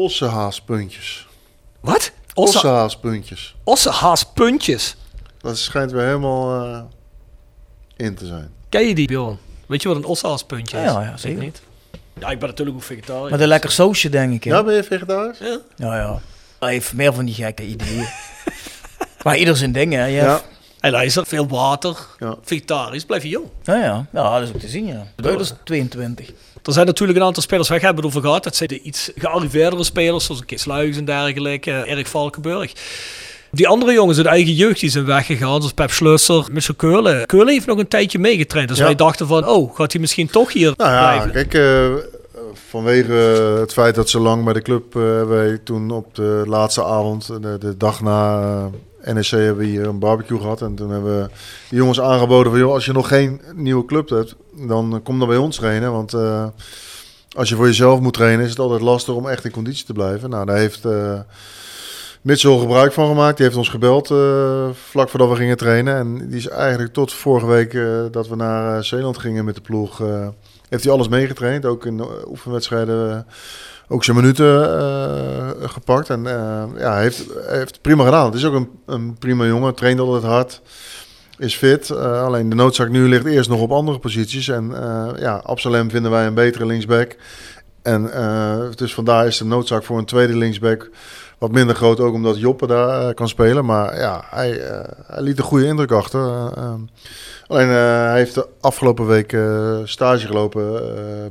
ossehaaspuntjes. 0.04 1.28
Wat? 1.80 2.12
Osse, 2.34 2.58
Ossehaaspuntjes. 2.58 3.56
ossehaaspuntjes. 3.64 4.96
Dat 5.42 5.58
schijnt 5.58 5.92
weer 5.92 6.06
helemaal 6.06 6.64
eh, 6.66 6.82
in 7.96 8.16
te 8.16 8.26
zijn. 8.26 8.50
Ken 8.70 8.88
je 8.88 8.96
die, 8.96 9.08
Bjorn? 9.08 9.38
Weet 9.68 9.82
je 9.82 9.88
wat 9.88 9.98
een 9.98 10.06
ossehaaspuntje 10.06 10.78
is? 10.78 10.84
Ja, 10.84 11.02
ja, 11.02 11.12
Ik 11.12 11.18
zeker. 11.18 11.44
niet. 11.44 11.62
Ja, 12.20 12.30
ik 12.30 12.40
ben 12.40 12.50
natuurlijk 12.50 12.78
ook 12.78 12.84
vegetariër. 12.84 13.32
Met 13.32 13.40
een 13.40 13.48
lekker 13.48 13.72
sausje, 13.72 14.10
denk 14.10 14.34
ik. 14.34 14.44
Hè? 14.44 14.50
Ja, 14.52 14.64
ben 14.64 14.76
je 14.76 14.84
vegetarisch? 14.84 15.38
Ja. 15.40 15.60
Ja, 15.76 15.96
ja. 15.98 16.20
Hij 16.60 16.72
heeft 16.72 16.94
meer 16.94 17.14
van 17.14 17.26
die 17.26 17.34
gekke 17.34 17.66
ideeën. 17.66 18.08
maar 19.24 19.38
ieder 19.38 19.58
zijn 19.58 19.72
ding, 19.72 19.94
hè? 19.94 20.06
Jeff? 20.06 20.26
Ja. 20.26 20.42
En 20.80 20.92
luister, 20.92 21.26
veel 21.26 21.48
water, 21.48 21.98
Ja. 22.20 22.36
vegetarisch, 22.44 23.06
blijf 23.06 23.24
je 23.24 23.30
jong. 23.30 23.46
Ja, 23.64 23.76
ja. 23.76 24.06
ja, 24.14 24.40
dat 24.40 24.48
is 24.48 24.54
ook 24.56 24.60
te 24.62 24.68
zien, 24.68 24.86
ja. 24.86 25.08
De 25.16 25.22
Duitsers 25.22 25.54
22. 25.64 26.32
Er 26.64 26.74
zijn 26.74 26.86
natuurlijk 26.86 27.20
een 27.20 27.26
aantal 27.26 27.44
spelers, 27.44 27.70
wij 27.70 27.78
hebben 27.78 28.04
het 28.04 28.06
over 28.06 28.22
gehad. 28.28 28.44
Dat 28.44 28.56
zijn 28.56 28.70
de 28.70 28.82
iets 28.82 29.12
gearriveerdere 29.16 29.84
spelers, 29.84 30.26
zoals 30.26 30.46
Kees 30.46 30.66
Luijs 30.66 30.98
en 30.98 31.06
dergelijke, 31.06 31.72
eh, 31.72 31.92
Erik 31.92 32.08
Valkenburg. 32.08 32.72
Die 33.52 33.68
andere 33.68 33.94
jongens 33.94 34.18
uit 34.18 34.28
eigen 34.28 34.54
jeugd 34.54 34.80
die 34.80 34.90
zijn 34.90 35.06
weggegaan, 35.06 35.58
zoals 35.58 35.74
Pep 35.74 35.92
Schlusser, 35.92 36.46
Michel 36.52 36.74
Keulen. 36.76 37.26
Keulen 37.26 37.54
heeft 37.54 37.66
nog 37.66 37.78
een 37.78 37.88
tijdje 37.88 38.20
meegetraind. 38.20 38.70
Dus 38.70 38.78
Ja. 38.78 38.84
wij 38.84 38.96
dachten 38.96 39.28
van, 39.28 39.48
oh, 39.48 39.76
gaat 39.76 39.92
hij 39.92 40.02
misschien 40.02 40.28
toch 40.28 40.54
hier 40.54 40.74
Nou 40.78 40.92
ja, 40.92 41.08
blijven? 41.26 41.32
kijk, 41.32 41.54
eh, 41.54 42.04
vanwege 42.70 43.12
het 43.60 43.74
feit 43.74 43.96
dat 43.96 44.10
ze 44.10 44.20
lang 44.20 44.44
bij 44.44 44.54
de 44.54 44.62
club 44.62 44.94
hebben 44.94 45.30
wij 45.30 45.58
toen 45.64 45.92
op 45.92 46.16
de 46.16 46.44
laatste 46.48 46.84
avond, 46.84 47.28
de, 47.42 47.58
de 47.60 47.78
dag 47.78 48.02
na 48.02 48.70
NEC, 49.04 49.26
hebben 49.26 49.58
we 49.58 49.66
hier 49.66 49.88
een 49.88 50.00
barbecue 50.00 50.40
gehad. 50.40 50.62
En 50.62 50.76
toen 50.76 50.90
hebben 50.90 51.22
we 51.22 51.30
de 51.70 51.76
jongens 51.76 52.02
aangeboden 52.02 52.52
van, 52.52 52.62
joh, 52.62 52.74
als 52.74 52.86
je 52.86 52.92
nog 52.92 53.08
geen 53.08 53.42
nieuwe 53.56 53.86
club 53.86 54.10
hebt, 54.10 54.36
dan 54.68 55.00
kom 55.04 55.20
dan 55.20 55.28
bij 55.28 55.38
ons 55.38 55.56
trainen. 55.56 55.92
Want 55.92 56.14
eh, 56.14 56.48
als 57.36 57.50
je 57.50 57.56
voor 57.56 57.66
jezelf 57.66 58.00
moet 58.00 58.14
trainen, 58.14 58.44
is 58.46 58.50
het 58.50 58.60
altijd 58.60 58.82
lastig 58.82 59.14
om 59.14 59.28
echt 59.28 59.46
in 59.46 59.52
conditie 59.52 59.86
te 59.86 59.94
blijven. 59.94 60.30
Nou, 60.30 60.46
daar 60.46 60.58
heeft 60.58 60.86
eh 60.86 61.20
Mitchell 62.22 62.60
gebruik 62.60 62.94
van 62.94 63.08
gemaakt. 63.08 63.38
Die 63.38 63.46
heeft 63.46 63.58
ons 63.58 63.70
gebeld 63.70 64.12
eh, 64.12 64.70
vlak 64.74 65.10
voordat 65.10 65.30
we 65.30 65.36
gingen 65.36 65.58
trainen. 65.58 65.96
En 65.96 66.30
die 66.30 66.38
is 66.38 66.48
eigenlijk 66.48 66.94
tot 66.94 67.14
vorige 67.14 67.46
week 67.46 67.78
dat 68.12 68.28
we 68.28 68.36
naar 68.36 68.84
Zeeland 68.84 69.18
gingen 69.18 69.46
met 69.46 69.56
de 69.56 69.62
ploeg... 69.62 70.02
heeft 70.70 70.84
hij 70.84 70.94
alles 70.94 71.08
meegetraind. 71.08 71.66
Ook 71.66 71.86
in 71.86 71.98
de 71.98 72.28
oefenwedstrijden 72.28 73.26
ook 73.92 74.04
zijn 74.04 74.18
minuten 74.18 74.80
eh, 74.80 75.70
gepakt. 75.70 76.10
En 76.10 76.28
eh, 76.28 76.64
ja, 76.78 76.98
heeft, 76.98 77.26
heeft 77.48 77.82
prima 77.82 78.04
gedaan. 78.04 78.26
Het 78.26 78.34
is 78.34 78.46
ook 78.46 78.54
een, 78.54 78.70
een 78.86 79.18
prima 79.18 79.46
jongen. 79.46 79.76
Traint 79.76 80.00
altijd 80.00 80.24
hard. 80.24 80.62
Is 81.38 81.56
fit. 81.56 81.90
Eh, 81.90 82.24
alleen 82.24 82.50
de 82.50 82.56
noodzaak 82.56 82.90
nu 82.90 83.08
ligt 83.08 83.26
eerst 83.26 83.50
nog 83.50 83.62
op 83.62 83.72
andere 83.72 84.00
posities. 84.00 84.48
En 84.48 84.74
ja, 85.20 85.42
Absalem 85.44 85.90
vinden 85.90 86.12
wij 86.12 86.26
een 86.26 86.34
betere 86.34 86.66
linksback. 86.66 87.16
En 87.82 88.12
dus 88.76 88.94
vandaar 88.94 89.28
is 89.28 89.38
de 89.38 89.46
noodzaak 89.46 89.84
voor 89.84 89.98
een 89.98 90.06
tweede 90.06 90.38
linksback 90.38 90.90
wat 91.40 91.52
minder 91.52 91.76
groot. 91.76 92.00
Ook 92.00 92.14
omdat 92.14 92.40
Joppe 92.40 92.68
daar 92.68 93.08
eh, 93.08 93.14
kan 93.14 93.28
spelen. 93.28 93.66
Maar 93.66 94.00
ja, 94.00 94.24
hij, 94.30 94.60
eh, 94.60 94.80
hij 95.08 95.22
liet 95.22 95.38
een 95.38 95.44
goede 95.44 95.66
indruk 95.66 95.92
achter. 95.92 96.20
Eh, 96.20 96.48
ehm, 96.58 96.80
alleen 97.48 97.68
hij 97.68 98.18
heeft 98.18 98.36
de 98.36 98.48
afgelopen 98.62 99.08
week 99.08 99.38
stage 99.84 100.28
gelopen 100.28 100.82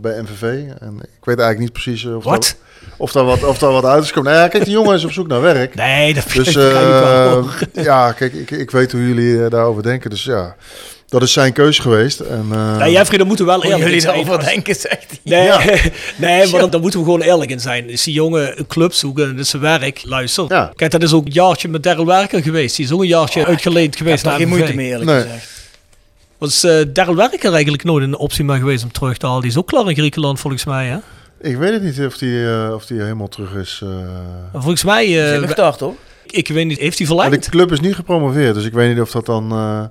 bij 0.01 0.21
MVV. 0.23 0.43
En 0.79 0.97
ik 1.01 1.25
weet 1.25 1.39
eigenlijk 1.39 1.59
niet 1.59 1.73
precies 1.73 2.05
of? 2.05 2.25
Daar, 2.25 2.55
of, 2.97 3.13
daar 3.13 3.25
wat, 3.25 3.45
of 3.45 3.59
daar 3.59 3.73
wat 3.73 3.85
uit 3.85 4.03
is 4.03 4.09
gekomen. 4.09 4.31
Nou 4.33 4.45
ja, 4.45 4.51
kijk, 4.51 4.65
die 4.65 4.73
jongen 4.73 4.95
is 4.95 5.05
op 5.05 5.13
zoek 5.13 5.27
naar 5.27 5.41
werk. 5.41 5.75
Nee, 5.75 6.15
dat 6.15 6.25
Dus 6.33 6.49
ik 6.57 6.73
wel. 6.73 7.45
ja, 7.73 8.13
kijk, 8.13 8.33
ik, 8.33 8.51
ik 8.51 8.71
weet 8.71 8.93
hoe 8.93 9.09
jullie 9.09 9.49
daarover 9.49 9.83
denken. 9.83 10.11
Dus 10.11 10.25
ja, 10.25 10.57
dat 11.09 11.23
is 11.23 11.33
zijn 11.33 11.53
keus 11.53 11.79
geweest. 11.79 12.21
En, 12.21 12.47
eh, 12.53 12.77
Nee, 12.79 12.93
Jeffrey, 12.93 13.19
daar 13.19 13.27
moeten 13.27 13.45
we 13.45 13.51
wel 13.51 13.63
eerlijk 13.63 13.81
in 13.81 13.87
jullie 13.87 14.01
zijn. 14.01 14.25
daarover 14.25 14.45
denken, 14.45 14.75
zegt 14.75 15.07
hij. 15.09 15.19
Nee, 15.23 15.45
Ja. 15.45 15.59
nee 16.17 16.47
maar 16.51 16.61
dan, 16.61 16.71
dan 16.71 16.81
moeten 16.81 16.99
we 17.01 17.05
gewoon 17.05 17.21
eerlijk 17.23 17.51
in 17.51 17.61
zijn. 17.61 17.91
Is 17.91 18.03
die 18.03 18.15
jongen 18.15 18.59
een 18.59 18.67
club 18.67 18.93
zoeken, 18.93 19.29
dat 19.37 19.45
is 19.45 19.51
zijn 19.51 19.63
werk. 19.63 20.01
Luister, 20.05 20.45
Ja. 20.49 20.73
kijk, 20.77 20.91
dat 20.91 21.03
is 21.03 21.13
ook 21.13 21.27
een 21.27 21.33
jaartje 21.33 21.69
met 21.69 21.83
Daryl 21.83 22.07
Werker 22.07 22.43
geweest. 22.43 22.77
Die 22.77 22.85
is 22.85 22.93
ook 22.93 23.01
een 23.01 23.07
jaartje 23.07 23.47
uitgeleend 23.47 23.93
Ik 23.93 23.99
geweest 23.99 24.23
heb 24.23 24.25
daar 24.31 24.33
naar 24.41 24.49
geen 24.49 24.57
moeite 24.59 24.77
mee, 24.77 24.89
eerlijk 24.89 25.11
Nee. 25.11 25.23
gezegd. 25.23 25.49
Was 26.39 26.65
eh 26.65 26.81
Daryl 26.93 27.15
Werker 27.17 27.53
eigenlijk 27.53 27.85
nooit 27.85 28.05
een 28.05 28.17
optie 28.17 28.45
meer 28.45 28.57
geweest 28.57 28.85
om 28.85 28.93
terug 28.93 29.17
te 29.17 29.27
halen? 29.27 29.43
Die 29.43 29.51
is 29.51 29.57
ook 29.57 29.67
klaar 29.67 29.89
in 29.89 29.95
Griekenland, 29.97 30.41
volgens 30.41 30.65
mij. 30.65 30.87
Hè? 30.87 30.97
ik 31.51 31.57
weet 31.57 31.73
het 31.73 31.83
niet 31.83 32.01
of 32.07 32.19
die, 32.19 32.47
eh, 32.47 32.73
of 32.75 32.87
die 32.87 33.01
helemaal 33.01 33.29
terug 33.29 33.55
is. 33.55 33.81
eh. 33.83 33.89
En 33.89 34.63
volgens 34.63 34.85
mij, 34.85 35.05
eh, 35.23 35.29
Zijn 35.29 35.41
nog 35.41 35.55
daar, 35.55 35.77
toch? 35.77 35.95
Ik 36.33 36.49
weet 36.49 36.67
niet, 36.67 36.79
heeft 36.79 36.99
hij 36.99 37.07
Maar 37.09 37.17
verlengd? 37.19 37.45
de 37.45 37.51
club 37.51 37.73
is 37.73 37.81
niet 37.81 37.95
gepromoveerd, 37.95 38.55
dus 38.55 38.65
ik 38.65 38.73
weet 38.73 38.93
niet 38.95 39.01
of 39.03 39.11
dat 39.11 39.27
dan... 39.27 39.53
eh, 39.53 39.85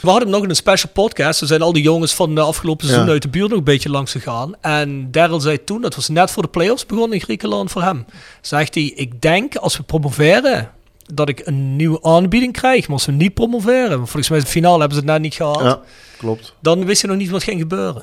We 0.00 0.10
hadden 0.10 0.30
nog 0.30 0.42
in 0.42 0.48
een 0.48 0.56
special 0.56 0.90
podcast. 0.92 1.40
Er 1.40 1.46
zijn 1.46 1.62
al 1.62 1.72
die 1.72 1.82
jongens 1.82 2.14
van 2.14 2.34
de 2.34 2.40
afgelopen 2.40 2.84
seizoen 2.86 3.06
Ja. 3.06 3.12
uit 3.12 3.22
de 3.22 3.28
buurt 3.28 3.48
nog 3.48 3.58
een 3.58 3.64
beetje 3.64 3.88
langs 3.90 4.12
gegaan. 4.12 4.52
En 4.60 5.10
Daryl 5.10 5.40
zei 5.40 5.64
toen, 5.64 5.80
dat 5.80 5.94
was 5.94 6.08
net 6.08 6.30
voor 6.30 6.42
de 6.42 6.48
playoffs 6.48 6.86
begonnen 6.86 7.12
in 7.18 7.24
Griekenland 7.24 7.70
voor 7.70 7.82
hem. 7.82 8.04
Zegt 8.40 8.74
hij, 8.74 8.84
ik 8.84 9.20
denk 9.20 9.56
als 9.56 9.76
we 9.76 9.82
promoveren, 9.82 10.70
dat 11.14 11.28
ik 11.28 11.42
een 11.46 11.76
nieuwe 11.76 12.02
aanbieding 12.02 12.52
krijg. 12.52 12.80
Maar 12.82 12.96
als 12.96 13.06
we 13.06 13.12
niet 13.12 13.34
promoveren, 13.34 13.88
want 13.96 14.10
volgens 14.10 14.28
mij 14.28 14.38
in 14.38 14.44
de 14.44 14.50
finale 14.50 14.78
hebben 14.78 14.96
ze 14.98 15.02
het 15.04 15.12
net 15.12 15.20
niet 15.20 15.34
gehaald. 15.34 15.60
ja, 15.60 15.80
klopt. 16.18 16.54
Dan 16.60 16.84
wist 16.84 17.00
je 17.00 17.06
nog 17.06 17.16
niet 17.16 17.30
wat 17.30 17.42
ging 17.42 17.60
gebeuren. 17.60 18.02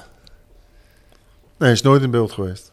Nee, 1.58 1.72
is 1.72 1.82
nooit 1.82 2.02
in 2.02 2.12
beeld 2.12 2.32
geweest. 2.32 2.70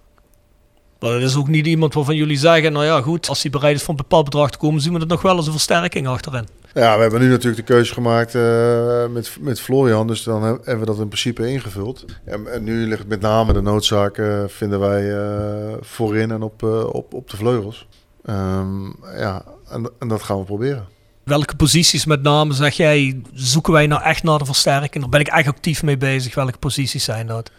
Maar 1.00 1.10
dat 1.12 1.22
is 1.22 1.36
ook 1.36 1.48
niet 1.48 1.66
iemand 1.66 1.94
waarvan 1.94 2.16
jullie 2.16 2.36
zeggen, 2.38 2.72
nou 2.72 2.84
ja 2.84 3.00
goed, 3.00 3.28
als 3.28 3.42
hij 3.42 3.50
bereid 3.50 3.76
is 3.76 3.80
voor 3.82 3.90
een 3.90 3.96
bepaald 3.96 4.24
bedrag 4.24 4.50
te 4.50 4.58
komen, 4.58 4.80
zien 4.80 4.92
we 4.92 4.98
het 4.98 5.08
nog 5.08 5.22
wel 5.22 5.36
als 5.36 5.46
een 5.46 5.52
versterking 5.52 6.06
achterin. 6.08 6.46
Ja, 6.74 6.94
we 6.96 7.02
hebben 7.02 7.20
nu 7.20 7.28
natuurlijk 7.28 7.66
de 7.66 7.72
keuze 7.72 7.92
gemaakt 7.94 8.34
eh, 8.34 9.06
met, 9.06 9.36
met 9.40 9.60
Florian, 9.60 10.06
dus 10.06 10.22
dan 10.22 10.42
heb- 10.42 10.56
hebben 10.64 10.80
we 10.86 10.90
dat 10.92 10.98
in 11.00 11.08
principe 11.08 11.50
ingevuld. 11.50 12.04
En, 12.24 12.52
en 12.52 12.64
nu 12.64 12.86
ligt 12.86 13.06
met 13.08 13.20
name 13.20 13.52
de 13.52 13.60
noodzaak, 13.60 14.18
eh, 14.18 14.42
vinden 14.46 14.80
wij, 14.80 15.16
eh, 15.18 15.72
voorin 15.80 16.30
en 16.30 16.42
op, 16.42 16.62
op, 16.92 17.14
op 17.14 17.30
de 17.30 17.36
vleugels. 17.36 17.86
Ehm, 18.24 18.84
ja, 19.16 19.42
en, 19.68 19.90
en 19.98 20.08
dat 20.08 20.22
gaan 20.22 20.38
we 20.38 20.44
proberen. 20.44 20.86
Welke 21.24 21.56
posities 21.56 22.04
met 22.04 22.22
name 22.22 22.52
zeg 22.54 22.74
jij, 22.76 23.20
zoeken 23.34 23.72
wij 23.72 23.86
nou 23.86 24.02
echt 24.02 24.22
naar 24.22 24.38
de 24.38 24.44
versterking? 24.44 25.00
Daar 25.02 25.08
ben 25.12 25.20
ik 25.20 25.28
echt 25.28 25.48
actief 25.48 25.82
mee 25.82 25.96
bezig. 25.96 26.34
Welke 26.34 26.58
posities 26.58 27.04
zijn 27.04 27.26
dat? 27.26 27.50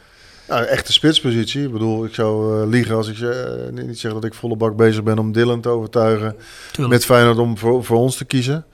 Een 0.49 0.65
echte 0.65 0.93
spitspositie. 0.93 1.63
Ik 1.63 1.71
bedoel, 1.71 2.05
ik 2.05 2.13
zou 2.13 2.61
eh, 2.61 2.69
liegen 2.69 2.95
als 2.95 3.07
ik 3.07 3.19
eh, 3.19 3.35
niet 3.71 3.99
zeg 3.99 4.13
dat 4.13 4.23
ik 4.23 4.33
volle 4.33 4.55
bak 4.55 4.75
bezig 4.75 5.03
ben 5.03 5.19
om 5.19 5.31
Dylan 5.31 5.61
te 5.61 5.69
overtuigen 5.69 6.35
Tuurlijk. 6.71 6.93
met 6.93 7.05
Feyenoord 7.05 7.37
om 7.37 7.57
voor, 7.57 7.83
voor 7.83 7.97
ons 7.97 8.15
te 8.15 8.25
kiezen. 8.25 8.65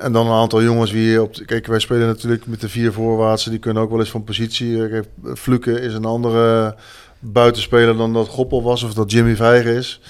En 0.00 0.12
dan 0.12 0.26
een 0.26 0.32
aantal 0.32 0.62
jongens 0.62 0.90
wie 0.90 1.22
op... 1.22 1.34
Kijk, 1.46 1.66
wij 1.66 1.78
spelen 1.78 2.06
natuurlijk 2.06 2.46
met 2.46 2.60
de 2.60 2.68
vier 2.68 2.92
voorwaartsen. 2.92 3.50
Die 3.50 3.60
kunnen 3.60 3.82
ook 3.82 3.90
wel 3.90 3.98
eens 3.98 4.10
van 4.10 4.24
positie. 4.24 4.82
Eh, 4.82 4.90
Kijk, 4.90 5.06
Fluke 5.38 5.80
is 5.80 5.94
een 5.94 6.04
andere 6.04 6.74
buitenspeler 7.18 7.96
dan 7.96 8.12
dat 8.12 8.28
Goppel 8.28 8.62
was 8.62 8.82
of 8.82 8.94
dat 8.94 9.10
Jimmy 9.10 9.36
Vijgen 9.36 9.74
is. 9.74 10.00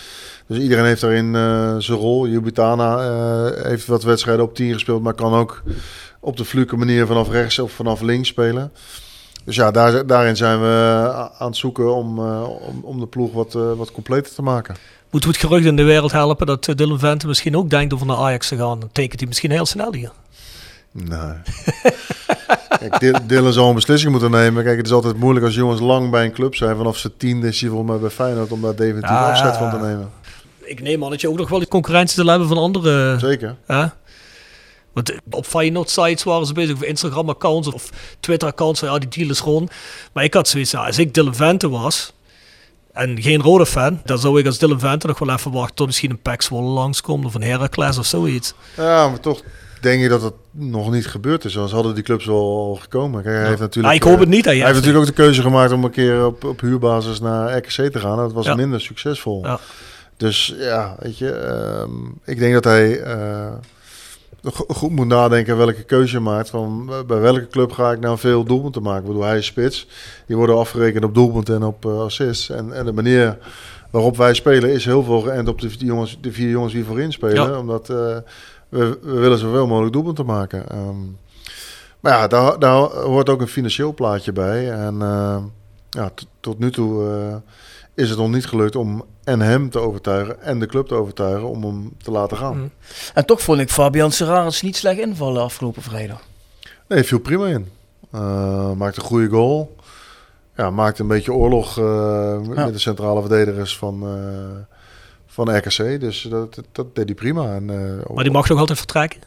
Dus 0.47 0.59
iedereen 0.59 0.85
heeft 0.85 1.01
daarin 1.01 1.35
eh, 1.35 1.77
zijn 1.79 1.99
rol. 1.99 2.29
Jubitana 2.29 2.99
eh, 2.99 3.65
heeft 3.65 3.87
wat 3.87 4.03
wedstrijden 4.03 4.45
op 4.45 4.55
10 4.55 4.73
gespeeld, 4.73 5.03
maar 5.03 5.15
kan 5.15 5.35
ook 5.35 5.63
op 6.21 6.37
de 6.37 6.45
Fluke 6.45 6.77
manier 6.77 7.07
vanaf 7.07 7.31
rechts 7.31 7.59
of 7.59 7.73
vanaf 7.73 8.01
links 8.01 8.29
spelen. 8.29 8.73
Dus 9.51 9.59
ja, 9.59 9.71
daar, 9.71 10.07
daarin 10.07 10.37
zijn 10.37 10.61
we 10.61 10.67
a- 10.67 11.31
aan 11.39 11.47
het 11.47 11.57
zoeken 11.57 11.95
om, 11.95 12.19
eh, 12.19 12.49
om, 12.69 12.81
om 12.83 13.01
de 13.01 13.07
ploeg 13.07 13.33
wat, 13.33 13.55
eh, 13.55 13.73
wat 13.73 13.93
completer 13.93 14.35
te 14.35 14.43
maken. 14.43 14.77
Moeten 15.11 15.31
we 15.31 15.37
het 15.37 15.47
gerucht 15.47 15.65
in 15.67 15.77
de 15.77 15.83
wereld 15.83 16.13
helpen 16.13 16.47
dat 16.47 16.69
eh, 16.69 16.75
Dylan 16.75 16.99
Vente 16.99 17.27
misschien 17.27 17.57
ook 17.57 17.71
denkt 17.71 17.95
over 17.95 18.07
naar 18.07 18.17
Ajax 18.17 18.49
te 18.49 18.57
gaan? 18.57 18.81
Dan 18.81 18.89
tekent 18.93 19.19
hij 19.21 19.29
misschien 19.29 19.51
heel 19.51 19.67
snel 19.67 19.95
hier. 19.95 20.11
Nee. 20.93 21.35
Kijk, 22.99 23.29
Dylan 23.29 23.53
zal 23.53 23.69
een 23.69 23.75
beslissing 23.75 24.11
moeten 24.13 24.31
nemen. 24.31 24.65
Kijk, 24.65 24.77
het 24.77 24.87
is 24.87 24.93
altijd 24.93 25.17
moeilijk 25.17 25.45
als 25.47 25.55
jongens 25.55 25.81
lang 25.81 26.11
bij 26.11 26.25
een 26.25 26.33
club 26.33 26.55
zijn. 26.55 26.77
Vanaf 26.77 26.97
zijn 26.97 27.13
tiende 27.17 27.49
is 27.49 27.61
hij 27.61 27.69
volgens 27.71 27.91
mij 27.91 27.99
bij 28.01 28.11
Feyenoord 28.11 28.53
om 28.53 28.61
daar 28.61 28.77
definitief 28.77 29.11
afscheid 29.11 29.55
ja, 29.55 29.59
van 29.59 29.71
te 29.71 29.87
nemen. 29.87 30.11
Ik 30.59 30.83
neem 30.83 31.05
aan 31.05 31.11
dat 31.11 31.21
je 31.21 31.29
ook 31.29 31.39
nog 31.39 31.49
wel 31.49 31.59
die 31.59 31.69
concurrentie 31.69 32.15
zal 32.17 32.27
hebben 32.27 32.49
van 32.49 32.57
andere... 32.59 33.19
Zeker. 33.19 33.57
Ja? 33.69 33.95
Want 34.93 35.13
op 35.31 35.47
Feyenoord 35.47 35.91
sites 35.91 36.23
waren 36.25 36.47
ze 36.47 36.53
bezig, 36.53 36.75
of 36.75 36.83
Instagram 36.83 37.29
accounts 37.29 37.69
of 37.73 37.91
Twitter 38.21 38.49
accounts, 38.49 38.81
ja, 38.81 38.99
die 38.99 39.09
deal 39.09 39.31
is 39.31 39.41
rond. 39.41 39.71
Maar 40.13 40.25
ik 40.25 40.35
had 40.35 40.49
zoiets, 40.49 40.71
ja, 40.71 40.87
als 40.87 40.99
ik 40.99 41.15
Dylan 41.15 41.35
Vente 41.35 41.69
was 41.69 42.13
en 42.93 43.23
geen 43.23 43.43
rode 43.43 43.67
fan, 43.67 44.01
dan 44.05 44.19
zou 44.19 44.39
ik 44.41 44.47
als 44.47 44.59
Dylan 44.59 44.81
Vente 44.81 45.07
nog 45.07 45.19
wel 45.19 45.35
even 45.35 45.53
wachten 45.53 45.75
tot 45.75 45.87
misschien 45.87 46.11
een 46.11 46.21
Pax 46.23 46.45
Zwolle 46.47 46.69
langskomt 46.69 47.25
of 47.25 47.35
een 47.35 47.43
Heracles 47.43 47.99
of 47.99 48.07
zoiets. 48.07 48.55
Ja, 48.77 49.09
maar 49.09 49.21
toch 49.21 49.43
denk 49.81 50.03
ik 50.03 50.09
dat 50.09 50.23
het 50.23 50.35
nog 50.51 50.91
niet 50.91 51.07
gebeurd 51.07 51.45
is. 51.45 51.55
Anders 51.55 51.73
hadden 51.75 51.95
die 51.95 52.05
clubs 52.05 52.25
wel 52.25 52.37
al 52.37 52.79
gekomen. 52.81 53.23
Kijk, 53.23 53.37
hij 53.37 53.47
heeft 53.47 53.61
natuurlijk, 53.61 53.95
ik 53.95 54.03
hoop 54.03 54.15
eh, 54.15 54.21
het 54.21 54.29
niet, 54.29 54.45
Hij 54.45 54.55
heeft 54.55 54.67
natuurlijk 54.73 54.99
ook 54.99 55.07
de 55.07 55.13
keuze 55.23 55.43
gemaakt 55.43 55.73
om 55.73 55.85
een 55.85 55.91
keer 55.91 56.27
op, 56.27 56.45
op 56.45 56.61
huurbasis 56.61 57.21
naar 57.21 57.57
RKC 57.57 57.71
te 57.93 57.99
gaan. 57.99 58.17
Dat 58.17 58.33
was 58.33 58.47
Ja. 58.47 58.55
minder 58.55 58.81
succesvol. 58.81 59.45
Ja. 59.45 59.59
Dus 60.17 60.55
ja, 60.59 60.97
weet 60.99 61.19
je, 61.19 61.31
ehm, 61.31 61.91
ik 62.25 62.39
denk 62.39 62.53
dat 62.53 62.65
hij 62.65 63.01
eh, 63.01 63.53
goed 64.69 64.91
moet 64.91 65.07
nadenken 65.07 65.57
welke 65.57 65.83
keuze 65.83 66.15
hij 66.15 66.25
maakt. 66.25 66.51
Van 66.51 66.87
eh, 66.91 66.97
bij 67.07 67.21
welke 67.21 67.47
club 67.47 67.73
ga 67.73 67.93
ik 67.93 68.01
nou 68.01 68.19
veel 68.19 68.45
doelpunten 68.45 68.83
maken? 68.83 69.01
Ik 69.01 69.07
bedoel, 69.07 69.23
hij 69.23 69.39
is 69.39 69.47
spits. 69.47 69.87
Die 70.27 70.37
worden 70.37 70.57
afgerekend 70.57 71.05
op 71.05 71.15
doelpunten 71.15 71.55
en 71.55 71.63
op 71.63 71.87
eh, 71.87 72.01
assists. 72.01 72.51
En, 72.51 72.73
en 72.73 72.85
de 72.85 72.93
manier 72.93 73.39
waarop 73.91 74.17
wij 74.17 74.35
spelen 74.35 74.73
is 74.73 74.85
heel 74.85 75.03
veel 75.03 75.21
geënt 75.21 75.49
op 75.49 75.61
de, 75.61 75.77
die 75.77 75.87
jongens, 75.87 76.19
de 76.21 76.33
vier 76.33 76.51
jongens 76.51 76.73
die 76.73 76.85
voorin 76.85 77.13
spelen. 77.13 77.51
Ja. 77.51 77.59
Omdat 77.59 77.91
eh, 77.91 78.17
we, 78.69 78.99
we 79.03 79.19
willen 79.19 79.39
zoveel 79.39 79.67
mogelijk 79.67 79.93
doelpunten 79.93 80.27
maken. 80.27 80.69
Ehm, 80.69 80.99
maar 82.01 82.13
ja, 82.13 82.27
daar, 82.27 82.59
daar 82.59 82.79
hoort 82.91 83.29
ook 83.29 83.41
een 83.41 83.49
financieel 83.49 83.95
plaatje 83.95 84.33
bij. 84.33 84.71
En 84.71 84.99
ja, 85.91 86.11
tot 86.41 86.59
nu 86.59 86.71
toe 86.71 87.43
is 88.01 88.09
het 88.11 88.19
nog 88.19 88.31
niet 88.31 88.47
gelukt 88.47 88.77
om 88.77 89.05
en 89.25 89.41
hem 89.41 89.71
te 89.71 89.79
overtuigen 89.79 90.43
en 90.43 90.59
de 90.59 90.67
club 90.67 90.87
te 90.87 90.95
overtuigen 90.95 91.49
om 91.49 91.63
hem 91.63 91.93
te 92.03 92.11
laten 92.11 92.37
gaan. 92.37 92.57
Mm. 92.59 92.71
En 93.15 93.27
toch 93.27 93.41
vond 93.43 93.61
ik 93.61 93.71
Fabian 93.71 94.13
Serraris 94.13 94.63
niet 94.63 94.77
slecht 94.77 94.99
invallen 94.99 95.43
afgelopen 95.43 95.83
vrijdag. 95.83 96.21
Nee, 96.89 97.05
viel 97.05 97.19
prima 97.19 97.47
in. 97.47 97.69
Eh 98.13 98.73
maakte 98.73 99.01
een 99.01 99.07
goede 99.07 99.29
goal. 99.29 99.77
Ja, 100.57 100.71
maakte 100.71 101.03
een 101.03 101.09
beetje 101.09 101.33
oorlog 101.33 101.79
eh, 101.79 102.39
met 102.39 102.57
Ja. 102.57 102.65
met 102.65 102.73
de 102.73 102.79
centrale 102.81 103.21
verdedigers 103.21 103.77
van, 103.77 104.03
eh, 104.03 104.77
van 105.27 105.57
RKC. 105.57 106.01
Dus 106.01 106.23
dat, 106.31 106.55
dat, 106.55 106.65
dat 106.73 106.95
deed 106.95 107.05
hij 107.05 107.15
prima. 107.15 107.55
En, 107.55 107.71
eh, 107.71 108.15
Maar 108.15 108.25
die 108.25 108.33
mag 108.33 108.49
nog 108.49 108.59
altijd 108.59 108.79
vertrekken. 108.79 109.21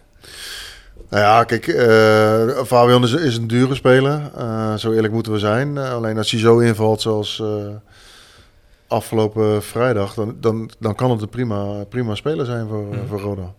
Nou 1.10 1.24
ja, 1.24 1.44
kijk, 1.44 1.68
eh, 1.68 2.64
Fabian 2.66 3.04
is, 3.04 3.12
is 3.14 3.38
een 3.38 3.48
dure 3.48 3.76
speler. 3.76 4.32
Eh, 4.38 4.74
zo 4.76 4.92
eerlijk 4.92 5.14
moeten 5.14 5.32
we 5.32 5.40
zijn. 5.40 5.78
Alleen 5.78 6.18
als 6.18 6.32
hij 6.32 6.40
zo 6.40 6.58
invalt 6.60 7.02
zoals 7.02 7.40
eh, 7.40 7.48
afgelopen 8.94 9.64
vrijdag, 9.64 10.14
dan, 10.14 10.36
dan, 10.40 10.70
dan 10.80 10.96
kan 10.96 11.12
het 11.12 11.22
een 11.22 11.30
prima, 11.30 11.84
prima 11.84 12.16
speler 12.16 12.46
zijn 12.46 12.68
voor, 12.68 12.94
eh, 12.94 13.00
voor 13.10 13.20
Roda. 13.20 13.54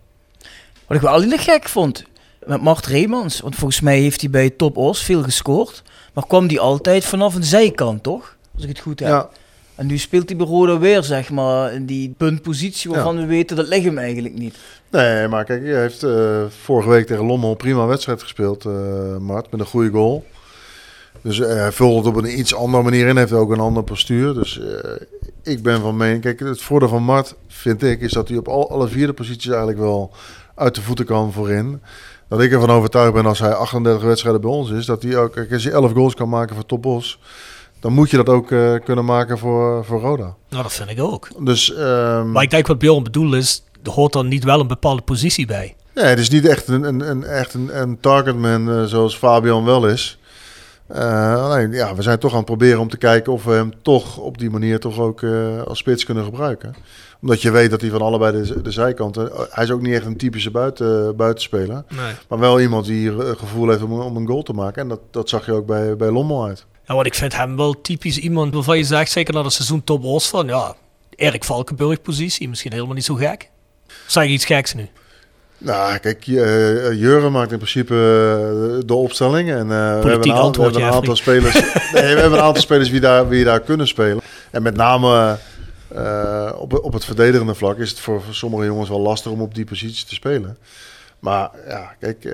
Wat 0.87 0.97
ik 0.97 1.01
wel 1.01 1.11
altijd 1.11 1.41
gek 1.41 1.69
vond, 1.69 2.05
met 2.45 2.61
Mart 2.61 2.85
Reemans, 2.85 3.39
want 3.39 3.55
volgens 3.55 3.81
mij 3.81 3.99
heeft 3.99 4.21
hij 4.21 4.29
bij 4.29 4.49
Top 4.49 4.77
Os 4.77 5.03
veel 5.03 5.23
gescoord, 5.23 5.83
maar 6.13 6.27
kwam 6.27 6.47
die 6.47 6.59
altijd 6.59 7.05
vanaf 7.05 7.35
een 7.35 7.43
zijkant, 7.43 8.03
toch? 8.03 8.35
Als 8.55 8.63
ik 8.63 8.69
het 8.69 8.79
goed 8.79 8.99
heb. 8.99 9.09
Ja, 9.09 9.29
En 9.75 9.87
nu 9.87 9.97
speelt 9.97 10.29
hij 10.29 10.37
bij 10.37 10.47
Roda 10.47 10.79
weer, 10.79 11.03
zeg 11.03 11.29
maar, 11.29 11.73
in 11.73 11.85
die 11.85 12.13
puntpositie 12.17 12.91
waarvan 12.91 13.17
we 13.17 13.25
weten 13.25 13.55
dat 13.55 13.67
ligt 13.67 13.85
hem 13.85 13.97
eigenlijk 13.97 14.35
niet. 14.35 14.55
nee, 14.91 15.27
maar 15.27 15.43
kijk, 15.43 15.63
hij 15.63 15.81
heeft 15.81 16.03
eh, 16.03 16.43
vorige 16.63 16.89
week 16.89 17.07
tegen 17.07 17.25
Lommel 17.25 17.49
een 17.49 17.57
prima 17.57 17.85
wedstrijd 17.85 18.21
gespeeld, 18.21 18.65
eh, 18.65 19.17
Mart, 19.17 19.51
met 19.51 19.59
een 19.59 19.65
goede 19.65 19.89
goal. 19.89 20.25
Dus 21.21 21.39
eh, 21.39 21.47
hij 21.47 21.71
vult 21.71 21.97
het 21.97 22.15
op 22.15 22.23
een 22.23 22.39
iets 22.39 22.55
andere 22.55 22.83
manier 22.83 23.07
in, 23.07 23.17
heeft 23.17 23.31
ook 23.31 23.51
een 23.51 23.59
ander 23.59 23.83
postuur. 23.83 24.33
Dus 24.33 24.59
ik 25.45 25.63
ben 25.63 25.81
van 25.81 25.97
mening, 25.97 26.21
kijk, 26.21 26.39
het 26.39 26.61
voordeel 26.61 26.89
van 26.89 27.03
Mart, 27.03 27.35
vind 27.47 27.83
ik, 27.83 28.01
is 28.01 28.11
dat 28.11 28.27
hij 28.27 28.37
op 28.37 28.47
al, 28.47 28.69
alle 28.69 28.87
vier 28.87 29.07
de 29.07 29.13
posities 29.13 29.47
eigenlijk 29.47 29.79
wel 29.79 30.11
uit 30.55 30.75
de 30.75 30.81
voeten 30.81 31.05
kan 31.05 31.31
voorin. 31.31 31.81
Dat 32.29 32.41
ik 32.41 32.51
ervan 32.51 32.69
overtuigd 32.69 33.13
ben 33.13 33.25
als 33.25 33.39
hij 33.39 33.53
38 33.53 34.03
wedstrijden 34.03 34.41
bij 34.41 34.49
ons 34.49 34.69
is, 34.69 34.85
dat 34.85 35.03
hij 35.03 35.17
ook, 35.17 35.31
kijk, 35.31 35.53
als 35.53 35.63
hij 35.63 35.73
11 35.73 35.91
goals 35.91 36.15
kan 36.15 36.29
maken 36.29 36.55
voor 36.55 36.65
Topos, 36.65 37.19
dan 37.79 37.93
moet 37.93 38.09
je 38.09 38.17
dat 38.17 38.29
ook 38.29 38.51
eh, 38.51 38.73
kunnen 38.83 39.05
maken 39.05 39.37
voor, 39.37 39.85
voor 39.85 40.01
Roda. 40.01 40.35
Nou, 40.49 40.63
dat 40.63 40.73
vind 40.73 40.89
ik 40.89 41.01
ook. 41.01 41.27
Dus 41.45 41.73
ehm, 41.73 42.31
Maar 42.31 42.43
ik 42.43 42.49
denk 42.49 42.67
wat 42.67 42.79
Bjorn 42.79 43.03
bedoelt 43.03 43.33
is, 43.33 43.63
er 43.83 43.91
hoort 43.91 44.13
dan 44.13 44.27
niet 44.27 44.43
wel 44.43 44.59
een 44.59 44.67
bepaalde 44.67 45.01
positie 45.01 45.45
bij. 45.45 45.75
Nee, 45.95 46.05
het 46.05 46.19
is 46.19 46.29
niet 46.29 46.47
echt 46.47 46.67
een, 46.67 46.83
een, 46.83 47.09
een, 47.09 47.23
echt 47.23 47.53
een, 47.53 47.81
een 47.81 47.99
targetman 47.99 48.71
eh, 48.71 48.83
zoals 48.83 49.15
Fabian 49.17 49.65
wel 49.65 49.87
is. 49.87 50.19
Eh, 50.87 51.43
alleen, 51.43 51.71
ja, 51.71 51.95
we 51.95 52.01
zijn 52.01 52.19
toch 52.19 52.31
aan 52.31 52.37
het 52.37 52.45
proberen 52.45 52.79
om 52.79 52.89
te 52.89 52.97
kijken 52.97 53.33
of 53.33 53.43
we 53.43 53.51
hem 53.51 53.71
toch 53.81 54.17
op 54.17 54.37
die 54.37 54.49
manier 54.49 54.79
toch 54.79 54.99
ook 54.99 55.21
eh, 55.21 55.61
als 55.61 55.77
spits 55.77 56.03
kunnen 56.03 56.23
gebruiken. 56.23 56.75
Omdat 57.21 57.41
je 57.41 57.51
weet 57.51 57.69
dat 57.69 57.81
hij 57.81 57.89
van 57.89 58.01
allebei 58.01 58.43
de, 58.43 58.61
de 58.61 58.71
zijkanten... 58.71 59.31
Hij 59.49 59.63
is 59.63 59.71
ook 59.71 59.81
niet 59.81 59.93
echt 59.93 60.05
een 60.05 60.17
typische 60.17 60.51
buiten, 60.51 61.15
buitenspeler. 61.15 61.83
Nee. 61.87 62.13
Maar 62.29 62.39
wel 62.39 62.61
iemand 62.61 62.85
die 62.85 62.97
hier 62.97 63.27
het 63.27 63.37
gevoel 63.37 63.69
heeft 63.69 63.83
om, 63.83 63.99
om 64.01 64.15
een 64.15 64.27
goal 64.27 64.43
te 64.43 64.53
maken. 64.53 64.81
En 64.81 64.87
dat, 64.87 64.99
dat 65.11 65.29
zag 65.29 65.45
je 65.45 65.53
ook 65.53 65.65
bij, 65.65 65.95
bij 65.95 66.11
Lommel 66.11 66.45
uit. 66.45 66.65
Ja, 66.87 66.93
want 66.93 67.05
ik 67.05 67.13
vind 67.13 67.35
hem 67.35 67.55
wel 67.55 67.81
typisch 67.81 68.17
iemand 68.17 68.53
waarvan 68.53 68.77
je 68.77 68.83
zegt, 68.83 69.11
zeker 69.11 69.33
na 69.33 69.43
het 69.43 69.53
seizoen 69.53 69.83
Top 69.83 70.03
Os 70.03 70.27
van, 70.27 70.47
ja, 70.47 70.75
Erik 71.15 71.43
Valkenburg 71.43 72.01
positie, 72.01 72.49
misschien 72.49 72.71
helemaal 72.71 72.95
niet 72.95 73.05
zo 73.05 73.15
gek. 73.15 73.49
Zeg 74.07 74.23
ik 74.23 74.29
iets 74.29 74.45
geks 74.45 74.73
nu? 74.73 74.89
Nou, 75.57 75.97
kijk, 75.97 76.27
uh, 76.27 76.93
Jurgen 76.93 77.31
maakt 77.31 77.51
in 77.51 77.57
principe 77.57 77.93
uh, 77.93 78.87
de 78.87 78.93
opstelling. 78.93 79.49
En 79.49 79.61
uh, 79.61 80.01
we 80.01 80.09
hebben 80.09 80.29
een, 80.29 80.33
aantal, 80.33 80.63
we 80.63 80.69
hebben 80.69 80.87
een 80.89 80.95
aantal 80.95 81.15
spelers. 81.15 81.53
nee, 81.93 82.13
we 82.13 82.21
hebben 82.21 82.39
een 82.39 82.45
aantal 82.45 82.61
spelers 82.61 82.89
die 82.89 82.99
daar, 82.99 83.29
die 83.29 83.43
daar 83.43 83.59
kunnen 83.59 83.87
spelen. 83.87 84.21
En 84.51 84.61
met 84.61 84.75
name 84.75 85.37
uh, 85.95 86.51
op, 86.57 86.83
op 86.83 86.93
het 86.93 87.05
verdedigende 87.05 87.55
vlak 87.55 87.77
is 87.77 87.89
het 87.89 87.99
voor, 87.99 88.21
voor, 88.21 88.33
sommige 88.33 88.65
jongens 88.65 88.89
wel 88.89 88.99
lastig 88.99 89.31
om 89.31 89.41
op 89.41 89.55
die 89.55 89.65
positie 89.65 90.05
te 90.05 90.13
spelen. 90.13 90.57
Maar 91.19 91.49
ja, 91.67 91.95
kijk, 91.99 92.23
uh, 92.23 92.33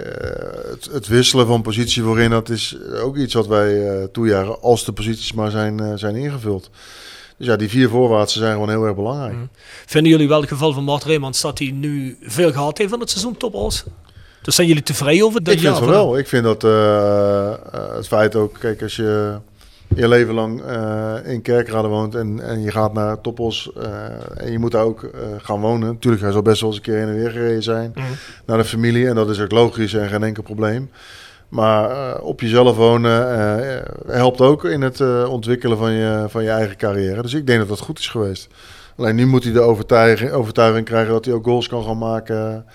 het, 0.72 0.89
het, 0.91 1.07
wisselen 1.07 1.47
van 1.47 1.61
positie 1.61 2.03
voorin, 2.03 2.30
dat 2.30 2.49
is 2.49 2.78
ook 3.01 3.17
iets 3.17 3.34
wat 3.34 3.47
wij 3.47 4.07
toejagen 4.11 4.61
als 4.61 4.86
de 4.86 4.91
posities 4.91 5.34
maar 5.34 5.51
zijn, 5.51 5.99
zijn 5.99 6.15
ingevuld. 6.15 6.69
Dus 7.42 7.50
ja, 7.50 7.56
die 7.56 7.70
vier 7.70 7.89
voorwaartsen 7.89 8.39
zijn 8.39 8.54
gewoon 8.54 8.70
heel 8.70 8.86
erg 8.86 8.96
belangrijk. 8.96 9.34
Mm. 9.34 9.50
Vinden 9.86 10.12
jullie 10.12 10.28
wel 10.28 10.39
het 10.39 10.50
geval 10.50 10.74
van 10.74 10.84
Mart 10.84 11.04
Reemans 11.04 11.42
dat 11.42 11.60
hij 11.60 11.72
nu 11.72 12.18
veel 12.22 12.52
gehad 12.52 12.78
heeft 12.78 12.89
van 12.89 13.00
het 13.00 13.10
seizoen 13.10 13.38
Top 13.38 13.54
Os? 13.54 13.84
Dus 14.42 14.56
zijn 14.56 14.68
jullie 14.68 14.84
tevreden 14.84 15.26
over 15.26 15.44
dat? 15.44 15.54
Ik 15.54 15.60
vind 15.60 15.78
het 15.78 15.86
wel. 15.86 16.18
Ik 16.18 16.28
vind 16.28 16.44
dat 16.44 16.64
uh, 16.64 17.54
het 17.96 18.08
feit 18.08 18.36
ook, 18.36 18.56
kijk, 18.60 18.82
als 18.82 18.96
je 18.96 19.38
je 19.96 20.08
leven 20.08 20.34
lang 20.34 20.62
uh, 20.66 21.14
in 21.24 21.42
Kerkrade 21.42 21.88
woont 21.88 22.16
en, 22.16 22.39
en 22.39 22.62
je 22.62 22.72
gaat 22.72 22.94
naar 22.94 23.22
Topos 23.22 23.72
uh, 23.78 23.84
en 24.38 24.52
je 24.52 24.60
moet 24.60 24.72
daar 24.72 24.84
ook 24.84 25.10
gaan 25.38 25.60
wonen. 25.60 25.88
Natuurlijk, 25.88 26.22
hij 26.24 26.32
zal 26.32 26.42
best 26.42 26.62
wel 26.62 26.70
eens 26.70 26.78
een 26.78 26.86
keer 26.86 26.98
heen 26.98 27.08
en 27.08 27.16
weer 27.16 27.32
gereden 27.32 27.64
zijn 27.64 27.92
mm. 27.96 28.04
naar 28.46 28.58
de 28.58 28.66
familie 28.66 29.08
en 29.08 29.16
dat 29.16 29.30
is 29.30 29.39
ook 29.39 29.52
logisch 29.52 29.94
en 29.94 30.10
geen 30.10 30.24
enkel 30.24 30.44
probleem. 30.44 30.89
Maar 31.52 31.91
uh, 31.91 32.24
op 32.24 32.41
jezelf 32.41 32.76
wonen 32.76 33.38
uh, 33.38 34.14
helpt 34.14 34.41
ook 34.41 34.66
in 34.66 34.82
het 34.82 34.99
uh, 34.99 35.30
ontwikkelen 35.30 35.78
van 35.78 35.91
je, 35.91 36.26
van 36.28 36.43
je 36.43 36.49
eigen 36.49 36.78
carrière. 36.78 37.22
Dus 37.22 37.34
ik 37.34 37.47
denk 37.47 37.60
dat 37.60 37.68
dat 37.68 37.80
goed 37.80 37.99
is 37.99 38.08
geweest. 38.08 38.47
Alleen 38.97 39.16
nu 39.16 39.26
moet 39.26 39.43
hij 39.43 39.54
de 39.54 39.60
overtuiging, 39.60 40.32
overtuiging 40.32 40.86
krijgen 40.86 41.12
dat 41.12 41.26
hij 41.26 41.34
ook 41.34 41.43
goals 41.43 41.68
kan 41.68 41.84
gaan 41.84 41.97
maken 41.97 42.66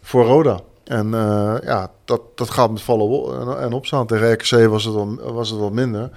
voor 0.00 0.24
Roda. 0.24 0.60
En 0.84 1.10
ja, 1.64 1.90
dat, 2.04 2.20
dat 2.34 2.50
gaat 2.50 2.70
met 2.70 2.82
vallen 2.82 3.58
en 3.58 3.72
opstaan. 3.72 4.06
Tegen 4.06 4.32
RKC 4.32 4.68
was 4.68 4.84
het, 4.84 4.94
was 5.22 5.50
het 5.50 5.60
wat 5.60 5.72
minder. 5.72 6.10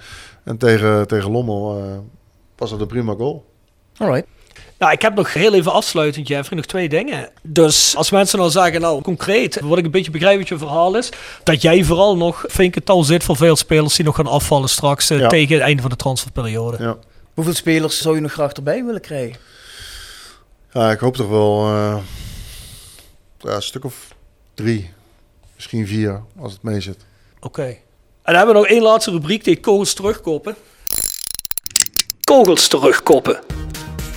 En 0.44 0.56
tegen, 0.56 1.06
tegen 1.06 1.30
Lommel 1.30 1.82
was 2.56 2.70
het 2.70 2.80
een 2.80 2.86
prima 2.86 3.14
goal. 3.14 3.44
Alright. 3.96 4.26
Nou, 4.80 4.92
ik 4.92 5.02
heb 5.02 5.14
nog 5.14 5.32
heel 5.32 5.54
even 5.54 5.72
afsluitend, 5.72 6.28
Jeffrey, 6.28 6.56
nog 6.56 6.66
twee 6.66 6.88
dingen. 6.88 7.30
Dus 7.42 7.96
als 7.96 8.10
mensen 8.10 8.38
dan 8.38 8.50
zeggen, 8.50 8.80
nou 8.80 9.02
concreet, 9.02 9.60
wat 9.60 9.78
ik 9.78 9.84
een 9.84 9.90
beetje 9.90 10.10
begrijp 10.10 10.38
wat 10.38 10.48
je 10.48 10.58
verhaal 10.58 10.96
is, 10.96 11.08
dat 11.42 11.62
jij 11.62 11.84
vooral 11.84 12.16
nog 12.16 12.44
vinkental 12.48 13.04
zit 13.04 13.24
voor 13.24 13.36
veel 13.36 13.56
spelers 13.56 13.94
die 13.94 14.04
nog 14.04 14.16
gaan 14.16 14.26
afvallen 14.26 14.68
straks 14.68 15.08
ja. 15.08 15.28
tegen 15.28 15.54
het 15.54 15.62
einde 15.62 15.82
van 15.82 15.90
de 15.90 15.96
transferperiode. 15.96 16.76
Ja. 16.82 16.96
Hoeveel 17.34 17.54
spelers 17.54 18.00
zou 18.00 18.14
je 18.14 18.20
nog 18.20 18.32
graag 18.32 18.52
erbij 18.52 18.84
willen 18.84 19.00
krijgen? 19.00 19.40
Ja, 20.72 20.90
ik 20.90 20.98
hoop 20.98 21.16
toch 21.16 21.28
wel 21.28 21.68
uh, 21.68 21.96
ja, 23.38 23.54
een 23.54 23.62
stuk 23.62 23.84
of 23.84 24.14
drie, 24.54 24.90
misschien 25.54 25.86
vier, 25.86 26.22
als 26.38 26.52
het 26.52 26.62
mee 26.62 26.80
zit. 26.80 27.04
Oké. 27.36 27.46
Okay. 27.46 27.70
En 27.70 27.80
dan 28.22 28.34
hebben 28.34 28.54
we 28.54 28.60
nog 28.60 28.70
één 28.70 28.82
laatste 28.82 29.10
rubriek, 29.10 29.44
die 29.44 29.60
kogels 29.60 29.94
terugkoppen. 29.94 30.56
Kogels 32.24 32.68
terugkoppen. 32.68 33.40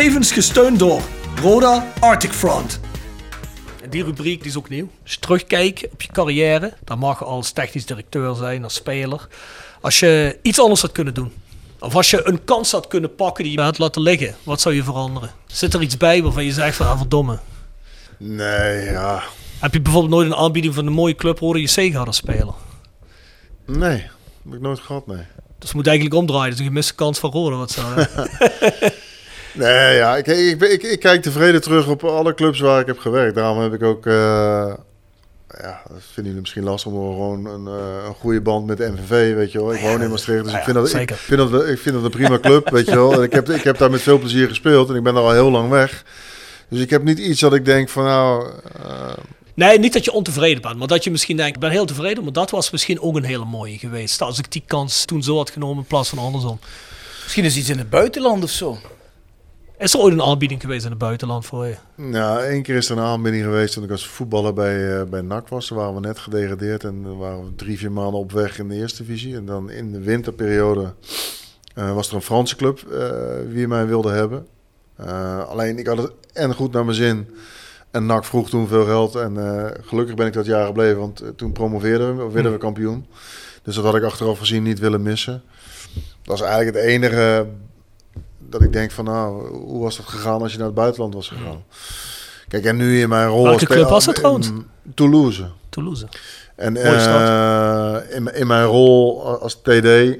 Tevens 0.00 0.32
gesteund 0.32 0.78
door 0.78 1.02
Roda 1.42 1.92
Arctic 1.98 2.32
Front. 2.32 2.80
En 3.82 3.90
die 3.90 4.04
rubriek 4.04 4.40
die 4.40 4.50
is 4.50 4.56
ook 4.56 4.68
nieuw. 4.68 4.90
Als 5.02 5.12
je 5.12 5.18
terugkijkt 5.18 5.88
op 5.92 6.02
je 6.02 6.08
carrière, 6.12 6.72
dan 6.84 6.98
mag 6.98 7.18
je 7.18 7.24
als 7.24 7.50
technisch 7.50 7.86
directeur 7.86 8.34
zijn, 8.34 8.64
als 8.64 8.74
speler. 8.74 9.28
Als 9.80 10.00
je 10.00 10.38
iets 10.42 10.60
anders 10.60 10.80
had 10.80 10.92
kunnen 10.92 11.14
doen. 11.14 11.32
Of 11.78 11.94
als 11.94 12.10
je 12.10 12.26
een 12.26 12.44
kans 12.44 12.72
had 12.72 12.86
kunnen 12.86 13.14
pakken 13.14 13.44
die 13.44 13.52
je 13.52 13.60
had 13.60 13.78
laten 13.78 14.02
liggen, 14.02 14.34
wat 14.42 14.60
zou 14.60 14.74
je 14.74 14.82
veranderen? 14.82 15.30
Zit 15.46 15.74
er 15.74 15.82
iets 15.82 15.96
bij 15.96 16.22
waarvan 16.22 16.44
je 16.44 16.52
zegt 16.52 16.76
van, 16.76 16.86
ah 16.86 16.98
verdomme. 16.98 17.38
Nee, 18.16 18.84
ja. 18.84 19.22
Heb 19.58 19.72
je 19.72 19.80
bijvoorbeeld 19.80 20.12
nooit 20.12 20.30
een 20.30 20.36
aanbieding 20.36 20.74
van 20.74 20.86
een 20.86 20.92
mooie 20.92 21.14
club 21.14 21.38
Roda 21.38 21.58
JC 21.58 21.70
gehad 21.70 22.06
als 22.06 22.16
speler? 22.16 22.54
Nee, 23.66 24.06
heb 24.44 24.54
ik 24.54 24.60
nooit 24.60 24.80
gehad, 24.80 25.06
nee. 25.06 25.26
Dus 25.58 25.68
het 25.68 25.74
moet 25.74 25.86
eigenlijk 25.86 26.16
omdraaien. 26.16 26.50
Dat 26.50 26.54
is 26.54 26.58
een 26.58 26.70
gemiste 26.70 26.94
kans 26.94 27.18
van 27.18 27.30
Roda. 27.30 27.56
Wat 27.56 27.70
zo, 27.70 27.82
hè? 27.94 28.04
Nee, 29.52 29.96
ja, 29.96 30.16
ik, 30.16 30.26
ik, 30.26 30.58
ben- 30.58 30.72
ik, 30.72 30.82
ik 30.82 31.00
kijk 31.00 31.22
tevreden 31.22 31.60
terug 31.62 31.86
op 31.88 32.04
alle 32.04 32.34
clubs 32.34 32.60
waar 32.60 32.80
ik 32.80 32.86
heb 32.86 32.98
gewerkt. 32.98 33.34
Daarom 33.34 33.58
heb 33.62 33.72
ik 33.74 33.82
ook, 33.82 34.06
eh, 34.06 34.12
ja, 35.60 35.82
dat 35.88 35.98
vinden 36.12 36.24
jullie 36.24 36.40
misschien 36.40 36.62
lastig, 36.62 36.92
maar 36.92 37.00
gewoon 37.00 37.46
een, 37.46 37.66
eh, 37.66 38.04
een 38.06 38.14
goede 38.14 38.40
band 38.40 38.66
met 38.66 38.76
de 38.78 38.92
MVV, 38.92 39.34
weet 39.34 39.52
je 39.52 39.58
wel. 39.58 39.74
Ik 39.74 39.80
woon 39.80 40.02
in 40.02 40.10
Maastricht, 40.10 40.42
dus 40.44 40.52
ja, 40.52 40.58
ik, 40.58 40.64
vind 40.64 40.76
dat, 40.76 40.94
ik, 40.94 41.10
vind 41.10 41.50
dat, 41.50 41.68
ik 41.68 41.78
vind 41.78 41.94
dat 41.94 42.04
een 42.04 42.10
prima 42.10 42.38
club, 42.38 42.70
weet 42.70 42.86
je 42.86 42.94
wel. 42.94 43.12
En 43.12 43.22
ik 43.22 43.32
heb, 43.32 43.48
ik 43.50 43.62
heb 43.62 43.78
daar 43.78 43.90
met 43.90 44.02
veel 44.02 44.18
plezier 44.18 44.48
gespeeld 44.48 44.88
en 44.88 44.94
ik 44.96 45.02
ben 45.02 45.16
er 45.16 45.22
al 45.22 45.32
heel 45.32 45.50
lang 45.50 45.70
weg. 45.70 46.04
Dus 46.68 46.80
ik 46.80 46.90
heb 46.90 47.02
niet 47.04 47.18
iets 47.18 47.40
dat 47.40 47.54
ik 47.54 47.64
denk 47.64 47.88
van 47.88 48.04
nou, 48.04 48.48
eh, 48.84 49.12
nee, 49.54 49.78
niet 49.78 49.92
dat 49.92 50.04
je 50.04 50.12
ontevreden 50.12 50.62
bent. 50.62 50.76
Maar 50.78 50.86
dat 50.88 51.04
je 51.04 51.10
misschien 51.10 51.36
denkt, 51.36 51.54
ik 51.54 51.60
ben 51.60 51.70
heel 51.70 51.86
tevreden. 51.86 52.22
Maar 52.24 52.32
dat 52.32 52.50
was 52.50 52.70
misschien 52.70 53.00
ook 53.00 53.16
een 53.16 53.24
hele 53.24 53.44
mooie 53.44 53.78
geweest. 53.78 54.20
Als 54.22 54.38
ik 54.38 54.52
die 54.52 54.62
kans 54.66 55.04
toen 55.04 55.22
zo 55.22 55.36
had 55.36 55.50
genomen 55.50 55.76
in 55.76 55.84
plaats 55.84 56.08
van 56.08 56.18
andersom. 56.18 56.58
Misschien 57.22 57.44
is 57.44 57.56
iets 57.56 57.68
in 57.68 57.78
het 57.78 57.90
buitenland 57.90 58.42
of 58.44 58.50
zo. 58.50 58.78
Is 59.80 59.94
er 59.94 60.00
ooit 60.00 60.12
een 60.12 60.22
aanbieding 60.22 60.60
geweest 60.60 60.84
in 60.84 60.90
het 60.90 60.98
buitenland 60.98 61.46
voor 61.46 61.66
je? 61.66 61.76
Nou, 61.94 62.42
één 62.42 62.62
keer 62.62 62.76
is 62.76 62.88
er 62.88 62.96
een 62.96 63.04
aanbieding 63.04 63.44
geweest 63.44 63.74
toen 63.74 63.84
ik 63.84 63.90
als 63.90 64.08
voetballer 64.08 64.52
bij, 64.52 65.00
eh, 65.00 65.04
bij 65.06 65.20
NAC 65.20 65.48
was. 65.48 65.66
Toen 65.66 65.76
waren 65.76 65.94
we 65.94 66.00
net 66.00 66.18
gedegradeerd 66.18 66.84
en 66.84 67.02
dan 67.02 67.18
waren 67.18 67.44
we 67.44 67.54
drie, 67.54 67.78
vier 67.78 67.92
maanden 67.92 68.20
op 68.20 68.32
weg 68.32 68.58
in 68.58 68.68
de 68.68 68.74
eerste 68.74 69.04
divisie. 69.04 69.36
En 69.36 69.44
dan 69.44 69.70
in 69.70 69.92
de 69.92 70.00
winterperiode 70.00 70.94
eh, 71.74 71.94
was 71.94 72.08
er 72.08 72.14
een 72.14 72.22
Franse 72.22 72.56
club 72.56 72.78
eh, 72.78 73.10
wie 73.48 73.68
mij 73.68 73.86
wilde 73.86 74.10
hebben. 74.10 74.46
Alleen 75.48 75.78
ik 75.78 75.86
had 75.86 75.98
het 75.98 76.12
en 76.32 76.54
goed 76.54 76.72
naar 76.72 76.84
mijn 76.84 76.96
zin. 76.96 77.28
En 77.90 78.06
NAC 78.06 78.24
vroeg 78.24 78.48
toen 78.48 78.68
veel 78.68 78.84
geld. 78.84 79.14
En 79.14 79.36
gelukkig 79.82 80.14
ben 80.14 80.26
ik 80.26 80.32
dat 80.32 80.46
jaar 80.46 80.66
gebleven, 80.66 80.98
want 80.98 81.22
toen 81.36 81.52
promoveerden 81.52 82.16
we, 82.16 82.32
werden 82.32 82.52
we 82.52 82.58
kampioen. 82.58 83.06
Dus 83.62 83.74
dat 83.74 83.84
had 83.84 83.94
ik 83.94 84.02
achteraf 84.02 84.38
gezien 84.38 84.62
niet 84.62 84.78
willen 84.78 85.02
missen. 85.02 85.42
Dat 86.22 86.36
is 86.36 86.42
eigenlijk 86.42 86.76
het 86.76 86.84
enige 86.84 87.46
dat 88.50 88.62
ik 88.62 88.72
denk 88.72 88.90
van 88.90 89.04
nou, 89.04 89.48
hoe 89.56 89.82
was 89.82 89.96
dat 89.96 90.06
gegaan 90.06 90.42
als 90.42 90.52
je 90.52 90.58
naar 90.58 90.66
het 90.66 90.74
buitenland 90.74 91.14
was 91.14 91.28
gegaan? 91.28 91.64
Kijk, 92.48 92.64
en 92.64 92.76
nu 92.76 93.00
in 93.00 93.08
mijn 93.08 93.28
rol... 93.28 93.44
Welke 93.44 93.66
club 93.66 93.88
was 93.88 94.04
trouwens? 94.04 94.48
in 94.48 94.66
Toulouse. 94.94 95.46
Toulouse. 95.68 96.06
En 96.56 96.76
eh, 96.76 97.96
in, 98.16 98.34
in 98.34 98.46
mijn 98.46 98.64
rol 98.64 99.26
als 99.38 99.54
TD 99.54 100.18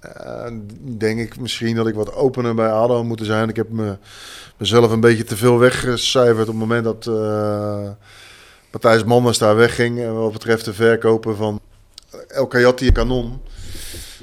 eh, 0.00 0.46
denk 0.80 1.20
ik 1.20 1.40
misschien 1.40 1.76
dat 1.76 1.86
ik 1.86 1.94
wat 1.94 2.14
opener 2.14 2.54
bij 2.54 2.70
ADO 2.70 2.94
had 2.94 3.04
moeten 3.04 3.26
zijn. 3.26 3.48
Ik 3.48 3.56
heb 3.56 3.70
me, 3.70 3.96
mezelf 4.56 4.90
een 4.90 5.00
beetje 5.00 5.24
te 5.24 5.36
veel 5.36 5.58
weggecijferd 5.58 6.40
op 6.40 6.46
het 6.46 6.56
moment 6.56 6.84
dat 6.84 7.06
eh, 7.06 7.88
Matthijs 8.72 9.04
Manders 9.04 9.38
daar 9.38 9.56
wegging. 9.56 10.00
En 10.00 10.14
wat 10.14 10.32
betreft 10.32 10.64
de 10.64 10.74
verkopen 10.74 11.36
van 11.36 11.60
El 12.28 12.46
Kayati 12.46 12.86
en 12.86 12.92
Canon. 12.92 13.40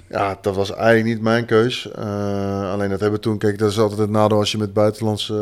Ja, 0.09 0.37
dat 0.41 0.55
was 0.55 0.73
eigenlijk 0.73 1.05
niet 1.05 1.21
mijn 1.21 1.45
keus. 1.45 1.91
Eh, 1.91 2.71
alleen 2.71 2.89
dat 2.89 2.99
hebben 2.99 3.19
we 3.19 3.25
toen, 3.25 3.37
kijk, 3.37 3.57
dat 3.57 3.71
is 3.71 3.79
altijd 3.79 3.99
het 3.99 4.09
nadeel 4.09 4.37
als 4.37 4.51
je 4.51 4.57
met 4.57 4.73
buitenlandse 4.73 5.33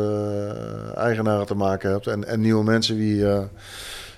eh, 0.94 1.02
eigenaren 1.02 1.46
te 1.46 1.54
maken 1.54 1.90
hebt. 1.90 2.06
En, 2.06 2.24
en 2.24 2.40
nieuwe 2.40 2.64
mensen 2.64 2.96
die, 2.96 3.28
eh, 3.28 3.42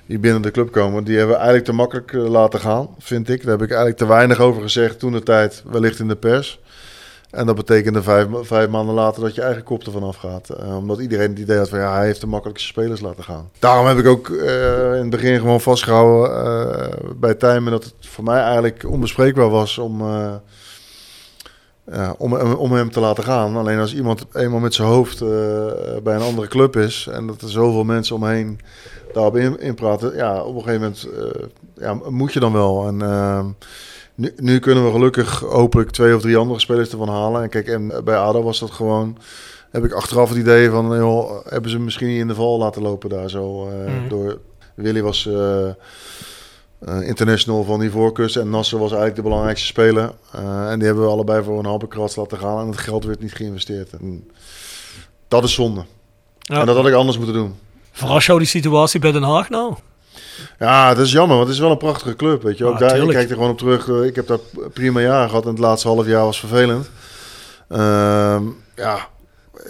die 0.07 0.19
binnen 0.19 0.43
de 0.43 0.51
club 0.51 0.73
komen, 0.73 1.05
die 1.05 1.17
hebben 1.17 1.35
we 1.35 1.41
eigenlijk 1.41 1.71
te 1.71 1.77
makkelijk 1.77 2.13
laten 2.13 2.61
gaan, 2.61 2.89
vind 2.99 3.29
ik. 3.29 3.43
Daar 3.43 3.51
heb 3.51 3.63
ik 3.63 3.69
eigenlijk 3.69 3.99
te 3.99 4.07
weinig 4.07 4.41
over 4.41 4.63
gezegd 4.63 4.99
toen 4.99 5.13
de 5.13 5.23
tijd, 5.23 5.63
wellicht 5.67 5.99
in 5.99 6.09
de 6.09 6.17
pers. 6.17 6.61
En 7.31 7.47
dat 7.47 7.57
betekende 7.57 8.03
vijf, 8.03 8.27
vijf 8.41 8.69
maanden 8.69 8.95
later 8.95 9.23
dat 9.23 9.35
je 9.35 9.43
eigen 9.43 9.63
kop 9.63 9.85
ervan 9.85 10.03
afgaat. 10.03 10.49
Eh, 10.49 10.77
omdat 10.77 10.99
iedereen 10.99 11.31
het 11.31 11.39
idee 11.39 11.59
had 11.59 11.69
van 11.69 11.79
ja, 11.79 11.95
hij 11.95 12.07
heeft 12.07 12.21
de 12.21 12.27
makkelijkste 12.27 12.69
spelers 12.69 13.01
laten 13.01 13.25
gaan. 13.25 13.51
Daarom 13.59 13.87
heb 13.87 13.99
ik 13.99 14.07
ook 14.07 14.29
eh, 14.29 14.95
in 14.95 15.01
het 15.01 15.11
begin 15.11 15.39
gewoon 15.39 15.61
vastgehouden 15.61 16.45
eh, 16.45 17.11
bij 17.17 17.35
Tijmen 17.35 17.73
dat 17.73 17.85
het 17.85 17.95
voor 18.01 18.25
mij 18.25 18.41
eigenlijk 18.41 18.85
onbespreekbaar 18.89 19.49
was 19.49 19.79
om, 19.79 20.03
om, 22.19 22.35
om 22.35 22.73
hem 22.73 22.91
te 22.91 23.01
laten 23.01 23.25
gaan. 23.25 23.57
Alleen 23.57 23.79
als 23.79 23.95
iemand 23.95 24.27
eenmaal 24.33 24.61
met 24.61 24.75
zijn 24.75 24.89
hoofd 24.89 25.19
bij 26.03 26.15
een 26.15 26.21
andere 26.21 26.49
club 26.49 26.77
is 26.77 27.09
en 27.13 27.27
dat 27.27 27.43
er 27.43 27.51
zoveel 27.51 27.85
mensen 27.85 28.17
omheen 28.17 28.61
daarop 29.13 29.37
in, 29.37 29.61
in 29.61 29.75
praten, 29.75 30.17
ja, 30.17 30.43
op 30.43 30.55
een 30.55 30.63
gegeven 30.63 30.81
moment 30.81 31.09
ja, 31.75 32.11
moet 32.11 32.33
je 32.33 32.41
dan 32.41 32.53
wel. 32.53 32.87
En 32.87 33.01
nu, 34.19 34.33
nu 34.37 34.59
kunnen 34.59 34.85
we 34.85 34.91
gelukkig 34.91 35.41
hopelijk 35.41 35.91
twee 35.91 36.15
of 36.15 36.21
drie 36.21 36.37
andere 36.37 36.61
spelers 36.61 36.91
ervan 36.91 37.09
halen. 37.09 37.43
En 37.43 37.49
kijk, 37.49 37.69
en 37.69 37.93
bij 38.05 38.17
ADO 38.17 38.43
was 38.43 38.59
dat 38.59 38.71
gewoon. 38.71 39.19
Heb 39.71 39.85
ik 39.85 39.93
achteraf 39.93 40.29
het 40.29 40.39
idee 40.39 40.71
van, 40.71 40.97
joh, 40.97 41.47
hebben 41.47 41.71
ze 41.71 41.79
misschien 41.79 42.09
niet 42.09 42.21
in 42.21 42.29
de 42.29 42.35
val 42.35 42.59
laten 42.59 42.83
lopen 42.83 43.09
daar 43.09 43.31
zo. 43.31 43.69
eh, 43.69 43.93
Mhm. 43.95 44.09
door, 44.09 44.39
Willy 44.75 45.03
was 45.03 45.27
eh, 45.27 45.69
eh, 45.69 45.73
international 47.03 47.65
van 47.65 47.81
Ivoorkust 47.83 48.37
en 48.37 48.51
Nasser 48.51 48.79
was 48.79 48.89
eigenlijk 48.89 49.17
de 49.17 49.29
belangrijkste 49.29 49.67
speler. 49.67 50.13
En 50.69 50.79
die 50.79 50.87
hebben 50.87 51.05
we 51.05 51.11
allebei 51.11 51.43
voor 51.45 51.59
een 51.59 51.65
halve 51.65 51.89
krats 51.89 52.17
laten 52.17 52.39
gaan 52.39 52.61
en 52.61 52.67
het 52.67 52.79
geld 52.79 53.05
werd 53.05 53.21
niet 53.21 53.33
geïnvesteerd. 53.35 53.91
En 53.93 54.31
dat 55.29 55.45
is 55.45 55.55
zonde. 55.55 55.85
Ja. 56.39 56.61
En 56.61 56.67
dat 56.67 56.77
had 56.77 56.87
ik 56.87 56.95
anders 56.95 57.17
moeten 57.17 57.35
doen. 57.37 57.55
Verras 57.93 58.27
jou 58.27 58.39
die 58.39 58.49
situatie 58.49 59.01
bij 59.01 59.13
Den 59.13 59.23
Haag 59.23 59.49
nou? 59.49 59.75
Ja, 60.59 60.95
dat 60.95 61.05
is 61.05 61.13
jammer, 61.13 61.37
want 61.37 61.49
het 61.49 61.57
is 61.57 61.63
wel 61.63 61.71
een 61.71 61.77
prachtige 61.79 62.17
club. 62.17 62.43
Weet 62.43 62.59
je. 62.59 62.65
Ook 62.65 62.79
daar, 62.79 62.97
ik 62.99 63.09
kijk 63.09 63.29
er 63.29 63.35
gewoon 63.35 63.51
op 63.51 63.59
terug. 63.59 63.89
eh, 63.89 64.05
Ik 64.05 64.15
heb 64.15 64.27
daar 64.27 64.39
prima 64.73 65.01
jaar 65.01 65.29
gehad 65.29 65.45
en 65.45 65.51
het 65.51 65.59
laatste 65.59 65.89
half 65.89 66.07
jaar 66.07 66.25
was 66.25 66.39
vervelend. 66.39 66.91
Ehm, 67.69 68.43
ja, 68.77 69.09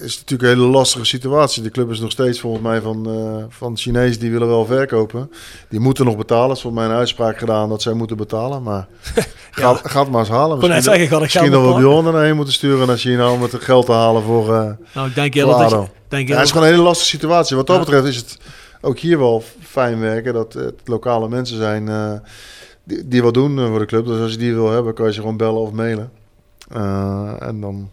is 0.01 0.19
natuurlijk 0.19 0.43
een 0.53 0.59
hele 0.59 0.71
lastige 0.71 1.05
situatie. 1.05 1.63
De 1.63 1.71
club 1.71 1.91
is 1.91 2.01
nog 2.01 2.11
steeds 2.11 2.41
volgens 2.41 2.63
mij 2.63 2.81
van, 2.81 3.07
eh 3.09 3.45
van 3.49 3.77
Chinezen 3.77 4.21
die 4.21 4.31
willen 4.31 4.49
wel 4.49 4.65
verkopen. 4.67 5.31
Die 5.69 5.81
moeten 5.81 6.05
nog 6.05 6.17
betalen. 6.17 6.49
Het 6.49 6.57
is 6.57 6.63
volgens 6.63 6.83
mij 6.83 6.93
een 6.93 6.99
uitspraak 6.99 7.39
gedaan 7.39 7.69
dat 7.69 7.83
zij 7.83 7.93
moeten 7.93 8.17
betalen. 8.17 8.63
Maar 8.63 8.87
ga, 9.51 9.75
ga 9.83 10.01
het 10.01 10.11
maar 10.11 10.21
eens 10.21 10.29
halen. 10.29 10.69
net 10.69 10.85
zeggen, 10.85 11.05
ik 11.13 11.21
misschien 11.21 11.51
dat 11.51 11.75
we? 11.75 11.81
Bjorn 11.81 12.07
erheen 12.07 12.37
moeten 12.37 12.55
sturen 12.55 12.87
naar 12.87 12.97
China 12.97 13.31
om 13.33 13.43
het 13.43 13.55
geld 13.59 13.87
te 13.87 13.93
halen 13.93 14.23
voor... 14.23 14.55
eh, 14.55 14.71
Nou, 14.95 15.09
ik 15.09 15.15
denk 15.15 15.35
eerder 15.35 15.59
dat 15.59 15.71
je... 15.71 15.85
Denk 16.09 16.29
ja, 16.29 16.35
het 16.35 16.45
is 16.45 16.51
gewoon 16.51 16.67
een 16.67 16.73
hele 16.73 16.85
lastige 16.85 17.09
situatie. 17.11 17.57
Wat 17.57 17.67
dat 17.67 17.77
Ja. 17.77 17.83
betreft 17.83 18.05
is 18.07 18.17
het 18.17 18.39
ook 18.81 18.99
hier 18.99 19.19
wel 19.19 19.45
fijn 19.69 20.01
werken 20.01 20.33
dat 20.33 20.53
het 20.53 20.81
lokale 20.85 21.29
mensen 21.29 21.57
zijn 21.57 21.89
eh, 21.89 22.13
die, 22.85 23.09
die 23.09 23.23
wat 23.23 23.35
doen 23.35 23.59
eh, 23.59 23.67
voor 23.67 23.79
de 23.79 23.87
club. 23.87 24.07
Dus 24.07 24.21
als 24.21 24.33
je 24.33 24.39
die 24.39 24.55
wil 24.55 24.71
hebben, 24.71 24.95
kan 24.95 25.07
je 25.07 25.13
ze 25.13 25.21
gewoon 25.21 25.37
bellen 25.37 25.61
of 25.61 25.73
mailen. 25.73 26.13
Eh, 26.69 27.43
en 27.43 27.61
dan 27.61 27.91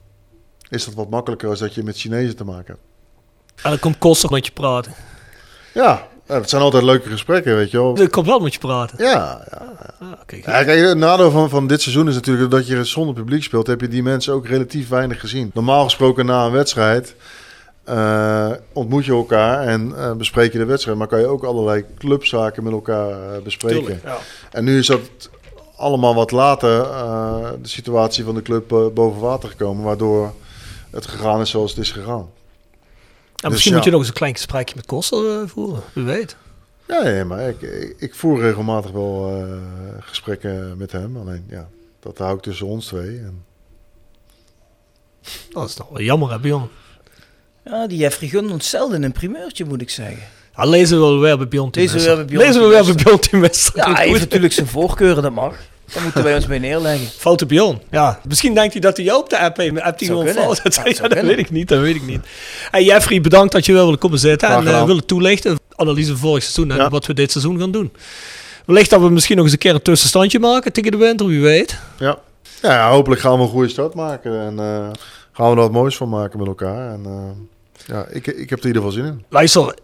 is 0.70 0.86
dat 0.86 0.94
wat 0.94 1.10
makkelijker 1.10 1.50
als 1.50 1.60
dat 1.60 1.74
je 1.74 1.84
met 1.84 1.98
Chinezen 1.98 2.36
te 2.36 2.44
maken 2.44 2.66
hebt. 2.66 3.64
En 3.64 3.70
dan 3.70 3.80
komt 3.80 3.98
Koster 3.98 4.32
met 4.32 4.46
je 4.46 4.52
praten. 4.52 4.94
Ja, 5.74 6.08
ja, 6.28 6.40
dat 6.40 6.50
zijn 6.50 6.62
altijd 6.62 6.84
leuke 6.84 7.10
gesprekken, 7.10 7.56
weet 7.56 7.72
je 7.72 7.78
wel. 7.78 8.02
Ik 8.02 8.12
kom 8.12 8.26
wel 8.26 8.40
met 8.40 8.54
je 8.54 8.60
praten. 8.60 8.98
Ja, 8.98 9.46
ja. 9.52 9.74
Ah. 10.00 10.08
Ja, 10.28 10.64
kijk, 10.64 10.88
het 10.88 10.98
nadeel 10.98 11.32
van, 11.32 11.50
van 11.50 11.68
dit 11.68 11.82
seizoen 11.82 12.08
is 12.08 12.14
natuurlijk 12.16 12.52
dat 12.52 12.68
je 12.68 12.84
zonder 12.84 13.16
publiek 13.16 13.44
speelt, 13.44 13.68
heb 13.68 13.82
je 13.82 13.88
die 13.88 14.04
mensen 14.04 14.34
ook 14.34 14.48
relatief 14.48 14.90
weinig 14.90 15.20
gezien. 15.20 15.52
Normaal 15.54 15.84
gesproken 15.84 16.26
na 16.26 16.46
een 16.46 16.52
wedstrijd 16.52 17.16
eh, 17.86 18.52
ontmoet 18.74 19.06
je 19.06 19.12
elkaar 19.12 19.68
en 19.68 19.98
eh, 19.98 20.14
bespreek 20.14 20.52
je 20.52 20.58
de 20.58 20.66
wedstrijd, 20.66 20.98
maar 20.98 21.08
kan 21.08 21.20
je 21.20 21.28
ook 21.28 21.44
allerlei 21.44 21.86
clubzaken 21.98 22.64
met 22.64 22.74
elkaar 22.74 23.34
eh, 23.36 23.42
bespreken. 23.42 23.80
Tuurlijk, 23.80 24.04
ja. 24.04 24.18
En 24.52 24.64
nu 24.64 24.78
is 24.78 24.88
dat 24.88 25.02
allemaal 25.76 26.16
wat 26.16 26.32
later 26.32 26.82
eh, 26.82 27.50
de 27.62 27.68
situatie 27.68 28.24
van 28.24 28.36
de 28.36 28.42
club 28.42 28.68
boven 28.94 29.22
water 29.22 29.50
gekomen, 29.50 29.84
waardoor 29.84 30.34
het 30.90 31.08
gegaan 31.08 31.42
is 31.42 31.50
zoals 31.50 31.72
het 31.72 31.80
is 31.80 31.92
gegaan. 31.92 32.30
En 33.36 33.52
misschien 33.52 33.72
ja. 33.72 33.78
moet 33.78 33.86
je 33.86 33.92
nog 33.92 34.00
eens 34.00 34.10
een 34.10 34.16
klein 34.16 34.34
gesprekje 34.34 34.76
met 34.76 34.86
Koster 34.86 35.50
voeren. 35.50 35.82
Wie 35.94 36.04
weet. 36.04 36.36
Ja, 36.88 37.02
nee, 37.04 37.24
maar 37.24 37.50
ik, 37.50 37.62
ik, 37.62 37.96
ik 37.98 38.16
voer 38.16 38.40
regelmatig 38.42 38.92
wel 38.92 39.30
eh, 39.30 39.58
gesprekken 40.00 40.78
met 40.78 40.92
hem, 40.92 41.18
alleen 41.18 41.46
ja, 41.50 41.68
dat 42.00 42.18
hou 42.18 42.36
ik 42.36 42.42
tussen 42.42 42.66
ons 42.66 42.86
twee. 42.86 43.18
En, 43.18 43.44
Dat 45.50 45.68
is 45.68 45.74
toch 45.74 45.90
wel 45.90 46.02
jammer, 46.02 46.32
hè, 46.32 46.40
Bjorn? 46.40 46.70
Ja, 47.66 47.88
die 47.88 47.98
Jeffrey 47.98 48.30
gunt 48.30 48.52
ons 48.52 48.70
zelden 48.70 49.04
een 49.04 49.12
primeurtje, 49.12 49.66
moet 49.66 49.82
ik 49.82 49.90
zeggen. 49.90 50.18
Ja, 50.58 50.66
lezen 50.66 50.98
we 50.98 51.04
wel 51.04 51.20
weer 51.20 51.38
bij 51.38 51.48
Bjorn 51.48 51.72
Team 51.72 51.86
Lezen 51.86 52.62
we 52.62 52.68
weer 52.68 52.84
bij 52.84 53.04
we 53.04 53.20
Team. 53.20 53.44
Ja, 53.74 53.94
hij 53.94 54.08
heeft 54.08 54.20
natuurlijk 54.20 54.54
zijn 54.54 54.68
voorkeuren, 54.68 55.24
dat 55.24 55.32
mag. 55.32 55.56
Daar 55.94 56.04
moeten 56.04 56.24
wij 56.24 56.36
ons 56.36 56.48
mee 56.48 56.60
neerleggen. 56.60 57.08
Foute 57.18 57.46
Bjorn. 57.46 57.82
Ja, 57.92 58.20
misschien 58.28 58.54
denkt 58.54 58.72
hij 58.72 58.82
dat 58.82 58.96
hij 58.98 59.06
jou 59.06 59.20
op 59.20 59.30
de 59.30 59.40
app 59.40 59.58
heeft. 59.58 59.74
maar 59.74 59.84
Hebt 59.84 60.00
hij 60.00 60.10
gewoon 60.10 60.28
fout? 60.28 60.64
Dat, 60.64 60.76
Ja, 60.76 60.82
ja, 60.86 60.94
zou 60.94 61.08
dat 61.10 61.24
weet 61.24 61.38
ik 61.38 61.50
niet. 61.52 61.68
Dat 61.68 61.80
weet 61.80 61.96
ik 61.96 62.06
niet. 62.06 62.22
Hey 62.72 62.84
Jeffrey, 62.84 63.22
bedankt 63.22 63.52
dat 63.54 63.66
je 63.66 63.74
wel 63.74 63.82
wilde 63.84 63.98
komen 63.98 64.20
zitten. 64.20 64.48
En 64.50 64.54
eh, 64.56 64.64
gedaan. 64.66 64.86
willen 64.86 65.06
toelichten. 65.06 65.60
Analyse 65.76 66.10
van 66.10 66.18
vorig 66.18 66.44
seizoen 66.44 66.72
en 66.72 66.78
Ja. 66.78 66.90
wat 66.90 67.06
we 67.06 67.14
dit 67.14 67.32
seizoen 67.32 67.60
gaan 67.60 67.72
doen. 67.72 67.92
Wellicht 68.66 68.90
dat 68.90 69.02
we 69.02 69.10
misschien 69.10 69.36
nog 69.36 69.46
eens 69.46 69.54
een 69.54 69.60
keer 69.60 69.74
een 69.74 69.82
tussenstandje 69.82 70.40
maken 70.40 70.74
tegen 70.74 70.92
de 70.92 70.98
winter. 70.98 71.28
Wie 71.28 71.42
weet. 71.42 71.78
Ja. 72.00 72.18
Ja, 72.62 72.72
ja, 72.74 72.90
hopelijk 72.90 73.22
gaan 73.22 73.38
we 73.38 73.44
een 73.44 73.50
goede 73.50 73.70
start 73.70 73.94
maken. 73.94 74.40
En 74.42 74.60
eh, 74.60 74.88
gaan 75.32 75.46
we 75.50 75.56
er 75.56 75.62
wat 75.62 75.72
moois 75.72 75.96
van 75.98 76.10
maken 76.10 76.40
met 76.40 76.48
elkaar. 76.48 76.92
En 76.94 77.02
eh, 77.06 77.12
ja, 77.88 78.08
ik, 78.08 78.28
ik 78.28 78.50
heb 78.50 78.60
er 78.60 78.66
in 78.66 78.76
ieder 78.76 78.82
geval 78.82 78.92
zin 78.92 79.06
in. 79.06 79.26
Luister, 79.30 79.76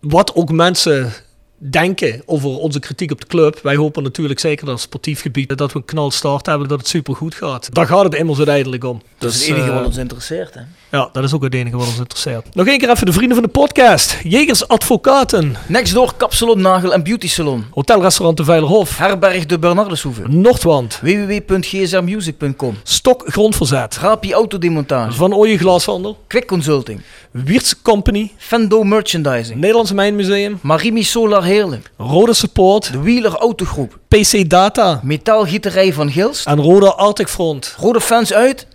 wat 0.00 0.34
ook 0.34 0.52
mensen 0.52 1.12
denken 1.56 2.22
over 2.26 2.48
onze 2.48 2.78
kritiek 2.78 3.10
op 3.10 3.20
de 3.20 3.26
club. 3.26 3.58
Wij 3.62 3.76
hopen 3.76 4.02
natuurlijk 4.02 4.40
zeker 4.40 4.66
dat 4.66 4.80
sportief 4.80 5.20
gebied 5.20 5.56
dat 5.58 5.72
we 5.72 5.78
een 5.78 5.84
knalstart 5.84 6.46
hebben, 6.46 6.68
dat 6.68 6.78
het 6.78 6.88
supergoed 6.88 7.34
gaat. 7.34 7.74
Daar 7.74 7.86
gaat 7.86 8.04
het 8.04 8.14
immers 8.14 8.38
uiteindelijk 8.38 8.84
om. 8.84 9.02
Dat 9.18 9.30
is 9.30 9.36
Dus, 9.38 9.46
het 9.46 9.56
enige 9.56 9.70
eh, 9.70 9.76
wat 9.76 9.86
ons 9.86 9.96
interesseert. 9.96 10.54
Hè? 10.54 10.60
Ja, 10.92 11.08
dat 11.12 11.24
is 11.24 11.32
ook 11.32 11.42
het 11.42 11.54
enige 11.54 11.76
wat 11.76 11.86
ons 11.86 11.98
interesseert. 11.98 12.54
Nog 12.54 12.66
één 12.66 12.78
keer 12.78 12.90
even 12.90 13.06
de 13.06 13.12
vrienden 13.12 13.36
van 13.36 13.46
de 13.46 13.52
podcast. 13.52 14.18
Jegers 14.22 14.68
Advocaten. 14.68 15.56
Next 15.66 15.94
door 15.94 16.14
Kapsalon, 16.16 16.60
Nagel 16.60 16.92
en 16.92 17.02
Beauty 17.02 17.28
Salon. 17.28 17.64
Hotelrestaurant 17.70 18.36
de 18.36 18.44
Veilerhof. 18.44 18.98
Herberg 18.98 19.46
de 19.46 19.58
Bernardeshoeve. 19.58 20.22
Noordwand. 20.28 20.98
www.gsrmusic.com. 21.02 22.76
Stok 22.82 23.22
Grondverzet. 23.26 23.96
Rapi 23.96 24.32
Autodemontage. 24.32 25.12
Van 25.12 25.34
Ooyen 25.34 25.58
Glashandel. 25.58 26.18
Quick 26.26 26.46
Consulting. 26.46 27.00
Wiertz 27.30 27.74
Company. 27.82 28.32
Fendo 28.36 28.82
Merchandising. 28.82 29.60
Nederlands 29.60 29.92
Mijnmuseum. 29.92 30.58
Marimi 30.62 31.02
Solar 31.02 31.44
Heerlen. 31.44 31.84
Rode 31.96 32.34
Support. 32.34 32.92
De 32.92 33.00
Wheeler 33.00 33.34
Autogroep. 33.34 33.98
PC 34.08 34.48
Data. 34.48 35.00
Metaalgieterij 35.02 35.92
van 35.92 36.10
Gilst. 36.10 36.46
En 36.46 36.60
Rode 36.60 36.94
Arctic 36.94 37.28
Front. 37.28 37.74
Rode 37.78 38.00
fans 38.00 38.32
uit 38.32 38.66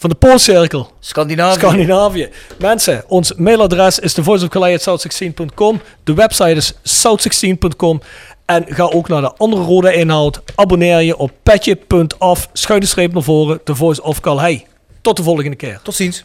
Van 0.00 0.10
de 0.10 0.16
Poolcirkel. 0.16 0.90
Scandinavië. 1.00 1.58
Scandinavië. 1.58 2.28
Mensen, 2.58 3.04
ons 3.08 3.34
mailadres 3.34 3.98
is 3.98 4.12
thevoiceofcalais.south16.com. 4.12 5.80
De 6.04 6.14
website 6.14 6.54
is 6.54 6.74
south16.com. 6.74 8.00
En 8.44 8.64
ga 8.68 8.82
ook 8.82 9.08
naar 9.08 9.20
de 9.20 9.34
andere 9.36 9.62
rode 9.62 9.94
inhoud. 9.94 10.40
Abonneer 10.54 11.00
je 11.00 11.16
op 11.16 11.30
petje.af. 11.42 12.48
Schuine 12.52 12.86
streep 12.86 13.12
naar 13.12 13.22
voren. 13.22 13.60
The 13.64 13.74
Voice 13.74 14.02
of 14.02 14.20
Calais. 14.20 14.62
Tot 15.00 15.16
de 15.16 15.22
volgende 15.22 15.56
keer. 15.56 15.80
Tot 15.82 15.94
ziens. 15.94 16.24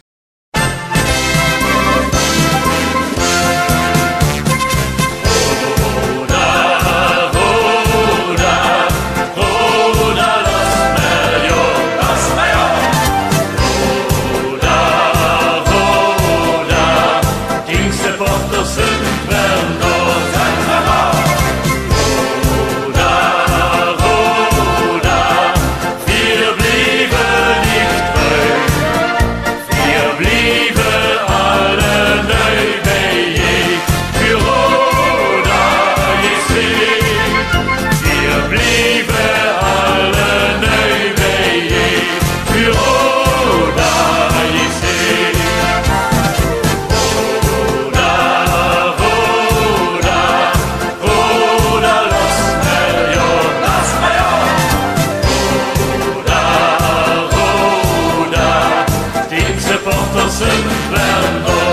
Lambo. 60.91 61.51
Oh, 61.51 61.64